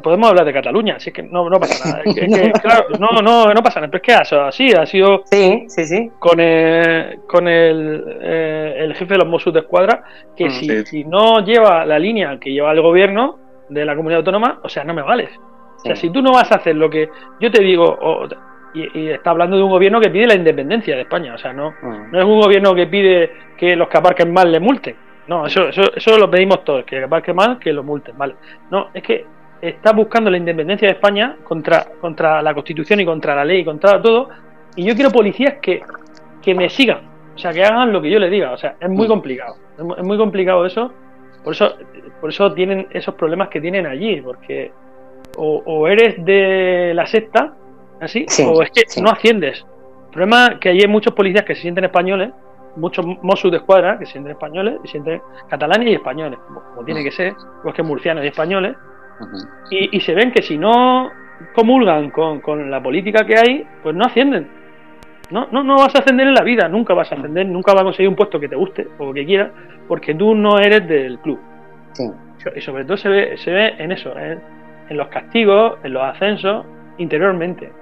podemos 0.00 0.28
hablar 0.28 0.44
de 0.44 0.52
Cataluña, 0.52 0.94
así 0.94 1.10
que 1.10 1.24
no, 1.24 1.50
no 1.50 1.58
pasa 1.58 1.88
nada. 1.88 2.02
Es 2.04 2.14
que, 2.14 2.24
es 2.26 2.52
que, 2.52 2.52
claro, 2.60 2.86
no, 3.00 3.20
no, 3.20 3.52
no 3.52 3.62
pasa 3.64 3.80
nada, 3.80 3.90
pero 3.90 4.00
es 4.00 4.06
que 4.06 4.36
ha, 4.36 4.46
así 4.46 4.70
ha 4.70 4.86
sido 4.86 5.22
sí, 5.24 5.64
sí, 5.66 5.84
sí. 5.86 6.10
con 6.20 6.38
el, 6.38 7.18
con 7.26 7.48
el, 7.48 8.18
eh, 8.22 8.74
el 8.78 8.94
jefe 8.94 9.14
de 9.14 9.18
los 9.18 9.26
Mossos 9.26 9.52
de 9.52 9.58
Escuadra, 9.58 10.04
que 10.36 10.46
mm, 10.46 10.50
si, 10.50 10.68
sí. 10.68 10.84
si, 10.84 11.04
no 11.04 11.44
lleva 11.44 11.84
la 11.84 11.98
línea 11.98 12.38
que 12.38 12.52
lleva 12.52 12.70
el 12.70 12.80
gobierno 12.80 13.40
de 13.68 13.84
la 13.84 13.96
comunidad 13.96 14.20
autónoma, 14.20 14.60
o 14.62 14.68
sea, 14.68 14.84
no 14.84 14.94
me 14.94 15.02
vales. 15.02 15.30
O 15.78 15.80
sea, 15.80 15.96
si 15.96 16.10
tú 16.10 16.22
no 16.22 16.32
vas 16.32 16.50
a 16.50 16.56
hacer 16.56 16.74
lo 16.74 16.90
que 16.90 17.08
yo 17.40 17.50
te 17.50 17.62
digo, 17.62 17.84
o, 17.84 18.26
y, 18.82 18.98
y, 18.98 19.08
está 19.10 19.30
hablando 19.30 19.56
de 19.56 19.62
un 19.62 19.70
gobierno 19.70 20.00
que 20.00 20.10
pide 20.10 20.26
la 20.26 20.34
independencia 20.34 20.94
de 20.94 21.02
España, 21.02 21.34
o 21.34 21.38
sea, 21.38 21.52
no, 21.52 21.70
mm. 21.70 22.12
no 22.12 22.18
es 22.18 22.24
un 22.24 22.40
gobierno 22.40 22.74
que 22.74 22.86
pide 22.86 23.30
que 23.56 23.76
los 23.76 23.88
que 23.88 23.98
aparquen 23.98 24.32
mal 24.32 24.50
le 24.50 24.60
multen. 24.60 24.96
No, 25.26 25.46
eso, 25.46 25.68
eso, 25.68 25.82
eso 25.94 26.18
lo 26.18 26.30
pedimos 26.30 26.64
todos, 26.64 26.84
que 26.84 27.04
aparquen 27.04 27.36
mal, 27.36 27.58
que 27.58 27.72
lo 27.72 27.82
multen, 27.82 28.16
vale. 28.16 28.34
No, 28.70 28.88
es 28.94 29.02
que 29.02 29.26
está 29.60 29.92
buscando 29.92 30.30
la 30.30 30.38
independencia 30.38 30.88
de 30.88 30.94
España 30.94 31.36
contra, 31.44 31.86
contra 32.00 32.42
la 32.42 32.54
Constitución 32.54 33.00
y 33.00 33.04
contra 33.04 33.34
la 33.34 33.44
ley 33.44 33.60
y 33.60 33.64
contra 33.64 34.00
todo. 34.00 34.28
Y 34.76 34.84
yo 34.84 34.94
quiero 34.94 35.10
policías 35.10 35.54
que, 35.60 35.82
que 36.40 36.54
me 36.54 36.70
sigan, 36.70 37.00
o 37.34 37.38
sea, 37.38 37.52
que 37.52 37.64
hagan 37.64 37.92
lo 37.92 38.00
que 38.00 38.10
yo 38.10 38.18
les 38.18 38.30
diga. 38.30 38.52
O 38.52 38.56
sea, 38.56 38.76
es 38.80 38.88
muy 38.88 39.06
complicado. 39.06 39.56
Es 39.76 40.04
muy 40.04 40.16
complicado 40.16 40.64
eso. 40.64 40.92
Por 41.44 41.52
eso, 41.52 41.74
por 42.20 42.30
eso 42.30 42.52
tienen 42.52 42.88
esos 42.90 43.14
problemas 43.14 43.48
que 43.48 43.60
tienen 43.60 43.86
allí, 43.86 44.20
porque 44.20 44.72
o, 45.36 45.62
o 45.64 45.88
eres 45.88 46.24
de 46.24 46.92
la 46.94 47.06
secta, 47.06 47.54
así, 48.00 48.26
sí, 48.28 48.44
o 48.44 48.62
es 48.62 48.70
que 48.70 48.82
sí. 48.86 49.00
no 49.00 49.10
asciendes. 49.10 49.64
El 50.06 50.12
problema 50.12 50.46
es 50.46 50.58
que 50.58 50.70
hay 50.70 50.86
muchos 50.88 51.14
policías 51.14 51.44
que 51.44 51.54
se 51.54 51.62
sienten 51.62 51.84
españoles, 51.84 52.30
muchos 52.76 53.04
Mossos 53.22 53.50
de 53.50 53.58
escuadra 53.58 53.98
que 53.98 54.06
se 54.06 54.12
sienten 54.12 54.32
españoles, 54.32 54.76
y 54.84 54.86
se 54.88 54.92
sienten 54.92 55.20
catalanes 55.48 55.88
y 55.88 55.94
españoles, 55.94 56.38
como, 56.46 56.62
como 56.62 56.84
tiene 56.84 57.02
que 57.02 57.10
ser, 57.10 57.34
pues 57.62 57.74
que 57.74 57.82
murcianos 57.82 58.24
y 58.24 58.28
españoles, 58.28 58.76
Uh 59.20 59.24
-huh. 59.24 59.48
y, 59.70 59.96
y, 59.96 60.00
se 60.00 60.14
ven 60.14 60.30
que 60.30 60.42
si 60.42 60.56
no 60.56 61.10
comulgan 61.54 62.10
con, 62.10 62.40
con, 62.40 62.70
la 62.70 62.80
política 62.80 63.26
que 63.26 63.36
hay, 63.36 63.66
pues 63.82 63.94
no 63.94 64.04
ascienden. 64.04 64.48
No, 65.30 65.48
no, 65.50 65.62
no 65.62 65.76
vas 65.76 65.94
a 65.94 65.98
ascender 65.98 66.26
en 66.26 66.34
la 66.34 66.42
vida, 66.42 66.68
nunca 66.68 66.94
vas 66.94 67.10
a 67.12 67.16
ascender, 67.16 67.46
nunca 67.46 67.72
vas 67.72 67.82
a 67.82 67.84
conseguir 67.84 68.08
un 68.08 68.16
puesto 68.16 68.40
que 68.40 68.48
te 68.48 68.56
guste 68.56 68.88
o 68.98 69.12
que 69.12 69.26
quieras, 69.26 69.50
porque 69.86 70.14
tú 70.14 70.34
no 70.34 70.58
eres 70.58 70.86
del 70.88 71.18
club. 71.18 71.38
Sí. 71.92 72.04
Y 72.54 72.60
sobre 72.60 72.84
todo 72.84 72.96
se 72.96 73.08
ve, 73.08 73.36
se 73.36 73.50
ve 73.50 73.74
en 73.78 73.92
eso, 73.92 74.16
en, 74.16 74.40
en 74.88 74.96
los 74.96 75.08
castigos, 75.08 75.78
en 75.82 75.92
los 75.92 76.02
ascensos, 76.02 76.64
interiormente. 76.96 77.72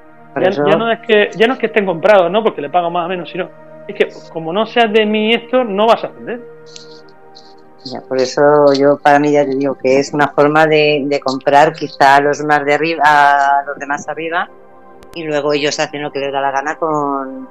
Ya, 0.40 0.48
eso... 0.48 0.66
ya, 0.66 0.76
no 0.76 0.90
es 0.90 1.00
que, 1.00 1.30
ya 1.36 1.46
no 1.46 1.54
es 1.54 1.58
que 1.58 1.66
estén 1.66 1.86
comprados, 1.86 2.30
¿no? 2.30 2.42
Porque 2.42 2.60
le 2.60 2.70
pago 2.70 2.90
más 2.90 3.06
o 3.06 3.08
menos, 3.08 3.30
sino 3.30 3.48
es 3.88 3.94
que 3.94 4.08
como 4.32 4.52
no 4.52 4.66
seas 4.66 4.92
de 4.92 5.06
mí 5.06 5.32
esto, 5.32 5.64
no 5.64 5.86
vas 5.86 6.04
a 6.04 6.08
ascender. 6.08 6.40
por 8.08 8.18
eso 8.18 8.42
yo 8.78 8.98
para 8.98 9.18
mí 9.18 9.32
ya 9.32 9.44
te 9.44 9.54
digo 9.54 9.76
que 9.78 9.98
es 9.98 10.12
una 10.12 10.28
forma 10.28 10.66
de, 10.66 11.20
comprar 11.24 11.72
quizá 11.72 12.16
a 12.16 12.20
los 12.20 12.42
más 12.44 12.64
de 12.64 12.74
arriba, 12.74 13.02
a 13.04 13.64
los 13.66 13.78
demás 13.78 14.08
arriba, 14.08 14.48
y 15.14 15.24
luego 15.24 15.52
ellos 15.52 15.78
hacen 15.78 16.02
lo 16.02 16.10
que 16.10 16.18
les 16.18 16.32
da 16.32 16.40
la 16.40 16.50
gana 16.50 16.76
con, 16.76 17.48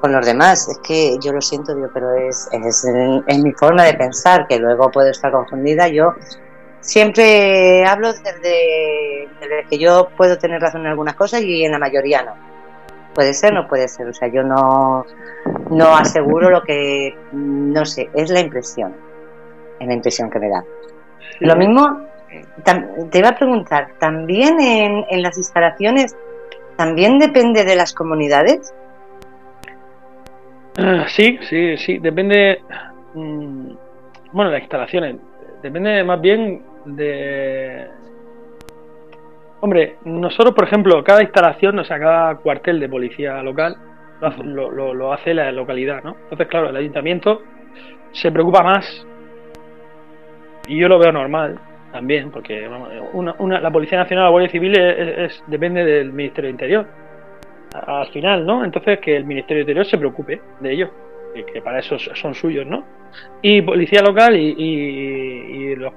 con 0.00 0.12
los 0.12 0.26
demás. 0.26 0.68
Es 0.68 0.78
que 0.78 1.16
yo 1.20 1.32
lo 1.32 1.40
siento, 1.40 1.74
digo, 1.74 1.88
pero 1.94 2.12
es, 2.14 2.48
es, 2.52 2.84
es, 3.26 3.38
mi 3.38 3.52
forma 3.52 3.84
de 3.84 3.94
pensar, 3.94 4.46
que 4.46 4.58
luego 4.58 4.90
puedo 4.90 5.08
estar 5.08 5.32
confundida. 5.32 5.88
Yo 5.88 6.14
siempre 6.80 7.84
hablo 7.84 8.12
desde, 8.12 9.28
que 9.68 9.78
yo 9.78 10.08
puedo 10.16 10.38
tener 10.38 10.60
razón 10.60 10.82
en 10.82 10.88
algunas 10.88 11.14
cosas 11.14 11.42
y 11.42 11.64
en 11.64 11.72
la 11.72 11.78
mayoría 11.78 12.22
no. 12.22 12.34
Puede 13.14 13.34
ser, 13.34 13.52
no 13.52 13.66
puede 13.66 13.88
ser. 13.88 14.08
O 14.08 14.12
sea, 14.12 14.28
yo 14.28 14.42
no, 14.42 15.04
no 15.70 15.96
aseguro 15.96 16.50
lo 16.50 16.62
que, 16.62 17.16
no 17.32 17.84
sé, 17.84 18.08
es 18.14 18.30
la 18.30 18.40
impresión. 18.40 18.94
Es 19.78 19.86
la 19.86 19.94
impresión 19.94 20.30
que 20.30 20.38
me 20.38 20.48
da. 20.48 20.64
Lo 21.40 21.56
mismo, 21.56 22.06
te 23.10 23.18
iba 23.18 23.30
a 23.30 23.36
preguntar, 23.36 23.88
¿también 23.98 24.60
en, 24.60 25.04
en 25.08 25.22
las 25.22 25.36
instalaciones, 25.38 26.16
también 26.76 27.18
depende 27.18 27.64
de 27.64 27.76
las 27.76 27.92
comunidades? 27.92 28.72
Ah, 30.78 31.06
sí, 31.08 31.38
sí, 31.48 31.76
sí, 31.76 31.98
depende. 31.98 32.62
Mm, 33.14 33.72
bueno, 34.32 34.50
las 34.50 34.60
instalaciones. 34.60 35.16
Depende 35.62 36.04
más 36.04 36.20
bien 36.20 36.62
de. 36.84 37.86
Hombre, 39.60 39.96
nosotros, 40.04 40.54
por 40.54 40.64
ejemplo, 40.64 41.04
cada 41.04 41.22
instalación, 41.22 41.78
o 41.78 41.84
sea, 41.84 41.98
cada 41.98 42.36
cuartel 42.36 42.80
de 42.80 42.88
policía 42.88 43.42
local 43.42 43.76
lo 44.44 45.12
hace, 45.12 45.34
la 45.34 45.50
localidad, 45.52 46.02
¿no? 46.02 46.16
Entonces, 46.24 46.46
claro, 46.46 46.70
el 46.70 46.76
ayuntamiento 46.76 47.42
se 48.12 48.32
preocupa 48.32 48.62
más, 48.62 49.06
y 50.66 50.78
yo 50.78 50.88
lo 50.88 50.98
veo 50.98 51.12
normal 51.12 51.58
también, 51.92 52.30
porque 52.30 52.68
la 52.68 53.70
Policía 53.70 53.98
Nacional, 53.98 54.26
la 54.26 54.30
Guardia 54.30 54.50
Civil, 54.50 54.78
es, 54.78 55.42
depende 55.48 55.84
del 55.84 56.12
Ministerio 56.12 56.48
de 56.48 56.52
Interior 56.52 56.86
al 57.72 58.08
final, 58.08 58.46
¿no? 58.46 58.64
Entonces 58.64 58.98
que 59.00 59.16
el 59.16 59.24
Ministerio 59.24 59.58
de 59.58 59.62
Interior 59.62 59.86
se 59.86 59.98
preocupe 59.98 60.40
de 60.60 60.72
ellos, 60.72 60.90
que, 61.52 61.60
para 61.62 61.78
eso 61.78 61.98
son 61.98 62.34
suyos, 62.34 62.66
¿no? 62.66 62.84
Y 63.42 63.62
policía 63.62 64.02
local 64.02 64.36
y, 64.36 65.74
las 65.76 65.92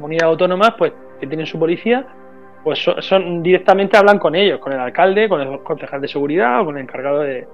comunidades 0.00 0.30
autónomas, 0.30 0.74
pues 0.76 0.92
que 1.20 1.26
tienen 1.26 1.46
su 1.46 1.58
policía, 1.58 2.06
pues 2.64 2.78
son, 3.00 3.42
directamente 3.42 3.96
hablan 3.96 4.18
con 4.18 4.34
ellos, 4.34 4.58
con 4.60 4.72
el 4.72 4.80
alcalde, 4.80 5.28
con 5.28 5.40
el 5.40 5.60
concejal 5.60 6.00
de 6.00 6.08
seguridad 6.08 6.60
o 6.60 6.66
con 6.66 6.76
el 6.76 6.82
encargado 6.82 7.20
de... 7.20 7.46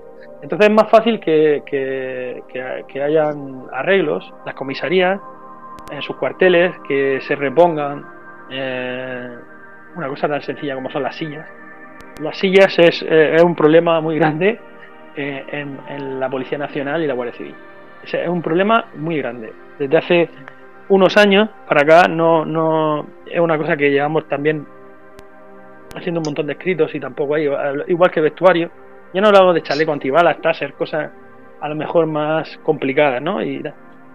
Entonces 0.42 0.68
es 0.68 0.74
más 0.74 0.90
fácil 0.90 1.20
que, 1.20 1.62
que, 1.66 3.02
hayan 3.02 3.64
arreglos, 3.72 4.30
las 4.44 4.54
comisarías, 4.54 5.20
en 5.90 6.02
sus 6.02 6.16
cuarteles, 6.16 6.74
que 6.86 7.20
se 7.22 7.34
repongan 7.34 8.04
eh, 8.50 9.28
una 9.96 10.08
cosa 10.08 10.28
tan 10.28 10.42
sencilla 10.42 10.74
como 10.74 10.90
son 10.90 11.02
las 11.02 11.16
sillas 11.16 11.46
las 12.20 12.38
sillas 12.38 12.78
es, 12.78 13.04
eh, 13.08 13.36
un 13.42 13.54
problema 13.54 14.00
muy 14.00 14.16
grande 14.16 14.58
eh, 15.16 15.44
en, 15.88 16.20
la 16.20 16.28
Policía 16.28 16.58
Nacional 16.58 17.02
y 17.02 17.06
la 17.06 17.14
Guardia 17.14 17.36
Civil. 17.36 17.54
Es, 18.02 18.28
un 18.28 18.42
problema 18.42 18.86
muy 18.96 19.18
grande. 19.18 19.52
Desde 19.78 19.96
hace 19.96 20.28
unos 20.88 21.16
años 21.16 21.48
para 21.68 21.82
acá 21.82 22.08
no, 22.08 22.44
no 22.44 23.06
es 23.26 23.40
una 23.40 23.56
cosa 23.56 23.76
que 23.76 23.90
llevamos 23.90 24.28
también 24.28 24.66
haciendo 25.96 26.20
un 26.20 26.24
montón 26.24 26.46
de 26.46 26.54
escritos 26.54 26.94
y 26.94 27.00
tampoco 27.00 27.34
hay, 27.34 27.48
igual 27.88 28.10
que 28.10 28.20
vestuario. 28.20 28.70
Ya 29.12 29.20
no 29.20 29.28
hablamos 29.28 29.54
de 29.54 29.62
chaleco 29.62 29.92
antibalas, 29.92 30.40
taser, 30.40 30.74
cosas 30.74 31.10
a 31.60 31.68
lo 31.68 31.76
mejor 31.76 32.06
más 32.06 32.58
complicadas, 32.58 33.22
¿no? 33.22 33.42
Y, 33.42 33.62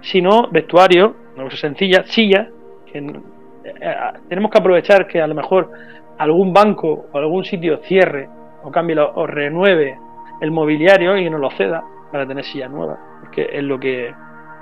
sino 0.02 0.50
vestuario, 0.50 1.16
una 1.36 1.46
cosa 1.46 1.58
sencilla, 1.58 2.04
sillas, 2.04 2.48
que 2.92 3.00
eh, 3.00 3.96
tenemos 4.28 4.52
que 4.52 4.58
aprovechar 4.58 5.08
que 5.08 5.22
a 5.22 5.28
lo 5.28 5.36
mejor 5.36 5.72
algún 6.18 6.54
banco 6.54 7.06
o 7.12 7.18
algún 7.18 7.46
sitio 7.46 7.78
cierre 7.78 8.30
o 8.64 8.72
cambie 8.72 8.98
o 9.00 9.26
renueve 9.26 9.98
el 10.42 10.52
mobiliario 10.52 11.18
y 11.18 11.30
no 11.30 11.38
lo 11.38 11.50
ceda 11.52 11.84
para 12.12 12.26
tener 12.26 12.44
sillas 12.44 12.70
nuevas, 12.70 13.00
porque 13.22 13.48
es 13.52 13.64
lo 13.64 13.80
que 13.80 14.14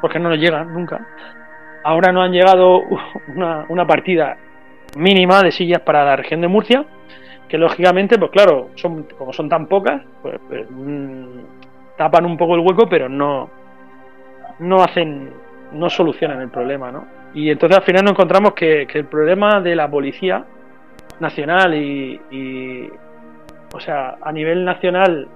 porque 0.01 0.19
no 0.19 0.29
nos 0.29 0.39
llegan 0.39 0.73
nunca. 0.73 1.05
Ahora 1.87 2.11
nos 2.11 2.25
han 2.25 2.33
llegado 2.33 2.81
una, 3.69 3.87
partida 3.87 4.35
mínima 4.97 5.41
de 5.41 5.53
sillas 5.53 5.79
para 5.79 6.03
la 6.03 6.17
región 6.17 6.41
de 6.41 6.49
Murcia, 6.49 6.83
que 7.47 7.57
lógicamente, 7.57 8.19
pues 8.19 8.29
claro, 8.29 8.71
son 8.75 9.03
como 9.17 9.31
son 9.31 9.47
tan 9.47 9.67
pocas, 9.67 10.01
pues, 10.21 10.35
pues 10.49 10.67
mm, 10.69 11.39
tapan 11.95 12.25
un 12.25 12.35
poco 12.35 12.55
el 12.55 12.59
hueco, 12.59 12.89
pero 12.89 13.07
no 13.07 13.49
no 14.59 14.83
hacen 14.83 15.31
no 15.71 15.89
solucionan 15.89 16.41
el 16.41 16.49
problema, 16.49 16.91
¿no? 16.91 17.07
Y 17.33 17.49
entonces 17.49 17.77
al 17.77 17.85
final 17.85 18.03
nos 18.03 18.11
encontramos 18.11 18.53
que, 18.53 18.85
que 18.85 18.99
el 18.99 19.05
problema 19.05 19.61
de 19.61 19.73
la 19.73 19.89
policía 19.89 20.43
nacional 21.21 21.73
y, 21.73 22.91
o 23.73 23.79
sea, 23.79 24.17
a 24.21 24.31
nivel 24.33 24.65
nacional 24.65 25.29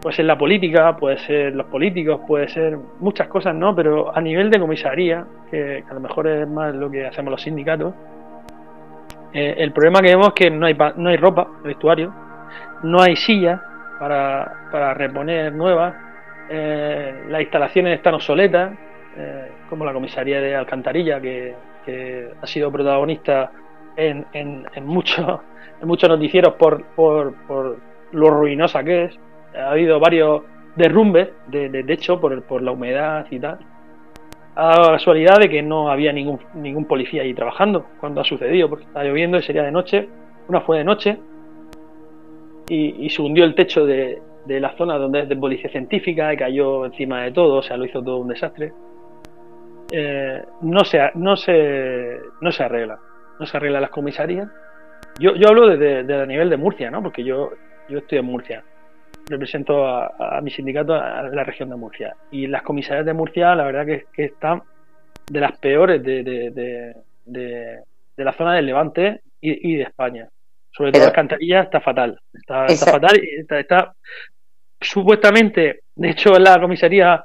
puede 0.00 0.16
ser 0.16 0.24
la 0.24 0.38
política, 0.38 0.96
puede 0.96 1.18
ser 1.18 1.54
los 1.54 1.66
políticos, 1.66 2.20
puede 2.26 2.48
ser 2.48 2.78
muchas 3.00 3.28
cosas, 3.28 3.54
¿no? 3.54 3.74
Pero 3.74 4.16
a 4.16 4.20
nivel 4.20 4.50
de 4.50 4.60
comisaría, 4.60 5.24
que, 5.50 5.84
a 5.88 5.94
lo 5.94 6.00
mejor 6.00 6.28
es 6.28 6.48
más 6.48 6.74
lo 6.74 6.90
que 6.90 7.06
hacemos 7.06 7.30
los 7.30 7.42
sindicatos, 7.42 7.94
eh, 9.32 9.56
el 9.58 9.72
problema 9.72 10.00
que 10.00 10.08
vemos 10.08 10.28
es 10.28 10.34
que 10.34 10.50
no 10.50 10.66
hay, 10.66 10.76
no 10.96 11.10
hay 11.10 11.16
ropa, 11.16 11.48
vestuario, 11.62 12.14
no 12.82 13.00
hay 13.00 13.16
sillas 13.16 13.60
para, 13.98 14.68
para 14.70 14.94
reponer 14.94 15.52
nuevas, 15.52 15.94
eh, 16.48 17.24
las 17.28 17.42
instalaciones 17.42 17.96
están 17.96 18.14
obsoletas, 18.14 18.72
eh, 19.16 19.50
como 19.68 19.84
la 19.84 19.92
comisaría 19.92 20.40
de 20.40 20.54
Alcantarilla, 20.54 21.20
que, 21.20 21.54
ha 22.42 22.46
sido 22.46 22.70
protagonista 22.70 23.50
en, 23.96 24.26
en, 24.34 24.66
en, 24.74 24.84
muchos 24.84 25.40
noticieros 25.80 26.52
por, 26.56 26.84
por, 26.94 27.32
por, 27.46 27.78
lo 28.12 28.28
ruinosa 28.28 28.84
que 28.84 29.04
es. 29.04 29.18
Ha 29.58 29.72
habido 29.72 29.98
varios 29.98 30.42
derrumbes 30.76 31.28
de, 31.48 31.84
techo 31.84 32.20
por, 32.20 32.62
la 32.62 32.72
humedad 32.72 33.26
y 33.30 33.38
tal. 33.38 33.58
Ha 34.54 34.68
dado 34.68 34.82
la 34.86 34.92
casualidad 34.92 35.38
de 35.38 35.48
que 35.48 35.62
no 35.62 35.90
había 35.90 36.12
ningún, 36.12 36.38
ningún 36.54 36.84
policía 36.84 37.22
ahí 37.22 37.34
trabajando 37.34 37.86
cuando 38.00 38.20
ha 38.20 38.24
sucedido, 38.24 38.68
porque 38.68 38.84
estaba 38.84 39.04
lloviendo 39.04 39.38
y 39.38 39.42
sería 39.42 39.62
de 39.62 39.72
noche. 39.72 40.08
Una 40.48 40.60
fue 40.62 40.78
de 40.78 40.84
noche 40.84 41.18
y, 42.68 43.08
se 43.10 43.22
hundió 43.22 43.44
el 43.44 43.54
techo 43.54 43.86
de, 43.86 44.20
la 44.46 44.76
zona 44.76 44.96
donde 44.96 45.20
es 45.20 45.28
de 45.28 45.36
policía 45.36 45.70
científica 45.70 46.32
y 46.32 46.36
cayó 46.36 46.86
encima 46.86 47.22
de 47.22 47.32
todo, 47.32 47.56
o 47.56 47.62
sea, 47.62 47.76
lo 47.76 47.84
hizo 47.84 48.02
todo 48.02 48.18
un 48.18 48.28
desastre. 48.28 48.72
Eh, 49.90 50.42
no, 50.62 50.84
se, 50.84 50.98
no, 51.14 51.32
arregla 51.32 52.98
no 53.38 53.46
se 53.46 53.56
arregla 53.56 53.80
las 53.80 53.90
comisarías. 53.90 54.48
Yo, 55.18 55.34
yo 55.34 55.48
hablo 55.48 55.76
desde, 55.76 56.14
a 56.14 56.26
nivel 56.26 56.50
de 56.50 56.56
Murcia, 56.56 56.90
¿no? 56.90 57.02
Porque 57.02 57.24
yo 57.24 57.50
estoy 57.88 58.18
en 58.18 58.24
Murcia. 58.24 58.64
Represento 59.28 59.86
a, 59.86 60.40
mi 60.42 60.50
sindicato 60.50 60.94
a 60.94 61.22
la 61.22 61.44
región 61.44 61.68
de 61.68 61.76
Murcia. 61.76 62.16
Y 62.30 62.46
las 62.46 62.62
comisarías 62.62 63.04
de 63.04 63.12
Murcia, 63.12 63.54
la 63.54 63.64
verdad 63.64 63.86
que, 63.86 64.06
que 64.12 64.24
están 64.24 64.62
de 65.30 65.40
las 65.40 65.56
peores 65.58 66.02
de, 66.02 66.22
de, 66.22 66.94
de, 67.26 67.84
la 68.16 68.32
zona 68.32 68.54
del 68.54 68.66
Levante 68.66 69.20
y, 69.40 69.76
de 69.76 69.82
España. 69.82 70.28
Sobre 70.70 70.92
todo 70.92 71.04
Alcantarilla 71.04 71.62
está 71.62 71.80
fatal. 71.80 72.18
Está, 72.32 72.66
está 72.66 72.90
fatal 72.90 73.20
y 73.22 73.40
está, 73.40 73.60
está, 73.60 73.92
supuestamente, 74.80 75.80
de 75.94 76.10
hecho, 76.10 76.36
en 76.36 76.44
la 76.44 76.60
comisaría 76.60 77.22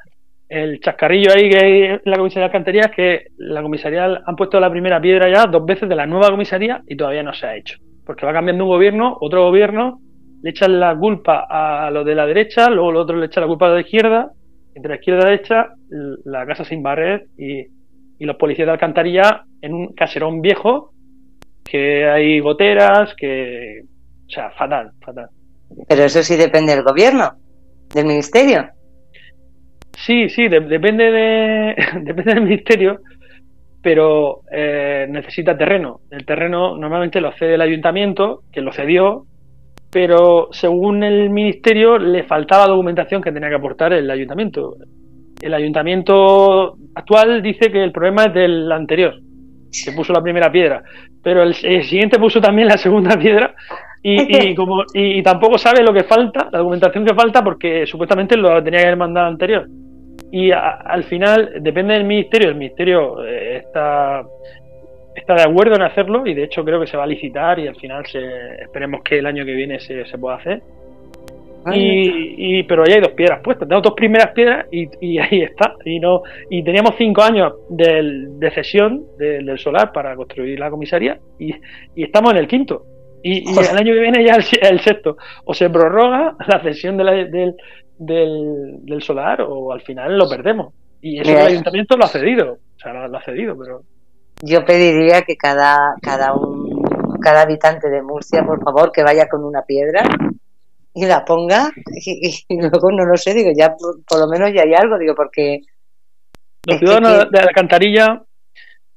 el 0.50 0.80
chascarrillo 0.80 1.32
ahí 1.34 1.50
que 1.50 1.58
hay 1.58 1.84
en 1.84 2.02
la 2.04 2.18
comisaría 2.18 2.42
de 2.42 2.46
alcantería 2.46 2.84
es 2.84 2.92
que 2.92 3.28
la 3.38 3.62
comisaría 3.62 4.22
han 4.24 4.36
puesto 4.36 4.60
la 4.60 4.70
primera 4.70 5.02
piedra 5.02 5.28
ya 5.30 5.48
dos 5.48 5.66
veces 5.66 5.90
de 5.90 5.96
la 5.96 6.06
nueva 6.06 6.30
comisaría 6.30 6.84
y 6.88 6.96
todavía 6.96 7.24
no 7.24 7.34
se 7.34 7.48
ha 7.48 7.56
hecho. 7.56 7.80
Porque 8.06 8.26
va 8.26 8.34
cambiando 8.34 8.66
un 8.66 8.70
gobierno, 8.70 9.18
otro 9.20 9.44
gobierno, 9.44 10.00
le 10.44 10.50
echan 10.50 10.78
la 10.78 10.94
culpa 10.96 11.48
a 11.50 11.90
los 11.90 12.06
de 12.06 12.16
la 12.16 12.26
derecha, 12.26 12.70
luego 12.70 12.92
el 12.92 12.98
otro 12.98 13.16
le 13.16 13.28
echa 13.28 13.40
la 13.40 13.48
culpa 13.48 13.68
a 13.68 13.70
la 13.70 13.80
izquierda, 13.80 14.34
entre 14.76 14.90
la 14.90 14.96
izquierda 14.96 15.20
y 15.20 15.24
la 15.24 15.30
derecha, 15.30 15.74
la 16.26 16.46
casa 16.46 16.66
sin 16.66 16.84
barrer 16.84 17.28
y, 17.38 17.66
los 18.20 18.38
policías 18.38 18.68
de 18.68 18.72
alcantarilla 18.72 19.44
en 19.62 19.74
un 19.74 19.94
caserón 19.94 20.40
viejo, 20.40 20.94
que 21.66 22.06
hay 22.06 22.40
goteras, 22.40 23.14
que. 23.16 23.82
O 24.28 24.30
sea, 24.30 24.50
fatal, 24.52 24.92
fatal. 25.02 25.28
Pero 25.90 26.04
eso 26.04 26.24
sí 26.24 26.38
depende 26.38 26.74
del 26.74 26.86
gobierno, 26.86 27.34
del 27.94 28.06
ministerio. 28.06 28.70
Sí, 29.98 30.30
sí, 30.30 30.48
depende, 30.48 31.12
de, 31.12 31.76
depende 32.02 32.34
del 32.34 32.44
ministerio, 32.44 33.02
pero 33.82 34.42
eh, 34.50 35.06
necesita 35.10 35.58
terreno. 35.58 36.00
El 36.10 36.26
terreno 36.26 36.78
normalmente 36.78 37.20
lo 37.20 37.34
cede 37.34 37.56
el 37.56 37.62
ayuntamiento, 37.62 38.44
que 38.54 38.62
lo 38.62 38.72
cedió, 38.72 39.26
pero 39.94 40.50
según 40.52 41.04
el 41.04 41.30
ministerio 41.30 42.00
le 42.00 42.24
faltaba 42.24 42.66
documentación 42.66 43.22
que 43.22 43.32
tenía 43.32 43.48
que 43.48 43.56
aportar 43.56 43.94
el 43.94 44.10
ayuntamiento. 44.10 44.76
El 45.40 45.54
ayuntamiento 45.54 46.76
actual 46.96 47.44
dice 47.44 47.72
que 47.72 47.84
el 47.84 47.92
problema 47.92 48.26
es 48.26 48.34
del 48.34 48.72
anterior, 48.72 49.14
que 49.86 49.92
puso 49.92 50.12
la 50.12 50.22
primera 50.22 50.52
piedra, 50.52 50.82
pero 51.22 51.44
el, 51.44 51.54
siguiente 51.54 52.18
puso 52.18 52.42
también 52.42 52.70
la 52.70 52.78
segunda 52.78 53.16
piedra 53.20 53.54
y, 54.02 54.50
y 54.50 54.56
como, 54.56 54.84
y, 54.96 55.22
tampoco 55.22 55.60
sabe 55.60 55.84
lo 55.84 55.94
que 55.94 56.06
falta, 56.06 56.50
la 56.52 56.58
documentación 56.58 57.06
que 57.06 57.14
falta, 57.14 57.44
porque 57.44 57.86
supuestamente 57.86 58.36
lo 58.36 58.64
tenía 58.64 58.80
que 58.80 58.86
haber 58.88 58.98
mandado 58.98 59.28
anterior. 59.28 59.68
y 60.32 60.50
al 60.52 61.04
final 61.04 61.52
depende 61.62 61.94
del 61.94 62.06
ministerio, 62.06 62.50
el 62.50 62.56
ministerio 62.56 63.24
eh, 63.24 63.58
está 63.58 64.24
está 65.16 65.36
de 65.36 65.44
acuerdo 65.44 65.76
en 65.76 65.84
hacerlo 65.84 66.26
y 66.26 66.34
de 66.34 66.44
hecho 66.44 66.64
creo 66.64 66.80
que 66.80 66.88
se 66.88 66.98
va 66.98 67.04
a 67.04 67.08
licitar 67.08 67.60
y 67.60 67.68
al 67.68 67.76
final 67.76 68.06
se, 68.06 68.20
esperemos 68.62 69.02
que 69.04 69.20
el 69.20 69.26
año 69.26 69.46
que 69.46 69.54
viene 69.54 69.80
se, 69.80 70.06
se 70.06 70.18
pueda 70.18 70.38
hacer. 70.38 70.62
Y, 71.72 72.60
y, 72.60 72.64
pero 72.64 72.84
ya 72.86 72.96
hay 72.96 73.02
dos 73.02 73.14
piedras 73.14 73.40
puestas, 73.42 73.68
tenemos 73.70 73.84
dos 73.84 73.94
primeras 73.94 74.32
piedras 74.34 74.66
y, 74.70 74.90
y, 75.00 75.18
ahí 75.18 75.44
está. 75.44 75.76
Y 75.86 76.00
no 76.00 76.24
y 76.50 76.62
teníamos 76.62 76.96
cinco 76.98 77.22
años 77.24 77.54
del, 77.70 78.38
de 78.38 78.52
cesión 78.52 79.06
del 79.18 79.58
solar 79.58 79.94
para 79.94 80.16
construir 80.16 80.60
la 80.60 80.70
comisaría 80.70 81.20
y, 81.40 81.56
estamos 81.96 82.34
en 82.34 82.40
el 82.40 82.48
quinto. 82.48 82.84
Y, 83.24 83.50
el 83.50 83.78
año 83.78 83.94
que 83.94 84.00
viene 84.02 84.26
ya 84.26 84.36
el, 84.36 84.44
el, 84.62 84.80
sexto. 84.82 85.16
O 85.46 85.54
se 85.54 85.70
prorroga 85.70 86.36
la 86.46 86.60
cesión 86.62 86.98
del, 86.98 87.56
del, 87.98 89.02
solar 89.02 89.42
o 89.42 89.72
al 89.72 89.82
final 89.82 90.18
lo 90.18 90.28
perdemos. 90.28 90.74
Y 91.02 91.20
eso 91.22 91.32
el 91.32 91.38
ayuntamiento 91.38 91.96
lo 91.96 92.04
ha 92.04 92.10
cedido. 92.10 92.58
O 92.76 92.80
sea, 92.80 92.92
lo, 92.92 93.08
lo 93.08 93.18
ha 93.18 93.24
cedido, 93.24 93.58
pero 93.58 93.84
yo 94.42 94.66
pediría 94.66 95.22
que 95.22 95.38
cada, 95.38 95.96
cada, 96.02 96.34
un, 96.34 96.84
cada 97.22 97.44
habitante 97.44 97.90
de 97.90 98.02
Murcia, 98.02 98.44
por 98.46 98.64
favor, 98.64 98.92
que 98.92 99.04
vaya 99.04 99.28
con 99.28 99.44
una 99.44 99.64
piedra 99.64 100.04
y 100.94 101.06
la 101.06 101.26
ponga 101.26 101.72
y, 101.96 102.46
luego 102.50 102.92
no 102.92 103.06
lo 103.06 103.18
sé, 103.18 103.34
digo, 103.34 103.52
ya 103.56 103.76
por, 103.76 104.20
lo 104.20 104.28
menos 104.28 104.52
ya 104.54 104.64
hay 104.64 104.74
algo, 104.74 104.98
digo, 104.98 105.16
porque... 105.16 105.62
Los 106.66 106.80
ciudadanos 106.80 107.30
de 107.30 107.40
Alcantarilla 107.40 108.24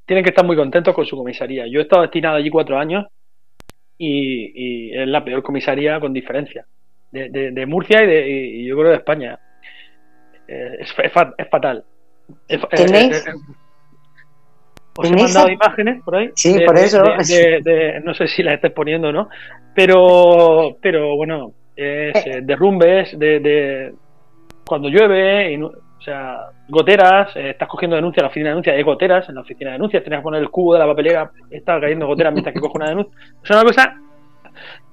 tienen 0.04 0.22
que 0.22 0.30
estar 0.30 0.44
muy 0.44 0.56
contentos 0.56 0.94
con 0.94 1.04
su 1.04 1.16
comisaría. 1.16 1.66
Yo 1.66 1.80
he 1.80 1.82
estado 1.82 2.02
destinado 2.02 2.36
allí 2.36 2.48
cuatro 2.48 2.78
años 2.78 3.06
y, 3.98 4.96
es 4.96 5.08
la 5.08 5.24
peor 5.24 5.42
comisaría 5.42 5.98
con 5.98 6.12
diferencia. 6.12 6.64
De, 7.10 7.66
Murcia 7.66 8.04
y, 8.04 8.06
de, 8.06 8.28
y 8.28 8.66
yo 8.66 8.76
creo 8.76 8.90
de 8.90 8.96
España. 8.96 9.38
Eh, 10.46 10.76
es, 10.80 10.94
es, 10.96 11.48
fatal. 11.50 11.84
¿Tenéis? 12.70 13.24
Os 14.96 15.10
he 15.10 15.14
mandado 15.14 15.48
imágenes 15.48 16.02
por 16.02 16.16
ahí. 16.16 16.30
Sí, 16.34 16.58
por 16.64 16.76
eso. 16.76 17.02
no 18.04 18.14
sé 18.14 18.28
si 18.28 18.42
las 18.42 18.54
estés 18.54 18.72
poniendo 18.72 19.08
o 19.08 19.12
no, 19.12 19.28
pero, 19.74 20.76
pero 20.80 21.16
bueno, 21.16 21.52
es 21.76 22.26
eh, 22.26 22.40
derrumbes 22.42 23.18
de, 23.18 23.92
cuando 24.66 24.88
llueve, 24.88 25.62
o 25.62 26.00
sea, 26.00 26.38
goteras, 26.68 27.36
eh, 27.36 27.50
estás 27.50 27.68
cogiendo 27.68 27.96
denuncias 27.96 28.18
en 28.18 28.24
la 28.24 28.28
oficina 28.28 28.44
de 28.48 28.50
denuncias, 28.50 28.76
hay 28.76 28.82
goteras 28.82 29.28
en 29.28 29.34
la 29.34 29.40
oficina 29.42 29.70
de 29.70 29.74
denuncias, 29.74 30.02
tienes 30.02 30.20
que 30.20 30.24
poner 30.24 30.42
el 30.42 30.50
cubo 30.50 30.72
de 30.72 30.78
la 30.80 30.86
papelera, 30.86 31.30
está 31.50 31.80
cayendo 31.80 32.06
goteras 32.06 32.32
mientras 32.32 32.54
que 32.54 32.60
coge 32.60 32.76
una 32.76 32.88
denuncia. 32.88 33.12
Es 33.44 33.50
una 33.50 33.62
cosa, 33.62 33.96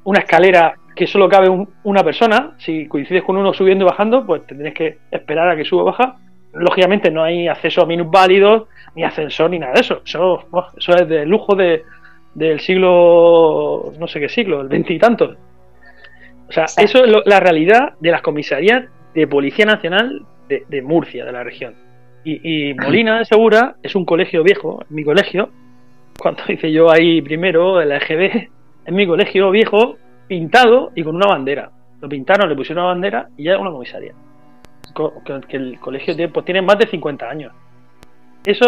una 0.03 0.19
escalera 0.19 0.75
que 0.95 1.07
solo 1.07 1.29
cabe 1.29 1.49
una 1.83 2.03
persona, 2.03 2.55
si 2.57 2.87
coincides 2.87 3.23
con 3.23 3.37
uno 3.37 3.53
subiendo 3.53 3.85
y 3.85 3.89
bajando, 3.89 4.25
pues 4.25 4.45
tendrías 4.45 4.75
que 4.75 4.97
esperar 5.11 5.49
a 5.49 5.55
que 5.55 5.65
suba 5.65 5.83
o 5.83 5.85
baja. 5.85 6.17
Lógicamente 6.53 7.09
no 7.09 7.23
hay 7.23 7.47
acceso 7.47 7.81
a 7.81 7.85
minusválidos, 7.85 8.67
ni 8.95 9.03
ascensor, 9.03 9.49
ni 9.49 9.59
nada 9.59 9.73
de 9.73 9.81
eso. 9.81 10.01
Eso, 10.05 10.45
eso 10.77 10.95
es 10.95 11.07
de 11.07 11.25
lujo 11.25 11.55
de, 11.55 11.83
del 12.33 12.59
siglo, 12.59 13.93
no 13.99 14.07
sé 14.07 14.19
qué 14.19 14.29
siglo, 14.29 14.61
el 14.61 14.67
veintitantos. 14.67 15.37
O 16.47 16.51
sea, 16.51 16.65
eso 16.77 17.03
es 17.03 17.25
la 17.25 17.39
realidad 17.39 17.93
de 17.99 18.11
las 18.11 18.21
comisarías 18.21 18.85
de 19.13 19.27
Policía 19.27 19.65
Nacional 19.65 20.23
de, 20.47 20.81
Murcia, 20.81 21.25
de 21.25 21.31
la 21.31 21.43
región. 21.43 21.73
Y, 22.23 22.73
Molina 22.75 23.19
de 23.19 23.25
Segura 23.25 23.75
es 23.83 23.95
un 23.95 24.05
colegio 24.05 24.43
viejo, 24.43 24.83
mi 24.89 25.03
colegio, 25.03 25.49
cuando 26.17 26.43
hice 26.47 26.71
yo 26.71 26.91
ahí 26.91 27.21
primero, 27.21 27.81
el 27.81 27.91
EGB, 27.91 28.49
es 28.85 28.93
mi 28.93 29.07
colegio 29.07 29.51
viejo, 29.51 29.97
pintado 30.27 30.91
y 30.95 31.03
con 31.03 31.15
una 31.15 31.27
bandera. 31.27 31.71
Lo 32.01 32.09
pintaron, 32.09 32.49
le 32.49 32.55
pusieron 32.55 32.83
una 32.83 32.93
bandera 32.93 33.27
y 33.37 33.45
ya 33.45 33.53
es 33.53 33.59
una 33.59 33.71
comisaría. 33.71 34.13
Que 35.49 35.57
el 35.57 35.79
colegio 35.79 36.15
tiene, 36.15 36.31
pues, 36.31 36.45
tiene 36.45 36.61
más 36.61 36.77
de 36.77 36.87
50 36.87 37.29
años. 37.29 37.53
Eso, 38.45 38.65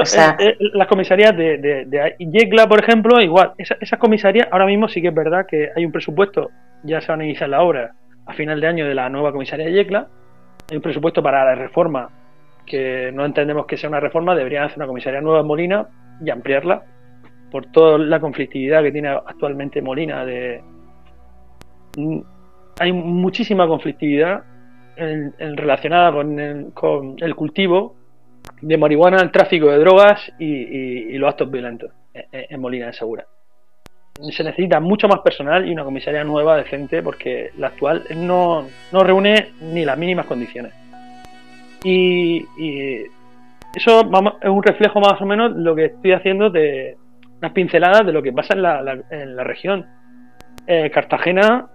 las 0.74 0.88
comisarías 0.88 1.36
de, 1.36 1.58
de, 1.58 2.66
por 2.70 2.80
ejemplo, 2.80 3.22
igual. 3.22 3.54
esas 3.58 4.00
comisarías, 4.00 4.48
ahora 4.52 4.66
mismo 4.66 4.88
sí 4.88 5.02
que 5.02 5.10
es 5.10 5.14
verdad 5.14 5.46
que 5.46 5.70
hay 5.76 5.86
un 5.86 5.92
presupuesto, 5.92 6.50
ya 6.84 7.02
se 7.02 7.12
van 7.12 7.22
a 7.22 7.26
iniciar 7.26 7.50
la 7.50 7.62
obra 7.62 7.92
a 8.26 8.34
final 8.34 8.62
de 8.62 8.68
año 8.68 8.88
de 8.88 8.96
la 8.96 9.10
nueva 9.10 9.34
comisaría 9.34 9.66
de 9.66 9.74
Yecla. 9.74 10.08
Hay 10.70 10.78
un 10.78 10.82
presupuesto 10.82 11.22
para 11.22 11.44
la 11.44 11.56
reforma, 11.56 12.10
que 12.66 13.12
no 13.14 13.26
entendemos 13.26 13.66
que 13.66 13.76
sea 13.76 13.90
una 13.90 14.00
reforma, 14.00 14.34
deberían 14.34 14.64
hacer 14.64 14.78
una 14.78 14.88
comisaría 14.88 15.22
nueva 15.22 15.42
en 15.42 15.48
Molina 15.48 15.88
y 16.24 16.30
ampliarla 16.30 16.84
por 17.52 17.66
toda 17.68 17.98
la 17.98 18.20
conflictividad 18.20 18.82
que 18.82 18.92
tiene 18.92 19.10
actualmente 19.10 19.82
Molina. 19.82 20.26
De, 20.26 20.64
mm, 21.98 22.20
hay 22.80 22.94
muchísima 22.94 23.68
conflictividad 23.68 24.44
relacionada 24.98 26.14
con 26.14 26.72
con 26.72 27.16
el 27.20 27.36
cultivo 27.36 27.96
de 28.62 28.78
marihuana, 28.78 29.18
el 29.22 29.32
tráfico 29.32 29.68
de 29.68 29.80
drogas 29.80 30.32
y, 30.40 31.18
los 31.18 31.30
actos 31.30 31.52
violentos 31.52 31.92
en, 32.14 32.60
Molina 32.60 32.88
de 32.88 32.94
Segura. 32.94 33.26
Se 34.32 34.44
necesita 34.44 34.80
mucho 34.80 35.08
más 35.08 35.20
personal 35.20 35.68
y 35.68 35.74
una 35.74 35.84
comisaría 35.84 36.24
nueva, 36.24 36.58
decente, 36.58 37.04
porque 37.04 37.52
la 37.58 37.68
actual 37.68 38.04
no, 38.16 38.68
reúne 38.92 39.50
ni 39.62 39.84
las 39.84 39.98
mínimas 39.98 40.26
condiciones. 40.26 40.74
Y, 41.84 42.46
eso 43.76 44.00
es 44.42 44.50
un 44.50 44.64
reflejo 44.64 45.02
más 45.02 45.22
o 45.22 45.26
menos 45.26 45.52
lo 45.52 45.76
que 45.76 45.86
estoy 45.86 46.14
haciendo 46.14 46.50
de 46.50 46.96
unas 47.40 47.52
pinceladas 47.52 48.06
de 48.06 48.14
lo 48.14 48.24
que 48.24 48.32
pasa 48.32 48.54
en 48.54 48.62
la, 48.62 49.44
región. 49.44 49.86
Eh, 50.66 50.90
Cartagena, 50.92 51.68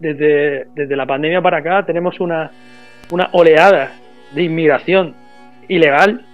desde, 0.00 0.66
desde, 0.74 0.96
la 0.96 1.04
pandemia 1.04 1.42
para 1.42 1.58
acá, 1.58 1.84
tenemos 1.84 2.18
una 2.20 2.50
oleada 3.32 3.92
de 4.34 4.42
inmigración 4.44 5.14
ilegal, 5.72 6.24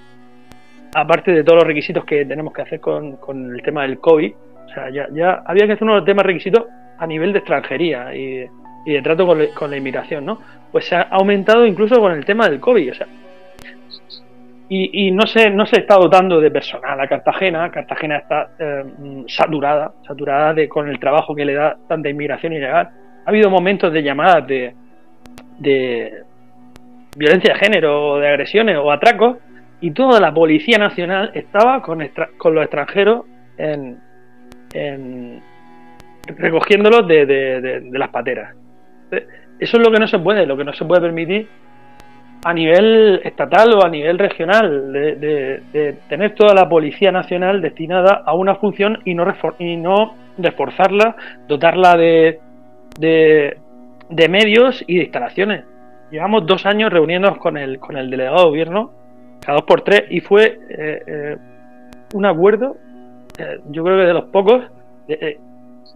aparte 0.94 1.32
de 1.32 1.44
todos 1.44 1.59
los 1.59 1.66
requisitos 1.66 2.05
que 2.05 2.24
tenemos 2.24 2.52
que 2.52 2.62
hacer 2.62 2.81
con, 2.81 3.19
el 3.55 3.62
tema 3.62 3.82
del 3.82 3.98
COVID. 3.98 4.32
O 4.66 4.69
sea, 4.73 4.90
ya, 4.90 5.09
ya 5.12 5.43
había 5.47 5.66
que 5.66 5.73
hacer 5.73 5.85
unos 5.85 6.05
temas 6.05 6.27
requisitos 6.27 6.65
a 6.98 7.06
nivel 7.06 7.32
de 7.32 7.39
extranjería 7.39 8.15
y, 8.15 8.47
de 8.85 9.02
trato 9.02 9.27
con, 9.27 9.70
la 9.70 9.77
inmigración, 9.77 10.24
¿no? 10.24 10.39
Pues 10.73 10.86
se 10.86 10.97
ha 10.97 11.02
aumentado 11.02 11.66
incluso 11.66 12.01
con 12.01 12.12
el 12.12 12.24
tema 12.24 12.48
del 12.48 12.60
COVID, 12.60 12.90
o 12.90 12.94
sea. 12.94 13.06
Y, 14.70 15.10
no, 15.12 15.27
se, 15.27 15.48
no 15.48 15.65
se 15.65 15.81
está 15.81 15.94
dotando 15.94 16.40
de 16.40 16.51
personal 16.51 17.01
a 17.01 17.09
Cartagena. 17.09 17.70
Cartagena 17.70 18.19
está 18.19 18.51
eh, 18.59 18.85
saturada, 19.27 19.93
saturada 20.06 20.52
de, 20.52 20.69
con 20.69 20.89
el 20.90 20.98
trabajo 21.01 21.35
que 21.35 21.47
le 21.47 21.55
da 21.55 21.78
tanta 21.89 22.10
inmigración 22.10 22.52
ilegal. 22.52 22.90
Ha 23.24 23.31
habido 23.31 23.48
momentos 23.48 23.90
de 23.90 24.02
llamadas 24.02 24.47
de, 24.47 24.74
de, 25.59 26.23
violencia 27.16 27.55
de 27.55 27.59
género, 27.59 28.18
de 28.18 28.28
agresiones 28.28 28.76
o 28.76 28.90
atracos, 28.90 29.39
y 29.80 29.93
toda 29.93 30.20
la 30.20 30.32
Policía 30.32 30.78
Nacional 30.78 31.30
estaba 31.35 31.82
con, 31.82 31.98
los 32.01 32.62
extranjeros 32.62 33.26
en, 33.56 34.01
recogiéndolos 36.26 37.06
de, 37.06 37.89
las 37.93 38.09
pateras. 38.10 38.55
Eso 39.59 39.76
es 39.76 39.86
lo 39.86 39.93
que 39.93 40.01
no 40.01 40.09
se 40.09 40.18
puede, 40.18 40.47
lo 40.47 40.56
que 40.56 40.64
no 40.64 40.72
se 40.72 40.85
puede 40.85 41.01
permitir 41.01 41.48
a 42.44 42.55
nivel 42.55 43.20
estatal 43.24 43.74
o 43.74 43.85
a 43.85 43.89
nivel 43.89 44.18
regional, 44.18 44.93
de, 44.93 45.97
tener 46.09 46.35
toda 46.35 46.55
la 46.55 46.68
Policía 46.68 47.12
Nacional 47.12 47.60
destinada 47.60 48.22
a 48.24 48.35
una 48.35 48.56
función 48.56 49.01
y 49.05 49.14
no, 49.14 49.24
y 49.59 49.76
no 49.76 50.14
reforzarla, 50.39 51.16
dotarla 51.47 51.97
de, 51.97 52.40
de 52.98 54.28
medios 54.28 54.85
y 54.86 54.97
de 54.97 55.02
instalaciones 55.05 55.64
llevamos 56.10 56.47
dos 56.47 56.66
años 56.66 56.93
reuniéndonos 56.93 57.39
con 57.39 57.56
el, 57.56 57.78
con 57.78 57.97
el 57.97 58.10
delegado 58.10 58.39
de 58.39 58.44
gobierno, 58.44 58.90
cada 59.40 59.56
dos 59.59 59.66
por 59.66 59.82
tres, 59.82 60.05
y 60.10 60.20
fue 60.20 60.59
eh, 60.68 61.02
eh, 61.06 61.36
un 62.14 62.26
acuerdo, 62.26 62.76
eh, 63.39 63.60
yo 63.70 63.85
creo 63.85 63.97
que 63.98 64.05
de 64.05 64.14
los 64.14 64.24
pocos. 64.26 64.64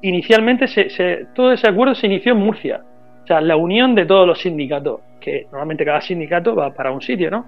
inicialmente 0.03 0.67
se, 0.69 1.27
todo 1.35 1.53
ese 1.53 1.69
acuerdo 1.69 1.95
se 1.95 2.07
inició 2.07 2.33
en 2.33 2.39
Murcia, 2.39 2.83
o 3.25 3.27
sea, 3.27 3.41
la 3.41 3.57
unión 3.57 3.95
de 3.95 4.07
todos 4.07 4.27
los 4.27 4.41
sindicatos, 4.41 5.01
que 5.21 5.47
normalmente 5.51 5.85
cada 5.85 6.01
sindicato 6.01 6.55
va 6.55 6.73
para 6.73 6.91
un 6.91 7.01
sitio, 7.01 7.31
¿no? 7.31 7.47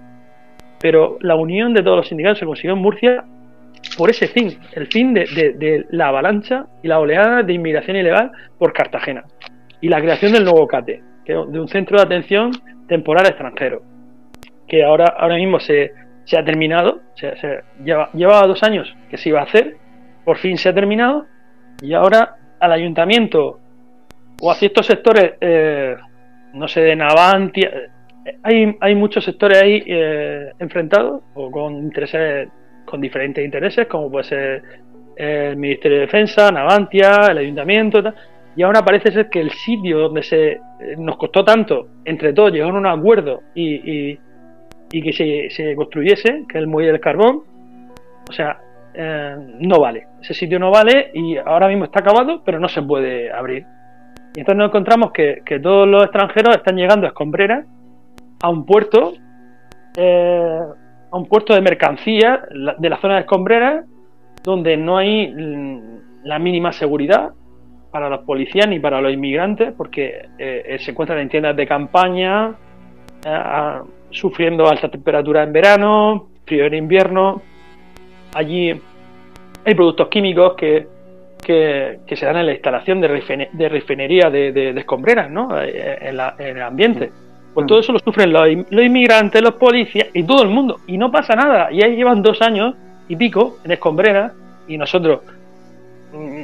Pero 0.80 1.18
la 1.20 1.34
unión 1.34 1.72
de 1.72 1.82
todos 1.82 1.98
los 1.98 2.08
sindicatos 2.08 2.38
se 2.38 2.46
consiguió 2.46 2.74
en 2.74 2.82
Murcia 2.82 3.24
por 3.96 4.10
ese 4.10 4.28
fin, 4.28 4.58
el 4.72 4.86
fin 4.86 5.14
de 5.14 5.86
la 5.90 6.08
avalancha 6.08 6.66
y 6.82 6.88
la 6.88 6.98
oleada 6.98 7.42
de 7.42 7.52
inmigración 7.52 7.96
ilegal 7.96 8.32
por 8.58 8.72
Cartagena 8.72 9.24
y 9.80 9.88
la 9.88 10.00
creación 10.00 10.32
del 10.32 10.44
nuevo 10.44 10.66
CATE 10.66 11.02
de 11.32 11.60
un 11.60 11.68
centro 11.68 11.96
de 11.96 12.04
atención 12.04 12.52
temporal 12.86 13.26
extranjero, 13.26 13.82
que 14.68 14.84
ahora, 14.84 15.06
ahora 15.16 15.36
mismo 15.36 15.58
se, 15.60 15.92
se 16.24 16.38
ha 16.38 16.44
terminado, 16.44 17.00
se, 17.14 17.34
lleva, 17.84 18.10
llevaba 18.12 18.46
dos 18.46 18.62
años 18.62 18.94
que 19.10 19.16
se 19.16 19.30
iba 19.30 19.40
a 19.40 19.44
hacer, 19.44 19.76
por 20.24 20.38
fin 20.38 20.58
se 20.58 20.68
ha 20.68 20.74
terminado, 20.74 21.26
y 21.82 21.94
ahora 21.94 22.36
al 22.60 22.72
ayuntamiento 22.72 23.60
o 24.40 24.50
a 24.50 24.54
ciertos 24.54 24.86
sectores, 24.86 25.34
eh, 25.40 25.96
no 26.54 26.68
sé, 26.68 26.80
de 26.80 26.96
Navantia, 26.96 27.70
eh, 28.24 28.36
hay, 28.42 28.76
hay 28.80 28.94
muchos 28.94 29.24
sectores 29.24 29.62
ahí 29.62 29.82
eh, 29.86 30.52
enfrentados 30.58 31.22
o 31.34 31.50
con 31.50 31.74
intereses, 31.74 32.48
con 32.84 33.00
diferentes 33.00 33.44
intereses, 33.44 33.86
como 33.86 34.10
puede 34.10 34.24
ser 34.24 34.62
el 35.16 35.56
Ministerio 35.56 35.98
de 35.98 36.06
Defensa, 36.06 36.50
Navantia, 36.50 37.26
el 37.30 37.38
ayuntamiento, 37.38 38.02
tal, 38.02 38.14
y 38.56 38.62
ahora 38.62 38.84
parece 38.84 39.12
ser 39.12 39.28
que 39.28 39.40
el 39.40 39.50
sitio 39.50 39.98
donde 39.98 40.22
se 40.22 40.52
eh, 40.52 40.60
nos 40.98 41.16
costó 41.16 41.44
tanto, 41.44 41.88
entre 42.04 42.32
todos, 42.32 42.52
llegar 42.52 42.70
a 42.70 42.78
un 42.78 42.86
acuerdo 42.86 43.42
y, 43.54 44.18
y 44.94 45.02
que 45.02 45.12
se, 45.12 45.50
se 45.50 45.74
construyese, 45.74 46.44
que 46.48 46.58
es 46.58 46.62
el 46.62 46.66
muelle 46.66 46.92
del 46.92 47.00
carbón, 47.00 47.42
o 48.28 48.32
sea, 48.32 48.60
eh, 48.94 49.36
no 49.58 49.80
vale. 49.80 50.06
Ese 50.22 50.34
sitio 50.34 50.58
no 50.58 50.70
vale 50.70 51.10
y 51.14 51.36
ahora 51.36 51.66
mismo 51.68 51.84
está 51.84 51.98
acabado, 52.00 52.42
pero 52.44 52.60
no 52.60 52.68
se 52.68 52.80
puede 52.82 53.32
abrir. 53.32 53.66
Y 54.36 54.40
entonces 54.40 54.56
nos 54.56 54.68
encontramos 54.68 55.10
que, 55.12 55.42
todos 55.60 55.88
los 55.88 56.04
extranjeros 56.04 56.56
están 56.56 56.76
llegando 56.76 57.06
a 57.06 57.10
Escombreras, 57.10 57.66
a 58.40 58.48
un 58.48 58.64
puerto, 58.64 59.14
eh, 59.96 60.60
a 61.10 61.16
un 61.16 61.26
puerto 61.26 61.54
de 61.54 61.60
mercancías 61.60 62.40
de 62.78 62.88
la 62.88 63.00
zona 63.00 63.14
de 63.14 63.20
Escombreras, 63.20 63.84
donde 64.44 64.76
no 64.76 64.96
hay 64.96 65.32
mm, 65.32 66.24
la 66.24 66.38
mínima 66.38 66.72
seguridad 66.72 67.32
para 67.94 68.08
los 68.08 68.22
policías 68.22 68.66
ni 68.66 68.80
para 68.80 69.00
los 69.00 69.12
inmigrantes, 69.12 69.72
porque 69.72 70.26
eh, 70.36 70.76
se 70.80 70.90
encuentran 70.90 71.20
en 71.20 71.28
tiendas 71.28 71.54
de 71.54 71.64
campaña, 71.64 72.52
sufriendo 74.10 74.68
alta 74.68 74.88
temperatura 74.88 75.44
en 75.44 75.52
verano, 75.52 76.26
frío 76.44 76.64
en 76.64 76.74
invierno. 76.74 77.40
Allí 78.34 78.74
hay 79.64 79.74
productos 79.76 80.08
químicos 80.08 80.54
que, 80.54 80.88
que, 81.40 82.16
se 82.16 82.26
dan 82.26 82.38
en 82.38 82.46
la 82.46 82.52
instalación 82.54 83.00
de, 83.00 83.48
de 83.52 83.68
refinería 83.68 84.28
de, 84.28 84.70
escombreras 84.70 85.30
¿no? 85.30 85.56
Eh, 85.62 85.98
en, 86.00 86.56
el 86.56 86.62
ambiente. 86.62 87.12
Pues 87.54 87.62
mm. 87.62 87.66
todo 87.68 87.78
eso 87.78 87.92
lo 87.92 88.00
sufren 88.00 88.32
los, 88.32 88.48
inmigrantes, 88.72 89.40
los 89.40 89.54
policías 89.54 90.08
y 90.12 90.24
todo 90.24 90.42
el 90.42 90.48
mundo. 90.48 90.80
Y 90.88 90.98
no 90.98 91.12
pasa 91.12 91.36
nada. 91.36 91.70
Y 91.70 91.80
ahí 91.80 91.94
llevan 91.94 92.22
dos 92.22 92.42
años 92.42 92.74
y 93.06 93.14
pico 93.14 93.58
en 93.64 93.70
escombreras 93.70 94.32
y 94.66 94.78
nosotros 94.78 95.20
mm, 96.12 96.42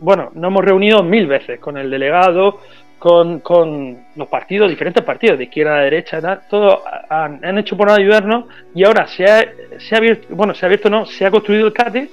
bueno, 0.00 0.30
nos 0.34 0.48
hemos 0.50 0.64
reunido 0.64 1.02
mil 1.02 1.26
veces 1.26 1.60
con 1.60 1.76
el 1.76 1.90
delegado, 1.90 2.60
con, 2.98 3.40
con 3.40 4.06
los 4.16 4.28
partidos, 4.28 4.68
diferentes 4.68 5.04
partidos, 5.04 5.38
de 5.38 5.44
izquierda 5.44 5.78
a 5.78 5.82
derecha, 5.82 6.20
tal, 6.20 6.42
todos 6.50 6.80
han, 7.08 7.44
han, 7.44 7.58
hecho 7.58 7.76
por 7.76 7.90
ayudarnos 7.90 8.46
y 8.74 8.84
ahora 8.84 9.06
se 9.06 9.24
ha, 9.24 9.46
se 9.78 9.94
ha 9.94 9.98
abierto, 9.98 10.26
bueno, 10.34 10.54
se 10.54 10.64
ha 10.64 10.66
abierto 10.66 10.90
no, 10.90 11.06
se 11.06 11.24
ha 11.24 11.30
construido 11.30 11.66
el 11.66 11.72
CATE 11.72 12.10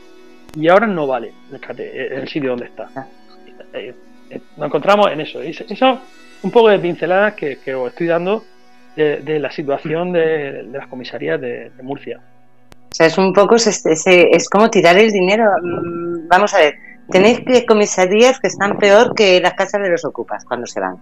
y 0.56 0.68
ahora 0.68 0.88
no 0.88 1.08
vale 1.08 1.32
el 1.52 1.60
CATE, 1.60 2.14
en 2.14 2.20
el 2.22 2.28
sitio 2.28 2.52
donde 2.52 2.66
está. 2.66 2.90
Ah. 2.96 3.08
Eh, 3.74 3.94
eh, 4.30 4.42
nos 4.58 4.68
encontramos 4.68 5.12
en 5.12 5.22
eso. 5.22 5.42
Eso 5.42 6.00
un 6.44 6.52
poco 6.52 6.70
de 6.70 6.80
pinceladas 6.80 7.34
que, 7.34 7.58
que 7.58 7.74
os 7.74 7.90
estoy 7.90 8.08
dando 8.08 8.44
de, 8.96 9.40
la 9.40 9.52
situación 9.52 10.14
de, 10.14 10.64
las 10.64 10.88
comisarías 10.88 11.40
de, 11.40 11.72
Murcia. 11.82 12.20
O 12.96 12.98
sea, 12.98 13.08
es 13.08 13.18
un 13.18 13.34
poco, 13.34 13.56
es, 13.56 13.68
es, 13.68 14.04
es 14.06 14.50
como 14.50 14.70
tirar 14.70 14.98
el 14.98 15.12
dinero. 15.12 15.52
Mm, 15.62 16.30
vamos 16.30 16.54
a 16.54 16.60
ver, 16.60 16.76
Tenéis 17.10 17.42
comisarías 17.68 18.40
que 18.40 18.48
están 18.48 18.78
peor 18.78 19.14
que 19.14 19.40
las 19.40 19.54
casas 19.54 19.82
de 19.82 19.90
los 19.90 20.06
ocupas 20.06 20.44
cuando 20.44 20.66
se 20.66 20.80
van. 20.80 20.98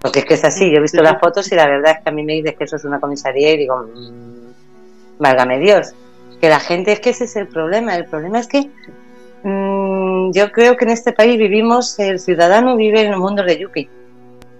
Porque 0.00 0.20
es 0.20 0.24
que 0.24 0.34
es 0.34 0.44
así, 0.44 0.68
yo 0.70 0.78
he 0.78 0.80
visto 0.80 1.00
las 1.00 1.20
fotos 1.20 1.50
y 1.52 1.54
la 1.54 1.66
verdad 1.66 1.92
es 1.92 2.02
que 2.02 2.08
a 2.08 2.12
mí 2.12 2.24
me 2.24 2.34
dices 2.34 2.56
que 2.56 2.64
eso 2.64 2.76
es 2.76 2.84
una 2.84 2.98
comisaría 2.98 3.52
y 3.52 3.58
digo, 3.58 3.86
mmm, 3.94 5.20
válgame 5.20 5.60
Dios. 5.60 5.94
Que 6.40 6.48
la 6.48 6.58
gente 6.58 6.92
es 6.92 7.00
que 7.00 7.10
ese 7.10 7.24
es 7.24 7.36
el 7.36 7.46
problema. 7.46 7.94
El 7.94 8.06
problema 8.06 8.40
es 8.40 8.48
que 8.48 8.68
mmm, 9.44 10.32
yo 10.32 10.50
creo 10.50 10.76
que 10.76 10.86
en 10.86 10.90
este 10.90 11.12
país 11.12 11.38
vivimos, 11.38 11.96
el 12.00 12.18
ciudadano 12.18 12.76
vive 12.76 13.02
en 13.02 13.14
un 13.14 13.20
mundo 13.20 13.44
de 13.44 13.58
yuki. 13.58 13.88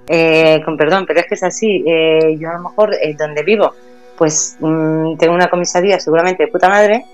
Eh, 0.07 0.61
con 0.65 0.77
perdón, 0.77 1.07
pero 1.07 1.21
es 1.21 1.27
que 1.27 1.35
es 1.35 1.43
así. 1.43 1.83
Eh, 1.85 2.37
yo 2.39 2.51
a 2.51 2.55
lo 2.55 2.61
mejor 2.61 2.95
eh, 2.95 3.17
donde 3.19 3.43
vivo, 3.43 3.75
pues 4.23 4.57
mmm, 4.61 5.17
tengo 5.17 5.35
una 5.35 5.49
comisaría 5.49 5.99
seguramente 5.99 6.45
de 6.45 6.53
puta 6.53 6.69
madre, 6.69 7.05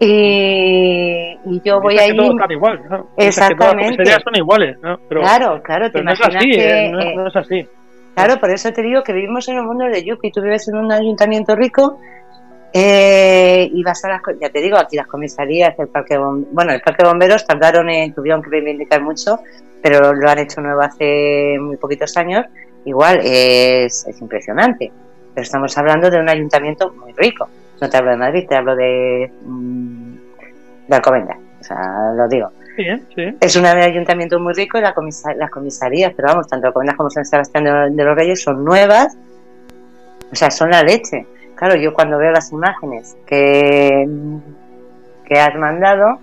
y, 0.00 1.60
yo 1.64 1.80
voy 1.80 1.96
a 1.96 2.08
ir. 2.08 2.16
igual, 2.50 3.06
Exactamente. 3.16 4.04
las 4.04 4.20
son 4.20 4.34
iguales, 4.34 4.76
claro, 5.08 5.62
claro, 5.62 5.92
te 5.92 6.02
no 6.02 6.10
es 6.10 6.20
así, 6.20 6.50
que, 6.50 6.86
eh, 6.86 6.90
no, 6.90 7.28
es 7.28 7.36
así. 7.36 7.68
Claro, 8.16 8.40
por 8.40 8.50
eso 8.50 8.72
te 8.72 8.82
digo 8.82 9.04
que 9.04 9.12
vivimos 9.12 9.46
en 9.46 9.60
un 9.60 9.66
mundo 9.66 9.84
de 9.84 10.02
Yuki. 10.02 10.32
Tú 10.32 10.42
vives 10.42 10.66
en 10.66 10.74
un 10.74 10.90
ayuntamiento 10.90 11.54
rico 11.54 12.00
eh, 12.72 13.70
y 13.72 13.80
vas 13.84 14.04
a 14.04 14.08
las. 14.08 14.22
Ya 14.40 14.50
te 14.50 14.60
digo, 14.60 14.78
aquí 14.78 14.96
las 14.96 15.06
comisarías, 15.06 15.78
el 15.78 15.86
parque 15.86 16.18
Bueno, 16.18 16.72
el 16.72 16.80
parque 16.80 17.04
de 17.04 17.08
bomberos 17.08 17.46
tardaron 17.46 17.88
en. 17.90 18.12
tuvieron 18.12 18.42
que 18.42 18.50
reivindicar 18.50 19.00
mucho, 19.02 19.38
pero 19.80 20.12
lo 20.12 20.28
han 20.28 20.40
hecho 20.40 20.60
nuevo 20.60 20.80
hace 20.80 21.58
muy 21.60 21.76
poquitos 21.76 22.16
años. 22.16 22.44
Igual 22.84 23.20
es, 23.22 24.04
es 24.08 24.20
impresionante. 24.20 24.90
Pero 25.34 25.42
estamos 25.42 25.76
hablando 25.78 26.10
de 26.10 26.18
un 26.18 26.28
ayuntamiento 26.28 26.92
muy 26.92 27.12
rico. 27.12 27.48
No 27.80 27.88
te 27.88 27.96
hablo 27.96 28.10
de 28.10 28.16
Madrid, 28.16 28.46
te 28.48 28.54
hablo 28.54 28.76
de, 28.76 29.30
mm, 29.44 30.14
de 30.88 30.96
Alcobendas. 30.96 31.38
O 31.60 31.64
sea, 31.64 32.12
lo 32.16 32.28
digo. 32.28 32.50
Es 33.40 33.56
un 33.56 33.66
ayuntamiento 33.66 34.38
muy 34.40 34.54
rico 34.54 34.78
y 34.78 34.80
la 34.80 34.94
las 35.36 35.50
comisarías, 35.50 36.12
pero 36.14 36.28
vamos, 36.28 36.48
tanto 36.48 36.66
Alcobendas 36.66 36.96
como 36.96 37.10
San 37.10 37.24
Sebastián 37.24 37.64
de, 37.64 38.04
los 38.04 38.16
Reyes 38.16 38.42
son 38.42 38.64
nuevas. 38.64 39.16
O 40.30 40.34
sea, 40.34 40.50
son 40.50 40.70
la 40.70 40.82
leche. 40.82 41.26
Claro, 41.54 41.76
yo 41.76 41.92
cuando 41.92 42.18
veo 42.18 42.32
las 42.32 42.50
imágenes 42.50 43.16
que, 43.26 44.08
que 45.26 45.38
has 45.38 45.54
mandado 45.54 46.18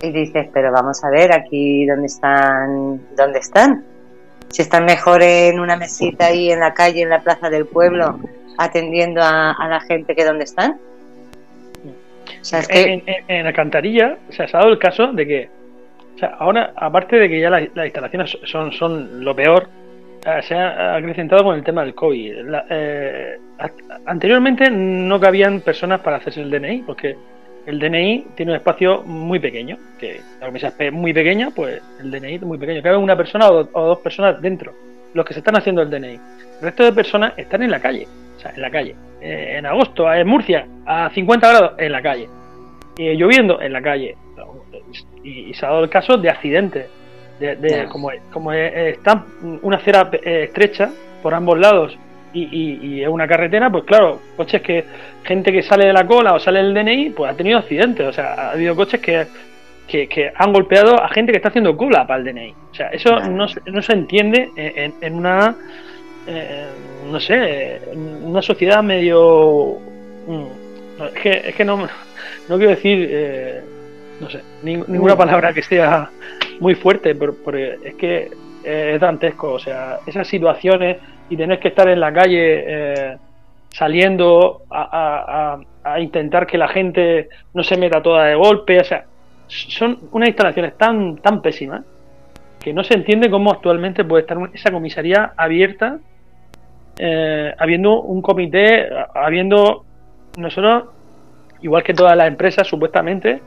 y 0.00 0.12
dices, 0.12 0.48
pero 0.52 0.70
vamos 0.70 1.02
a 1.04 1.10
ver 1.10 1.32
aquí 1.32 1.84
dónde 1.86 2.06
están, 2.06 3.00
dónde 3.16 3.40
están. 3.40 3.84
Si 4.50 4.62
están 4.62 4.84
mejor 4.84 5.22
en 5.22 5.60
una 5.60 5.76
mesita 5.76 6.26
ahí 6.26 6.50
en 6.50 6.60
la 6.60 6.72
calle, 6.72 7.02
en 7.02 7.10
la 7.10 7.22
plaza 7.22 7.50
del 7.50 7.66
pueblo, 7.66 8.18
atendiendo 8.58 9.22
a, 9.22 9.52
a 9.52 9.68
la 9.68 9.80
gente 9.80 10.14
que 10.14 10.24
dónde 10.24 10.44
están 10.44 10.78
en, 12.68 13.02
en, 13.28 13.46
Alcantarilla 13.46 14.16
se 14.30 14.42
ha 14.42 14.46
dado 14.46 14.68
el 14.68 14.78
caso 14.78 15.12
de 15.12 15.26
que, 15.26 15.48
o 16.14 16.18
sea, 16.18 16.36
ahora, 16.38 16.72
aparte 16.76 17.16
de 17.16 17.28
que 17.28 17.40
ya 17.40 17.50
las, 17.50 17.62
instalaciones 17.62 18.38
son, 18.44 18.72
son 18.72 19.24
lo 19.24 19.34
peor, 19.34 19.68
eh, 20.24 20.40
se 20.42 20.54
ha 20.54 20.96
acrecentado 20.96 21.44
con 21.44 21.56
el 21.56 21.64
tema 21.64 21.82
del 21.84 21.94
COVID. 21.94 22.34
Eh, 22.70 23.38
anteriormente 24.06 24.70
no 24.70 25.18
cabían 25.20 25.60
personas 25.60 26.00
para 26.00 26.16
hacerse 26.16 26.40
el 26.40 26.50
DNI, 26.50 26.82
porque 26.86 27.16
el 27.66 27.78
DNI 27.78 28.26
tiene 28.34 28.52
un 28.52 28.56
espacio 28.56 29.02
muy 29.02 29.38
pequeño, 29.38 29.76
que 29.98 30.20
la 30.40 30.50
mesa 30.50 30.72
es 30.78 30.92
muy 30.92 31.12
pequeña, 31.12 31.50
pues 31.54 31.82
el 32.00 32.10
DNI 32.10 32.34
es 32.36 32.42
muy 32.42 32.58
pequeño. 32.58 32.82
Cabe 32.82 32.96
una 32.96 33.16
persona 33.16 33.50
o, 33.50 33.64
dos 33.64 33.98
personas 33.98 34.40
dentro, 34.40 34.72
los 35.14 35.24
que 35.24 35.34
se 35.34 35.40
están 35.40 35.56
haciendo 35.56 35.82
el 35.82 35.90
DNI. 35.90 36.14
El 36.14 36.62
resto 36.62 36.84
de 36.84 36.92
personas 36.92 37.34
están 37.36 37.62
en 37.62 37.70
la 37.70 37.80
calle, 37.80 38.06
o 38.38 38.40
sea, 38.40 38.52
en 38.54 38.62
la 38.62 38.70
calle. 38.70 38.94
Eh, 39.20 39.56
en 39.58 39.66
agosto, 39.66 40.12
en 40.12 40.26
Murcia, 40.28 40.66
a 40.86 41.10
50 41.10 41.48
grados, 41.48 41.72
en 41.78 41.92
la 41.92 42.00
calle. 42.00 42.28
Y 42.96 43.14
lloviendo, 43.14 43.60
en 43.60 43.72
la 43.72 43.82
calle. 43.82 44.16
Y, 45.24 45.52
se 45.54 45.66
ha 45.66 45.70
dado 45.70 45.84
el 45.84 45.90
caso 45.90 46.16
de 46.16 46.30
accidentes. 46.30 46.86
De, 47.40 47.86
como, 47.92 48.10
como 48.32 48.52
está 48.52 49.24
una 49.62 49.76
acera 49.76 50.10
eh, 50.12 50.46
estrecha 50.48 50.90
por 51.22 51.34
ambos 51.34 51.56
lados 51.56 51.96
y, 52.32 53.00
es 53.00 53.08
una 53.08 53.28
carretera, 53.28 53.70
pues 53.70 53.84
claro, 53.84 54.20
coches 54.36 54.60
que, 54.60 54.84
gente 55.22 55.52
que 55.52 55.62
sale 55.62 55.86
de 55.86 55.92
la 55.92 56.04
cola 56.04 56.34
o 56.34 56.40
sale 56.40 56.62
del 56.62 56.74
DNI, 56.74 57.10
pues 57.10 57.32
ha 57.32 57.36
tenido 57.36 57.58
accidentes. 57.58 58.06
O 58.06 58.12
sea, 58.12 58.34
ha 58.34 58.50
habido 58.52 58.74
coches 58.74 59.00
que, 59.00 59.26
que, 59.86 60.32
han 60.34 60.52
golpeado 60.52 61.00
a 61.00 61.08
gente 61.08 61.32
que 61.32 61.38
está 61.38 61.48
haciendo 61.48 61.76
cola 61.76 62.06
para 62.06 62.20
el 62.20 62.26
DNI. 62.26 62.54
O 62.70 62.74
sea, 62.74 62.88
eso 62.88 63.18
no, 63.20 63.46
no 63.66 63.82
se 63.82 63.92
entiende 63.92 64.50
en, 64.56 65.14
una 65.14 65.54
eh, 66.28 66.66
no 67.10 67.18
sé, 67.20 67.80
una 67.94 68.42
sociedad 68.42 68.82
medio... 68.82 69.78
Mm, 70.26 71.04
es, 71.14 71.22
que, 71.22 71.30
es 71.48 71.54
que 71.54 71.64
no, 71.64 71.76
no 72.48 72.56
quiero 72.56 72.70
decir, 72.70 73.08
eh, 73.10 73.62
no 74.20 74.28
sé, 74.28 74.42
ninguna 74.62 75.14
mm. 75.14 75.18
palabra 75.18 75.52
que 75.52 75.62
sea 75.62 76.10
muy 76.60 76.74
fuerte, 76.74 77.14
porque 77.14 77.78
es 77.82 77.94
que 77.94 78.30
es 78.62 79.00
dantesco, 79.00 79.52
o 79.52 79.58
sea, 79.58 80.00
esas 80.06 80.28
situaciones 80.28 80.98
y 81.30 81.36
tener 81.36 81.58
que 81.58 81.68
estar 81.68 81.88
en 81.88 82.00
la 82.00 82.12
calle 82.12 82.64
eh, 82.66 83.16
saliendo 83.70 84.62
a, 84.70 85.58
a, 85.84 86.00
intentar 86.00 86.46
que 86.46 86.58
la 86.58 86.68
gente 86.68 87.28
no 87.54 87.62
se 87.62 87.76
meta 87.78 88.02
toda 88.02 88.24
de 88.24 88.34
golpe, 88.34 88.78
o 88.78 88.84
sea, 88.84 89.04
son 89.46 89.98
unas 90.12 90.28
instalaciones 90.28 90.76
tan, 90.76 91.16
tan 91.16 91.40
pésimas 91.40 91.82
que 92.60 92.72
no 92.72 92.84
se 92.84 92.94
entiende 92.94 93.30
cómo 93.30 93.52
actualmente 93.52 94.04
puede 94.04 94.22
estar 94.22 94.36
esa 94.52 94.70
comisaría 94.70 95.32
abierta 95.36 95.98
eh, 96.98 97.54
habiendo 97.58 98.00
un 98.02 98.20
comité, 98.22 98.88
habiendo 99.14 99.84
nosotros, 100.36 100.84
igual 101.62 101.82
que 101.82 101.94
todas 101.94 102.16
las 102.16 102.28
empresas, 102.28 102.66
supuestamente, 102.66 103.40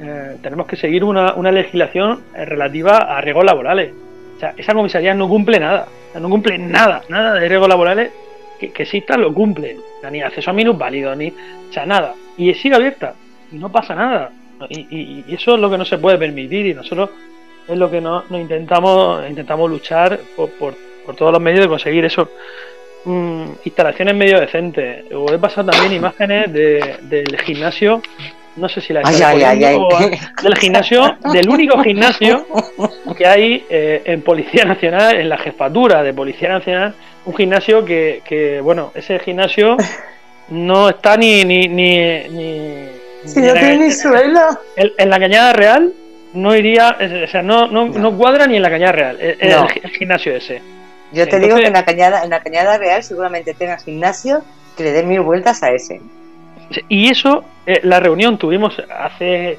eh, 0.00 0.36
tenemos 0.42 0.66
que 0.66 0.76
seguir 0.76 1.04
una, 1.04 1.32
legislación 1.50 2.22
relativa 2.34 2.98
a 2.98 3.20
riesgos 3.20 3.44
laborales. 3.44 3.92
O 4.36 4.38
sea, 4.38 4.54
esa 4.56 4.74
comisaría 4.74 5.14
no 5.14 5.28
cumple 5.28 5.58
nada, 5.58 5.86
no 6.20 6.28
cumple 6.28 6.58
nada, 6.58 7.02
nada 7.08 7.34
de 7.34 7.48
riesgos 7.48 7.68
laborales 7.68 8.12
que, 8.60 8.70
que 8.70 8.82
exista 8.82 9.16
lo 9.16 9.32
cumple, 9.32 9.76
ni 10.10 10.20
acceso 10.20 10.50
a 10.50 10.54
minusválidos, 10.54 11.16
ni, 11.16 11.28
o 11.28 11.72
sea, 11.72 11.86
nada. 11.86 12.14
Y 12.36 12.52
sigue 12.54 12.76
abierta, 12.76 13.14
y 13.50 13.56
no 13.56 13.70
pasa 13.70 13.94
nada. 13.94 14.30
Y, 14.68 15.24
eso 15.32 15.54
es 15.54 15.60
lo 15.60 15.70
que 15.70 15.78
no 15.78 15.84
se 15.84 15.98
puede 15.98 16.18
permitir, 16.18 16.66
y 16.66 16.74
nosotros 16.74 17.10
es 17.68 17.76
lo 17.76 17.90
que 17.90 18.00
no, 18.00 18.24
intentamos, 18.30 19.28
intentamos 19.28 19.70
luchar 19.70 20.18
por, 20.36 20.50
por, 20.50 20.74
por 21.04 21.16
todos 21.16 21.32
los 21.32 21.40
medios 21.40 21.60
de 21.60 21.68
conseguir 21.68 22.04
eso. 22.04 22.28
Mm, 23.06 23.44
instalaciones 23.64 24.14
medio 24.16 24.40
decentes. 24.40 25.04
Os 25.14 25.30
he 25.32 25.38
pasado 25.38 25.70
también 25.70 25.92
imágenes 25.92 26.52
del 26.52 27.38
gimnasio 27.44 28.02
no 28.56 28.68
sé 28.70 28.80
si 28.80 28.92
la 28.94 29.02
Ay, 29.04 29.20
ay, 29.22 29.42
ay, 29.44 29.64
ay. 29.64 29.76
o 29.78 29.88
del 30.42 30.56
gimnasio, 30.56 31.18
del 31.30 31.46
único 31.48 31.78
gimnasio 31.82 32.46
que 33.16 33.26
hay 33.26 33.64
eh, 33.68 34.00
en 34.06 34.22
Policía 34.22 34.64
Nacional, 34.64 35.16
en 35.20 35.28
la 35.28 35.36
jefatura 35.36 36.02
de 36.02 36.14
Policía 36.14 36.48
Nacional, 36.48 36.94
un 37.26 37.36
gimnasio 37.36 37.84
que, 37.84 38.22
que 38.24 38.60
bueno, 38.62 38.92
ese 38.94 39.18
gimnasio 39.18 39.76
no 40.48 40.88
está 40.88 41.18
ni 41.18 41.44
ni 41.44 41.68
ni, 41.68 41.98
ni- 42.30 42.88
Si 43.26 43.40
no 43.40 43.48
en 43.48 43.54
la- 43.54 43.60
tiene 43.60 43.76
ni 43.76 43.90
suelo. 43.92 44.40
en, 44.74 44.90
en 44.96 45.10
la 45.10 45.18
cañada 45.20 45.52
real 45.52 45.92
no 46.32 46.56
iría, 46.56 46.96
o 47.24 47.26
sea, 47.28 47.42
no, 47.42 47.66
no, 47.66 47.86
no 47.88 48.16
cuadra 48.16 48.46
ni 48.46 48.56
en 48.56 48.62
la 48.62 48.70
cañada 48.70 48.92
real, 48.92 49.18
eh, 49.20 49.36
el, 49.38 49.50
No. 49.50 49.66
el 49.82 49.90
gimnasio 49.90 50.34
ese. 50.34 50.62
Yo 51.12 51.24
te 51.28 51.36
Entonces- 51.36 51.42
digo 51.42 51.56
que 51.56 51.66
en 51.66 51.72
la 51.72 51.84
cañada, 51.84 52.24
en 52.24 52.30
la 52.30 52.40
cañada 52.40 52.78
real 52.78 53.02
seguramente 53.02 53.54
tenga 53.54 53.78
gimnasio 53.78 54.42
que 54.76 54.82
le 54.84 54.92
dé 54.92 55.02
mil 55.02 55.20
vueltas 55.20 55.62
a 55.62 55.70
ese. 55.70 56.00
Y 56.88 57.08
eso, 57.08 57.44
eh, 57.66 57.80
la 57.84 58.00
reunión 58.00 58.38
tuvimos 58.38 58.76
hace 58.98 59.58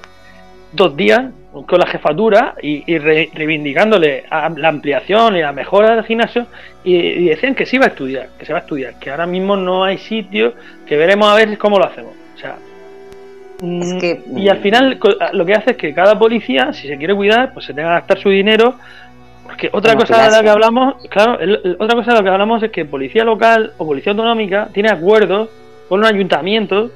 dos 0.74 0.96
días 0.98 1.26
con 1.66 1.80
la 1.80 1.88
jefatura 1.88 2.54
y, 2.62 2.84
y 2.92 2.98
re- 3.00 3.30
reivindicándole 3.34 4.26
a- 4.30 4.50
la 4.50 4.68
ampliación 4.68 5.38
y 5.38 5.42
la 5.42 5.54
mejora 5.54 5.96
del 5.96 6.04
gimnasio 6.06 6.46
y, 6.84 6.96
y 6.96 7.30
decían 7.30 7.56
que 7.56 7.66
se 7.66 7.78
iba 7.78 7.86
a 7.86 7.90
estudiar, 7.90 8.28
que 8.38 8.46
se 8.46 8.52
va 8.54 8.60
a 8.60 8.62
estudiar, 8.62 9.00
que 9.00 9.10
ahora 9.10 9.26
mismo 9.26 9.56
no 9.56 9.84
hay 9.86 9.98
sitio, 9.98 10.54
que 10.86 10.98
veremos 10.98 11.30
a 11.32 11.36
ver 11.36 11.58
cómo 11.58 11.80
lo 11.80 11.86
hacemos. 11.86 12.12
O 12.36 12.38
sea, 12.38 12.58
mm, 13.62 13.82
Es 13.82 13.94
que- 14.02 14.22
y 14.36 14.50
al 14.50 14.60
final 14.60 15.00
co- 15.00 15.16
lo 15.32 15.46
que 15.46 15.54
hace 15.56 15.72
es 15.72 15.78
que 15.78 15.94
cada 15.94 16.20
policía, 16.20 16.74
si 16.74 16.88
se 16.88 16.98
quiere 16.98 17.16
cuidar, 17.16 17.54
pues 17.54 17.66
se 17.66 17.74
tenga 17.74 17.88
que 17.90 17.94
gastar 17.96 18.20
su 18.20 18.30
dinero. 18.30 18.76
Porque 19.48 19.70
otra 19.72 19.94
Como 19.94 20.06
cosa 20.06 20.24
de 20.26 20.32
la 20.32 20.42
que 20.44 20.50
hablamos, 20.50 21.08
claro, 21.10 21.40
el- 21.40 21.60
el- 21.64 21.78
otra 21.80 21.96
cosa 21.96 22.12
de 22.12 22.18
la 22.18 22.24
que 22.24 22.30
hablamos 22.30 22.62
es 22.64 22.72
que 22.72 22.86
policía 22.86 23.24
local 23.24 23.72
o 23.78 23.86
policía 23.88 24.12
autonómica 24.12 24.70
tiene 24.74 24.90
acuerdos 24.90 25.50
con 25.90 26.00
un 26.00 26.06
ayuntamiento 26.06 26.92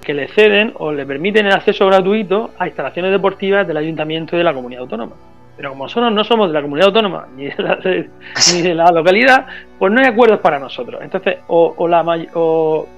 que 0.00 0.14
le 0.14 0.28
ceden 0.28 0.72
o 0.78 0.92
le 0.92 1.04
permiten 1.04 1.46
el 1.46 1.52
acceso 1.52 1.86
gratuito 1.86 2.50
a 2.58 2.66
instalaciones 2.66 3.10
deportivas 3.10 3.66
del 3.66 3.76
ayuntamiento 3.76 4.34
y 4.34 4.38
de 4.38 4.44
la 4.44 4.54
comunidad 4.54 4.82
autónoma. 4.82 5.12
Pero 5.56 5.70
como 5.70 5.84
nosotros 5.84 6.10
no 6.10 6.24
somos 6.24 6.48
de 6.48 6.54
la 6.54 6.62
comunidad 6.62 6.86
autónoma 6.88 7.26
ni 7.36 7.44
de 7.46 7.54
la, 7.62 7.76
de- 7.76 8.08
ni 8.54 8.62
de 8.62 8.74
la 8.74 8.90
localidad, 8.90 9.46
pues 9.78 9.92
no 9.92 10.00
hay 10.00 10.06
acuerdos 10.06 10.38
para 10.40 10.58
nosotros. 10.58 11.00
Entonces, 11.02 11.38
o, 11.48 11.74
o 11.76 11.86
la, 11.88 12.00
o, 12.34 12.88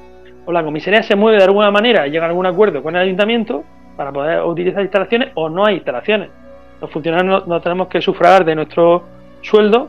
o 0.44 0.52
la 0.52 0.62
comisaría 0.62 1.02
se 1.02 1.16
mueve 1.16 1.38
de 1.38 1.44
alguna 1.44 1.70
manera 1.72 2.06
y 2.06 2.10
llega 2.12 2.26
a 2.26 2.28
algún 2.28 2.46
acuerdo 2.46 2.82
con 2.82 2.94
el 2.94 3.02
ayuntamiento 3.02 3.64
para 3.96 4.12
poder 4.12 4.42
utilizar 4.42 4.82
instalaciones 4.82 5.30
o 5.34 5.48
no 5.48 5.66
hay 5.66 5.76
instalaciones. 5.76 6.28
Los 6.82 6.90
funcionarios 6.90 7.46
no, 7.46 7.60
tenemos 7.60 7.86
que 7.86 8.00
sufragar 8.02 8.44
de 8.44 8.56
nuestro 8.56 9.04
sueldo, 9.40 9.88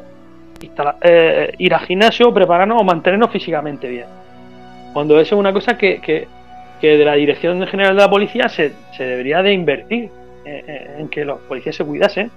eh, 1.01 1.51
ir 1.57 1.73
al 1.73 1.79
gimnasio, 1.87 2.31
prepararnos 2.31 2.79
o 2.79 2.83
mantenernos 2.83 3.31
físicamente 3.31 3.89
bien. 3.89 4.05
Cuando 4.93 5.19
eso 5.19 5.33
es 5.33 5.39
una 5.39 5.51
cosa 5.51 5.75
que, 5.75 5.99
que, 5.99 6.27
de 6.87 7.03
la 7.03 7.15
Dirección 7.15 7.65
General 7.65 7.95
de 7.95 8.01
la 8.01 8.09
Policía 8.11 8.47
se, 8.47 8.73
se 8.95 9.05
debería 9.05 9.41
de 9.41 9.53
invertir 9.53 10.11
eh, 10.45 10.63
eh, 10.67 10.95
en 10.99 11.09
que 11.09 11.25
los 11.25 11.39
policías 11.39 11.75
se 11.75 11.83
cuidasen, 11.83 12.29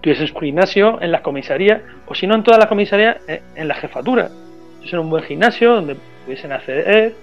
tuviesen 0.00 0.26
su 0.26 0.34
gimnasio 0.34 1.00
en 1.00 1.12
las 1.12 1.20
comisarías, 1.20 1.80
o 2.06 2.16
si 2.16 2.26
no 2.26 2.34
en 2.34 2.42
todas 2.42 2.58
las 2.58 2.66
comisarías, 2.66 3.18
en 3.28 3.68
la 3.68 3.74
jefatura. 3.74 4.28
Tuviesen 4.78 4.98
un 4.98 5.10
buen 5.10 5.22
gimnasio 5.22 5.74
donde 5.74 5.96
pudiesen 6.24 6.50
acceder 6.50 7.14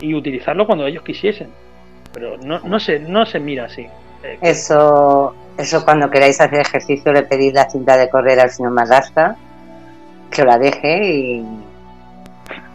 y 0.00 0.14
utilizarlo 0.14 0.64
cuando 0.64 0.86
ellos 0.86 1.02
quisiesen. 1.04 1.48
Pero 2.14 2.38
no, 2.38 2.60
no, 2.60 2.80
se, 2.80 2.98
no 2.98 3.26
se 3.26 3.40
mira 3.40 3.66
así. 3.66 3.86
Eso, 4.40 5.34
eso 5.58 5.84
cuando 5.84 6.10
queráis 6.10 6.40
hacer 6.40 6.60
ejercicio 6.60 7.12
le 7.12 7.22
pedís 7.24 7.52
la 7.52 7.68
cinta 7.68 7.96
de 7.96 8.08
correr 8.08 8.40
al 8.40 8.50
señor 8.50 8.72
Magasca, 8.72 9.36
que 10.30 10.42
os 10.42 10.46
la 10.46 10.58
deje 10.58 11.04
y 11.14 11.46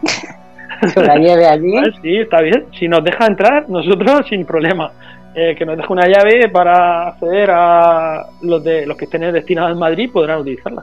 que 0.94 1.00
os 1.00 1.06
la 1.06 1.16
lleve 1.16 1.46
allí. 1.46 1.76
Ah, 1.76 1.84
Sí, 2.02 2.18
está 2.18 2.40
bien. 2.40 2.66
Si 2.78 2.86
nos 2.88 3.02
deja 3.04 3.26
entrar, 3.26 3.68
nosotros 3.68 4.26
sin 4.28 4.44
problema. 4.44 4.92
Eh, 5.34 5.54
que 5.56 5.64
nos 5.64 5.76
deje 5.76 5.92
una 5.92 6.06
llave 6.08 6.48
para 6.48 7.08
acceder 7.08 7.50
a 7.52 8.26
los 8.42 8.64
de 8.64 8.86
los 8.86 8.96
que 8.96 9.04
estén 9.04 9.20
destinados 9.32 9.72
en 9.72 9.78
Madrid 9.78 10.10
podrán 10.12 10.40
utilizarla. 10.40 10.82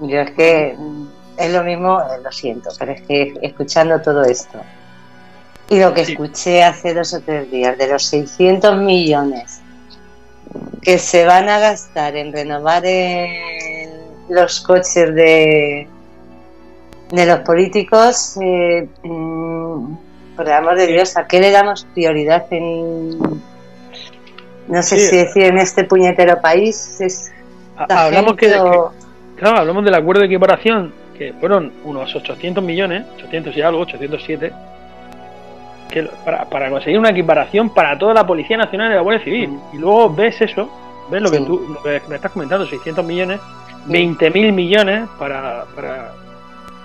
Yo 0.00 0.18
es 0.20 0.30
que 0.32 0.74
mm, 0.76 1.06
es 1.38 1.52
lo 1.52 1.62
mismo, 1.62 2.00
eh, 2.00 2.20
lo 2.24 2.32
siento, 2.32 2.70
pero 2.78 2.92
es 2.92 3.02
que 3.02 3.34
escuchando 3.42 4.00
todo 4.00 4.24
esto 4.24 4.58
y 5.68 5.78
lo 5.80 5.92
que 5.94 6.04
Sí. 6.04 6.12
escuché 6.12 6.64
hace 6.64 6.94
dos 6.94 7.12
o 7.14 7.20
tres 7.20 7.50
días 7.50 7.76
de 7.78 7.88
los 7.88 8.02
600 8.06 8.76
millones 8.78 9.60
que 10.82 10.98
se 10.98 11.24
van 11.26 11.48
a 11.48 11.58
gastar 11.58 12.16
en 12.16 12.32
renovar 12.32 12.84
el- 12.86 13.90
los 14.28 14.60
coches 14.60 15.14
de, 15.14 15.86
de 17.12 17.26
los 17.26 17.40
políticos, 17.40 18.36
eh, 18.42 18.88
mm, 19.02 19.94
por 20.36 20.46
el 20.46 20.52
amor 20.52 20.76
de 20.76 20.86
Dios, 20.88 21.16
¿a 21.16 21.26
qué 21.26 21.40
le 21.40 21.50
damos 21.50 21.86
prioridad 21.94 22.46
en... 22.50 23.18
No 24.68 24.82
sé 24.82 24.98
Sí. 24.98 25.06
si 25.10 25.16
decir 25.16 25.44
en 25.44 25.58
este 25.58 25.84
puñetero 25.84 26.40
país 26.40 27.00
es 27.00 27.30
Ha- 27.76 27.86
la 27.88 28.04
Hablamos 28.06 28.36
que, 28.36 28.52
o- 28.58 28.90
que- 28.90 29.40
claro, 29.40 29.58
hablamos 29.58 29.84
del 29.84 29.94
acuerdo 29.94 30.20
de 30.22 30.26
equiparación 30.26 30.92
que 31.16 31.32
fueron 31.34 31.72
unos 31.84 32.14
800 32.14 32.62
millones, 32.64 33.04
800 33.16 33.56
y 33.56 33.62
algo, 33.62 33.80
807 33.82 34.52
que 35.90 36.08
para, 36.24 36.44
para 36.46 36.70
conseguir 36.70 36.98
una 36.98 37.10
equiparación 37.10 37.70
para 37.70 37.96
toda 37.98 38.14
la 38.14 38.26
Policía 38.26 38.56
Nacional 38.56 38.92
y 38.92 38.94
la 38.94 39.00
Guardia 39.02 39.24
Civil. 39.24 39.58
Y 39.72 39.78
luego 39.78 40.12
ves 40.14 40.40
eso, 40.40 40.68
ves 41.10 41.22
lo 41.22 41.30
que 41.30 41.38
Sí. 41.38 41.44
tú 41.46 41.60
lo 41.74 41.82
que 41.82 42.00
me 42.08 42.16
estás 42.16 42.32
comentando, 42.32 42.66
600 42.66 43.04
millones, 43.04 43.40
20.000 43.88 44.52
millones 44.52 45.08
para, 45.18 45.64
para, 45.74 46.12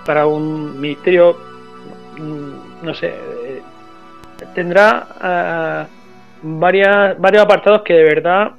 para 0.06 0.26
un 0.26 0.80
ministerio, 0.80 1.36
mm, 2.18 2.84
no 2.86 2.94
sé, 2.94 3.08
eh, 3.08 3.62
tendrá 4.54 5.86
varias, 6.42 7.18
varios 7.18 7.42
apartados 7.44 7.82
que 7.82 7.94
de 7.94 8.04
verdad 8.04 8.52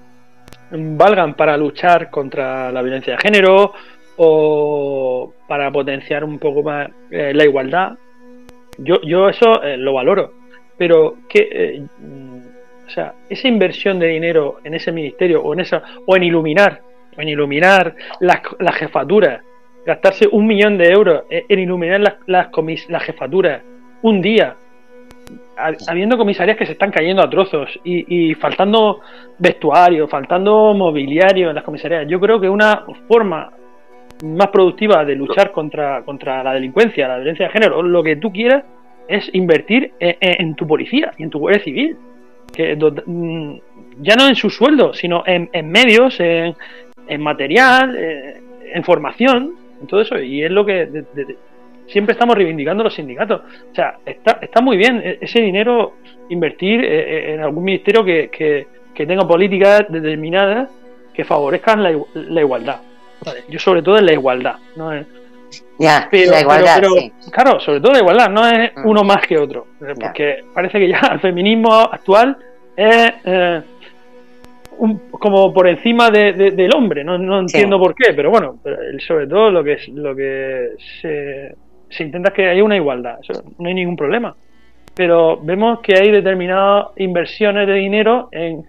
valgan 0.71 1.33
para 1.35 1.55
luchar 1.57 2.09
contra 2.09 2.71
la 2.71 2.81
violencia 2.81 3.13
de 3.13 3.19
género 3.19 3.73
o 4.17 5.33
para 5.47 5.71
potenciar 5.71 6.23
un 6.23 6.39
poco 6.39 6.63
más 6.63 6.89
eh, 7.11 7.31
la 7.33 7.43
igualdad. 7.43 7.93
Yo, 8.77 9.01
yo 9.01 9.29
eso 9.29 9.61
eh, 9.63 9.77
lo 9.77 9.93
valoro, 9.93 10.33
pero 10.77 11.15
que, 11.29 11.47
eh, 11.51 11.81
mm, 11.99 12.37
o 12.87 12.89
sea, 12.89 13.13
esa 13.29 13.47
inversión 13.47 13.99
de 13.99 14.07
dinero 14.07 14.59
en 14.63 14.73
ese 14.73 14.91
ministerio 14.91 15.41
o 15.41 15.53
en 15.53 15.61
esa 15.61 15.83
o 16.05 16.15
en 16.15 16.23
iluminar, 16.23 16.81
o 17.17 17.21
en 17.21 17.29
iluminar 17.29 17.95
las, 18.19 18.41
las 18.59 18.75
jefaturas, 18.75 19.41
gastarse 19.85 20.27
un 20.31 20.47
millón 20.47 20.77
de 20.77 20.89
euros 20.91 21.23
en, 21.29 21.43
en 21.49 21.59
iluminar 21.59 21.99
las, 21.99 22.15
las, 22.27 22.47
las 22.89 23.03
jefaturas 23.03 23.61
un 24.01 24.21
día, 24.21 24.55
ha- 25.57 25.71
habiendo 25.87 26.17
comisarías 26.17 26.57
que 26.57 26.65
se 26.65 26.73
están 26.73 26.91
cayendo 26.91 27.21
a 27.23 27.29
trozos 27.29 27.69
y, 27.83 28.31
y 28.31 28.35
faltando 28.35 28.99
vestuario, 29.37 30.07
faltando 30.07 30.73
mobiliario 30.73 31.49
en 31.49 31.55
las 31.55 31.63
comisarías. 31.63 32.07
Yo 32.07 32.19
creo 32.19 32.39
que 32.41 32.49
una 32.49 32.83
forma 33.07 33.51
más 34.23 34.47
productiva 34.47 35.03
de 35.05 35.15
luchar 35.15 35.51
contra, 35.51 36.01
contra 36.03 36.43
la 36.43 36.53
delincuencia, 36.53 37.07
la 37.07 37.17
violencia 37.17 37.47
de 37.47 37.51
género, 37.51 37.81
lo 37.83 38.01
que 38.03 38.15
tú 38.15 38.31
quieras, 38.31 38.63
es 39.07 39.29
invertir 39.33 39.91
en, 39.99 40.15
en- 40.21 40.41
en 40.41 40.55
tu 40.55 40.65
policía 40.65 41.11
y 41.17 41.23
en 41.23 41.29
tu 41.29 41.39
guardia 41.39 41.61
civil. 41.63 41.97
Que, 42.53 42.75
mm, 43.05 43.55
ya 44.01 44.15
no 44.15 44.27
en 44.27 44.35
su 44.35 44.49
sueldo, 44.49 44.93
sino 44.93 45.23
en, 45.25 45.49
en 45.53 45.69
medios, 45.69 46.19
en, 46.19 46.55
en 47.07 47.21
material, 47.21 47.95
eh, 47.97 48.41
en 48.73 48.83
formación, 48.83 49.55
en 49.81 49.87
todo 49.87 50.01
eso. 50.01 50.19
Y 50.19 50.43
es 50.43 50.51
lo 50.51 50.65
que 50.65 50.85
de- 50.85 51.01
de- 51.13 51.25
de- 51.25 51.37
siempre 51.87 52.13
estamos 52.13 52.35
reivindicando 52.35 52.83
los 52.83 52.93
sindicatos. 52.93 53.41
O 53.71 53.75
sea, 53.75 53.97
está, 54.05 54.39
está 54.41 54.61
muy 54.61 54.77
bien 54.77 55.01
e- 55.03 55.17
ese 55.21 55.41
dinero 55.41 55.95
invertir 56.29 56.83
eh, 56.83 56.87
eh, 57.31 57.33
en 57.33 57.41
algún 57.41 57.63
ministerio 57.65 58.03
que, 58.05 58.29
que- 58.29 58.67
que 58.93 59.05
tenga 59.05 59.27
políticas 59.27 59.85
determinadas 59.89 60.69
que 61.13 61.25
favorezcan 61.25 61.81
la, 61.83 61.91
la 62.13 62.39
igualdad. 62.41 62.77
Yo 63.49 63.59
sobre 63.59 63.81
todo 63.81 63.97
en 63.97 64.05
la 64.05 64.13
igualdad, 64.13 64.55
no 64.75 64.91
es- 64.93 65.07
Ya, 65.79 66.07
pero, 66.09 66.31
la 66.31 66.41
igualdad, 66.41 66.75
pero- 66.79 66.93
pero, 66.95 67.01
sí. 67.19 67.31
claro, 67.31 67.59
sobre 67.59 67.79
todo 67.81 67.91
la 67.93 67.99
igualdad, 67.99 68.29
no 68.29 68.47
es 68.47 68.71
Mm. 68.75 68.87
uno 68.87 69.03
más 69.03 69.25
que 69.27 69.37
otro, 69.37 69.67
eh, 69.81 69.85
Ya. 69.87 69.93
porque 69.95 70.43
parece 70.53 70.79
que 70.79 70.87
ya 70.89 70.99
el 71.13 71.19
feminismo 71.19 71.73
actual 71.73 72.37
es 72.75 73.13
eh, 73.25 73.61
un- 74.79 74.97
como 75.11 75.53
por 75.53 75.67
encima 75.67 76.09
de- 76.09 76.33
de- 76.33 76.51
del 76.51 76.73
hombre, 76.75 77.03
no, 77.03 77.17
no 77.17 77.47
Sí. 77.47 77.55
entiendo 77.57 77.77
por 77.79 77.93
qué, 77.93 78.13
pero 78.13 78.31
bueno, 78.31 78.57
sobre 79.07 79.27
todo 79.27 79.51
lo 79.51 79.63
que 79.63 79.73
es, 79.73 79.87
lo 79.89 80.15
que 80.15 80.69
se, 81.01 81.55
se 81.89 82.03
intenta 82.03 82.29
es 82.29 82.33
que 82.35 82.47
haya 82.49 82.63
una 82.63 82.75
igualdad, 82.75 83.19
eso 83.21 83.43
no 83.59 83.67
hay 83.67 83.75
ningún 83.75 83.95
problema. 83.95 84.35
Pero 84.95 85.37
vemos 85.41 85.79
que 85.81 85.95
hay 85.95 86.11
determinadas 86.11 86.87
inversiones 86.97 87.67
de 87.67 87.73
dinero 87.75 88.29
en, 88.31 88.63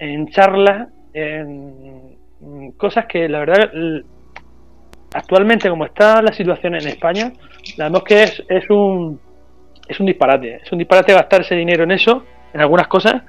en 0.00 0.28
charlas, 0.28 0.88
en 1.14 2.07
cosas 2.76 3.06
que 3.06 3.28
la 3.28 3.40
verdad 3.40 3.70
actualmente 5.14 5.68
como 5.68 5.84
está 5.86 6.22
la 6.22 6.32
situación 6.32 6.74
en 6.74 6.86
España, 6.88 7.32
la 7.76 7.84
vemos 7.84 8.04
que 8.04 8.22
es, 8.22 8.42
es 8.48 8.68
un 8.70 9.18
es 9.88 9.98
un 10.00 10.06
disparate, 10.06 10.56
es 10.62 10.70
un 10.70 10.78
disparate 10.78 11.14
gastar 11.14 11.40
ese 11.40 11.54
dinero 11.54 11.84
en 11.84 11.92
eso, 11.92 12.24
en 12.52 12.60
algunas 12.60 12.88
cosas, 12.88 13.22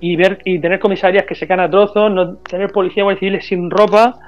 y 0.00 0.16
ver 0.16 0.40
y 0.44 0.58
tener 0.58 0.80
comisarias 0.80 1.24
que 1.24 1.36
se 1.36 1.46
caen 1.46 1.60
a 1.60 1.70
trozos, 1.70 2.10
no 2.10 2.36
tener 2.38 2.70
policías 2.72 3.04
guardias 3.04 3.20
civiles 3.20 3.46
sin 3.46 3.70
ropa, 3.70 4.18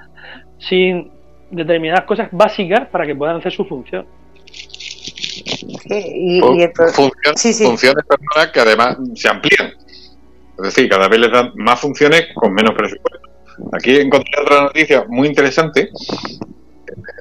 sin 0.58 1.10
determinadas 1.50 2.04
cosas 2.04 2.28
básicas 2.30 2.86
para 2.88 3.04
que 3.06 3.14
puedan 3.16 3.36
hacer 3.38 3.50
su 3.52 3.64
función. 3.64 4.06
Y, 5.86 6.40
pro- 6.68 6.88
Funciones, 6.88 7.40
sí, 7.40 7.52
sí. 7.52 7.64
funciones, 7.64 8.04
perdona, 8.06 8.52
que 8.52 8.60
además 8.60 8.96
se 9.14 9.28
amplían. 9.28 9.72
Es 10.56 10.62
decir, 10.62 10.88
cada 10.88 11.08
vez 11.08 11.18
les 11.18 11.32
dan 11.32 11.50
más 11.56 11.80
funciones 11.80 12.28
con 12.34 12.54
menos 12.54 12.72
presupuesto. 12.74 13.23
Aquí 13.72 13.96
encontré 13.96 14.32
otra 14.40 14.62
noticia 14.62 15.04
muy 15.08 15.28
interesante, 15.28 15.90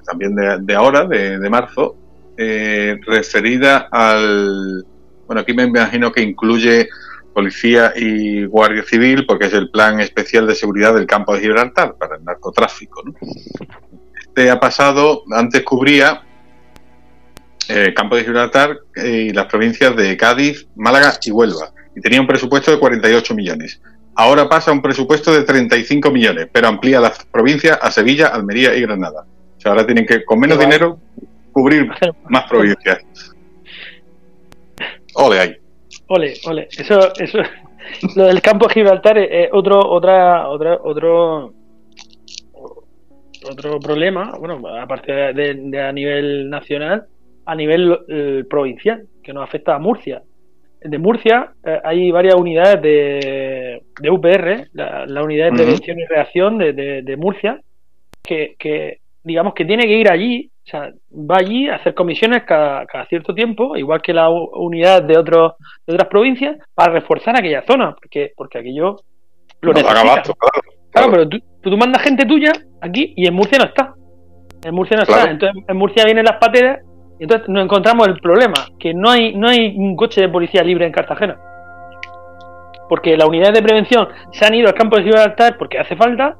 también 0.05 0.35
de, 0.35 0.75
ahora, 0.75 1.05
de, 1.05 1.49
marzo, 1.49 1.95
eh, 2.37 2.97
referida 3.05 3.87
al... 3.91 4.85
Bueno, 5.25 5.41
aquí 5.41 5.53
me 5.53 5.63
imagino 5.63 6.11
que 6.11 6.21
incluye 6.21 6.89
policía 7.33 7.93
y 7.95 8.45
guardia 8.45 8.83
civil 8.83 9.25
porque 9.25 9.45
es 9.45 9.53
el 9.53 9.69
plan 9.71 9.99
especial 9.99 10.45
de 10.45 10.55
seguridad 10.55 10.93
del 10.93 11.07
campo 11.07 11.33
de 11.33 11.41
Gibraltar 11.41 11.95
para 11.95 12.17
el 12.17 12.23
narcotráfico. 12.23 13.03
Este 14.19 14.49
ha 14.49 14.59
pasado, 14.59 15.23
antes 15.31 15.63
cubría 15.63 16.23
el 17.67 17.87
eh, 17.87 17.93
campo 17.93 18.15
de 18.15 18.23
Gibraltar 18.23 18.77
eh, 18.95 19.27
y 19.29 19.29
las 19.31 19.45
provincias 19.45 19.95
de 19.95 20.15
Cádiz, 20.17 20.67
Málaga 20.75 21.17
y 21.23 21.31
Huelva 21.31 21.73
y 21.95 22.01
tenía 22.01 22.21
un 22.21 22.27
presupuesto 22.27 22.71
de 22.71 22.79
48 22.79 23.35
millones. 23.35 23.81
Ahora 24.15 24.47
pasa 24.47 24.71
a 24.71 24.73
un 24.73 24.81
presupuesto 24.81 25.33
de 25.33 25.43
35 25.43 26.11
millones, 26.11 26.47
pero 26.51 26.67
amplía 26.67 26.99
las 26.99 27.25
provincias 27.25 27.79
a 27.81 27.89
Sevilla, 27.89 28.27
Almería 28.27 28.75
y 28.75 28.81
Granada. 28.81 29.25
O 29.57 29.61
sea, 29.61 29.71
ahora 29.71 29.85
tienen 29.85 30.05
que, 30.05 30.23
con 30.23 30.39
menos 30.39 30.59
dinero, 30.59 30.99
cubrir 31.51 31.89
más 32.29 32.47
provincias. 32.47 32.99
Ole 35.15 35.39
ahí. 35.39 35.55
Ole, 36.07 36.33
ole. 36.45 36.67
Eso, 36.77 37.13
eso, 37.15 37.39
lo 38.15 38.25
del 38.25 38.41
campo 38.41 38.67
de 38.67 38.73
Gibraltar 38.75 39.17
es 39.17 39.49
otro, 39.51 39.79
otra, 39.79 40.47
otra, 40.47 40.77
otro, 40.83 41.53
otro 43.49 43.79
problema, 43.79 44.35
bueno, 44.37 44.61
aparte 44.79 45.11
de, 45.11 45.81
a 45.81 45.91
nivel 45.91 46.49
nacional, 46.49 47.05
a 47.45 47.55
nivel 47.55 47.99
eh, 48.07 48.43
provincial, 48.47 49.07
que 49.23 49.33
nos 49.33 49.43
afecta 49.43 49.75
a 49.75 49.79
Murcia 49.79 50.21
de 50.83 50.97
Murcia 50.97 51.53
eh, 51.63 51.79
hay 51.83 52.11
varias 52.11 52.35
unidades 52.35 52.81
de, 52.81 53.72
de 53.99 54.09
UPR, 54.09 54.69
la, 54.73 55.23
unidad 55.23 55.51
de 55.51 55.57
prevención 55.57 55.99
y 55.99 56.05
reacción 56.05 56.57
de, 56.57 57.15
Murcia, 57.17 57.59
que, 58.21 58.99
digamos 59.23 59.53
que 59.53 59.65
tiene 59.65 59.83
que 59.83 59.97
ir 59.97 60.11
allí, 60.11 60.49
o 60.65 60.69
sea, 60.69 60.91
va 61.11 61.37
allí 61.37 61.67
a 61.67 61.75
hacer 61.75 61.93
comisiones 61.93 62.43
cada, 62.43 62.85
cierto 63.09 63.33
tiempo, 63.33 63.75
igual 63.75 64.01
que 64.01 64.13
la 64.13 64.29
unidad 64.29 65.03
de, 65.03 65.17
otros 65.17 65.53
de 65.85 65.93
otras 65.93 66.09
provincias, 66.09 66.57
para 66.73 66.93
reforzar 66.93 67.35
aquella 67.37 67.63
zona, 67.65 67.95
porque, 67.95 68.31
porque 68.35 68.59
aquello 68.59 68.97
lo 69.61 69.73
necesita. 69.73 70.23
claro, 70.91 71.11
pero 71.11 71.29
tú, 71.29 71.39
tú, 71.61 71.77
mandas 71.77 72.01
gente 72.01 72.25
tuya 72.25 72.51
aquí 72.81 73.13
y 73.15 73.27
en 73.27 73.33
Murcia 73.33 73.57
no 73.57 73.65
está. 73.65 73.93
En 74.63 74.73
Murcia 74.73 74.97
no 74.97 75.03
está. 75.03 75.29
Entonces 75.29 75.63
en 75.67 75.77
Murcia 75.77 76.05
vienen 76.05 76.25
las 76.25 76.37
pateras 76.37 76.79
entonces 77.19 77.47
nos 77.47 77.63
encontramos 77.63 78.07
el 78.07 78.19
problema, 78.19 78.67
que 78.79 78.93
no 78.93 79.09
hay, 79.09 79.33
no 79.33 79.47
hay 79.47 79.73
un 79.77 79.95
coche 79.95 80.21
de 80.21 80.29
policía 80.29 80.63
libre 80.63 80.85
en 80.85 80.91
Cartagena. 80.91 81.39
Porque 82.89 83.17
las 83.17 83.27
unidades 83.27 83.53
de 83.53 83.63
prevención 83.63 84.07
se 84.31 84.45
han 84.45 84.53
ido 84.53 84.67
al 84.67 84.73
campo 84.73 84.97
de 84.97 85.03
Gibraltar 85.03 85.57
porque 85.57 85.79
hace 85.79 85.95
falta, 85.95 86.35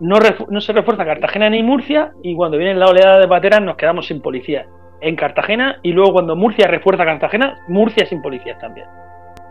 no, 0.00 0.18
no 0.48 0.60
se 0.60 0.72
refuerza 0.72 1.04
Cartagena 1.04 1.50
ni 1.50 1.62
Murcia, 1.62 2.12
y 2.22 2.34
cuando 2.34 2.58
viene 2.58 2.74
la 2.74 2.88
oleada 2.88 3.18
de 3.18 3.28
pateras 3.28 3.62
nos 3.62 3.76
quedamos 3.76 4.06
sin 4.06 4.20
policía 4.20 4.66
en 5.00 5.16
Cartagena, 5.16 5.78
y 5.82 5.92
luego 5.92 6.14
cuando 6.14 6.36
Murcia 6.36 6.66
refuerza 6.66 7.04
Cartagena, 7.04 7.58
Murcia 7.68 8.06
sin 8.06 8.22
policías 8.22 8.58
también. 8.58 8.86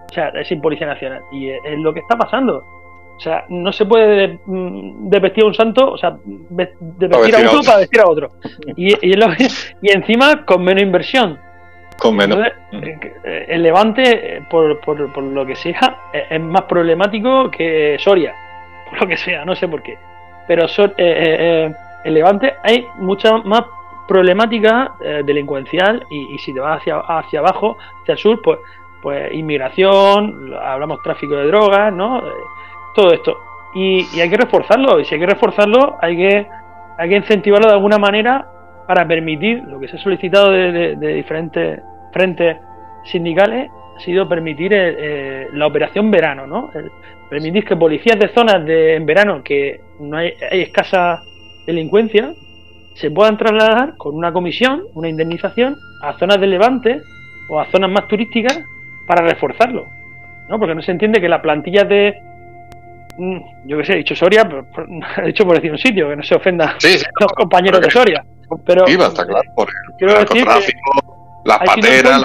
O 0.10 0.14
sea, 0.14 0.30
es 0.30 0.48
sin 0.48 0.62
policía 0.62 0.88
nacional. 0.88 1.22
Y 1.32 1.50
es 1.50 1.78
lo 1.80 1.94
que 1.94 2.00
está 2.00 2.18
pasando. 2.18 2.64
O 3.18 3.20
sea, 3.20 3.46
no 3.50 3.72
se 3.72 3.86
puede 3.86 4.40
mm, 4.46 5.10
de, 5.10 5.20
vestir 5.20 5.44
a 5.44 5.48
un 5.48 5.54
santo, 5.54 5.92
o 5.92 5.98
sea, 5.98 6.18
de 6.26 7.08
vestir 7.08 7.36
a 7.36 7.52
uno 7.52 7.62
para 7.66 7.80
vestir 7.80 8.02
a 8.02 8.10
otro. 8.10 8.30
Y, 8.76 8.94
y, 9.10 9.92
encima 9.92 10.46
con 10.46 10.64
menos 10.64 10.84
inversión. 10.84 11.40
Con 11.98 12.16
menos. 12.16 12.40
Eh, 12.72 13.46
el 13.48 13.64
Levante, 13.64 14.38
eh, 14.38 14.42
por, 14.50 14.80
por, 14.82 15.12
por, 15.12 15.24
lo 15.24 15.46
que 15.46 15.56
sea, 15.56 15.98
eh, 16.14 16.28
es 16.30 16.42
más 16.42 16.64
problemático 16.64 17.50
que 17.50 17.98
Soria. 18.00 18.34
Por 18.90 19.02
lo 19.02 19.08
que 19.08 19.18
sea, 19.18 19.44
no 19.44 19.56
sé 19.56 19.68
por 19.68 19.82
qué. 19.82 19.98
Pero 20.48 20.68
eh, 20.98 21.74
el 22.04 22.14
Levante 22.14 22.54
hay 22.64 22.86
mucha 22.98 23.38
más 23.38 23.64
problemática 24.08 24.94
delincuencial 25.24 26.06
y, 26.12 26.38
si 26.38 26.54
te 26.54 26.60
vas 26.60 26.80
hacia, 26.80 27.00
hacia 27.00 27.40
abajo, 27.40 27.78
hacia 28.04 28.12
el 28.12 28.18
sur, 28.20 28.40
pues, 28.44 28.60
pues 29.02 29.34
inmigración, 29.34 30.54
hablamos 30.62 31.02
tráfico 31.02 31.36
de 31.36 31.48
drogas, 31.48 31.92
¿no? 31.92 32.22
todo 32.96 33.12
esto. 33.12 33.38
Y, 33.76 34.20
hay 34.20 34.30
que 34.30 34.38
reforzarlo, 34.38 35.00
y 35.00 35.06
si 35.06 35.16
hay 35.16 35.20
que 35.20 35.28
reforzarlo, 35.28 35.98
hay 36.02 36.16
que, 36.16 36.48
hay 36.98 37.10
que 37.10 37.16
incentivarlo 37.16 37.68
de 37.68 37.74
alguna 37.74 37.98
manera 37.98 38.48
para 38.88 39.08
permitir 39.08 39.64
lo 39.64 39.80
que 39.80 39.88
se 39.88 39.98
ha 39.98 40.00
solicitado 40.00 40.52
de, 40.52 40.96
diferentes 40.96 41.80
frentes 42.14 42.58
sindicales, 43.06 43.70
ha 43.96 44.00
sido 44.00 44.28
permitir 44.28 44.74
eh, 44.74 44.96
eh, 44.98 45.48
la 45.54 45.68
operación 45.68 46.12
verano, 46.12 46.48
¿no? 46.48 46.72
permitir 47.30 47.66
que 47.66 47.76
policías 47.76 48.20
de 48.20 48.30
zonas 48.30 48.64
de, 48.66 48.96
en 48.96 49.06
verano 49.06 49.44
que 49.44 49.82
no 50.00 50.18
hay, 50.18 50.34
hay 50.52 50.62
escasa 50.62 51.22
delincuencia 51.66 52.34
se 52.94 53.12
puedan 53.12 53.38
trasladar 53.38 53.98
con 53.98 54.16
una 54.16 54.32
comisión, 54.32 54.84
una 54.94 55.10
indemnización, 55.10 55.76
a 56.02 56.14
zonas 56.14 56.40
de 56.40 56.48
levante 56.48 57.02
o 57.50 57.60
a 57.60 57.66
zonas 57.66 57.90
más 57.90 58.08
turísticas 58.08 58.62
para 59.08 59.22
reforzarlo. 59.28 59.88
¿no? 60.48 60.60
Porque 60.60 60.76
no 60.76 60.82
se 60.82 60.92
entiende 60.92 61.20
que 61.20 61.28
las 61.28 61.42
plantillas 61.42 61.90
de, 61.90 62.16
Mm, 63.18 63.38
yo 63.66 63.78
que 63.78 63.86
sé, 63.86 63.94
he 63.94 63.98
dicho 63.98 64.16
Soria, 64.16 64.42
he 65.18 65.28
dicho 65.28 65.46
por 65.46 65.56
decir 65.56 65.72
un 65.72 65.78
sitio, 65.78 66.10
que 66.10 66.16
no 66.16 66.24
se 66.24 66.36
ofenda 66.36 66.72
a 66.72 66.78
los 67.20 67.34
compañeros 67.34 67.82
de 67.82 67.90
Soria. 67.90 68.24
Pero 68.66 68.86
está 68.86 69.26
claro, 69.26 69.50
por 69.56 69.68
el 70.00 70.08
narcotráfico, 70.08 71.42
las 71.46 71.60
pateras. 71.60 72.24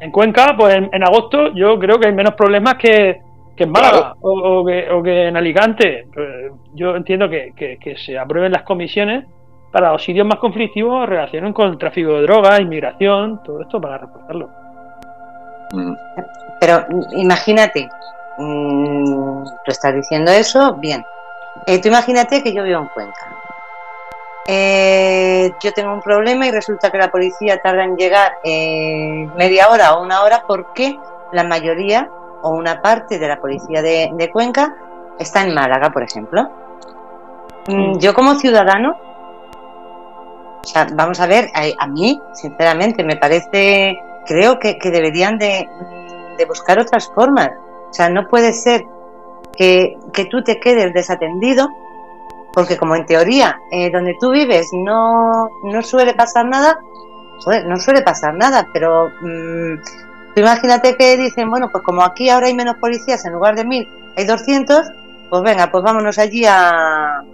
En 0.00 0.10
Cuenca, 0.10 0.54
pues 0.56 0.74
en, 0.74 1.02
agosto 1.02 1.52
yo 1.54 1.78
creo 1.78 1.98
que 1.98 2.08
hay 2.08 2.12
menos 2.12 2.34
problemas 2.34 2.74
que, 2.74 3.20
en 3.56 3.70
Málaga 3.70 4.14
o, 4.20 4.64
que, 4.64 5.28
en 5.28 5.36
Alicante. 5.36 6.06
Pues, 6.12 6.52
yo 6.74 6.96
entiendo 6.96 7.28
que, 7.28 7.96
se 7.96 8.18
aprueben 8.18 8.52
las 8.52 8.62
comisiones 8.62 9.24
para 9.72 9.92
los 9.92 10.04
sitios 10.04 10.26
más 10.26 10.38
conflictivos 10.38 11.08
relacionados 11.08 11.54
con 11.54 11.70
el 11.70 11.78
tráfico 11.78 12.14
de 12.14 12.22
drogas, 12.22 12.60
inmigración, 12.60 13.40
todo 13.42 13.62
esto 13.62 13.80
para 13.80 13.98
reforzarlo. 13.98 14.48
Mm. 15.72 15.92
Pero 16.60 16.86
imagínate, 17.12 17.88
Mm, 18.36 19.44
tú 19.64 19.70
estás 19.70 19.94
diciendo 19.94 20.30
eso, 20.32 20.74
bien. 20.74 21.04
Eh, 21.66 21.80
tú 21.80 21.88
imagínate 21.88 22.42
que 22.42 22.52
yo 22.52 22.64
vivo 22.64 22.80
en 22.80 22.88
Cuenca. 22.88 23.43
Eh, 24.46 25.52
yo 25.62 25.72
tengo 25.72 25.92
un 25.92 26.02
problema 26.02 26.46
y 26.46 26.50
resulta 26.50 26.90
que 26.90 26.98
la 26.98 27.10
policía 27.10 27.60
tarda 27.62 27.84
en 27.84 27.96
llegar 27.96 28.34
eh, 28.44 29.28
media 29.36 29.68
hora 29.68 29.94
o 29.94 30.02
una 30.02 30.22
hora 30.22 30.44
porque 30.46 30.98
la 31.32 31.44
mayoría 31.44 32.10
o 32.42 32.50
una 32.50 32.82
parte 32.82 33.18
de 33.18 33.26
la 33.26 33.40
policía 33.40 33.80
de, 33.80 34.30
Cuenca 34.32 34.74
está 35.18 35.42
en 35.42 35.54
Málaga, 35.54 35.90
por 35.90 36.02
ejemplo. 36.02 36.50
Mm, 37.68 37.98
yo 37.98 38.12
como 38.12 38.34
ciudadano, 38.34 38.98
vamos 40.92 41.20
a 41.20 41.26
ver, 41.26 41.48
a, 41.78 41.86
mí, 41.86 42.20
sinceramente, 42.34 43.02
me 43.02 43.16
parece, 43.16 43.98
creo 44.26 44.58
que, 44.58 44.78
deberían 44.82 45.38
de 45.38 45.66
buscar 46.46 46.78
otras 46.78 47.10
formas 47.14 47.50
o 47.94 47.96
sea, 47.96 48.08
no 48.08 48.26
puede 48.26 48.52
ser 48.52 48.84
que, 49.56 49.96
tú 50.28 50.42
te 50.42 50.58
quedes 50.58 50.92
desatendido, 50.92 51.68
porque 52.54 52.76
como 52.76 52.94
en 52.94 53.04
teoría 53.04 53.58
eh, 53.70 53.90
donde 53.90 54.16
tú 54.20 54.30
vives 54.30 54.68
no, 54.72 55.50
no 55.64 55.82
suele 55.82 56.14
pasar 56.14 56.46
nada, 56.46 56.78
no 57.66 57.76
suele 57.78 58.02
pasar 58.02 58.34
nada, 58.34 58.68
pero 58.72 59.10
mm, 59.20 59.74
imagínate 60.36 60.96
que 60.96 61.16
dicen, 61.16 61.50
bueno, 61.50 61.68
pues 61.70 61.82
como 61.84 62.02
aquí 62.02 62.30
ahora 62.30 62.46
hay 62.46 62.54
menos 62.54 62.76
policías, 62.76 63.24
en 63.26 63.32
lugar 63.32 63.56
de 63.56 63.64
mil 63.64 63.88
hay 64.16 64.24
200, 64.24 64.86
pues 65.28 65.42
venga, 65.42 65.70
pues 65.70 65.82
vámonos 65.82 66.16
allí 66.18 66.44
a, 66.46 67.24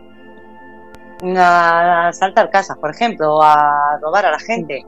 a 1.36 2.10
saltar 2.12 2.50
casas, 2.50 2.78
por 2.78 2.90
ejemplo, 2.90 3.36
o 3.36 3.42
a 3.42 3.98
robar 4.00 4.24
a 4.24 4.30
la 4.30 4.38
gente. 4.38 4.86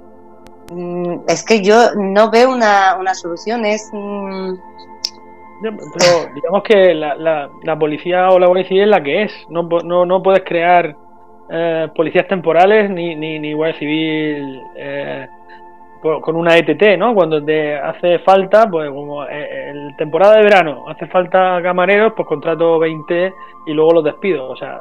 Mm, 0.72 1.18
es 1.28 1.44
que 1.44 1.60
yo 1.60 1.94
no 1.94 2.30
veo 2.30 2.50
una, 2.50 2.96
una 2.98 3.14
solución, 3.14 3.66
es... 3.66 3.90
Mm, 3.92 4.54
pero 5.70 6.34
digamos 6.34 6.62
que 6.64 6.94
la, 6.94 7.14
la, 7.62 7.78
policía 7.78 8.30
o 8.30 8.38
la 8.38 8.64
Civil 8.64 8.82
es 8.82 8.88
la 8.88 9.02
que 9.02 9.22
es. 9.22 9.46
No, 9.48 9.68
no, 9.84 10.04
no 10.04 10.22
puedes 10.22 10.42
crear 10.44 10.96
eh, 11.50 11.88
policías 11.94 12.26
temporales 12.26 12.90
ni, 12.90 13.14
ni, 13.14 13.38
ni 13.38 13.52
Guardia 13.52 13.78
Civil 13.78 14.60
eh, 14.76 15.26
con 16.00 16.34
una 16.34 16.56
ETT, 16.56 16.98
¿no? 16.98 17.14
Cuando 17.14 17.42
te 17.44 17.76
hace 17.76 18.18
falta, 18.20 18.68
pues 18.68 18.90
como 18.90 19.24
eh, 19.24 19.70
en 19.70 19.96
temporada 19.96 20.36
de 20.36 20.42
verano 20.42 20.84
hace 20.88 21.06
falta 21.06 21.60
camareros, 21.62 22.12
pues 22.16 22.26
contrato 22.26 22.80
20 22.80 23.32
y 23.66 23.72
luego 23.72 23.92
los 23.92 24.04
despido. 24.04 24.48
O 24.48 24.56
sea, 24.56 24.80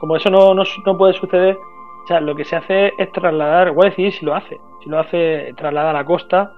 como 0.00 0.16
eso 0.16 0.30
no, 0.30 0.54
no, 0.54 0.62
no 0.86 0.98
puede 0.98 1.12
suceder, 1.12 1.58
o 2.04 2.06
sea, 2.06 2.20
lo 2.20 2.34
que 2.34 2.44
se 2.44 2.56
hace 2.56 2.92
es 2.96 3.12
trasladar, 3.12 3.72
Guardia 3.72 3.96
Civil 3.96 4.12
si 4.12 4.24
lo 4.24 4.34
hace, 4.34 4.58
si 4.82 4.88
lo 4.88 4.98
hace, 4.98 5.52
traslada 5.56 5.90
a 5.90 5.94
la 5.94 6.04
costa 6.06 6.50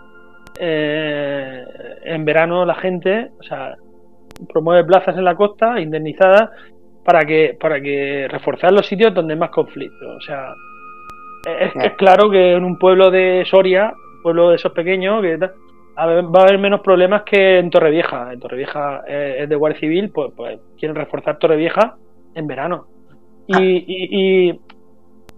eh, 0.59 1.65
en 2.05 2.25
verano 2.25 2.65
la 2.65 2.75
gente, 2.75 3.31
o 3.39 3.43
sea, 3.43 3.77
promueve 4.53 4.85
plazas 4.85 5.17
en 5.17 5.25
la 5.25 5.35
costa 5.35 5.81
indemnizadas 5.81 6.51
para 7.05 7.25
que 7.25 7.57
para 7.59 7.81
que 7.81 8.29
reforzar 8.29 8.73
los 8.73 8.87
sitios 8.87 9.15
donde 9.15 9.35
hay 9.35 9.41
más 9.41 9.51
conflicto. 9.51 10.17
O 10.17 10.21
sea, 10.21 10.55
es, 11.47 11.95
claro 11.95 12.31
que 12.31 12.53
en 12.53 12.65
un 12.65 12.79
pueblo 12.79 13.11
de 13.11 13.45
Soria, 13.47 13.95
pueblo 14.23 14.51
de 14.51 14.57
esos 14.57 14.73
pequeños, 14.73 15.23
que 15.23 15.37
va 15.37 16.41
a 16.41 16.43
haber 16.43 16.59
menos 16.59 16.81
problemas 16.81 17.23
que 17.23 17.59
en 17.59 17.71
Torrevieja. 17.71 18.33
En 18.33 18.41
Torrevieja 18.41 19.03
eh, 19.07 19.37
es 19.41 19.49
de 19.49 19.57
Guardia 19.57 19.81
Civil, 19.81 20.11
pues, 20.11 20.33
pues 20.37 20.61
quieren 20.79 20.95
reforzar 20.95 21.39
Torrevieja 21.39 21.97
en 22.35 22.47
verano. 22.47 22.87
Y, 23.47 23.55
ah. 23.55 23.61
y, 23.61 24.61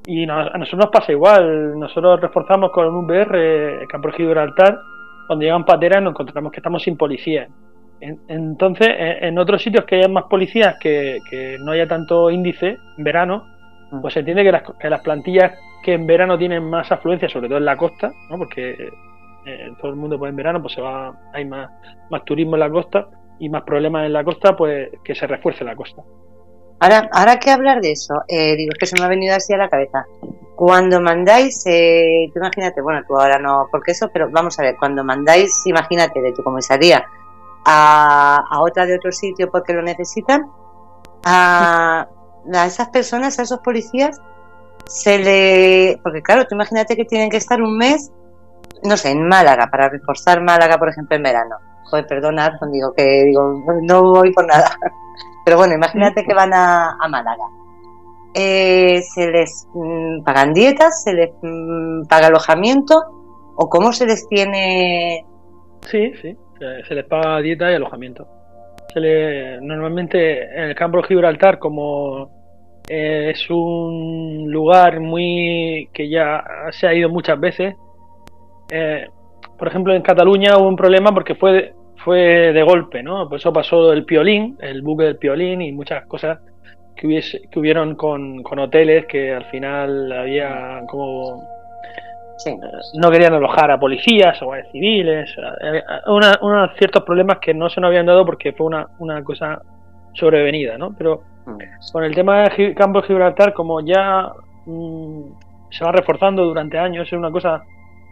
y, 0.06 0.28
a 0.28 0.58
nosotros 0.58 0.86
nos 0.86 0.90
pasa 0.90 1.12
igual. 1.12 1.78
Nosotros 1.78 2.20
reforzamos 2.20 2.72
con 2.72 2.94
un 2.94 3.04
VR, 3.04 3.86
Campo 3.88 4.10
Gibraltar, 4.10 4.80
cuando 5.30 5.44
llegan 5.44 5.64
pateras 5.64 6.02
nos 6.02 6.10
encontramos 6.10 6.50
que 6.50 6.58
estamos 6.58 6.82
sin 6.82 6.96
policía. 6.96 7.46
entonces, 8.00 8.88
en, 8.98 9.38
otros 9.38 9.62
sitios 9.62 9.84
que 9.84 9.94
haya 9.94 10.08
más 10.08 10.24
policías, 10.24 10.76
que, 10.80 11.20
no 11.60 11.70
haya 11.70 11.86
tanto 11.86 12.32
índice 12.32 12.78
en 12.98 13.04
verano, 13.04 13.44
mm. 13.92 14.00
pues 14.00 14.14
se 14.14 14.20
entiende 14.20 14.42
que 14.42 14.50
las, 14.50 14.64
que 14.76 14.90
las 14.90 15.00
plantillas 15.02 15.52
que 15.84 15.92
en 15.92 16.04
verano 16.04 16.36
tienen 16.36 16.68
más 16.68 16.90
afluencia, 16.90 17.28
sobre 17.28 17.46
todo 17.46 17.58
en 17.58 17.64
la 17.64 17.76
costa, 17.76 18.10
¿no? 18.28 18.38
porque 18.38 18.72
eh, 19.46 19.68
todo 19.80 19.92
el 19.92 19.96
mundo 19.96 20.18
pues 20.18 20.30
en 20.30 20.36
verano 20.36 20.60
pues 20.60 20.74
se 20.74 20.80
va 20.80 21.12
hay 21.32 21.44
más, 21.44 21.70
más 22.10 22.24
turismo 22.24 22.56
en 22.56 22.60
la 22.60 22.70
costa 22.70 23.06
y 23.38 23.48
más 23.48 23.62
problemas 23.62 24.06
en 24.06 24.12
la 24.12 24.24
costa, 24.24 24.56
pues 24.56 24.90
que 25.04 25.14
se 25.14 25.28
refuerce 25.28 25.62
la 25.62 25.76
costa. 25.76 26.02
Ahora, 26.80 27.08
ahora 27.12 27.38
que 27.38 27.50
hablar 27.50 27.80
de 27.80 27.92
eso, 27.92 28.22
eh, 28.26 28.56
digo, 28.56 28.72
es 28.72 28.78
que 28.78 28.86
se 28.86 28.98
me 28.98 29.04
ha 29.04 29.08
venido 29.08 29.34
así 29.34 29.52
a 29.52 29.58
la 29.58 29.68
cabeza. 29.68 30.06
Cuando 30.56 31.00
mandáis, 31.00 31.62
eh, 31.66 32.30
tú 32.32 32.38
imagínate, 32.38 32.80
bueno, 32.80 33.02
tú 33.06 33.16
ahora 33.16 33.38
no, 33.38 33.68
porque 33.70 33.92
eso, 33.92 34.08
pero 34.12 34.28
vamos 34.30 34.58
a 34.58 34.62
ver, 34.62 34.76
cuando 34.78 35.04
mandáis, 35.04 35.66
imagínate, 35.66 36.20
de 36.20 36.32
tu 36.32 36.42
comisaría 36.42 37.04
a, 37.64 38.44
a 38.50 38.62
otra 38.62 38.86
de 38.86 38.96
otro 38.96 39.12
sitio 39.12 39.50
porque 39.50 39.72
lo 39.72 39.82
necesitan, 39.82 40.46
a, 41.24 42.08
a 42.52 42.66
esas 42.66 42.88
personas, 42.88 43.38
a 43.38 43.42
esos 43.42 43.60
policías, 43.60 44.18
se 44.86 45.18
le. 45.18 46.00
Porque 46.02 46.22
claro, 46.22 46.46
tú 46.46 46.54
imagínate 46.54 46.96
que 46.96 47.04
tienen 47.04 47.30
que 47.30 47.36
estar 47.36 47.62
un 47.62 47.76
mes 47.76 48.10
no 48.82 48.96
sé, 48.96 49.10
en 49.10 49.26
Málaga, 49.26 49.68
para 49.70 49.88
reforzar 49.88 50.42
Málaga, 50.42 50.78
por 50.78 50.88
ejemplo, 50.88 51.16
en 51.16 51.22
verano. 51.22 51.56
Joder, 51.90 52.06
perdonad, 52.06 52.52
digo 52.72 52.92
que 52.96 53.24
digo, 53.24 53.62
no 53.82 54.02
voy 54.02 54.32
por 54.32 54.46
nada. 54.46 54.70
Pero 55.44 55.56
bueno, 55.56 55.74
imagínate 55.74 56.24
que 56.24 56.34
van 56.34 56.52
a, 56.54 56.96
Málaga. 57.08 57.44
Eh, 58.34 59.00
¿Se 59.02 59.30
les 59.30 59.66
mm, 59.74 60.22
pagan 60.22 60.52
dietas? 60.52 61.02
¿Se 61.02 61.12
les 61.12 61.30
mm, 61.42 62.06
paga 62.08 62.28
alojamiento? 62.28 62.94
¿O 63.56 63.68
cómo 63.68 63.92
se 63.92 64.06
les 64.06 64.28
tiene...? 64.28 65.24
Sí, 65.82 66.12
sí, 66.22 66.36
se 66.86 66.94
les 66.94 67.04
paga 67.06 67.40
dieta 67.40 67.70
y 67.70 67.74
alojamiento. 67.74 68.26
Se 68.92 69.00
le, 69.00 69.60
normalmente 69.60 70.44
en 70.44 70.70
el 70.70 70.74
campo 70.74 70.98
de 70.98 71.08
Gibraltar, 71.08 71.58
como 71.58 72.30
eh, 72.88 73.30
es 73.30 73.50
un 73.50 74.46
lugar 74.48 75.00
muy 75.00 75.88
que 75.92 76.08
ya 76.08 76.44
se 76.70 76.86
ha 76.86 76.94
ido 76.94 77.08
muchas 77.08 77.40
veces, 77.40 77.74
eh, 78.70 79.08
por 79.60 79.68
ejemplo, 79.68 79.94
en 79.94 80.00
Cataluña 80.00 80.56
hubo 80.56 80.68
un 80.68 80.76
problema 80.76 81.12
porque 81.12 81.34
fue, 81.34 81.74
fue 82.04 82.52
de 82.52 82.62
golpe, 82.62 83.02
¿no? 83.02 83.28
Por 83.28 83.38
eso 83.38 83.52
pasó 83.52 83.92
el 83.92 84.04
piolín, 84.04 84.56
el 84.60 84.82
buque 84.82 85.04
del 85.04 85.16
piolín 85.16 85.62
y 85.62 85.72
muchas 85.72 86.06
cosas 86.06 86.38
que, 86.96 87.06
hubiese, 87.06 87.42
que 87.50 87.58
hubieron 87.58 87.94
con, 87.94 88.42
hoteles 88.58 89.06
que 89.06 89.32
al 89.32 89.44
final 89.46 90.12
había 90.12 90.82
como 90.88 91.42
eh, 92.46 92.56
no 92.94 93.10
querían 93.10 93.34
alojar 93.34 93.70
a 93.70 93.78
policías 93.78 94.40
o 94.42 94.52
a 94.52 94.62
civiles, 94.72 95.34
unos 96.06 96.70
ciertos 96.78 97.02
problemas 97.04 97.38
que 97.38 97.52
no 97.52 97.68
se 97.68 97.80
nos 97.80 97.88
habían 97.88 98.06
dado 98.06 98.24
porque 98.24 98.52
fue 98.52 98.66
una, 98.66 98.86
una 98.98 99.22
cosa 99.22 99.60
sobrevenida, 100.14 100.78
¿no? 100.78 100.94
Pero 100.96 101.22
mm. 101.46 101.58
con 101.92 102.04
el 102.04 102.14
tema 102.14 102.48
de 102.48 102.74
Campo 102.74 103.02
de 103.02 103.08
Gibraltar, 103.08 103.52
como 103.52 103.80
ya 103.80 104.30
mm, 104.64 105.22
se 105.70 105.84
va 105.84 105.92
reforzando 105.92 106.44
durante 106.44 106.78
años, 106.78 107.06
es 107.06 107.12
una 107.12 107.30
cosa 107.30 107.62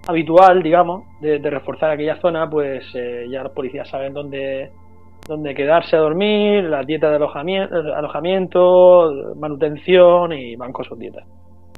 habitual, 0.06 0.62
digamos, 0.62 1.04
de, 1.20 1.38
reforzar 1.38 1.90
aquella 1.90 2.20
zona, 2.20 2.48
pues 2.48 2.84
eh, 2.94 3.26
ya 3.30 3.42
los 3.42 3.52
policías 3.52 3.88
saben 3.88 4.14
dónde, 4.14 4.70
dónde 5.26 5.54
quedarse 5.54 5.96
a 5.96 6.00
dormir, 6.00 6.64
la 6.64 6.82
dieta 6.82 7.10
de 7.10 7.16
alojamiento, 7.16 7.74
alojamiento 7.94 9.34
manutención 9.36 10.32
y 10.32 10.56
van 10.56 10.72
con 10.72 10.84
sus 10.84 10.98
dietas. 10.98 11.24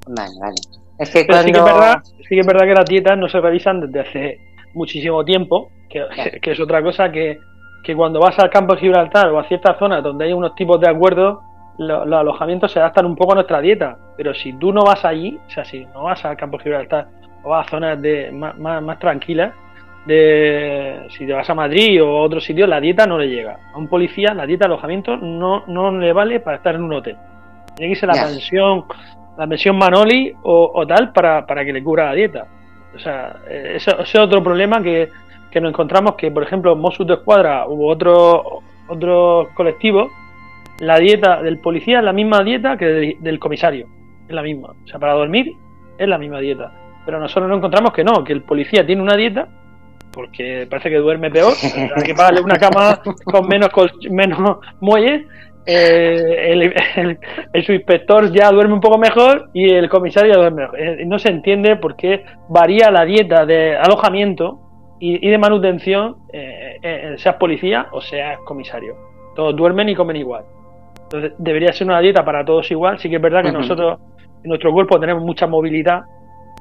Vale, 0.07 0.33
vale. 0.41 0.57
Es 0.99 1.11
que 1.11 1.21
sí, 1.21 1.27
que 1.27 1.59
es 1.59 1.65
verdad, 1.65 2.03
sí 2.05 2.29
que 2.29 2.41
es 2.41 2.47
verdad 2.47 2.67
que 2.67 2.75
las 2.75 2.85
dietas 2.85 3.19
no 3.19 3.29
se 3.29 3.41
revisan 3.41 3.81
desde 3.81 4.01
hace 4.01 4.41
muchísimo 4.75 5.25
tiempo, 5.25 5.71
que, 5.89 6.05
es 6.43 6.61
otra 6.61 6.83
cosa 6.83 7.11
que, 7.11 7.39
que, 7.83 7.97
cuando 7.97 8.21
vas 8.21 8.39
al 8.39 8.51
campo 8.51 8.75
de 8.75 8.81
Gibraltar 8.81 9.29
o 9.31 9.39
a 9.39 9.45
ciertas 9.49 9.79
zonas 9.79 10.05
donde 10.05 10.27
hay 10.27 10.33
unos 10.33 10.55
tipos 10.55 10.81
de 10.81 10.89
acuerdos, 10.89 11.39
los 11.79 12.13
alojamientos 12.13 12.71
se 12.71 12.79
adaptan 12.79 13.07
un 13.07 13.17
poco 13.17 13.33
a 13.33 13.37
nuestra 13.37 13.61
dieta. 13.61 13.97
Pero 14.17 14.35
si 14.35 14.53
tú 14.53 14.73
no 14.73 14.85
vas 14.85 15.03
allí, 15.05 15.39
o 15.47 15.51
sea, 15.51 15.65
si 15.65 15.87
no 15.87 16.05
vas 16.05 16.23
al 16.27 16.37
campo 16.37 16.59
de 16.59 16.65
Gibraltar 16.65 17.09
o 17.43 17.55
a 17.55 17.65
zonas 17.65 18.01
de, 18.01 18.31
más, 18.33 18.57
más, 18.57 18.99
tranquilas, 18.99 19.53
de 20.07 21.07
si 21.11 21.27
te 21.27 21.33
vas 21.33 21.49
a 21.49 21.55
Madrid 21.55 22.03
o 22.03 22.19
a 22.19 22.23
otro 22.23 22.41
sitio, 22.41 22.67
la 22.67 22.81
dieta 22.81 23.07
no 23.07 23.19
le 23.19 23.29
llega. 23.29 23.59
A 23.73 23.79
un 23.79 23.89
policía 23.89 24.35
la 24.35 24.47
dieta 24.47 24.67
de 24.67 24.73
alojamiento 24.73 25.17
no, 25.17 25.65
no 25.67 25.91
le 25.93 26.13
vale 26.13 26.41
para 26.41 26.57
estar 26.57 26.75
en 26.75 26.83
un 26.83 26.93
hotel. 26.95 27.17
Tiene 27.77 27.95
que 27.95 28.01
ser 28.01 28.09
la 28.09 28.27
pensión, 28.27 28.85
la 29.39 29.47
pensión 29.47 29.77
Manoli 29.77 30.35
o, 30.43 30.87
tal 30.87 31.13
para, 31.13 31.47
para, 31.47 31.65
que 31.65 31.73
le 31.73 31.83
cubra 31.83 32.07
la 32.07 32.15
dieta. 32.15 32.47
O 32.95 32.99
sea, 32.99 33.37
ese, 33.49 33.93
es 34.01 34.19
otro 34.19 34.43
problema 34.43 34.83
que, 34.83 35.09
que, 35.51 35.61
nos 35.61 35.71
encontramos 35.71 36.17
que, 36.17 36.31
por 36.31 36.43
ejemplo, 36.43 36.75
Mossos 36.77 37.07
de 37.07 37.15
Escuadra 37.15 37.69
u 37.69 37.89
otro, 37.89 38.63
otro 38.89 39.51
colectivo, 39.55 40.11
la 40.81 40.99
dieta 40.99 41.43
del 41.43 41.59
policía 41.59 41.99
es 41.99 42.05
la 42.05 42.13
misma 42.13 42.43
dieta 42.43 42.77
que 42.77 43.17
del 43.21 43.39
comisario. 43.39 43.87
Es 44.29 44.35
la 44.35 44.43
misma. 44.43 44.71
O 44.85 44.89
sea, 44.89 44.99
para 44.99 45.13
dormir 45.13 45.55
es 45.99 46.09
la 46.09 46.19
misma 46.19 46.41
dieta. 46.41 46.73
Pero 47.11 47.23
nosotros 47.23 47.49
nos 47.49 47.59
encontramos 47.59 47.93
que 47.93 48.05
no, 48.05 48.23
que 48.23 48.33
el 48.33 48.43
policía 48.43 48.87
tiene 48.87 49.03
una 49.03 49.17
dieta, 49.17 49.49
porque 50.13 50.69
parece 50.71 50.91
que 50.91 50.99
duerme 50.99 51.29
peor, 51.29 51.55
hay 51.97 52.05
que 52.05 52.15
pagarle 52.15 52.41
una 52.41 52.57
cama 52.57 53.01
con 53.25 53.49
menos, 53.49 53.69
menos 54.09 54.59
muelles, 54.79 55.27
eh, 55.67 56.53
el, 56.53 57.19
el, 57.53 57.65
subinspector 57.65 58.31
ya 58.31 58.53
duerme 58.53 58.75
un 58.75 58.81
poco 58.81 58.97
mejor 58.97 59.51
y 59.53 59.71
el 59.71 59.89
comisario 59.89 60.35
duerme 60.35 60.63
mejor. 60.63 60.81
Eh, 60.81 61.05
no 61.05 61.19
se 61.19 61.31
entiende 61.31 61.75
por 61.75 61.97
qué 61.97 62.25
varía 62.49 62.93
la 62.93 63.05
dieta 63.05 63.45
de 63.45 63.77
alojamiento 63.77 64.61
y, 65.01 65.29
de 65.29 65.37
manutención, 65.37 66.15
eh, 66.33 67.15
seas 67.17 67.35
policía 67.41 67.89
o 67.91 68.01
seas 68.01 68.39
comisario. 68.45 68.95
Todos 69.35 69.57
duermen 69.57 69.89
y 69.89 69.97
comen 69.97 70.15
igual. 70.15 70.45
Entonces 71.03 71.33
debería 71.39 71.73
ser 71.73 71.89
una 71.89 71.99
dieta 71.99 72.25
para 72.25 72.45
todos 72.45 72.71
igual. 72.71 73.01
Sí 73.01 73.11
que 73.11 73.17
es 73.17 73.23
verdad 73.23 73.43
que 73.43 73.51
nosotros 73.51 73.99
en 74.45 74.49
nuestro 74.49 74.73
cuerpo 74.73 75.01
tenemos 75.01 75.25
mucha 75.25 75.49
movilidad 75.49 76.03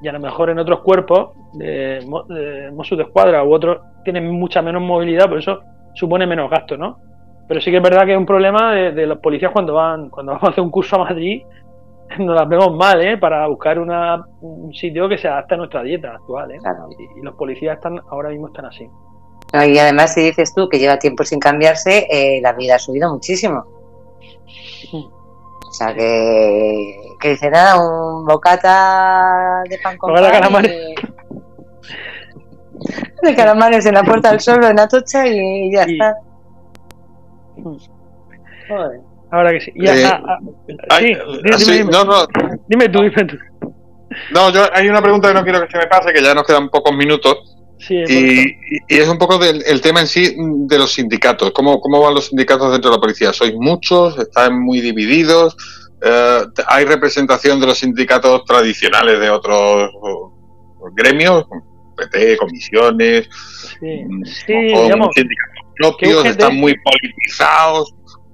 y 0.01 0.07
a 0.07 0.11
lo 0.11 0.19
mejor 0.19 0.49
en 0.49 0.59
otros 0.59 0.80
cuerpos 0.80 1.31
de, 1.53 2.05
de 2.30 2.71
Mossos 2.71 2.97
de 2.97 3.03
Escuadra 3.03 3.43
u 3.43 3.53
otros 3.53 3.80
tienen 4.03 4.30
mucha 4.31 4.61
menos 4.61 4.81
movilidad, 4.81 5.27
por 5.27 5.39
eso 5.39 5.59
supone 5.93 6.26
menos 6.26 6.49
gasto, 6.49 6.77
¿no? 6.77 6.99
Pero 7.47 7.61
sí 7.61 7.71
que 7.71 7.77
es 7.77 7.84
verdad 7.84 8.05
que 8.05 8.13
es 8.13 8.17
un 8.17 8.26
problema 8.26 8.73
de, 8.73 9.05
los 9.05 9.19
policías 9.19 9.51
cuando 9.51 9.73
van 9.73 10.09
cuando 10.09 10.34
vamos 10.34 10.49
a 10.49 10.51
hacer 10.51 10.63
un 10.63 10.69
curso 10.71 10.95
a 10.97 11.05
Madrid, 11.05 11.41
nos 12.19 12.35
las 12.35 12.47
vemos 12.47 12.76
mal, 12.76 13.01
¿eh? 13.01 13.17
Para 13.17 13.47
buscar 13.47 13.80
una, 13.80 14.23
un 14.41 14.73
sitio 14.73 15.09
que 15.09 15.17
se 15.17 15.27
adapte 15.27 15.55
a 15.55 15.57
nuestra 15.57 15.84
dieta 15.84 16.13
actual, 16.13 16.51
¿eh? 16.51 16.59
Y, 17.17 17.21
los 17.23 17.35
policías 17.35 17.77
están 17.77 17.99
ahora 18.09 18.30
mismo 18.30 18.47
están 18.47 18.65
así. 18.65 18.88
y 19.53 19.77
además 19.77 20.13
si 20.13 20.21
dices 20.21 20.53
tú 20.53 20.69
que 20.69 20.80
lleva 20.80 20.97
tiempo 20.99 21.23
sin 21.23 21.39
cambiarse, 21.39 22.07
eh, 22.09 22.39
la 22.41 22.53
vida 22.53 22.76
ha 22.76 22.80
subido 22.80 23.11
muchísimo. 23.11 23.65
O 24.93 25.18
sea 25.80 25.93
que, 25.93 27.01
que 27.19 27.30
dice 27.30 27.49
nada, 27.49 27.80
un 27.80 28.26
bocata 28.26 29.64
de 29.69 29.77
pan 29.80 29.97
con 29.97 30.14
pan 30.14 30.31
calamares. 30.31 30.72
de 33.22 33.35
calamares 33.35 33.85
en 33.85 33.95
la 33.95 34.03
puerta 34.03 34.31
del 34.31 34.39
sol 34.39 34.64
en 34.64 34.80
Atocha 34.80 35.27
y 35.27 35.73
ya 35.73 35.84
está. 35.84 36.15
Joder. 38.68 39.01
Ahora 39.31 39.51
que 39.51 39.61
sí. 39.61 39.72
Ya, 39.76 39.95
eh, 39.95 40.03
ah, 40.06 40.39
ah, 40.89 40.99
sí, 41.57 41.72
dime, 41.72 41.91
No, 41.91 42.03
no. 42.03 42.27
dime 42.68 42.89
tú, 42.89 43.01
dime 43.01 43.26
tú. 43.26 43.38
No, 44.34 44.49
yo 44.49 44.64
hay 44.73 44.89
una 44.89 45.01
pregunta 45.01 45.27
que 45.27 45.34
no 45.35 45.43
quiero 45.43 45.61
que 45.61 45.72
se 45.72 45.77
me 45.77 45.88
pase, 45.88 46.11
que 46.11 46.22
ya 46.22 46.34
nos 46.34 46.45
quedan 46.45 46.69
pocos 46.69 46.95
minutos. 46.95 47.57
Sí, 47.80 47.95
y, 47.95 48.57
y, 48.93 48.99
es 48.99 49.07
un 49.07 49.18
poco 49.18 49.38
del 49.38 49.64
el 49.65 49.81
tema 49.81 50.01
en 50.01 50.07
sí 50.07 50.35
de 50.38 50.77
los 50.77 50.93
sindicatos. 50.93 51.51
¿Cómo, 51.51 51.80
¿Cómo 51.80 52.01
van 52.01 52.14
los 52.14 52.27
sindicatos 52.27 52.72
dentro 52.72 52.91
de 52.91 52.97
la 52.97 53.01
policía? 53.01 53.31
¿Sois 53.31 53.53
muchos? 53.56 54.18
¿Están 54.19 54.60
muy 54.60 54.81
divididos? 54.81 55.56
Eh, 56.01 56.41
¿Hay 56.68 56.85
representación 56.85 57.60
de 57.60 57.68
los 57.68 57.80
sindicatos 57.80 58.43
tradicionales 58.45 59.19
de 59.19 59.30
otros 59.30 59.91
gremios? 60.93 61.45
PT, 61.95 62.38
comisiones, 62.38 63.27
sí, 63.80 64.06
sí 64.23 64.53
digamos, 64.53 65.10
sindicatos 65.14 65.60
propios, 65.80 66.26
están 66.26 66.57
muy 66.57 66.76
politizados. 66.77 67.93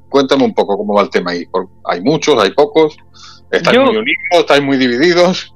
Cuéntame 0.10 0.44
un 0.44 0.54
poco 0.54 0.78
cómo 0.78 0.94
va 0.94 1.04
el 1.04 1.10
tema 1.10 1.32
ahí. 1.32 1.46
Hay 1.86 2.02
muchos, 2.02 2.42
hay 2.42 2.52
pocos, 2.52 2.98
están 3.52 3.76
muy 3.76 3.98
unidos, 3.98 4.16
están 4.32 4.66
muy 4.66 4.78
divididos. 4.78 5.54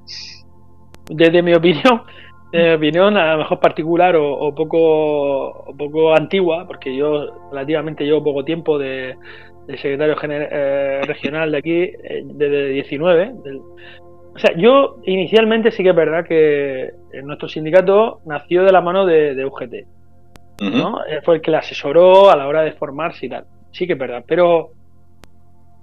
Desde 1.10 1.41
mi 1.41 1.53
opinión, 1.53 2.03
eh, 2.51 2.73
opinión 2.73 3.15
a 3.15 3.34
lo 3.34 3.39
mejor 3.39 3.59
particular 3.59 4.15
o, 4.15 4.53
poco 4.55 5.73
poco 5.77 6.15
antigua, 6.15 6.65
porque 6.65 6.95
yo 6.95 7.27
relativamente 7.51 8.03
llevo 8.03 8.23
poco 8.23 8.43
tiempo 8.43 8.80
de, 8.80 9.15
secretario 9.77 10.15
eh, 10.23 11.01
regional 11.05 11.51
de 11.51 11.57
aquí, 11.57 11.81
eh, 11.81 12.23
desde 12.23 12.69
19. 12.69 13.34
o 14.34 14.39
sea, 14.39 14.55
yo 14.57 14.97
inicialmente 15.03 15.71
sí 15.71 15.84
que 15.84 15.89
es 15.89 15.95
verdad 15.95 16.26
que 16.26 16.91
nuestro 17.23 17.47
sindicato 17.47 18.21
nació 18.26 18.63
de 18.63 18.71
la 18.71 18.81
mano 18.81 19.05
de, 19.05 19.45
UGT. 19.45 19.85
¿no? 20.61 21.05
Eh, 21.05 21.21
fue 21.23 21.35
el 21.35 21.41
que 21.41 21.51
le 21.51 21.57
asesoró 21.57 22.30
a 22.30 22.35
la 22.35 22.47
hora 22.47 22.63
de 22.63 22.73
formarse 22.73 23.27
y 23.27 23.30
tal. 23.30 23.45
Sí 23.71 23.85
que 23.85 23.93
es 23.93 23.99
verdad, 23.99 24.23
pero 24.27 24.71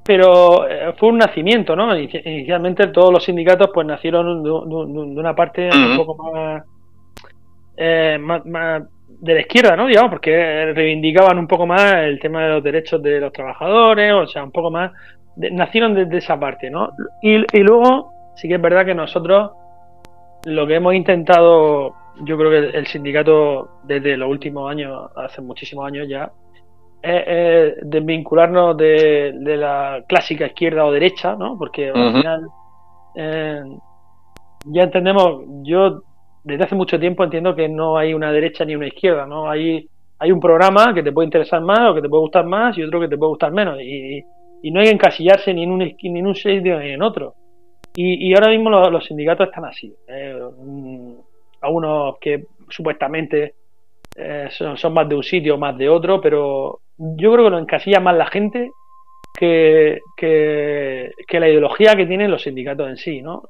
pero 0.07 0.69
eh, 0.69 0.93
fue 0.97 1.09
un 1.09 1.19
nacimiento, 1.19 1.75
¿no? 1.75 1.97
Inicialmente 1.99 2.87
todos 2.89 3.13
los 3.13 3.25
sindicatos 3.25 3.71
pues 3.75 3.87
nacieron 3.87 4.43
de, 4.43 4.51
una 4.51 5.35
parte 5.35 5.69
un 5.69 5.97
poco 5.97 6.33
eh, 7.77 8.17
más, 8.21 8.47
más, 8.47 8.83
de 9.09 9.35
la 9.35 9.41
izquierda, 9.41 9.77
¿no? 9.77 9.87
Digamos, 9.87 10.11
porque 10.11 10.73
reivindicaban 10.75 11.39
un 11.39 11.47
poco 11.47 11.67
más 11.67 11.95
el 11.97 12.21
tema 12.21 12.45
de 12.45 12.51
los 12.51 12.63
derechos 12.63 13.03
de 13.03 13.21
los 13.21 13.33
trabajadores, 13.33 14.13
o 14.13 14.27
sea, 14.27 14.45
un 14.45 14.53
poco 14.53 14.71
más, 14.71 14.93
nacieron 15.37 15.95
desde 15.95 16.19
esa 16.19 16.39
parte, 16.39 16.71
¿no? 16.71 16.91
Y, 17.23 17.37
y 17.37 17.63
luego 17.63 18.13
sí 18.37 18.49
que 18.49 18.55
es 18.55 18.61
verdad 18.61 18.85
que 18.85 18.95
nosotros 18.95 19.51
lo 20.45 20.67
que 20.67 20.77
hemos 20.77 20.95
intentado, 20.95 21.95
yo 22.23 22.39
creo 22.39 22.51
que 22.51 22.79
el 22.79 22.87
sindicato 22.87 23.81
desde 23.83 24.17
los 24.17 24.31
últimos 24.31 24.71
años, 24.71 25.11
hace 25.17 25.43
muchísimos 25.43 25.87
años 25.87 26.07
ya, 26.09 26.31
es, 27.03 27.75
desvincularnos 27.83 28.77
de, 28.77 29.33
la 29.57 30.05
clásica 30.07 30.47
izquierda 30.47 30.85
o 30.85 30.93
derecha, 30.93 31.35
¿no? 31.37 31.57
Porque 31.59 31.91
al 31.91 32.13
final 32.13 32.49
eh, 33.15 33.63
ya 34.67 34.83
entendemos, 34.83 35.43
yo 35.63 36.03
desde 36.45 36.65
hace 36.65 36.75
mucho 36.75 36.99
tiempo 36.99 37.25
entiendo 37.25 37.55
que 37.55 37.69
no 37.69 37.97
hay 37.97 38.15
una 38.15 38.33
derecha 38.33 38.65
ni 38.65 38.77
una 38.77 38.87
izquierda, 38.87 39.27
¿no? 39.27 39.51
Hay, 39.51 39.89
hay 40.19 40.33
un 40.33 40.41
programa 40.41 40.95
que 40.95 41.03
te 41.03 41.13
puede 41.13 41.27
interesar 41.27 41.61
más 41.61 41.91
o 41.91 41.95
que 41.95 42.03
te 42.03 42.09
puede 42.09 42.23
gustar 42.23 42.47
más 42.47 42.77
y 42.79 42.83
otro 42.83 43.01
que 43.01 43.09
te 43.09 43.19
puede 43.19 43.31
gustar 43.31 43.53
menos. 43.53 43.81
Y, 43.81 44.25
y 44.63 44.71
no 44.71 44.81
hay 44.81 44.87
que 44.87 44.93
encasillarse 44.93 45.53
ni 45.55 45.65
en 45.65 45.71
un, 45.71 45.79
ni 45.79 46.19
en 46.19 46.27
un 46.27 46.35
sitio 46.35 46.79
ni 46.79 46.91
en 46.91 47.03
otro. 47.03 47.35
Y, 47.99 48.35
ahora 48.35 48.51
mismo 48.51 48.69
los, 48.69 49.07
sindicatos 49.07 49.49
están 49.49 49.65
así. 49.65 49.95
Eh, 50.07 50.39
algunos 51.63 52.19
que 52.21 52.45
supuestamente 52.69 53.55
eh, 54.17 54.49
son, 54.51 54.95
más 54.95 55.09
de 55.09 55.15
un 55.15 55.23
sitio, 55.23 55.55
o 55.55 55.59
más 55.59 55.77
de 55.77 55.89
otro, 55.89 56.21
pero 56.21 56.81
yo 56.97 57.33
creo 57.33 57.45
que 57.45 57.51
lo 57.51 57.59
encasilla 57.59 58.01
más 58.01 58.17
la 58.17 58.27
gente 58.27 58.71
que, 59.39 60.01
que, 60.17 61.13
la 61.39 61.49
ideología 61.49 61.95
que 61.95 62.07
tienen 62.07 62.31
los 62.31 62.43
sindicatos 62.43 62.89
en 62.89 62.97
sí. 62.97 63.21
¿no? 63.21 63.43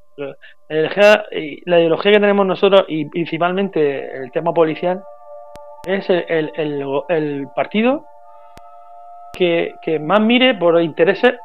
La 0.67 1.79
ideología, 1.79 2.11
que 2.11 2.19
tenemos 2.19 2.45
nosotros 2.45 2.85
y 2.87 3.05
principalmente 3.05 4.17
el 4.17 4.31
tema 4.31 4.53
policial 4.53 5.01
es 5.85 6.09
el, 6.09 6.51
el, 7.07 7.47
partido 7.55 8.05
que, 9.33 9.75
que, 9.81 9.99
más 9.99 10.19
mire 10.19 10.55
por 10.55 10.81
intereses 10.81 11.35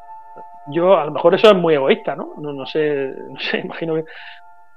yo 0.69 0.97
a 0.97 1.05
lo 1.05 1.13
mejor 1.13 1.35
eso 1.35 1.51
es 1.51 1.57
muy 1.57 1.75
egoísta, 1.75 2.15
¿no? 2.15 2.35
No, 2.39 2.53
no 2.53 2.67
sé, 2.67 3.13
no 3.31 3.39
sé, 3.41 3.59
imagino 3.59 3.95
que 3.95 4.05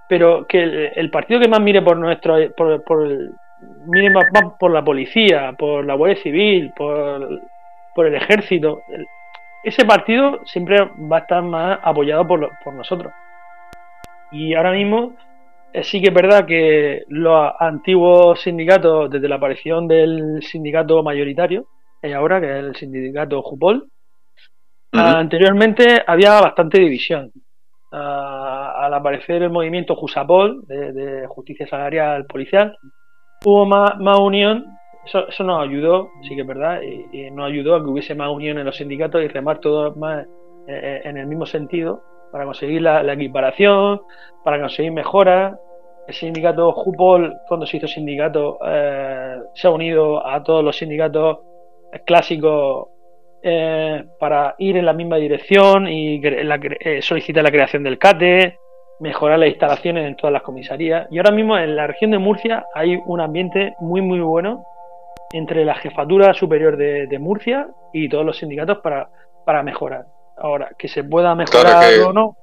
pero 0.07 0.45
que 0.45 0.91
el, 0.95 1.09
partido 1.09 1.39
que 1.39 1.47
más 1.47 1.59
mire 1.59 1.81
por 1.81 1.97
nuestro 1.97 2.35
por, 2.55 2.83
por 2.83 3.07
el, 3.65 3.87
mire 3.87 4.09
más, 4.09 4.25
por 4.59 4.71
la 4.71 4.83
policía, 4.83 5.53
por 5.57 5.85
la 5.85 5.95
Guardia 5.95 6.21
Civil, 6.21 6.71
por, 6.75 7.41
por 7.93 8.07
el 8.07 8.15
ejército, 8.15 8.81
ese 9.63 9.85
partido 9.85 10.41
siempre 10.45 10.77
va 11.11 11.17
a 11.17 11.21
estar 11.21 11.41
más 11.43 11.79
apoyado 11.81 12.27
por, 12.27 12.49
por 12.63 12.73
nosotros. 12.73 13.13
Y 14.31 14.53
ahora 14.53 14.71
mismo 14.71 15.13
eh, 15.73 15.83
sí 15.83 16.01
que 16.01 16.09
es 16.09 16.13
verdad 16.13 16.45
que 16.45 17.03
los 17.07 17.51
antiguos 17.59 18.41
sindicatos, 18.41 19.09
desde 19.09 19.29
la 19.29 19.35
aparición 19.35 19.87
del 19.87 20.41
sindicato 20.43 21.01
mayoritario, 21.03 21.67
y 22.01 22.11
ahora 22.11 22.39
que 22.39 22.47
es 22.47 22.63
el 22.63 22.75
sindicato 22.75 23.41
Jupol, 23.41 23.89
Anteriormente 24.97 26.03
había 26.05 26.39
bastante 26.41 26.79
división. 26.79 27.31
al 27.91 28.93
aparecer 28.93 29.41
el 29.41 29.49
movimiento 29.49 29.95
Jusapol, 29.95 30.65
de, 30.67 31.25
justicia 31.27 31.67
salarial 31.67 32.25
policial, 32.25 32.77
hubo 33.45 33.65
más, 33.65 33.97
más 33.99 34.19
unión. 34.19 34.65
Eso, 35.05 35.27
eso, 35.27 35.43
nos 35.43 35.63
ayudó, 35.63 36.09
sí 36.23 36.35
que 36.35 36.41
es 36.41 36.47
verdad, 36.47 36.81
y, 36.81 37.29
nos 37.31 37.45
ayudó 37.45 37.75
a 37.75 37.83
que 37.83 37.89
hubiese 37.89 38.15
más 38.15 38.29
unión 38.29 38.57
en 38.57 38.65
los 38.65 38.75
sindicatos 38.75 39.21
y 39.21 39.27
remar 39.27 39.59
todos 39.59 39.95
más 39.97 40.25
eh, 40.25 40.27
eh, 40.67 41.01
en 41.03 41.17
el 41.17 41.27
mismo 41.27 41.45
sentido 41.45 42.01
para 42.31 42.43
conseguir 42.45 42.81
la, 42.81 43.13
equiparación, 43.13 44.01
para 44.43 44.59
conseguir 44.59 44.91
mejoras. 44.91 45.57
El 46.07 46.13
sindicato 46.13 46.71
Jupol, 46.73 47.33
cuando 47.47 47.65
se 47.65 47.77
hizo 47.77 47.87
sindicato, 47.87 48.59
eh, 48.65 49.39
se 49.53 49.67
ha 49.67 49.71
unido 49.71 50.25
a 50.25 50.43
todos 50.43 50.63
los 50.63 50.75
sindicatos 50.75 51.39
clásicos 52.05 52.89
eh, 53.41 54.03
para 54.19 54.55
ir 54.57 54.75
en 54.75 54.85
la 54.85 54.93
misma 54.93 55.17
dirección 55.17 55.87
y 55.87 56.19
la, 56.19 56.59
eh, 56.79 57.01
solicitar 57.01 57.43
la 57.43 57.51
creación 57.51 57.83
del 57.83 57.99
CATE, 57.99 58.57
mejorar 58.99 59.39
las 59.39 59.49
instalaciones 59.49 60.07
en 60.07 60.15
todas 60.15 60.33
las 60.33 60.41
comisarías. 60.41 61.07
Y 61.11 61.17
ahora 61.17 61.31
mismo 61.31 61.57
en 61.57 61.75
la 61.75 61.87
región 61.87 62.11
de 62.11 62.17
Murcia 62.17 62.65
hay 62.73 62.99
un 63.05 63.19
ambiente 63.21 63.75
muy, 63.79 64.01
muy 64.01 64.19
bueno 64.19 64.63
entre 65.31 65.65
la 65.65 65.75
jefatura 65.75 66.33
superior 66.33 66.77
de, 66.77 67.19
Murcia 67.19 67.67
y 67.91 68.07
todos 68.09 68.25
los 68.25 68.37
sindicatos 68.37 68.79
para, 68.79 69.09
para 69.43 69.63
mejorar. 69.63 70.05
Ahora, 70.37 70.69
que 70.77 70.87
se 70.87 71.03
pueda 71.03 71.35
mejorar 71.35 71.83
o 72.05 72.13
no. 72.13 72.35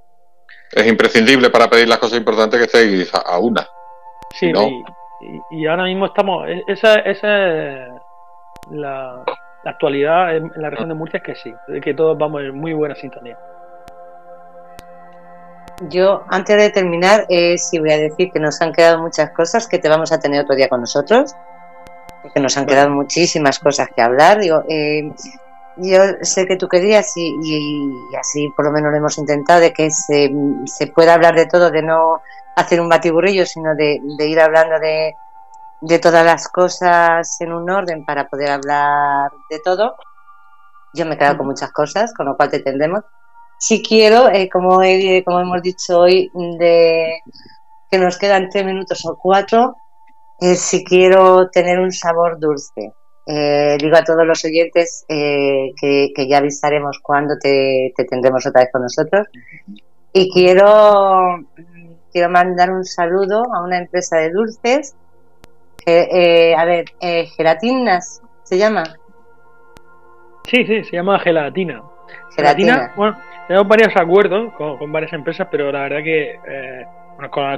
Es 0.70 0.86
imprescindible 0.86 1.50
para 1.50 1.68
pedir 1.68 1.88
las 1.88 1.98
cosas 1.98 2.18
importantes 2.18 2.58
que 2.58 2.64
estéis 2.66 3.12
a, 3.14 3.38
una. 3.38 3.66
Sí, 4.30 4.50
y, 5.50 5.66
ahora 5.66 5.84
mismo 5.84 6.06
estamos. 6.06 6.48
E, 6.48 6.62
esa, 6.66 6.94
esa 6.94 7.46
es 7.46 7.88
la, 8.70 9.22
la 9.64 9.70
actualidad 9.70 10.36
en, 10.36 10.50
la 10.56 10.70
región 10.70 10.88
de 10.88 10.94
Murcia 10.94 11.18
es 11.18 11.22
que 11.22 11.34
sí, 11.34 11.52
que 11.80 11.94
todos 11.94 12.16
vamos 12.18 12.42
en 12.42 12.54
muy 12.54 12.72
buena 12.72 12.94
sintonía. 12.94 13.38
Yo, 15.88 16.24
antes 16.28 16.56
de 16.56 16.70
terminar, 16.70 17.26
eh, 17.28 17.58
sí 17.58 17.78
voy 17.78 17.92
a 17.92 17.98
decir 17.98 18.30
que 18.32 18.40
nos 18.40 18.60
han 18.60 18.72
quedado 18.72 19.00
muchas 19.00 19.30
cosas 19.30 19.66
que 19.66 19.78
te 19.78 19.88
vamos 19.88 20.12
a 20.12 20.20
tener 20.20 20.42
otro 20.42 20.54
día 20.54 20.68
con 20.68 20.80
nosotros, 20.80 21.34
porque 22.22 22.40
nos 22.40 22.56
han 22.56 22.66
quedado 22.66 22.90
muchísimas 22.90 23.58
cosas 23.58 23.88
que 23.94 24.02
hablar. 24.02 24.40
Digo, 24.40 24.62
eh, 24.68 25.12
yo 25.76 25.98
sé 26.20 26.46
que 26.46 26.56
tú 26.56 26.68
querías 26.68 27.12
y, 27.16 27.90
así 28.18 28.48
por 28.56 28.66
lo 28.66 28.72
menos 28.72 28.90
lo 28.90 28.98
hemos 28.98 29.18
intentado, 29.18 29.60
de 29.60 29.72
que 29.72 29.90
se, 29.90 30.30
se 30.66 30.86
pueda 30.88 31.14
hablar 31.14 31.34
de 31.34 31.46
todo, 31.46 31.70
de 31.70 31.82
no 31.82 32.20
hacer 32.56 32.80
un 32.80 32.88
batiburrillo, 32.88 33.46
sino 33.46 33.74
de 33.74 34.26
ir 34.26 34.40
hablando 34.40 34.78
de, 34.78 35.14
de 35.82 35.98
todas 35.98 36.24
las 36.24 36.48
cosas 36.48 37.40
en 37.40 37.52
un 37.52 37.68
orden 37.68 38.04
para 38.04 38.28
poder 38.28 38.50
hablar 38.50 39.32
de 39.50 39.58
todo. 39.58 39.96
Yo 40.94 41.04
me 41.04 41.14
he 41.14 41.18
quedado 41.18 41.38
con 41.38 41.46
muchas 41.46 41.72
cosas, 41.72 42.14
con 42.14 42.26
lo 42.26 42.36
cual 42.36 42.50
te 42.50 42.60
tendremos. 42.60 43.02
Si 43.62 43.80
quiero, 43.80 44.28
eh, 44.28 44.48
como, 44.48 44.80
como 45.24 45.40
hemos 45.40 45.62
dicho 45.62 46.00
hoy, 46.00 46.30
de 46.58 47.20
que 47.88 47.98
nos 47.98 48.18
quedan 48.18 48.48
tres 48.50 48.64
minutos 48.64 49.04
o 49.06 49.16
cuatro, 49.16 49.76
eh, 50.40 50.56
si 50.56 50.82
quiero 50.82 51.48
tener 51.50 51.78
un 51.78 51.92
sabor 51.92 52.40
dulce. 52.40 52.92
Eh, 53.24 53.76
digo 53.78 53.96
a 53.96 54.02
todos 54.02 54.26
los 54.26 54.44
oyentes 54.44 55.04
que, 55.06 55.72
que, 55.80 56.28
ya 56.28 56.38
avisaremos 56.38 56.98
cuando 57.00 57.38
te, 57.38 57.92
te, 57.96 58.04
tendremos 58.04 58.44
otra 58.44 58.62
vez 58.62 58.70
con 58.72 58.82
nosotros. 58.82 59.28
Y 60.12 60.28
quiero, 60.32 61.44
quiero 62.12 62.30
mandar 62.30 62.72
un 62.72 62.84
saludo 62.84 63.44
a 63.54 63.62
una 63.62 63.78
empresa 63.78 64.16
de 64.16 64.32
dulces 64.32 64.96
eh, 65.86 66.54
a 66.56 66.64
ver, 66.64 66.84
eh, 67.00 67.26
gelatinas, 67.36 68.22
¿se 68.44 68.56
llama? 68.56 68.84
Sí, 70.48 70.64
sí, 70.64 70.84
se 70.84 70.96
llama 70.96 71.18
gelatina. 71.18 71.82
Gelatina, 72.36 72.92
bueno, 72.96 73.18
tenemos 73.46 73.68
varios 73.68 73.96
acuerdos 73.96 74.52
con, 74.54 74.92
varias 74.92 75.12
empresas, 75.12 75.48
pero 75.50 75.70
la 75.72 75.82
verdad 75.82 76.02
que 76.02 76.38
eh, 76.48 76.86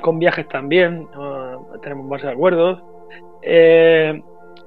con, 0.02 0.18
viajes 0.18 0.48
también 0.48 1.06
tenemos 1.82 2.08
varios 2.08 2.32
acuerdos. 2.32 2.82
Eh, 3.42 4.22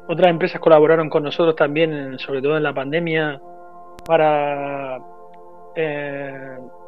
otras 0.08 0.30
empresas 0.30 0.62
colaboraron 0.62 1.10
con 1.10 1.24
nosotros 1.24 1.56
también, 1.56 2.18
sobre 2.20 2.42
todo 2.42 2.58
en 2.58 2.64
la 2.64 2.74
pandemia, 2.74 3.42
para 4.06 5.00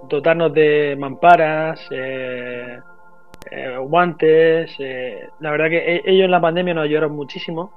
dotarnos 0.07 0.53
de 0.53 0.95
mamparas, 0.97 1.80
eh, 3.51 3.77
guantes. 3.80 4.72
Eh, 4.80 5.30
la 5.39 5.51
verdad 5.51 5.69
que 5.69 5.77
e-, 5.77 6.01
ellos 6.06 6.26
en 6.26 6.31
la 6.31 6.41
pandemia 6.41 6.73
nos 6.73 6.85
ayudaron 6.85 7.15
muchísimo. 7.15 7.72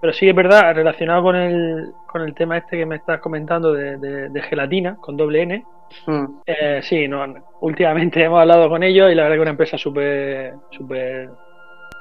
Pero 0.00 0.12
sí 0.12 0.28
es 0.28 0.34
verdad, 0.34 0.74
relacionado 0.74 1.22
con 1.22 1.36
el, 1.36 1.92
con 2.08 2.22
el 2.22 2.34
tema 2.34 2.58
este 2.58 2.76
que 2.76 2.86
me 2.86 2.96
estás 2.96 3.20
comentando 3.20 3.72
de, 3.72 4.42
gelatina, 4.48 4.96
con 4.96 5.16
doble 5.16 5.42
N. 5.42 5.64
Mm. 6.06 6.24
Eh, 6.46 6.80
sí, 6.82 7.08
no, 7.08 7.24
últimamente 7.60 8.22
hemos 8.24 8.40
hablado 8.40 8.68
con 8.68 8.82
ellos 8.82 9.10
y 9.10 9.14
la 9.14 9.24
verdad 9.24 9.36
que 9.36 9.40
es 9.40 9.42
una 9.42 9.50
empresa 9.50 9.78
súper 9.78 10.54
súper 10.70 11.30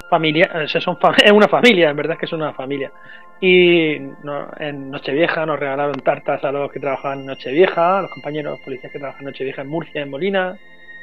familiar, 0.10 0.50
es 0.64 1.32
una 1.32 1.48
familia, 1.48 1.90
en 1.90 1.98
verdad 1.98 2.14
es 2.14 2.20
que 2.20 2.26
es 2.26 2.34
una 2.34 2.54
familia. 2.54 2.92
Y 3.40 3.94
en 3.94 4.92
Nochevieja 4.92 5.46
nos 5.48 5.60
regalaron 5.60 6.00
tartas 6.02 6.44
a 6.44 6.52
los 6.52 6.72
que 6.72 6.80
trabajan 6.80 7.22
en 7.22 7.26
Nochevieja, 7.26 7.98
a 7.98 8.02
los 8.04 8.12
compañeros 8.12 8.60
policías 8.64 8.92
que 8.92 9.00
trabajan 9.00 9.22
en 9.22 9.28
Nochevieja 9.28 9.64
en 9.64 9.68
Murcia, 9.68 10.02
en 10.04 10.12
Molina, 10.12 10.60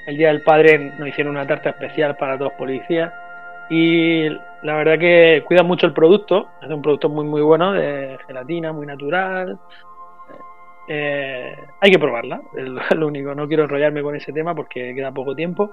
el 0.07 0.17
Día 0.17 0.29
del 0.29 0.43
Padre 0.43 0.79
nos 0.79 1.09
hicieron 1.09 1.35
una 1.35 1.47
tarta 1.47 1.71
especial 1.71 2.17
para 2.17 2.39
todos 2.39 2.53
policías 2.53 3.13
y 3.71 4.29
la 4.63 4.75
verdad 4.77 4.99
que 4.99 5.43
cuidan 5.47 5.67
mucho 5.67 5.87
el 5.87 5.93
producto, 5.93 6.49
es 6.63 6.71
un 6.71 6.81
producto 6.81 7.09
muy 7.09 7.25
muy 7.25 7.43
bueno 7.43 7.73
de 7.73 8.19
gelatina, 8.27 8.73
muy 8.73 8.87
natural. 8.87 9.59
Eh, 10.89 11.55
hay 11.81 11.91
que 11.91 11.99
probarla, 11.99 12.41
es 12.57 12.67
lo 12.97 13.07
único, 13.07 13.35
no 13.35 13.47
quiero 13.47 13.65
enrollarme 13.65 14.03
con 14.03 14.17
ese 14.17 14.33
tema 14.33 14.55
porque 14.55 14.95
queda 14.95 15.13
poco 15.13 15.35
tiempo. 15.35 15.71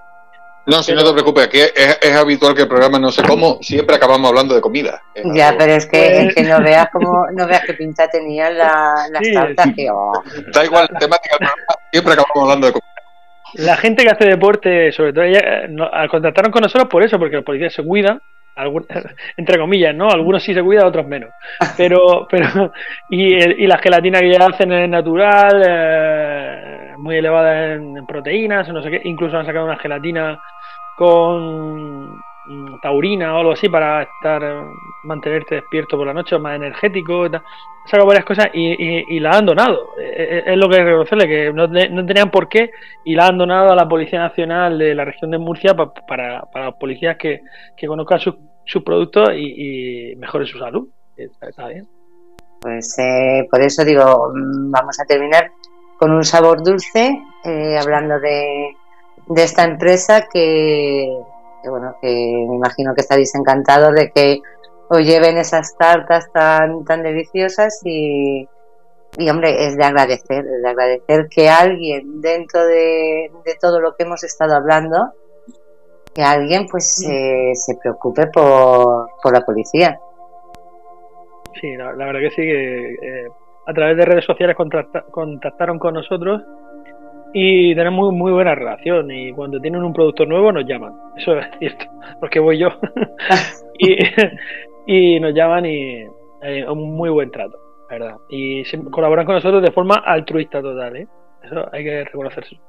No, 0.67 0.81
si 0.81 0.93
no 0.93 1.03
te 1.03 1.13
preocupes, 1.13 1.43
aquí 1.43 1.59
es, 1.59 2.15
habitual 2.15 2.55
que 2.55 2.63
el 2.63 2.67
programa 2.67 2.97
no 2.97 3.11
sé 3.11 3.21
cómo, 3.21 3.59
siempre 3.61 3.97
acabamos 3.97 4.27
hablando 4.27 4.55
de 4.55 4.61
comida. 4.61 4.99
Ya, 5.35 5.55
pero 5.55 5.73
es 5.73 5.85
que, 5.85 6.31
que, 6.35 6.41
no 6.41 6.59
veas 6.59 6.87
cómo, 6.91 7.27
no 7.33 7.45
veas 7.45 7.61
qué 7.65 7.75
pinta 7.75 8.07
tenían 8.07 8.57
la, 8.57 9.07
las 9.11 9.31
tartas 9.31 9.67
que 9.75 9.87
oh. 9.91 10.11
Da 10.51 10.65
igual 10.65 10.87
temática 10.99 11.37
del 11.39 11.47
programa, 11.47 11.75
siempre 11.91 12.13
acabamos 12.13 12.43
hablando 12.43 12.67
de 12.67 12.73
comida. 12.73 12.95
La 13.53 13.77
gente 13.77 14.03
que 14.03 14.09
hace 14.09 14.25
deporte, 14.25 14.91
sobre 14.91 15.13
todo, 15.13 15.23
ella, 15.23 15.67
no, 15.69 15.87
contactaron 16.09 16.51
con 16.51 16.63
nosotros 16.63 16.89
por 16.89 17.03
eso, 17.03 17.19
porque 17.19 17.35
los 17.35 17.45
policías 17.45 17.73
se 17.73 17.83
cuidan, 17.83 18.19
entre 19.37 19.59
comillas, 19.59 19.95
¿no? 19.95 20.09
Algunos 20.09 20.43
sí 20.43 20.53
se 20.53 20.63
cuidan, 20.63 20.87
otros 20.87 21.07
menos. 21.07 21.29
Pero, 21.77 22.27
pero, 22.29 22.71
y, 23.09 23.65
la 23.67 23.77
gelatina 23.77 24.19
que 24.19 24.31
ya 24.31 24.45
hacen 24.45 24.71
es 24.71 24.89
natural, 24.89 25.63
eh, 25.67 26.93
muy 26.97 27.17
elevada 27.17 27.73
en, 27.73 27.97
en, 27.97 28.05
proteínas, 28.05 28.67
no 28.69 28.81
sé 28.81 28.91
qué. 28.91 29.01
Incluso 29.03 29.37
han 29.37 29.45
sacado 29.45 29.65
una 29.65 29.77
gelatina 29.77 30.39
con 30.97 32.19
taurina 32.81 33.35
o 33.35 33.39
algo 33.39 33.51
así 33.53 33.69
para 33.69 34.03
estar 34.03 34.65
mantenerte 35.03 35.55
despierto 35.55 35.97
por 35.97 36.07
la 36.07 36.13
noche, 36.13 36.37
más 36.37 36.55
energético. 36.55 37.25
He 37.25 37.31
sacado 37.85 38.07
varias 38.07 38.25
cosas 38.25 38.49
y, 38.53 39.19
la 39.19 39.31
han 39.31 39.45
donado. 39.45 39.91
Eh, 39.99 40.15
eh, 40.17 40.43
es, 40.47 40.57
lo 40.57 40.69
que 40.69 40.75
hay 40.75 40.81
que 40.81 40.89
reconocerle, 40.89 41.27
que 41.27 41.53
no, 41.53 42.05
tenían 42.05 42.31
por 42.31 42.47
qué 42.47 42.71
y 43.03 43.15
la 43.15 43.27
han 43.27 43.37
donado 43.37 43.71
a 43.71 43.75
la 43.75 43.87
Policía 43.87 44.19
Nacional 44.19 44.77
de 44.77 44.95
la 44.95 45.05
región 45.05 45.31
de 45.31 45.37
Murcia 45.37 45.75
para, 45.75 46.41
para 46.43 46.65
los 46.65 46.75
policías 46.75 47.17
que, 47.17 47.41
conozcan 47.87 48.19
sus, 48.19 48.35
sus 48.65 48.83
productos 48.83 49.29
y, 49.35 50.11
y 50.11 50.15
mejoren 50.15 50.47
su 50.47 50.57
salud. 50.57 50.87
Está, 51.17 51.67
bien. 51.67 51.87
Pues 52.61 52.97
eh, 52.99 53.47
por 53.49 53.61
eso 53.61 53.85
digo, 53.85 54.31
mm, 54.33 54.71
vamos 54.71 54.99
a 54.99 55.05
terminar 55.05 55.51
con 55.97 56.11
un 56.11 56.23
sabor 56.23 56.61
dulce, 56.63 57.21
hablando 57.79 58.19
de, 58.19 58.75
de 59.27 59.43
esta 59.43 59.63
empresa 59.63 60.27
que, 60.31 61.07
bueno, 61.69 61.95
que 62.01 62.07
me 62.07 62.55
imagino 62.55 62.93
que 62.93 63.01
estaréis 63.01 63.33
encantados 63.35 63.93
de 63.93 64.11
que 64.11 64.41
os 64.89 64.99
lleven 64.99 65.37
esas 65.37 65.75
tartas 65.77 66.31
tan, 66.31 66.85
tan 66.85 67.03
deliciosas 67.03 67.81
y, 67.83 68.47
y 69.17 69.29
hombre, 69.29 69.65
es 69.65 69.77
de 69.77 69.83
agradecer, 69.83 70.45
es 70.45 70.61
de 70.61 70.69
agradecer 70.69 71.27
que 71.29 71.49
alguien 71.49 72.21
dentro 72.21 72.65
de, 72.65 73.31
todo 73.59 73.79
lo 73.79 73.95
que 73.95 74.03
hemos 74.03 74.23
estado 74.23 74.55
hablando, 74.55 75.13
que 76.13 76.23
alguien 76.23 76.67
pues 76.67 76.95
se 76.95 77.75
preocupe 77.81 78.27
por, 78.27 79.07
por 79.21 79.33
la 79.33 79.41
policía. 79.41 79.99
Sí, 81.59 81.75
la, 81.77 81.93
verdad 81.93 82.19
que 82.19 82.29
sí, 82.31 82.41
que 82.41 82.93
eh, 82.93 83.27
a 83.65 83.73
través 83.73 83.97
de 83.97 84.05
redes 84.05 84.25
sociales 84.25 84.55
contactaron 85.11 85.79
con 85.79 85.93
nosotros 85.93 86.41
y 87.37 87.75
tenemos 87.75 88.13
muy, 88.13 88.15
muy 88.15 88.31
buena 88.31 88.55
relación 88.55 89.11
y 89.11 89.33
cuando 89.33 89.59
tienen 89.59 89.83
un 89.83 89.91
producto 89.91 90.25
nuevo 90.25 90.53
nos 90.53 90.65
llaman, 90.65 90.93
eso 91.17 91.37
es 91.37 91.45
cierto, 91.59 91.83
porque 92.21 92.39
voy 92.39 92.57
yo 92.57 92.69
y, 94.87 95.19
nos 95.19 95.33
llaman 95.33 95.65
y 95.65 96.05
eh, 96.41 96.65
un 96.65 96.95
muy 96.95 97.09
buen 97.09 97.29
trato, 97.31 97.57
¿verdad? 97.89 98.15
Y 98.29 98.63
colaboran 98.89 99.25
con 99.25 99.35
nosotros 99.35 99.61
de 99.61 99.73
forma 99.73 99.95
altruista 99.95 100.61
total, 100.61 100.95
¿eh? 100.95 101.07
Eso 101.43 101.67
hay 101.73 101.83
que 101.83 102.05
reconocérselo. 102.05 102.61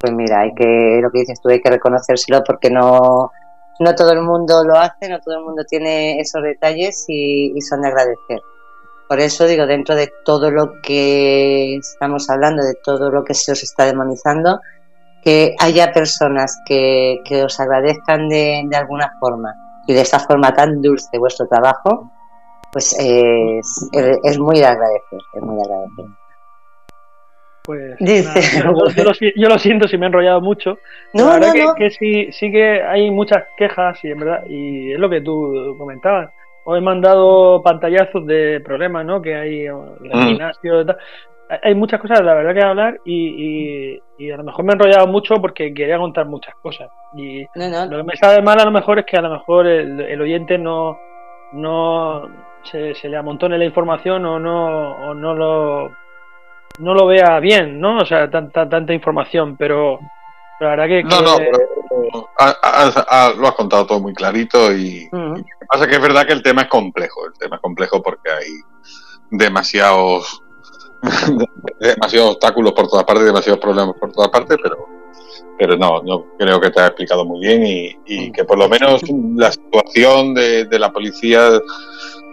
Pues 0.00 0.14
mira, 0.14 0.40
hay 0.40 0.54
que, 0.54 1.00
lo 1.02 1.10
que 1.10 1.18
dices 1.18 1.38
tú, 1.42 1.50
hay 1.50 1.60
que 1.60 1.68
reconocérselo 1.68 2.42
porque 2.46 2.70
no, 2.70 3.30
no 3.80 3.94
todo 3.94 4.12
el 4.14 4.22
mundo 4.22 4.64
lo 4.64 4.76
hace, 4.76 5.10
no 5.10 5.20
todo 5.20 5.40
el 5.40 5.44
mundo 5.44 5.62
tiene 5.68 6.18
esos 6.20 6.42
detalles 6.42 7.04
y, 7.06 7.52
y 7.54 7.60
son 7.60 7.82
de 7.82 7.88
agradecer. 7.88 8.40
Por 9.08 9.20
eso 9.20 9.46
digo, 9.46 9.66
dentro 9.66 9.94
de 9.94 10.12
todo 10.22 10.50
lo 10.50 10.82
que 10.82 11.76
estamos 11.76 12.28
hablando, 12.28 12.62
de 12.62 12.74
todo 12.74 13.10
lo 13.10 13.24
que 13.24 13.32
se 13.32 13.52
os 13.52 13.62
está 13.62 13.86
demonizando, 13.86 14.60
que 15.24 15.54
haya 15.58 15.92
personas 15.92 16.60
que, 16.66 17.18
os 17.42 17.58
agradezcan 17.58 18.28
de, 18.28 18.68
alguna 18.74 19.10
forma 19.18 19.54
y 19.86 19.94
de 19.94 20.02
esta 20.02 20.18
forma 20.18 20.52
tan 20.52 20.82
dulce 20.82 21.16
vuestro 21.18 21.46
trabajo, 21.48 22.12
pues 22.70 22.94
es, 22.98 24.38
muy 24.38 24.58
de 24.58 24.66
agradecer, 24.66 25.20
es 25.32 25.42
muy 25.42 25.56
de 25.56 25.62
agradecer. 25.62 26.04
Pues 27.64 27.96
yo, 29.36 29.48
lo, 29.48 29.58
siento 29.58 29.88
si 29.88 29.96
me 29.96 30.04
he 30.04 30.08
enrollado 30.08 30.42
mucho. 30.42 30.78
No, 31.14 31.38
la 31.38 31.52
verdad 31.52 31.74
que, 31.76 31.84
que, 31.84 31.90
sí, 31.90 32.32
sí 32.32 32.52
que 32.52 32.82
hay 32.82 33.10
muchas 33.10 33.44
quejas 33.56 33.98
y 34.04 34.10
en 34.10 34.18
verdad, 34.18 34.44
y 34.46 34.92
es 34.92 34.98
lo 34.98 35.08
que 35.08 35.22
tú 35.22 35.74
comentabas 35.78 36.30
os 36.70 36.76
he 36.76 36.82
mandado 36.82 37.62
pantallazos 37.62 38.26
de 38.26 38.60
problemas 38.60 39.02
¿no? 39.02 39.22
que 39.22 39.34
hay 39.34 39.64
en 39.64 39.74
el 40.02 40.10
mm. 40.12 40.26
gimnasio. 40.26 40.84
Hay 41.62 41.74
muchas 41.74 41.98
cosas, 41.98 42.20
la 42.20 42.34
verdad, 42.34 42.54
que 42.54 42.62
hablar 42.62 43.00
y, 43.06 43.98
y, 44.18 44.30
a 44.30 44.36
lo 44.36 44.44
mejor 44.44 44.66
me 44.66 44.72
he 44.72 44.74
enrollado 44.74 45.06
mucho 45.06 45.36
porque 45.36 45.72
quería 45.72 45.96
contar 45.96 46.26
muchas 46.26 46.54
cosas. 46.56 46.90
Y 47.14 47.40
lo 47.54 47.96
que 47.96 48.02
me 48.02 48.16
sabe 48.16 48.42
mal 48.42 48.60
a 48.60 48.66
lo 48.66 48.70
mejor 48.70 48.98
es 48.98 49.06
que 49.06 49.16
a 49.16 49.22
lo 49.22 49.30
mejor 49.30 49.66
el, 49.66 50.20
oyente 50.20 50.58
no, 50.58 50.98
no 51.52 52.28
se, 52.64 52.92
le 53.02 53.16
amontone 53.16 53.56
la 53.56 53.64
información 53.64 54.26
o 54.26 54.38
no, 54.38 55.08
o 55.08 55.14
no 55.14 55.34
lo 55.34 55.90
no 56.80 56.92
lo 56.92 57.06
vea 57.06 57.40
bien, 57.40 57.80
¿no? 57.80 57.96
O 57.96 58.04
sea, 58.04 58.28
tanta, 58.28 58.68
tanta 58.68 58.92
información, 58.92 59.56
pero 59.56 59.98
la 60.60 60.68
verdad 60.68 60.86
que... 60.86 61.02
No, 61.02 61.22
no, 61.22 61.38
lo 63.36 63.48
has 63.48 63.54
contado 63.54 63.86
todo 63.86 64.00
muy 64.00 64.14
clarito 64.14 64.72
y, 64.72 65.08
lo 65.12 65.34
que 65.34 65.66
pasa 65.68 65.84
es 65.84 65.90
que 65.90 65.96
es 65.96 66.02
verdad 66.02 66.26
que 66.26 66.32
el 66.32 66.42
tema 66.42 66.62
es 66.62 66.68
complejo, 66.68 67.26
el 67.26 67.32
tema 67.38 67.56
es 67.56 67.62
complejo 67.62 68.02
porque 68.02 68.30
hay 68.30 68.50
demasiados 69.30 70.42
demasiados 71.80 72.32
obstáculos 72.32 72.72
por 72.72 72.88
todas 72.88 73.04
partes, 73.04 73.26
demasiados 73.26 73.60
problemas 73.60 73.96
por 73.98 74.12
todas 74.12 74.30
partes, 74.30 74.58
pero 74.62 74.98
pero 75.58 75.76
no, 75.76 76.04
yo 76.06 76.24
creo 76.38 76.60
que 76.60 76.70
te 76.70 76.80
ha 76.80 76.86
explicado 76.86 77.24
muy 77.24 77.40
bien 77.40 77.96
y, 78.06 78.30
que 78.30 78.44
por 78.44 78.58
lo 78.58 78.68
menos 78.68 79.02
la 79.34 79.50
situación 79.50 80.32
de, 80.32 80.66
la 80.78 80.92
policía 80.92 81.50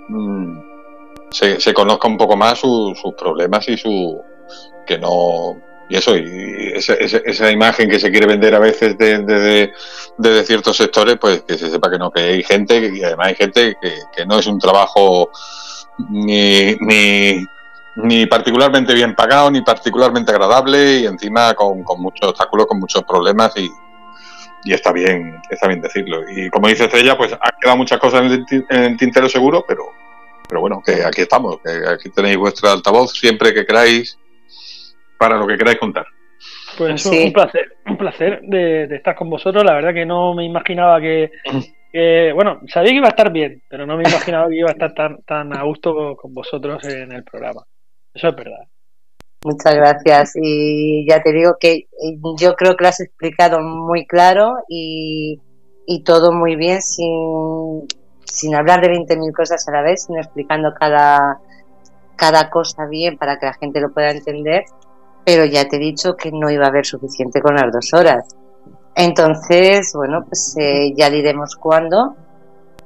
mm, 0.09 0.59
se, 1.31 1.59
se, 1.59 1.73
conozca 1.73 2.07
un 2.07 2.17
poco 2.17 2.37
más 2.37 2.59
sus 2.59 3.01
problemas 3.17 3.67
y 3.67 3.77
su 3.77 4.21
que 4.85 4.99
no 4.99 5.57
y 5.89 5.97
eso, 5.97 6.17
y 6.17 6.73
esa, 6.75 7.51
imagen 7.51 7.89
que 7.89 7.99
se 7.99 8.09
quiere 8.09 8.25
vender 8.25 8.55
a 8.55 8.59
veces 8.59 8.97
de, 8.97 9.71
de, 10.17 10.43
ciertos 10.43 10.77
sectores, 10.77 11.17
pues 11.19 11.43
que 11.43 11.57
se 11.57 11.69
sepa 11.69 11.91
que 11.91 11.99
no, 11.99 12.11
que 12.11 12.21
hay 12.21 12.43
gente, 12.43 12.91
y 12.93 13.03
además 13.03 13.27
hay 13.27 13.35
gente 13.35 13.77
que, 13.81 14.25
no 14.25 14.39
es 14.39 14.47
un 14.47 14.59
trabajo 14.59 15.29
ni, 16.09 16.75
ni, 17.95 18.25
particularmente 18.25 18.93
bien 18.93 19.15
pagado, 19.15 19.51
ni 19.51 19.61
particularmente 19.61 20.31
agradable, 20.31 20.99
y 20.99 21.05
encima 21.05 21.53
con, 21.53 21.83
con 21.83 22.01
muchos 22.01 22.29
obstáculos, 22.29 22.65
con 22.65 22.79
muchos 22.79 23.03
problemas, 23.03 23.55
y, 23.55 23.69
y 24.65 24.73
está 24.73 24.91
bien, 24.91 25.39
está 25.49 25.67
bien 25.67 25.81
decirlo. 25.81 26.23
Y 26.29 26.49
como 26.49 26.67
dice 26.67 26.85
Estrella, 26.85 27.15
pues 27.15 27.31
ha 27.33 27.51
quedado 27.61 27.77
muchas 27.77 27.99
cosas 27.99 28.23
en 28.23 28.45
el, 28.69 28.97
tintero 28.97 29.29
seguro, 29.29 29.63
pero, 29.67 29.91
pero 30.49 30.61
bueno, 30.61 30.81
que 30.83 31.05
aquí 31.05 31.21
estamos, 31.21 31.59
que 31.63 31.87
aquí 31.87 32.09
tenéis 32.09 32.37
vuestra 32.37 32.71
altavoz 32.71 33.13
siempre 33.13 33.53
que 33.53 33.65
queráis 33.65 34.17
para 35.17 35.37
lo 35.37 35.47
que 35.47 35.57
queráis 35.57 35.79
contar. 35.79 36.05
Pues 36.77 37.05
un 37.05 37.31
placer, 37.31 37.77
un 37.85 37.97
placer 37.97 38.41
de, 38.43 38.83
estar 38.95 39.15
con 39.15 39.29
vosotros. 39.29 39.63
La 39.63 39.73
verdad 39.73 39.93
que 39.93 40.05
no 40.05 40.33
me 40.33 40.45
imaginaba 40.45 40.99
que, 40.99 41.31
bueno, 42.33 42.59
sabía 42.67 42.91
que 42.91 42.97
iba 42.97 43.07
a 43.07 43.09
estar 43.09 43.31
bien, 43.31 43.61
pero 43.69 43.85
no 43.85 43.97
me 43.97 44.03
imaginaba 44.03 44.49
que 44.49 44.57
iba 44.57 44.69
a 44.69 44.73
estar 44.73 44.93
tan, 44.93 45.21
tan 45.23 45.55
a 45.55 45.63
gusto 45.63 46.15
con 46.15 46.33
vosotros 46.33 46.83
en 46.85 47.11
el 47.11 47.23
programa. 47.23 47.63
Eso 48.13 48.29
es 48.29 48.35
verdad. 48.35 48.67
Muchas 49.43 49.75
gracias. 49.75 50.33
Y 50.35 51.07
ya 51.07 51.21
te 51.21 51.31
digo 51.31 51.55
que 51.59 51.87
yo 52.39 52.55
creo 52.55 52.75
que 52.75 52.83
lo 52.83 52.89
has 52.89 52.99
explicado 52.99 53.59
muy 53.61 54.05
claro 54.05 54.55
y, 54.67 55.39
y 55.85 56.03
todo 56.03 56.33
muy 56.33 56.55
bien, 56.55 56.81
sin, 56.81 57.87
sin 58.25 58.55
hablar 58.55 58.81
de 58.81 58.89
20.000 58.89 59.33
cosas 59.33 59.65
a 59.67 59.71
la 59.71 59.81
vez, 59.81 60.03
sino 60.03 60.19
explicando 60.19 60.73
cada, 60.73 61.39
cada 62.17 62.49
cosa 62.49 62.85
bien 62.87 63.17
para 63.17 63.37
que 63.37 63.45
la 63.45 63.53
gente 63.53 63.79
lo 63.79 63.93
pueda 63.93 64.11
entender 64.11 64.65
pero 65.25 65.43
ya 65.43 65.67
te 65.67 65.77
he 65.77 65.79
dicho 65.79 66.15
que 66.15 66.31
no 66.31 66.49
iba 66.51 66.65
a 66.65 66.69
haber 66.69 66.85
suficiente 66.85 67.41
con 67.41 67.55
las 67.55 67.73
dos 67.73 67.93
horas. 67.93 68.35
Entonces, 68.95 69.91
bueno, 69.93 70.23
pues 70.25 70.55
eh, 70.57 70.93
ya 70.95 71.09
diremos 71.09 71.55
cuándo 71.55 72.15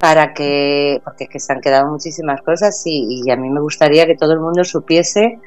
para 0.00 0.32
que, 0.32 1.00
porque 1.04 1.24
es 1.24 1.30
que 1.30 1.38
se 1.38 1.52
han 1.52 1.60
quedado 1.60 1.90
muchísimas 1.90 2.40
cosas 2.40 2.82
y, 2.86 3.30
a 3.30 3.36
mí 3.36 3.50
me 3.50 3.60
gustaría 3.60 4.06
que 4.06 4.16
todo 4.16 4.32
el 4.32 4.40
mundo 4.40 4.64
supiese, 4.64 5.38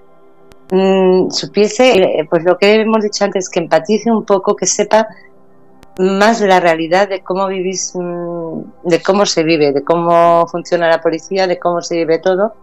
mm, 0.71 1.31
supiese, 1.31 1.93
eh, 1.93 2.27
pues 2.29 2.43
lo 2.43 2.57
que 2.57 2.71
hemos 2.81 3.03
dicho 3.03 3.25
antes, 3.25 3.49
que 3.49 3.59
empatice 3.59 4.11
un 4.11 4.23
poco, 4.23 4.55
que 4.55 4.67
sepa 4.67 5.07
más 5.97 6.41
la 6.41 6.59
realidad 6.59 7.09
de 7.09 7.21
cómo 7.21 7.47
vivís, 7.47 7.93
mm, 7.95 8.61
de 8.83 9.01
cómo 9.01 9.25
se 9.25 9.43
vive, 9.43 9.73
de 9.73 9.83
cómo 9.83 10.45
funciona 10.47 10.87
la 10.87 11.01
policía, 11.01 11.47
de 11.47 11.57
cómo 11.59 11.81
se 11.81 11.95
vive 11.95 12.19
todo 12.19 12.53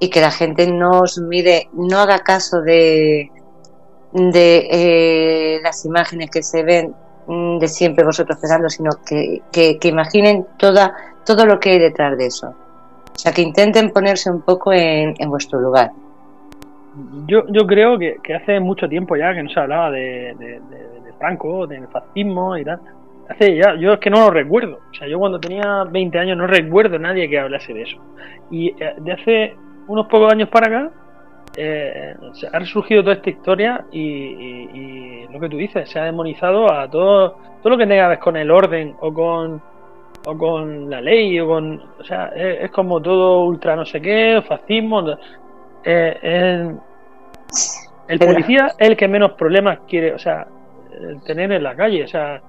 y 0.00 0.10
que 0.10 0.20
la 0.20 0.30
gente 0.30 0.66
no 0.66 1.00
os 1.00 1.18
mire, 1.18 1.68
no 1.72 1.98
haga 1.98 2.20
caso 2.20 2.62
de, 2.62 3.30
de 4.12 4.68
eh, 4.70 5.60
las 5.62 5.84
imágenes 5.84 6.30
que 6.30 6.42
se 6.42 6.62
ven 6.62 6.94
mm, 7.26 7.58
de 7.58 7.68
siempre 7.68 8.04
vosotros 8.04 8.38
pensando, 8.38 8.68
sino 8.68 8.90
que, 9.06 9.42
que, 9.52 9.88
imaginen 9.88 10.46
toda, 10.56 10.94
todo 11.24 11.46
lo 11.46 11.60
que 11.60 11.70
hay 11.70 11.78
detrás 11.78 12.16
de 12.16 12.26
eso. 12.26 12.48
O 12.48 13.18
sea, 13.18 13.32
que 13.32 13.42
intenten 13.42 13.90
ponerse 13.90 14.30
un 14.30 14.42
poco 14.42 14.72
en, 14.72 15.14
en 15.18 15.30
vuestro 15.30 15.60
lugar. 15.60 15.90
Yo, 17.26 17.44
yo 17.48 17.66
creo 17.66 17.98
que, 17.98 18.18
hace 18.34 18.58
mucho 18.60 18.88
tiempo 18.88 19.16
ya 19.16 19.34
que 19.34 19.42
no 19.42 19.50
se 19.50 19.60
hablaba 19.60 19.90
de, 19.90 20.34
de, 20.38 20.60
Franco, 21.18 21.66
del 21.66 21.88
fascismo 21.88 22.56
y 22.56 22.64
tal. 22.64 22.80
hace 23.28 23.56
ya, 23.56 23.74
yo 23.74 23.94
es 23.94 24.00
que 24.00 24.10
no 24.10 24.20
lo 24.20 24.30
recuerdo. 24.30 24.78
O 24.90 24.94
sea, 24.94 25.08
yo 25.08 25.18
cuando 25.18 25.40
tenía 25.40 25.84
20 25.84 26.18
años 26.18 26.38
no 26.38 26.46
recuerdo 26.46 26.98
nadie 26.98 27.28
que 27.28 27.38
hablase 27.38 27.74
de 27.74 27.82
eso. 27.82 27.96
Y 28.50 28.68
eh, 28.82 28.94
de 28.98 29.12
hace 29.12 29.56
unos 29.88 30.06
pocos 30.06 30.32
años 30.32 30.48
para 30.48 30.66
acá, 30.66 30.90
eh, 31.56 32.14
ha 32.52 32.58
resurgido 32.58 33.02
toda 33.02 33.14
esta 33.16 33.30
historia 33.30 33.84
y, 33.92 35.26
lo 35.30 35.40
que 35.40 35.48
tú 35.48 35.56
dices, 35.56 35.88
se 35.88 35.98
ha 35.98 36.04
demonizado 36.04 36.72
a 36.72 36.88
todo, 36.88 37.36
todo 37.62 37.70
lo 37.70 37.78
que 37.78 37.86
tenga 37.86 38.04
que 38.04 38.08
ver 38.08 38.18
con 38.18 38.36
el 38.36 38.50
orden 38.50 38.96
o 39.00 39.12
con 39.12 39.62
o 40.26 40.36
con 40.36 40.90
la 40.90 41.00
ley 41.00 41.38
o 41.38 41.46
con 41.46 41.80
o 42.00 42.04
sea 42.04 42.32
es, 42.34 42.70
como 42.72 43.00
todo 43.00 43.44
ultra 43.44 43.76
no 43.76 43.86
sé 43.86 44.00
qué 44.00 44.42
fascismo 44.46 45.16
eh, 45.84 46.74
el 48.08 48.18
policía 48.18 48.74
es 48.78 48.88
el 48.88 48.96
que 48.96 49.06
menos 49.06 49.32
problemas 49.32 49.80
quiere 49.86 50.12
o 50.14 50.18
sea 50.18 50.46
tener 51.24 51.52
en 51.52 51.62
la 51.62 51.76
calle 51.76 52.02
o 52.02 52.08
sea 52.08 52.42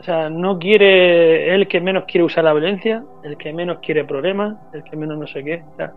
o 0.00 0.02
sea, 0.02 0.30
no 0.30 0.58
quiere, 0.58 1.54
el 1.54 1.68
que 1.68 1.78
menos 1.78 2.04
quiere 2.04 2.24
usar 2.24 2.44
la 2.44 2.54
violencia, 2.54 3.04
el 3.22 3.36
que 3.36 3.52
menos 3.52 3.80
quiere 3.80 4.02
problemas, 4.04 4.56
el 4.72 4.82
que 4.82 4.96
menos 4.96 5.18
no 5.18 5.26
sé 5.26 5.44
qué. 5.44 5.62
O 5.74 5.76
sea, 5.76 5.92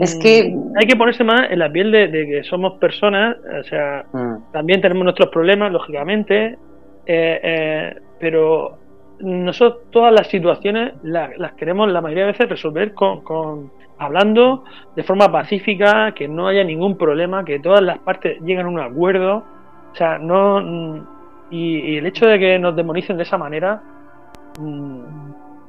es 0.00 0.16
que 0.16 0.50
mm, 0.54 0.72
hay 0.78 0.86
que 0.86 0.96
ponerse 0.96 1.24
más 1.24 1.50
en 1.50 1.58
la 1.58 1.70
piel 1.70 1.90
de, 1.90 2.10
que 2.10 2.42
somos 2.44 2.78
personas, 2.78 3.36
o 3.60 3.64
sea, 3.64 4.04
mm. 4.12 4.52
también 4.52 4.80
tenemos 4.80 5.04
nuestros 5.04 5.28
problemas, 5.30 5.72
lógicamente, 5.72 6.58
eh, 7.06 7.40
eh, 7.42 7.96
pero 8.18 8.78
nosotros 9.20 9.84
todas 9.90 10.12
las 10.12 10.28
situaciones 10.28 10.94
las, 11.02 11.52
queremos 11.54 11.90
la 11.90 12.00
mayoría 12.00 12.26
de 12.26 12.32
veces 12.32 12.48
resolver 12.48 12.92
con, 12.94 13.70
hablando 13.98 14.64
de 14.96 15.02
forma 15.02 15.30
pacífica, 15.30 16.12
que 16.12 16.28
no 16.28 16.48
haya 16.48 16.64
ningún 16.64 16.96
problema, 16.96 17.44
que 17.44 17.60
todas 17.60 17.82
las 17.82 17.98
partes 17.98 18.40
lleguen 18.40 18.66
a 18.66 18.68
un 18.68 18.80
acuerdo, 18.80 19.44
o 19.92 19.94
sea, 19.94 20.18
no 20.18 20.60
mm, 20.60 21.06
y, 21.50 21.96
el 21.98 22.06
hecho 22.06 22.26
de 22.26 22.38
que 22.38 22.58
nos 22.58 22.74
demonicen 22.74 23.16
de 23.16 23.22
esa 23.22 23.38
manera 23.38 23.82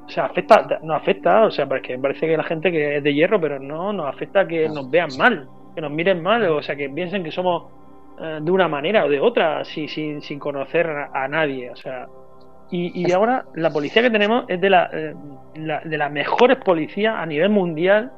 o 0.06 0.10
sea, 0.10 0.26
afecta, 0.26 0.80
nos 0.84 0.98
afecta, 0.98 1.46
o 1.46 1.52
sea, 1.52 1.66
porque 1.66 1.98
parece 1.98 2.28
que 2.28 2.38
la 2.38 2.44
gente 2.44 2.72
que 2.72 2.98
es 2.98 3.04
de 3.04 3.14
hierro, 3.14 3.40
pero 3.40 3.60
no, 3.60 3.94
nos 3.94 4.08
afecta 4.08 4.48
que 4.48 4.68
nos 4.68 4.90
vean 4.90 5.10
mal, 5.18 5.48
que 5.74 5.82
nos 5.82 5.92
miren 5.92 6.22
mal, 6.22 6.44
o 6.50 6.62
sea, 6.62 6.76
que 6.76 6.90
piensen 6.90 7.24
que 7.24 7.32
somos 7.32 7.72
eh, 8.20 8.40
de 8.42 8.52
una 8.52 8.68
manera 8.68 9.06
o 9.06 9.10
de 9.10 9.20
otra, 9.20 9.64
sin, 9.66 10.22
sin 10.22 10.40
conocer 10.40 10.88
a, 10.88 11.28
nadie, 11.28 11.72
o 11.72 11.76
sea. 11.76 12.08
Y, 12.72 13.12
ahora 13.12 13.46
la 13.54 13.70
policía 13.70 14.02
que 14.02 14.10
tenemos 14.10 14.46
es 14.48 14.60
de, 14.60 14.70
la, 14.70 14.90
eh, 14.92 15.14
de 15.54 15.98
las 15.98 16.12
mejores 16.12 16.58
policías 16.58 17.16
a 17.16 17.26
nivel 17.26 17.50
mundial, 17.50 18.12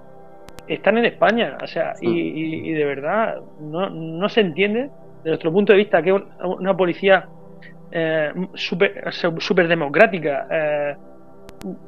están 0.66 0.98
en 0.98 1.06
España, 1.06 1.58
o 1.62 1.68
sea, 1.68 1.94
y, 2.02 2.72
de 2.72 2.86
verdad 2.86 3.42
no, 3.60 3.90
no 3.90 4.30
se 4.30 4.42
entiende, 4.42 4.90
de 5.24 5.30
nuestro 5.30 5.52
punto 5.52 5.74
de 5.74 5.80
vista, 5.80 6.02
que 6.02 6.14
una 6.14 6.76
policía 6.78 7.28
eh, 7.92 8.34
súper 8.56 9.14
super 9.40 9.68
democrática, 9.68 10.48
eh, 10.52 10.96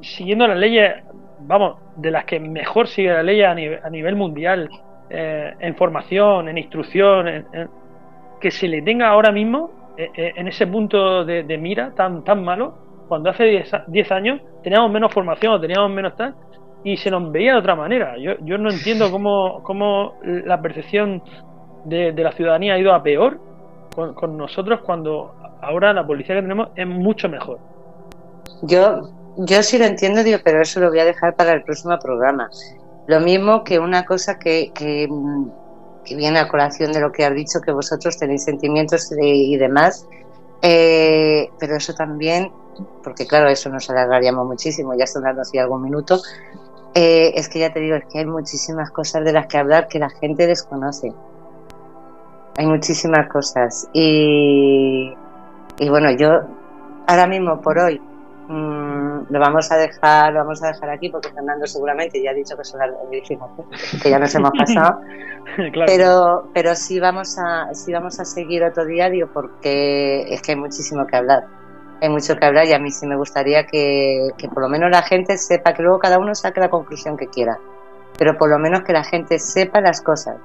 siguiendo 0.02 0.48
las 0.48 0.58
leyes, 0.58 1.04
vamos, 1.42 1.78
de 1.96 2.12
las 2.12 2.26
que 2.26 2.40
mejor 2.40 2.88
sigue 2.88 3.12
la 3.12 3.24
ley 3.24 3.42
a, 3.42 3.54
nivel, 3.54 4.16
mundial, 4.16 4.70
eh, 5.10 5.54
en 5.60 5.76
formación, 5.76 6.50
en 6.50 6.58
instrucción, 6.58 7.46
que 8.40 8.52
se 8.52 8.68
le 8.68 8.82
tenga 8.82 9.08
ahora 9.08 9.32
mismo 9.32 9.94
eh, 9.98 10.10
eh, 10.16 10.34
en 10.36 10.48
ese 10.48 10.68
punto 10.68 11.26
de, 11.26 11.58
mira 11.58 11.92
tan, 11.96 12.24
tan 12.24 12.44
malo, 12.44 12.76
cuando 13.08 13.30
hace 13.30 13.64
10 13.88 14.12
años 14.12 14.42
teníamos 14.64 14.92
menos 14.92 15.14
formación, 15.14 15.60
teníamos 15.62 15.92
menos 15.92 16.16
tal, 16.16 16.36
y 16.84 16.98
se 16.98 17.10
nos 17.10 17.32
veía 17.32 17.54
de 17.54 17.60
otra 17.60 17.76
manera. 17.76 18.18
Yo, 18.18 18.34
yo 18.42 18.58
no 18.58 18.70
entiendo 18.70 19.12
cómo, 19.12 19.62
cómo 19.64 20.16
la 20.24 20.62
percepción 20.62 21.22
de, 21.86 22.14
la 22.14 22.32
ciudadanía 22.32 22.74
ha 22.74 22.80
ido 22.80 22.94
a 22.94 23.02
peor 23.02 23.40
con, 23.96 24.14
con 24.14 24.38
nosotros 24.38 24.82
cuando 24.82 25.34
ahora 25.62 25.94
la 25.94 26.06
policía 26.06 26.36
que 26.36 26.42
tenemos 26.42 26.70
es 26.76 26.88
mucho 26.88 27.30
mejor. 27.30 27.60
Yo 28.64 29.02
yo 29.38 29.62
sí 29.62 29.78
lo 29.78 29.86
entiendo, 29.86 30.24
digo, 30.24 30.40
pero 30.44 30.62
eso 30.62 30.80
lo 30.80 30.90
voy 30.90 31.00
a 31.00 31.06
dejar 31.06 31.36
para 31.36 31.54
el 31.54 31.64
próximo 31.64 31.98
programa. 32.00 32.50
Lo 33.06 33.20
mismo 33.20 33.64
que 33.64 33.80
una 33.80 34.06
cosa 34.06 34.40
que, 34.40 34.72
que, 34.74 35.08
viene 36.16 36.40
a 36.40 36.48
colación 36.48 36.92
de 36.92 37.02
lo 37.02 37.12
que 37.12 37.26
has 37.26 37.36
dicho, 37.36 37.62
que 37.62 37.72
vosotros 37.72 38.18
tenéis 38.18 38.44
sentimientos 38.44 39.12
y 39.20 39.58
demás, 39.58 40.08
eh, 40.62 41.50
pero 41.60 41.76
eso 41.76 41.94
también, 41.94 42.52
porque 43.04 43.28
claro, 43.28 43.50
eso 43.50 43.70
nos 43.70 43.90
alargaríamos 43.90 44.48
muchísimo, 44.48 44.96
ya 44.98 45.06
son 45.06 45.24
las 45.24 45.36
12 45.36 45.58
y 45.58 45.60
algún 45.60 45.84
minuto, 45.84 46.20
eh, 46.96 47.34
es 47.36 47.48
que 47.50 47.60
ya 47.60 47.72
te 47.72 47.80
digo, 47.80 47.96
es 47.96 48.06
que 48.12 48.20
hay 48.20 48.26
muchísimas 48.26 48.90
cosas 48.90 49.24
de 49.24 49.34
las 49.34 49.48
que 49.48 49.58
hablar 49.58 49.88
que 49.88 50.00
la 50.00 50.10
gente 50.10 50.48
desconoce. 50.48 51.14
Hay 52.58 52.66
muchísimas 52.66 53.30
cosas. 53.30 53.88
Y, 53.94 55.14
y 55.78 55.90
bueno, 55.90 56.10
yo 56.12 56.42
ahora 57.06 57.28
mismo, 57.28 57.62
por 57.62 57.78
hoy, 57.78 58.02
Mm, 58.48 58.77
lo 59.30 59.40
vamos 59.40 59.72
a 59.72 59.78
dejar 59.78 60.34
lo 60.34 60.40
vamos 60.40 60.64
a 60.64 60.68
dejar 60.68 60.90
aquí 60.90 61.10
porque 61.10 61.30
Fernando 61.30 61.68
seguramente 61.68 62.22
ya 62.22 62.32
ha 62.32 62.34
dicho 62.34 62.56
que 62.56 62.64
son 62.64 62.80
las 62.80 62.90
que 64.02 64.10
ya 64.10 64.20
nos 64.20 64.34
hemos 64.36 64.52
pasado. 64.58 65.02
Pero 65.86 66.50
pero 66.54 66.76
sí 66.76 67.00
vamos 67.00 67.38
a 67.38 67.74
sí 67.74 67.92
vamos 67.92 68.20
a 68.20 68.26
seguir 68.26 68.64
otro 68.64 68.86
diario 68.86 69.30
porque 69.34 70.34
es 70.34 70.42
que 70.42 70.54
hay 70.54 70.58
muchísimo 70.58 71.06
que 71.08 71.16
hablar 71.16 71.46
hay 72.02 72.10
mucho 72.10 72.36
que 72.36 72.46
hablar 72.46 72.68
y 72.68 72.74
a 72.74 72.80
mí 72.80 72.92
sí 72.92 73.08
me 73.08 73.16
gustaría 73.16 73.66
que, 73.66 74.30
por 74.54 74.62
lo 74.62 74.70
menos 74.70 74.92
la 74.92 75.02
gente 75.02 75.36
sepa 75.38 75.74
que 75.74 75.82
luego 75.82 75.98
cada 75.98 76.20
uno 76.20 76.36
saque 76.36 76.60
la 76.60 76.70
conclusión 76.70 77.18
que 77.18 77.28
quiera 77.28 77.58
pero 78.18 78.38
por 78.38 78.50
lo 78.50 78.60
menos 78.60 78.84
que 78.84 78.94
la 78.94 79.04
gente 79.04 79.38
sepa 79.38 79.80
las 79.80 80.02
cosas. 80.02 80.38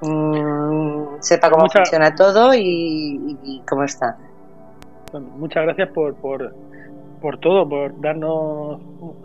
Mm, 0.00 1.20
sepa 1.20 1.48
cómo 1.48 1.68
funciona 1.70 2.12
todo 2.14 2.52
y 2.54 3.62
cómo 3.68 3.84
está. 3.84 4.16
Muchas 5.20 5.64
gracias 5.64 5.90
por, 5.90 6.14
por, 6.14 6.54
por 7.24 7.38
todo, 7.38 7.66
por 7.66 7.98
darnos, 8.02 8.82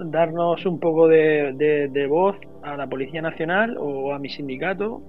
darnos 0.10 0.66
un 0.66 0.80
poco 0.80 1.10
de, 1.10 2.08
voz 2.10 2.38
a 2.64 2.78
la 2.78 2.88
Policía 2.88 3.22
Nacional 3.22 3.76
o 3.78 4.14
a 4.14 4.20
mi 4.20 4.30
sindicato. 4.30 5.02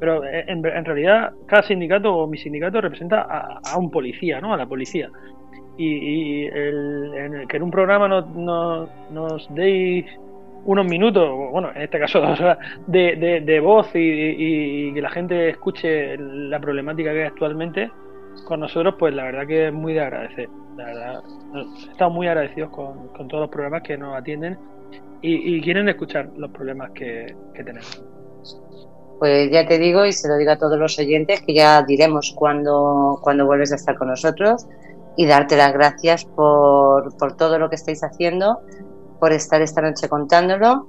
Pero 0.00 0.22
en, 0.24 0.62
realidad 0.62 1.32
cada 1.44 1.62
sindicato 1.62 2.10
o 2.10 2.26
mi 2.26 2.38
sindicato 2.38 2.80
representa 2.80 3.20
a, 3.20 3.76
un 3.76 3.90
policía, 3.90 4.40
¿no? 4.40 4.54
A 4.54 4.56
la 4.56 4.64
policía. 4.64 5.10
Y, 5.76 6.46
el, 6.46 7.12
en 7.14 7.48
que 7.48 7.58
en 7.58 7.64
un 7.64 7.70
programa 7.70 8.08
nos, 8.08 8.26
nos 9.10 9.54
deis 9.54 10.06
unos 10.64 10.86
minutos, 10.86 11.28
bueno, 11.52 11.70
en 11.74 11.82
este 11.82 11.98
caso 11.98 12.18
dos 12.22 12.40
horas, 12.40 12.56
de, 12.86 13.42
de, 13.44 13.60
voz 13.60 13.94
y, 13.94 13.98
y, 13.98 14.94
que 14.94 15.02
la 15.02 15.10
gente 15.10 15.50
escuche 15.50 16.16
la 16.16 16.58
problemática 16.60 17.12
que 17.12 17.20
hay 17.20 17.26
actualmente, 17.26 17.90
con 18.44 18.60
nosotros, 18.60 18.94
pues 18.98 19.14
la 19.14 19.24
verdad 19.24 19.46
que 19.46 19.68
es 19.68 19.72
muy 19.72 19.94
de 19.94 20.00
agradecer. 20.00 20.48
La 20.76 20.84
verdad, 20.86 21.22
estamos 21.90 22.14
muy 22.14 22.28
agradecidos 22.28 22.70
con, 22.70 23.12
todos 23.28 23.42
los 23.42 23.50
programas 23.50 23.82
que 23.82 23.96
nos 23.96 24.16
atienden 24.16 24.58
y, 25.20 25.60
quieren 25.60 25.88
escuchar 25.88 26.30
los 26.36 26.50
problemas 26.50 26.90
que, 26.92 27.34
tenemos. 27.54 28.02
Pues 29.18 29.50
ya 29.50 29.66
te 29.66 29.78
digo 29.78 30.06
y 30.06 30.12
se 30.12 30.28
lo 30.28 30.36
digo 30.36 30.52
a 30.52 30.58
todos 30.58 30.78
los 30.78 30.96
oyentes 30.98 31.42
que 31.42 31.52
ya 31.52 31.82
diremos 31.82 32.32
cuando, 32.36 33.18
cuando 33.20 33.46
vuelves 33.46 33.72
a 33.72 33.74
estar 33.74 33.96
con 33.96 34.08
nosotros 34.08 34.66
y 35.16 35.26
darte 35.26 35.56
las 35.56 35.72
gracias 35.72 36.24
por, 36.24 37.16
por 37.16 37.36
todo 37.36 37.58
lo 37.58 37.68
que 37.68 37.74
estáis 37.74 38.04
haciendo, 38.04 38.60
por 39.18 39.32
estar 39.32 39.60
esta 39.60 39.82
noche 39.82 40.08
contándolo 40.08 40.86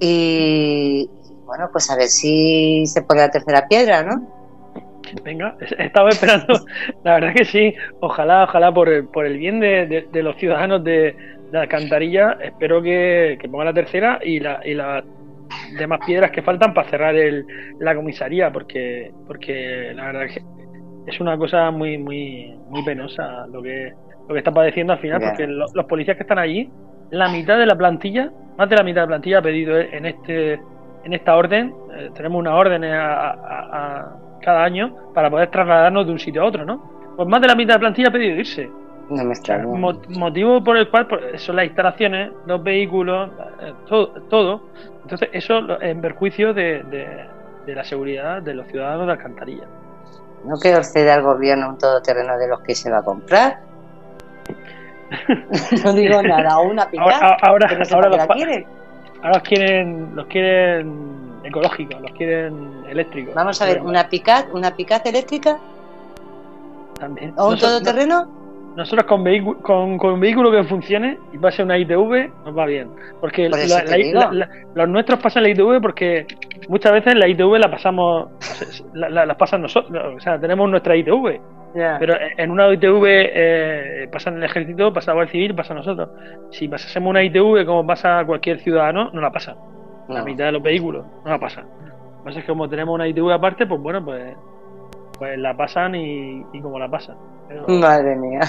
y 0.00 1.10
bueno, 1.44 1.68
pues 1.72 1.90
a 1.90 1.96
ver 1.96 2.08
si 2.08 2.86
se 2.86 3.02
pone 3.02 3.22
la 3.22 3.30
tercera 3.30 3.66
piedra, 3.66 4.02
¿no? 4.02 4.37
Venga, 5.24 5.56
estaba 5.78 6.10
esperando, 6.10 6.54
la 7.04 7.14
verdad 7.14 7.34
que 7.34 7.44
sí, 7.44 7.74
ojalá, 8.00 8.44
ojalá 8.44 8.72
por 8.72 8.88
el, 8.88 9.08
por 9.08 9.26
el 9.26 9.38
bien 9.38 9.60
de, 9.60 10.06
los 10.12 10.36
ciudadanos 10.36 10.82
de, 10.84 11.14
la 11.52 11.62
alcantarilla, 11.62 12.36
espero 12.42 12.82
que, 12.82 13.38
ponga 13.50 13.66
la 13.66 13.72
tercera 13.72 14.18
y, 14.22 14.38
la, 14.40 14.60
y 14.64 14.74
las 14.74 15.02
demás 15.78 16.00
piedras 16.04 16.30
que 16.30 16.42
faltan 16.42 16.74
para 16.74 16.88
cerrar 16.90 17.16
el, 17.16 17.46
la 17.78 17.94
comisaría, 17.94 18.52
porque, 18.52 19.12
porque 19.26 19.92
la 19.94 20.06
verdad 20.06 20.26
que 20.26 20.42
es 21.10 21.20
una 21.20 21.38
cosa 21.38 21.70
muy, 21.70 21.96
muy, 21.96 22.54
muy 22.68 22.84
penosa 22.84 23.46
lo 23.46 23.62
que, 23.62 23.92
lo 24.28 24.34
que 24.34 24.38
está 24.38 24.52
padeciendo 24.52 24.92
al 24.92 24.98
final, 24.98 25.20
porque 25.20 25.46
los, 25.46 25.72
policías 25.88 26.16
que 26.16 26.24
están 26.24 26.38
allí, 26.38 26.70
la 27.10 27.28
mitad 27.28 27.58
de 27.58 27.66
la 27.66 27.76
plantilla, 27.76 28.30
más 28.58 28.68
de 28.68 28.76
la 28.76 28.82
mitad 28.82 29.02
de 29.02 29.06
la 29.06 29.08
plantilla 29.08 29.38
ha 29.38 29.42
pedido 29.42 29.78
en 29.78 30.04
este 30.04 30.60
en 31.04 31.14
esta 31.14 31.36
orden, 31.36 31.72
eh, 31.96 32.10
tenemos 32.14 32.38
una 32.40 32.56
orden 32.56 32.84
a 32.84 34.27
cada 34.40 34.64
año 34.64 34.94
para 35.14 35.30
poder 35.30 35.50
trasladarnos 35.50 36.06
de 36.06 36.12
un 36.12 36.18
sitio 36.18 36.42
a 36.42 36.46
otro, 36.46 36.64
¿no? 36.64 36.82
Pues 37.16 37.28
más 37.28 37.40
de 37.40 37.48
la 37.48 37.54
mitad 37.54 37.74
de 37.74 37.74
la 37.74 37.80
plantilla 37.80 38.08
ha 38.08 38.12
pedido 38.12 38.36
irse. 38.36 38.70
No 39.10 39.24
me 39.24 39.34
motivo 40.18 40.62
por 40.62 40.76
el 40.76 40.88
cual 40.90 41.08
son 41.36 41.56
las 41.56 41.64
instalaciones, 41.64 42.30
los 42.46 42.62
vehículos, 42.62 43.30
eh, 43.60 43.72
todo, 43.88 44.62
Entonces, 45.02 45.30
eso 45.32 45.80
en 45.80 46.00
perjuicio 46.02 46.52
de, 46.52 47.26
la 47.66 47.84
seguridad 47.84 48.42
de 48.42 48.54
los 48.54 48.66
ciudadanos 48.66 49.06
de 49.06 49.12
Alcantarilla. 49.12 49.64
¿No 50.44 50.58
queda 50.60 50.80
usted 50.80 51.08
al 51.08 51.22
gobierno 51.22 51.70
un 51.70 51.78
todoterreno 51.78 52.38
de 52.38 52.48
los 52.48 52.60
que 52.60 52.74
se 52.74 52.90
va 52.90 52.98
a 52.98 53.02
comprar? 53.02 53.58
no 55.84 55.92
digo 55.94 56.22
nada, 56.22 56.58
una 56.60 56.86
Ahora, 56.98 57.36
ahora, 57.42 57.72
los, 57.72 57.88
quieren. 57.88 58.66
ahora 59.22 59.38
los 59.38 59.42
quieren, 59.42 60.14
los 60.14 60.26
quieren 60.26 61.27
ecológicos, 61.48 62.00
los 62.00 62.12
quieren 62.12 62.84
eléctricos. 62.88 63.34
Vamos 63.34 63.60
a 63.60 63.66
ver, 63.66 63.82
una 63.82 64.08
picat, 64.08 64.48
una 64.52 64.74
picat 64.74 65.06
eléctrica. 65.06 65.58
También. 66.98 67.34
¿O 67.36 67.48
un 67.48 67.58
todoterreno? 67.58 68.38
nosotros 68.78 69.06
con, 69.06 69.24
vehículo, 69.24 69.58
con, 69.60 69.98
con, 69.98 70.12
un 70.12 70.20
vehículo 70.20 70.52
que 70.52 70.62
funcione 70.62 71.18
y 71.32 71.38
pase 71.38 71.64
una 71.64 71.76
ITV, 71.76 72.30
nos 72.44 72.56
va 72.56 72.64
bien. 72.64 72.88
Porque 73.20 73.48
los 73.48 74.88
nuestros 74.88 75.18
pasan 75.18 75.42
la 75.42 75.48
ITV 75.48 75.80
porque 75.82 76.26
muchas 76.68 76.92
veces 76.92 77.16
la 77.16 77.26
ITV 77.26 77.58
la 77.58 77.68
pasamos, 77.68 78.28
la, 78.94 79.26
la, 79.26 79.36
pasan 79.36 79.62
nosotros, 79.62 80.14
o 80.16 80.20
sea, 80.20 80.38
tenemos 80.38 80.70
nuestra 80.70 80.94
ITV. 80.94 81.40
Pero 81.74 82.14
en 82.36 82.50
una 82.52 82.72
ITV 82.72 83.04
eh, 83.04 84.08
pasa 84.12 84.30
en 84.30 84.36
el 84.36 84.44
ejército, 84.44 84.92
pasa 84.92 85.12
el 85.12 85.28
civil, 85.28 85.56
pasa 85.56 85.74
nosotros. 85.74 86.10
Si 86.50 86.68
pasásemos 86.68 87.10
una 87.10 87.22
ITV 87.24 87.66
como 87.66 87.84
pasa 87.84 88.24
cualquier 88.24 88.60
ciudadano, 88.60 89.10
no 89.12 89.20
la 89.20 89.32
La 90.08 90.24
mitad 90.24 90.46
de 90.46 90.52
los 90.52 90.62
vehículos 90.62 91.04
no 91.24 91.30
la 91.30 91.38
pasa. 91.38 91.60
Lo 91.60 91.66
que 91.66 92.24
pasa 92.24 92.38
es 92.38 92.44
que 92.44 92.52
como 92.52 92.68
tenemos 92.68 92.94
una 92.94 93.06
ITV 93.06 93.30
aparte, 93.30 93.66
pues 93.66 93.80
bueno, 93.80 94.04
pues, 94.04 94.34
pues 95.18 95.38
la 95.38 95.54
pasan 95.54 95.94
y, 95.94 96.44
y 96.52 96.60
como 96.60 96.78
la 96.78 96.88
pasan. 96.88 97.16
Madre 97.68 98.16
mía. 98.16 98.40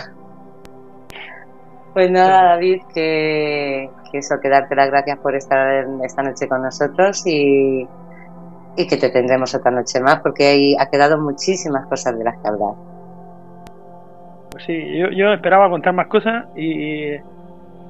Pues 1.94 2.11
nada, 2.11 2.56
David, 2.56 2.81
que, 2.94 3.90
eso, 4.14 4.36
que 4.41 4.49
darte 4.49 4.76
las 4.76 4.90
gracias 4.90 5.18
por 5.19 5.36
estar 5.36 5.86
esta 6.03 6.22
noche 6.22 6.48
con 6.48 6.61
nosotros 6.61 7.26
y, 7.26 7.88
y 8.77 8.88
que 8.88 8.98
te 8.98 9.10
tendremos 9.10 9.53
otra 9.56 9.72
noche 9.72 9.99
más 9.99 10.19
porque 10.22 10.48
hay, 10.48 10.76
ha 10.80 10.86
quedado 10.90 11.18
muchísimas 11.18 11.88
cosas 11.88 12.18
de 12.18 12.23
las 12.23 12.38
que 12.38 12.48
hablar. 12.48 12.76
Pues 14.52 14.64
sí, 14.65 14.98
yo, 14.98 15.10
yo 15.10 15.34
esperaba 15.34 15.69
contar 15.69 15.94
más 15.94 16.07
cosas 16.07 16.45
y, 16.56 17.15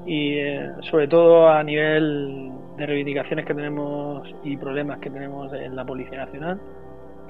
y 0.06 0.40
eh, 0.40 0.72
sobre 0.82 1.08
todo 1.08 1.50
a 1.50 1.62
nivel 1.64 2.52
de 2.80 2.86
reivindicaciones 2.86 3.46
que 3.46 3.54
tenemos 3.54 4.28
y 4.44 4.58
problemas 4.58 5.00
que 5.00 5.10
tenemos 5.10 5.52
en 5.54 5.76
la 5.76 5.86
Policía 5.86 6.26
Nacional 6.26 6.60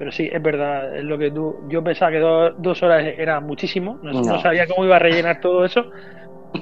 pero 0.00 0.12
sí, 0.12 0.30
es 0.32 0.42
verdad, 0.42 0.96
es 0.96 1.04
lo 1.04 1.18
que 1.18 1.30
tú. 1.30 1.56
Yo 1.68 1.84
pensaba 1.84 2.10
que 2.10 2.20
dos 2.20 2.82
horas 2.82 3.04
era 3.18 3.38
muchísimo, 3.38 3.98
no, 4.02 4.40
sabía 4.40 4.66
cómo 4.66 4.86
iba 4.86 4.96
a 4.96 4.98
rellenar 4.98 5.42
todo 5.42 5.62
eso, 5.62 5.90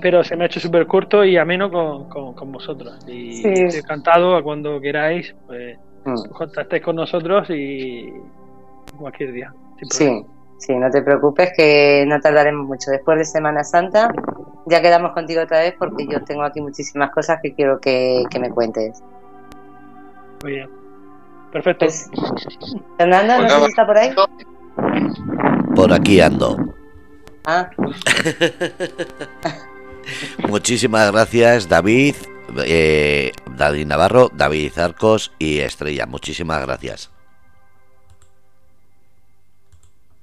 pero 0.03 0.25
se 0.25 0.35
me 0.35 0.43
ha 0.43 0.47
hecho 0.49 0.59
súper 0.59 0.89
corto 0.89 1.25
y 1.25 1.37
ameno 1.37 1.71
con, 1.71 2.35
con, 2.35 2.51
vosotros. 2.51 2.99
Y 3.07 3.47
estoy 3.47 3.79
encantado 3.79 4.35
a 4.35 4.43
cuando 4.43 4.81
queráis, 4.81 5.37
pues 5.47 5.79
mm. 6.05 6.31
contactéis 6.31 6.83
con 6.83 6.97
nosotros 6.97 7.49
y 7.51 8.13
cualquier 8.99 9.31
día. 9.31 9.55
Sí, 9.89 10.27
sí, 10.59 10.75
no 10.75 10.91
te 10.91 11.03
preocupes 11.03 11.53
que 11.57 12.05
no 12.07 12.21
tardaremos 12.21 12.67
mucho. 12.67 12.91
Después 12.91 13.19
de 13.19 13.25
Semana 13.25 13.65
Santa 13.65 14.13
ya 14.67 14.83
quedamos 14.83 15.13
contigo 15.13 15.43
otra 15.43 15.61
vez 15.61 15.75
porque 15.79 16.07
yo 16.07 16.23
tengo 16.25 16.43
aquí 16.43 16.61
muchísimas 16.61 17.11
cosas 17.11 17.39
que 17.43 17.55
quiero 17.55 17.81
que, 17.81 18.25
que 18.31 18.39
me 18.39 18.51
cuentes. 18.51 19.03
Muy 20.43 20.53
bien. 20.53 20.71
Perfecto. 21.53 21.87
Pues, 21.87 22.11
Fernando, 22.99 23.43
¿no 23.43 23.49
sé 23.49 23.59
si 23.61 23.65
está 23.65 23.87
por 23.87 23.97
ahí? 23.97 24.15
Por 25.75 25.93
aquí 25.93 26.21
ando. 26.21 26.57
Ah. 27.45 27.71
Muchísimas 30.49 31.13
gracias, 31.13 31.69
David, 31.69 32.15
eh, 32.65 33.33
David 33.57 33.87
Navarro, 33.87 34.31
David 34.33 34.79
Arcos 34.79 35.33
y 35.39 35.59
Estrella. 35.59 36.07
Muchísimas 36.07 36.65
gracias. 36.65 37.11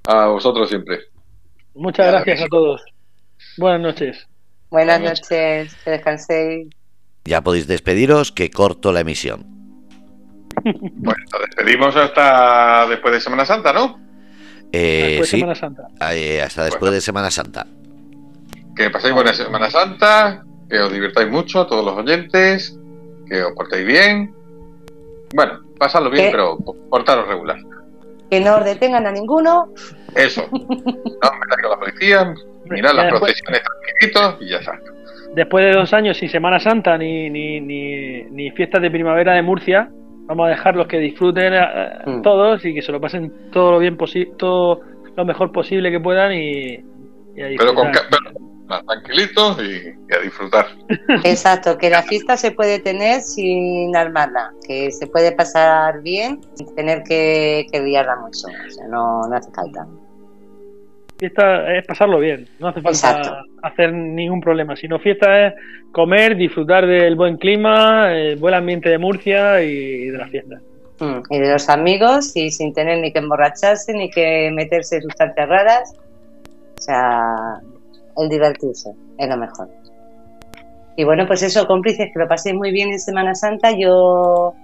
A 0.06 0.26
vosotros 0.26 0.68
siempre. 0.68 1.00
Muchas 1.74 2.06
gracias 2.06 2.42
a 2.42 2.46
todos. 2.46 2.82
Buenas 3.58 3.80
noches. 3.80 4.26
Buenas 4.70 5.00
noches, 5.00 5.74
que 5.84 5.90
descanséis. 5.90 6.68
Ya 7.24 7.42
podéis 7.42 7.66
despediros, 7.66 8.32
que 8.32 8.50
corto 8.50 8.92
la 8.92 9.00
emisión. 9.00 9.44
Bueno, 10.64 11.22
nos 11.32 11.40
despedimos 11.42 11.94
hasta 11.96 12.86
después 12.88 13.12
de 13.12 13.20
Semana 13.20 13.44
Santa, 13.44 13.74
¿no? 13.74 14.00
Eh, 14.72 15.20
sí, 15.22 15.38
Semana 15.38 15.54
Santa. 15.54 15.82
Eh, 16.12 16.40
hasta 16.42 16.64
después 16.64 16.92
de 16.92 17.00
Semana 17.00 17.30
Santa. 17.30 17.66
Que 18.74 18.90
paséis 18.90 19.14
buena 19.14 19.32
Semana 19.34 19.70
Santa, 19.70 20.44
que 20.68 20.78
os 20.80 20.92
divirtáis 20.92 21.30
mucho, 21.30 21.66
todos 21.66 21.84
los 21.84 21.96
oyentes, 21.96 22.78
que 23.28 23.42
os 23.42 23.52
portéis 23.52 23.86
bien. 23.86 24.34
Bueno, 25.34 25.60
pasadlo 25.78 26.10
bien, 26.10 26.30
pero 26.30 26.56
portaros 26.90 27.28
regular. 27.28 27.58
Que 28.30 28.40
no 28.40 28.56
os 28.56 28.64
detengan 28.64 29.06
a 29.06 29.12
ninguno. 29.12 29.68
Eso. 30.14 30.46
No 30.50 31.30
me 31.32 31.62
con 31.62 31.70
la 31.70 31.78
policía, 31.78 32.34
mirad 32.68 32.92
las 32.94 33.08
procesiones 33.08 33.62
tranquilitos 33.62 34.36
y 34.40 34.50
ya 34.50 34.58
está. 34.58 34.78
Después 35.34 35.64
de 35.64 35.72
dos 35.72 35.92
años 35.92 36.16
sin 36.16 36.28
Semana 36.28 36.60
Santa 36.60 36.96
ni, 36.98 37.30
ni, 37.30 37.60
ni, 37.60 38.22
ni 38.24 38.50
fiestas 38.52 38.82
de 38.82 38.90
primavera 38.90 39.32
de 39.32 39.42
Murcia, 39.42 39.90
Vamos 40.26 40.46
a 40.46 40.50
dejarlos 40.50 40.88
que 40.88 40.98
disfruten 40.98 41.54
eh, 41.54 41.88
mm. 42.04 42.22
todos 42.22 42.64
y 42.64 42.74
que 42.74 42.82
se 42.82 42.90
lo 42.90 43.00
pasen 43.00 43.32
todo 43.52 43.72
lo 43.72 43.78
bien 43.78 43.96
posible, 43.96 44.32
todo 44.36 44.80
lo 45.16 45.24
mejor 45.24 45.52
posible 45.52 45.90
que 45.90 46.00
puedan 46.00 46.32
y, 46.32 46.84
Pero 47.34 47.74
con 47.74 47.92
tranquilitos 48.66 49.58
y, 49.62 50.14
a 50.14 50.18
disfrutar. 50.20 50.66
Exacto, 51.24 51.78
que 51.78 51.90
la 51.90 52.02
fiesta 52.02 52.36
se 52.36 52.50
puede 52.50 52.78
tener 52.78 53.20
sin 53.20 53.94
armarla, 53.96 54.52
que 54.66 54.90
se 54.90 55.06
puede 55.06 55.32
pasar 55.32 56.02
bien 56.02 56.40
sin 56.54 56.74
tener 56.74 57.02
que, 57.02 57.66
que 57.70 57.80
liarla 57.80 58.16
mucho, 58.16 58.46
o 58.46 58.70
sea, 58.70 58.86
no, 58.88 59.26
no 59.28 59.36
hace 59.36 59.50
falta 59.50 59.86
fiesta 61.18 61.76
es 61.76 61.86
pasarlo 61.86 62.18
bien, 62.18 62.46
no 62.58 62.68
hace 62.68 62.80
falta 62.80 63.42
hacer 63.62 63.92
ningún 63.92 64.40
problema, 64.40 64.76
sino 64.76 64.98
fiesta 64.98 65.46
es 65.46 65.54
comer, 65.92 66.36
disfrutar 66.36 66.86
del 66.86 67.16
buen 67.16 67.36
clima, 67.36 68.12
el 68.12 68.36
buen 68.36 68.54
ambiente 68.54 68.90
de 68.90 68.98
Murcia 68.98 69.62
y 69.62 70.06
de 70.06 70.18
la 70.18 70.28
fiesta. 70.28 70.60
Mm, 71.00 71.22
y 71.30 71.38
de 71.38 71.52
los 71.52 71.68
amigos 71.68 72.36
y 72.36 72.50
sin 72.50 72.72
tener 72.72 72.98
ni 72.98 73.12
que 73.12 73.18
emborracharse 73.18 73.92
ni 73.92 74.10
que 74.10 74.50
meterse 74.52 75.00
sustancias 75.00 75.48
raras. 75.48 75.94
O 76.78 76.82
sea, 76.82 77.60
el 78.16 78.28
divertirse 78.28 78.90
es 79.18 79.28
lo 79.28 79.36
mejor. 79.36 79.68
Y 80.96 81.04
bueno, 81.04 81.26
pues 81.26 81.42
eso, 81.42 81.66
cómplices, 81.66 82.10
que 82.12 82.18
lo 82.18 82.26
pasé 82.26 82.54
muy 82.54 82.72
bien 82.72 82.90
en 82.90 82.98
Semana 82.98 83.34
Santa. 83.34 83.70
Yo 83.72 84.54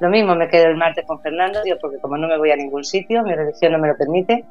lo 0.00 0.08
mismo 0.08 0.34
me 0.36 0.48
quedo 0.48 0.66
el 0.66 0.76
martes 0.76 1.04
con 1.06 1.20
Fernando, 1.20 1.60
yo 1.66 1.78
porque 1.80 1.98
como 1.98 2.16
no 2.16 2.28
me 2.28 2.38
voy 2.38 2.50
a 2.50 2.56
ningún 2.56 2.84
sitio, 2.84 3.22
mi 3.22 3.34
religión 3.34 3.72
no 3.72 3.78
me 3.78 3.88
lo 3.88 3.96
permite. 3.96 4.44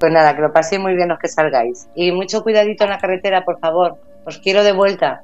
Pues 0.00 0.12
nada, 0.12 0.34
que 0.34 0.42
lo 0.42 0.52
paséis 0.52 0.80
muy 0.80 0.94
bien 0.94 1.08
los 1.08 1.18
que 1.18 1.28
salgáis. 1.28 1.88
Y 1.94 2.12
mucho 2.12 2.42
cuidadito 2.42 2.84
en 2.84 2.90
la 2.90 2.98
carretera, 2.98 3.44
por 3.44 3.58
favor. 3.60 3.98
Os 4.24 4.38
quiero 4.38 4.64
de 4.64 4.72
vuelta. 4.72 5.22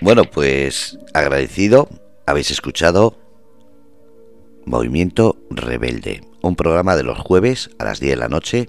Bueno, 0.00 0.24
pues 0.24 0.98
agradecido. 1.14 1.88
Habéis 2.26 2.50
escuchado 2.50 3.14
Movimiento 4.64 5.36
Rebelde, 5.48 6.22
un 6.42 6.56
programa 6.56 6.96
de 6.96 7.04
los 7.04 7.18
jueves 7.18 7.70
a 7.78 7.84
las 7.84 8.00
10 8.00 8.14
de 8.14 8.16
la 8.16 8.28
noche 8.28 8.68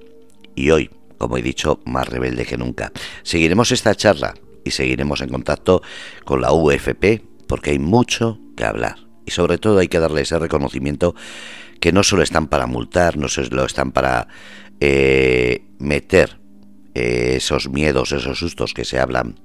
y 0.56 0.70
hoy, 0.70 0.92
como 1.18 1.38
he 1.38 1.42
dicho, 1.42 1.80
más 1.86 2.08
rebelde 2.08 2.46
que 2.46 2.58
nunca. 2.58 2.92
Seguiremos 3.24 3.72
esta 3.72 3.96
charla 3.96 4.36
y 4.64 4.72
seguiremos 4.72 5.22
en 5.22 5.30
contacto 5.30 5.82
con 6.26 6.42
la 6.42 6.52
UFP 6.52 7.24
porque 7.48 7.72
hay 7.72 7.80
mucho 7.80 8.40
que 8.56 8.66
hablar 8.66 8.98
y 9.26 9.32
sobre 9.32 9.58
todo 9.58 9.80
hay 9.80 9.88
que 9.88 10.00
darle 10.00 10.22
ese 10.22 10.40
reconocimiento 10.40 11.16
que 11.80 11.92
no 11.92 12.04
solo 12.04 12.24
están 12.24 12.48
para 12.48 12.66
multar, 12.66 13.18
no 13.18 13.28
solo 13.28 13.66
están 13.66 13.92
para 13.92 14.28
eh, 14.80 15.66
meter 15.80 16.40
eh, 16.96 17.36
esos 17.38 17.70
miedos, 17.70 18.12
esos 18.12 18.40
sustos 18.40 18.74
que 18.74 18.86
se 18.86 19.00
hablan 19.00 19.40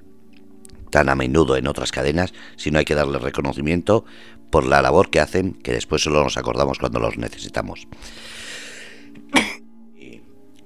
tan 0.89 1.09
a 1.09 1.15
menudo 1.15 1.57
en 1.57 1.67
otras 1.67 1.91
cadenas, 1.91 2.33
sino 2.55 2.79
hay 2.79 2.85
que 2.85 2.95
darle 2.95 3.19
reconocimiento 3.19 4.05
por 4.51 4.65
la 4.65 4.81
labor 4.81 5.09
que 5.09 5.19
hacen, 5.19 5.53
que 5.53 5.71
después 5.71 6.03
solo 6.03 6.23
nos 6.23 6.37
acordamos 6.37 6.77
cuando 6.77 6.99
los 6.99 7.17
necesitamos. 7.17 7.87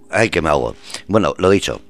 Ay, 0.10 0.30
que 0.30 0.42
me 0.42 0.50
hago. 0.50 0.76
Bueno, 1.08 1.34
lo 1.38 1.50
dicho, 1.50 1.82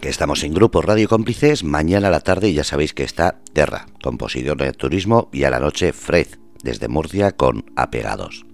que 0.00 0.08
estamos 0.08 0.42
en 0.44 0.54
Grupo 0.54 0.82
Radio 0.82 1.08
Cómplices, 1.08 1.64
mañana 1.64 2.08
a 2.08 2.10
la 2.10 2.20
tarde 2.20 2.52
ya 2.52 2.64
sabéis 2.64 2.94
que 2.94 3.04
está 3.04 3.40
Terra, 3.52 3.86
compositor 4.02 4.56
de 4.56 4.72
turismo, 4.72 5.28
y 5.32 5.44
a 5.44 5.50
la 5.50 5.60
noche 5.60 5.92
Fred, 5.92 6.28
desde 6.62 6.88
Murcia 6.88 7.32
con 7.32 7.64
Apegados. 7.76 8.44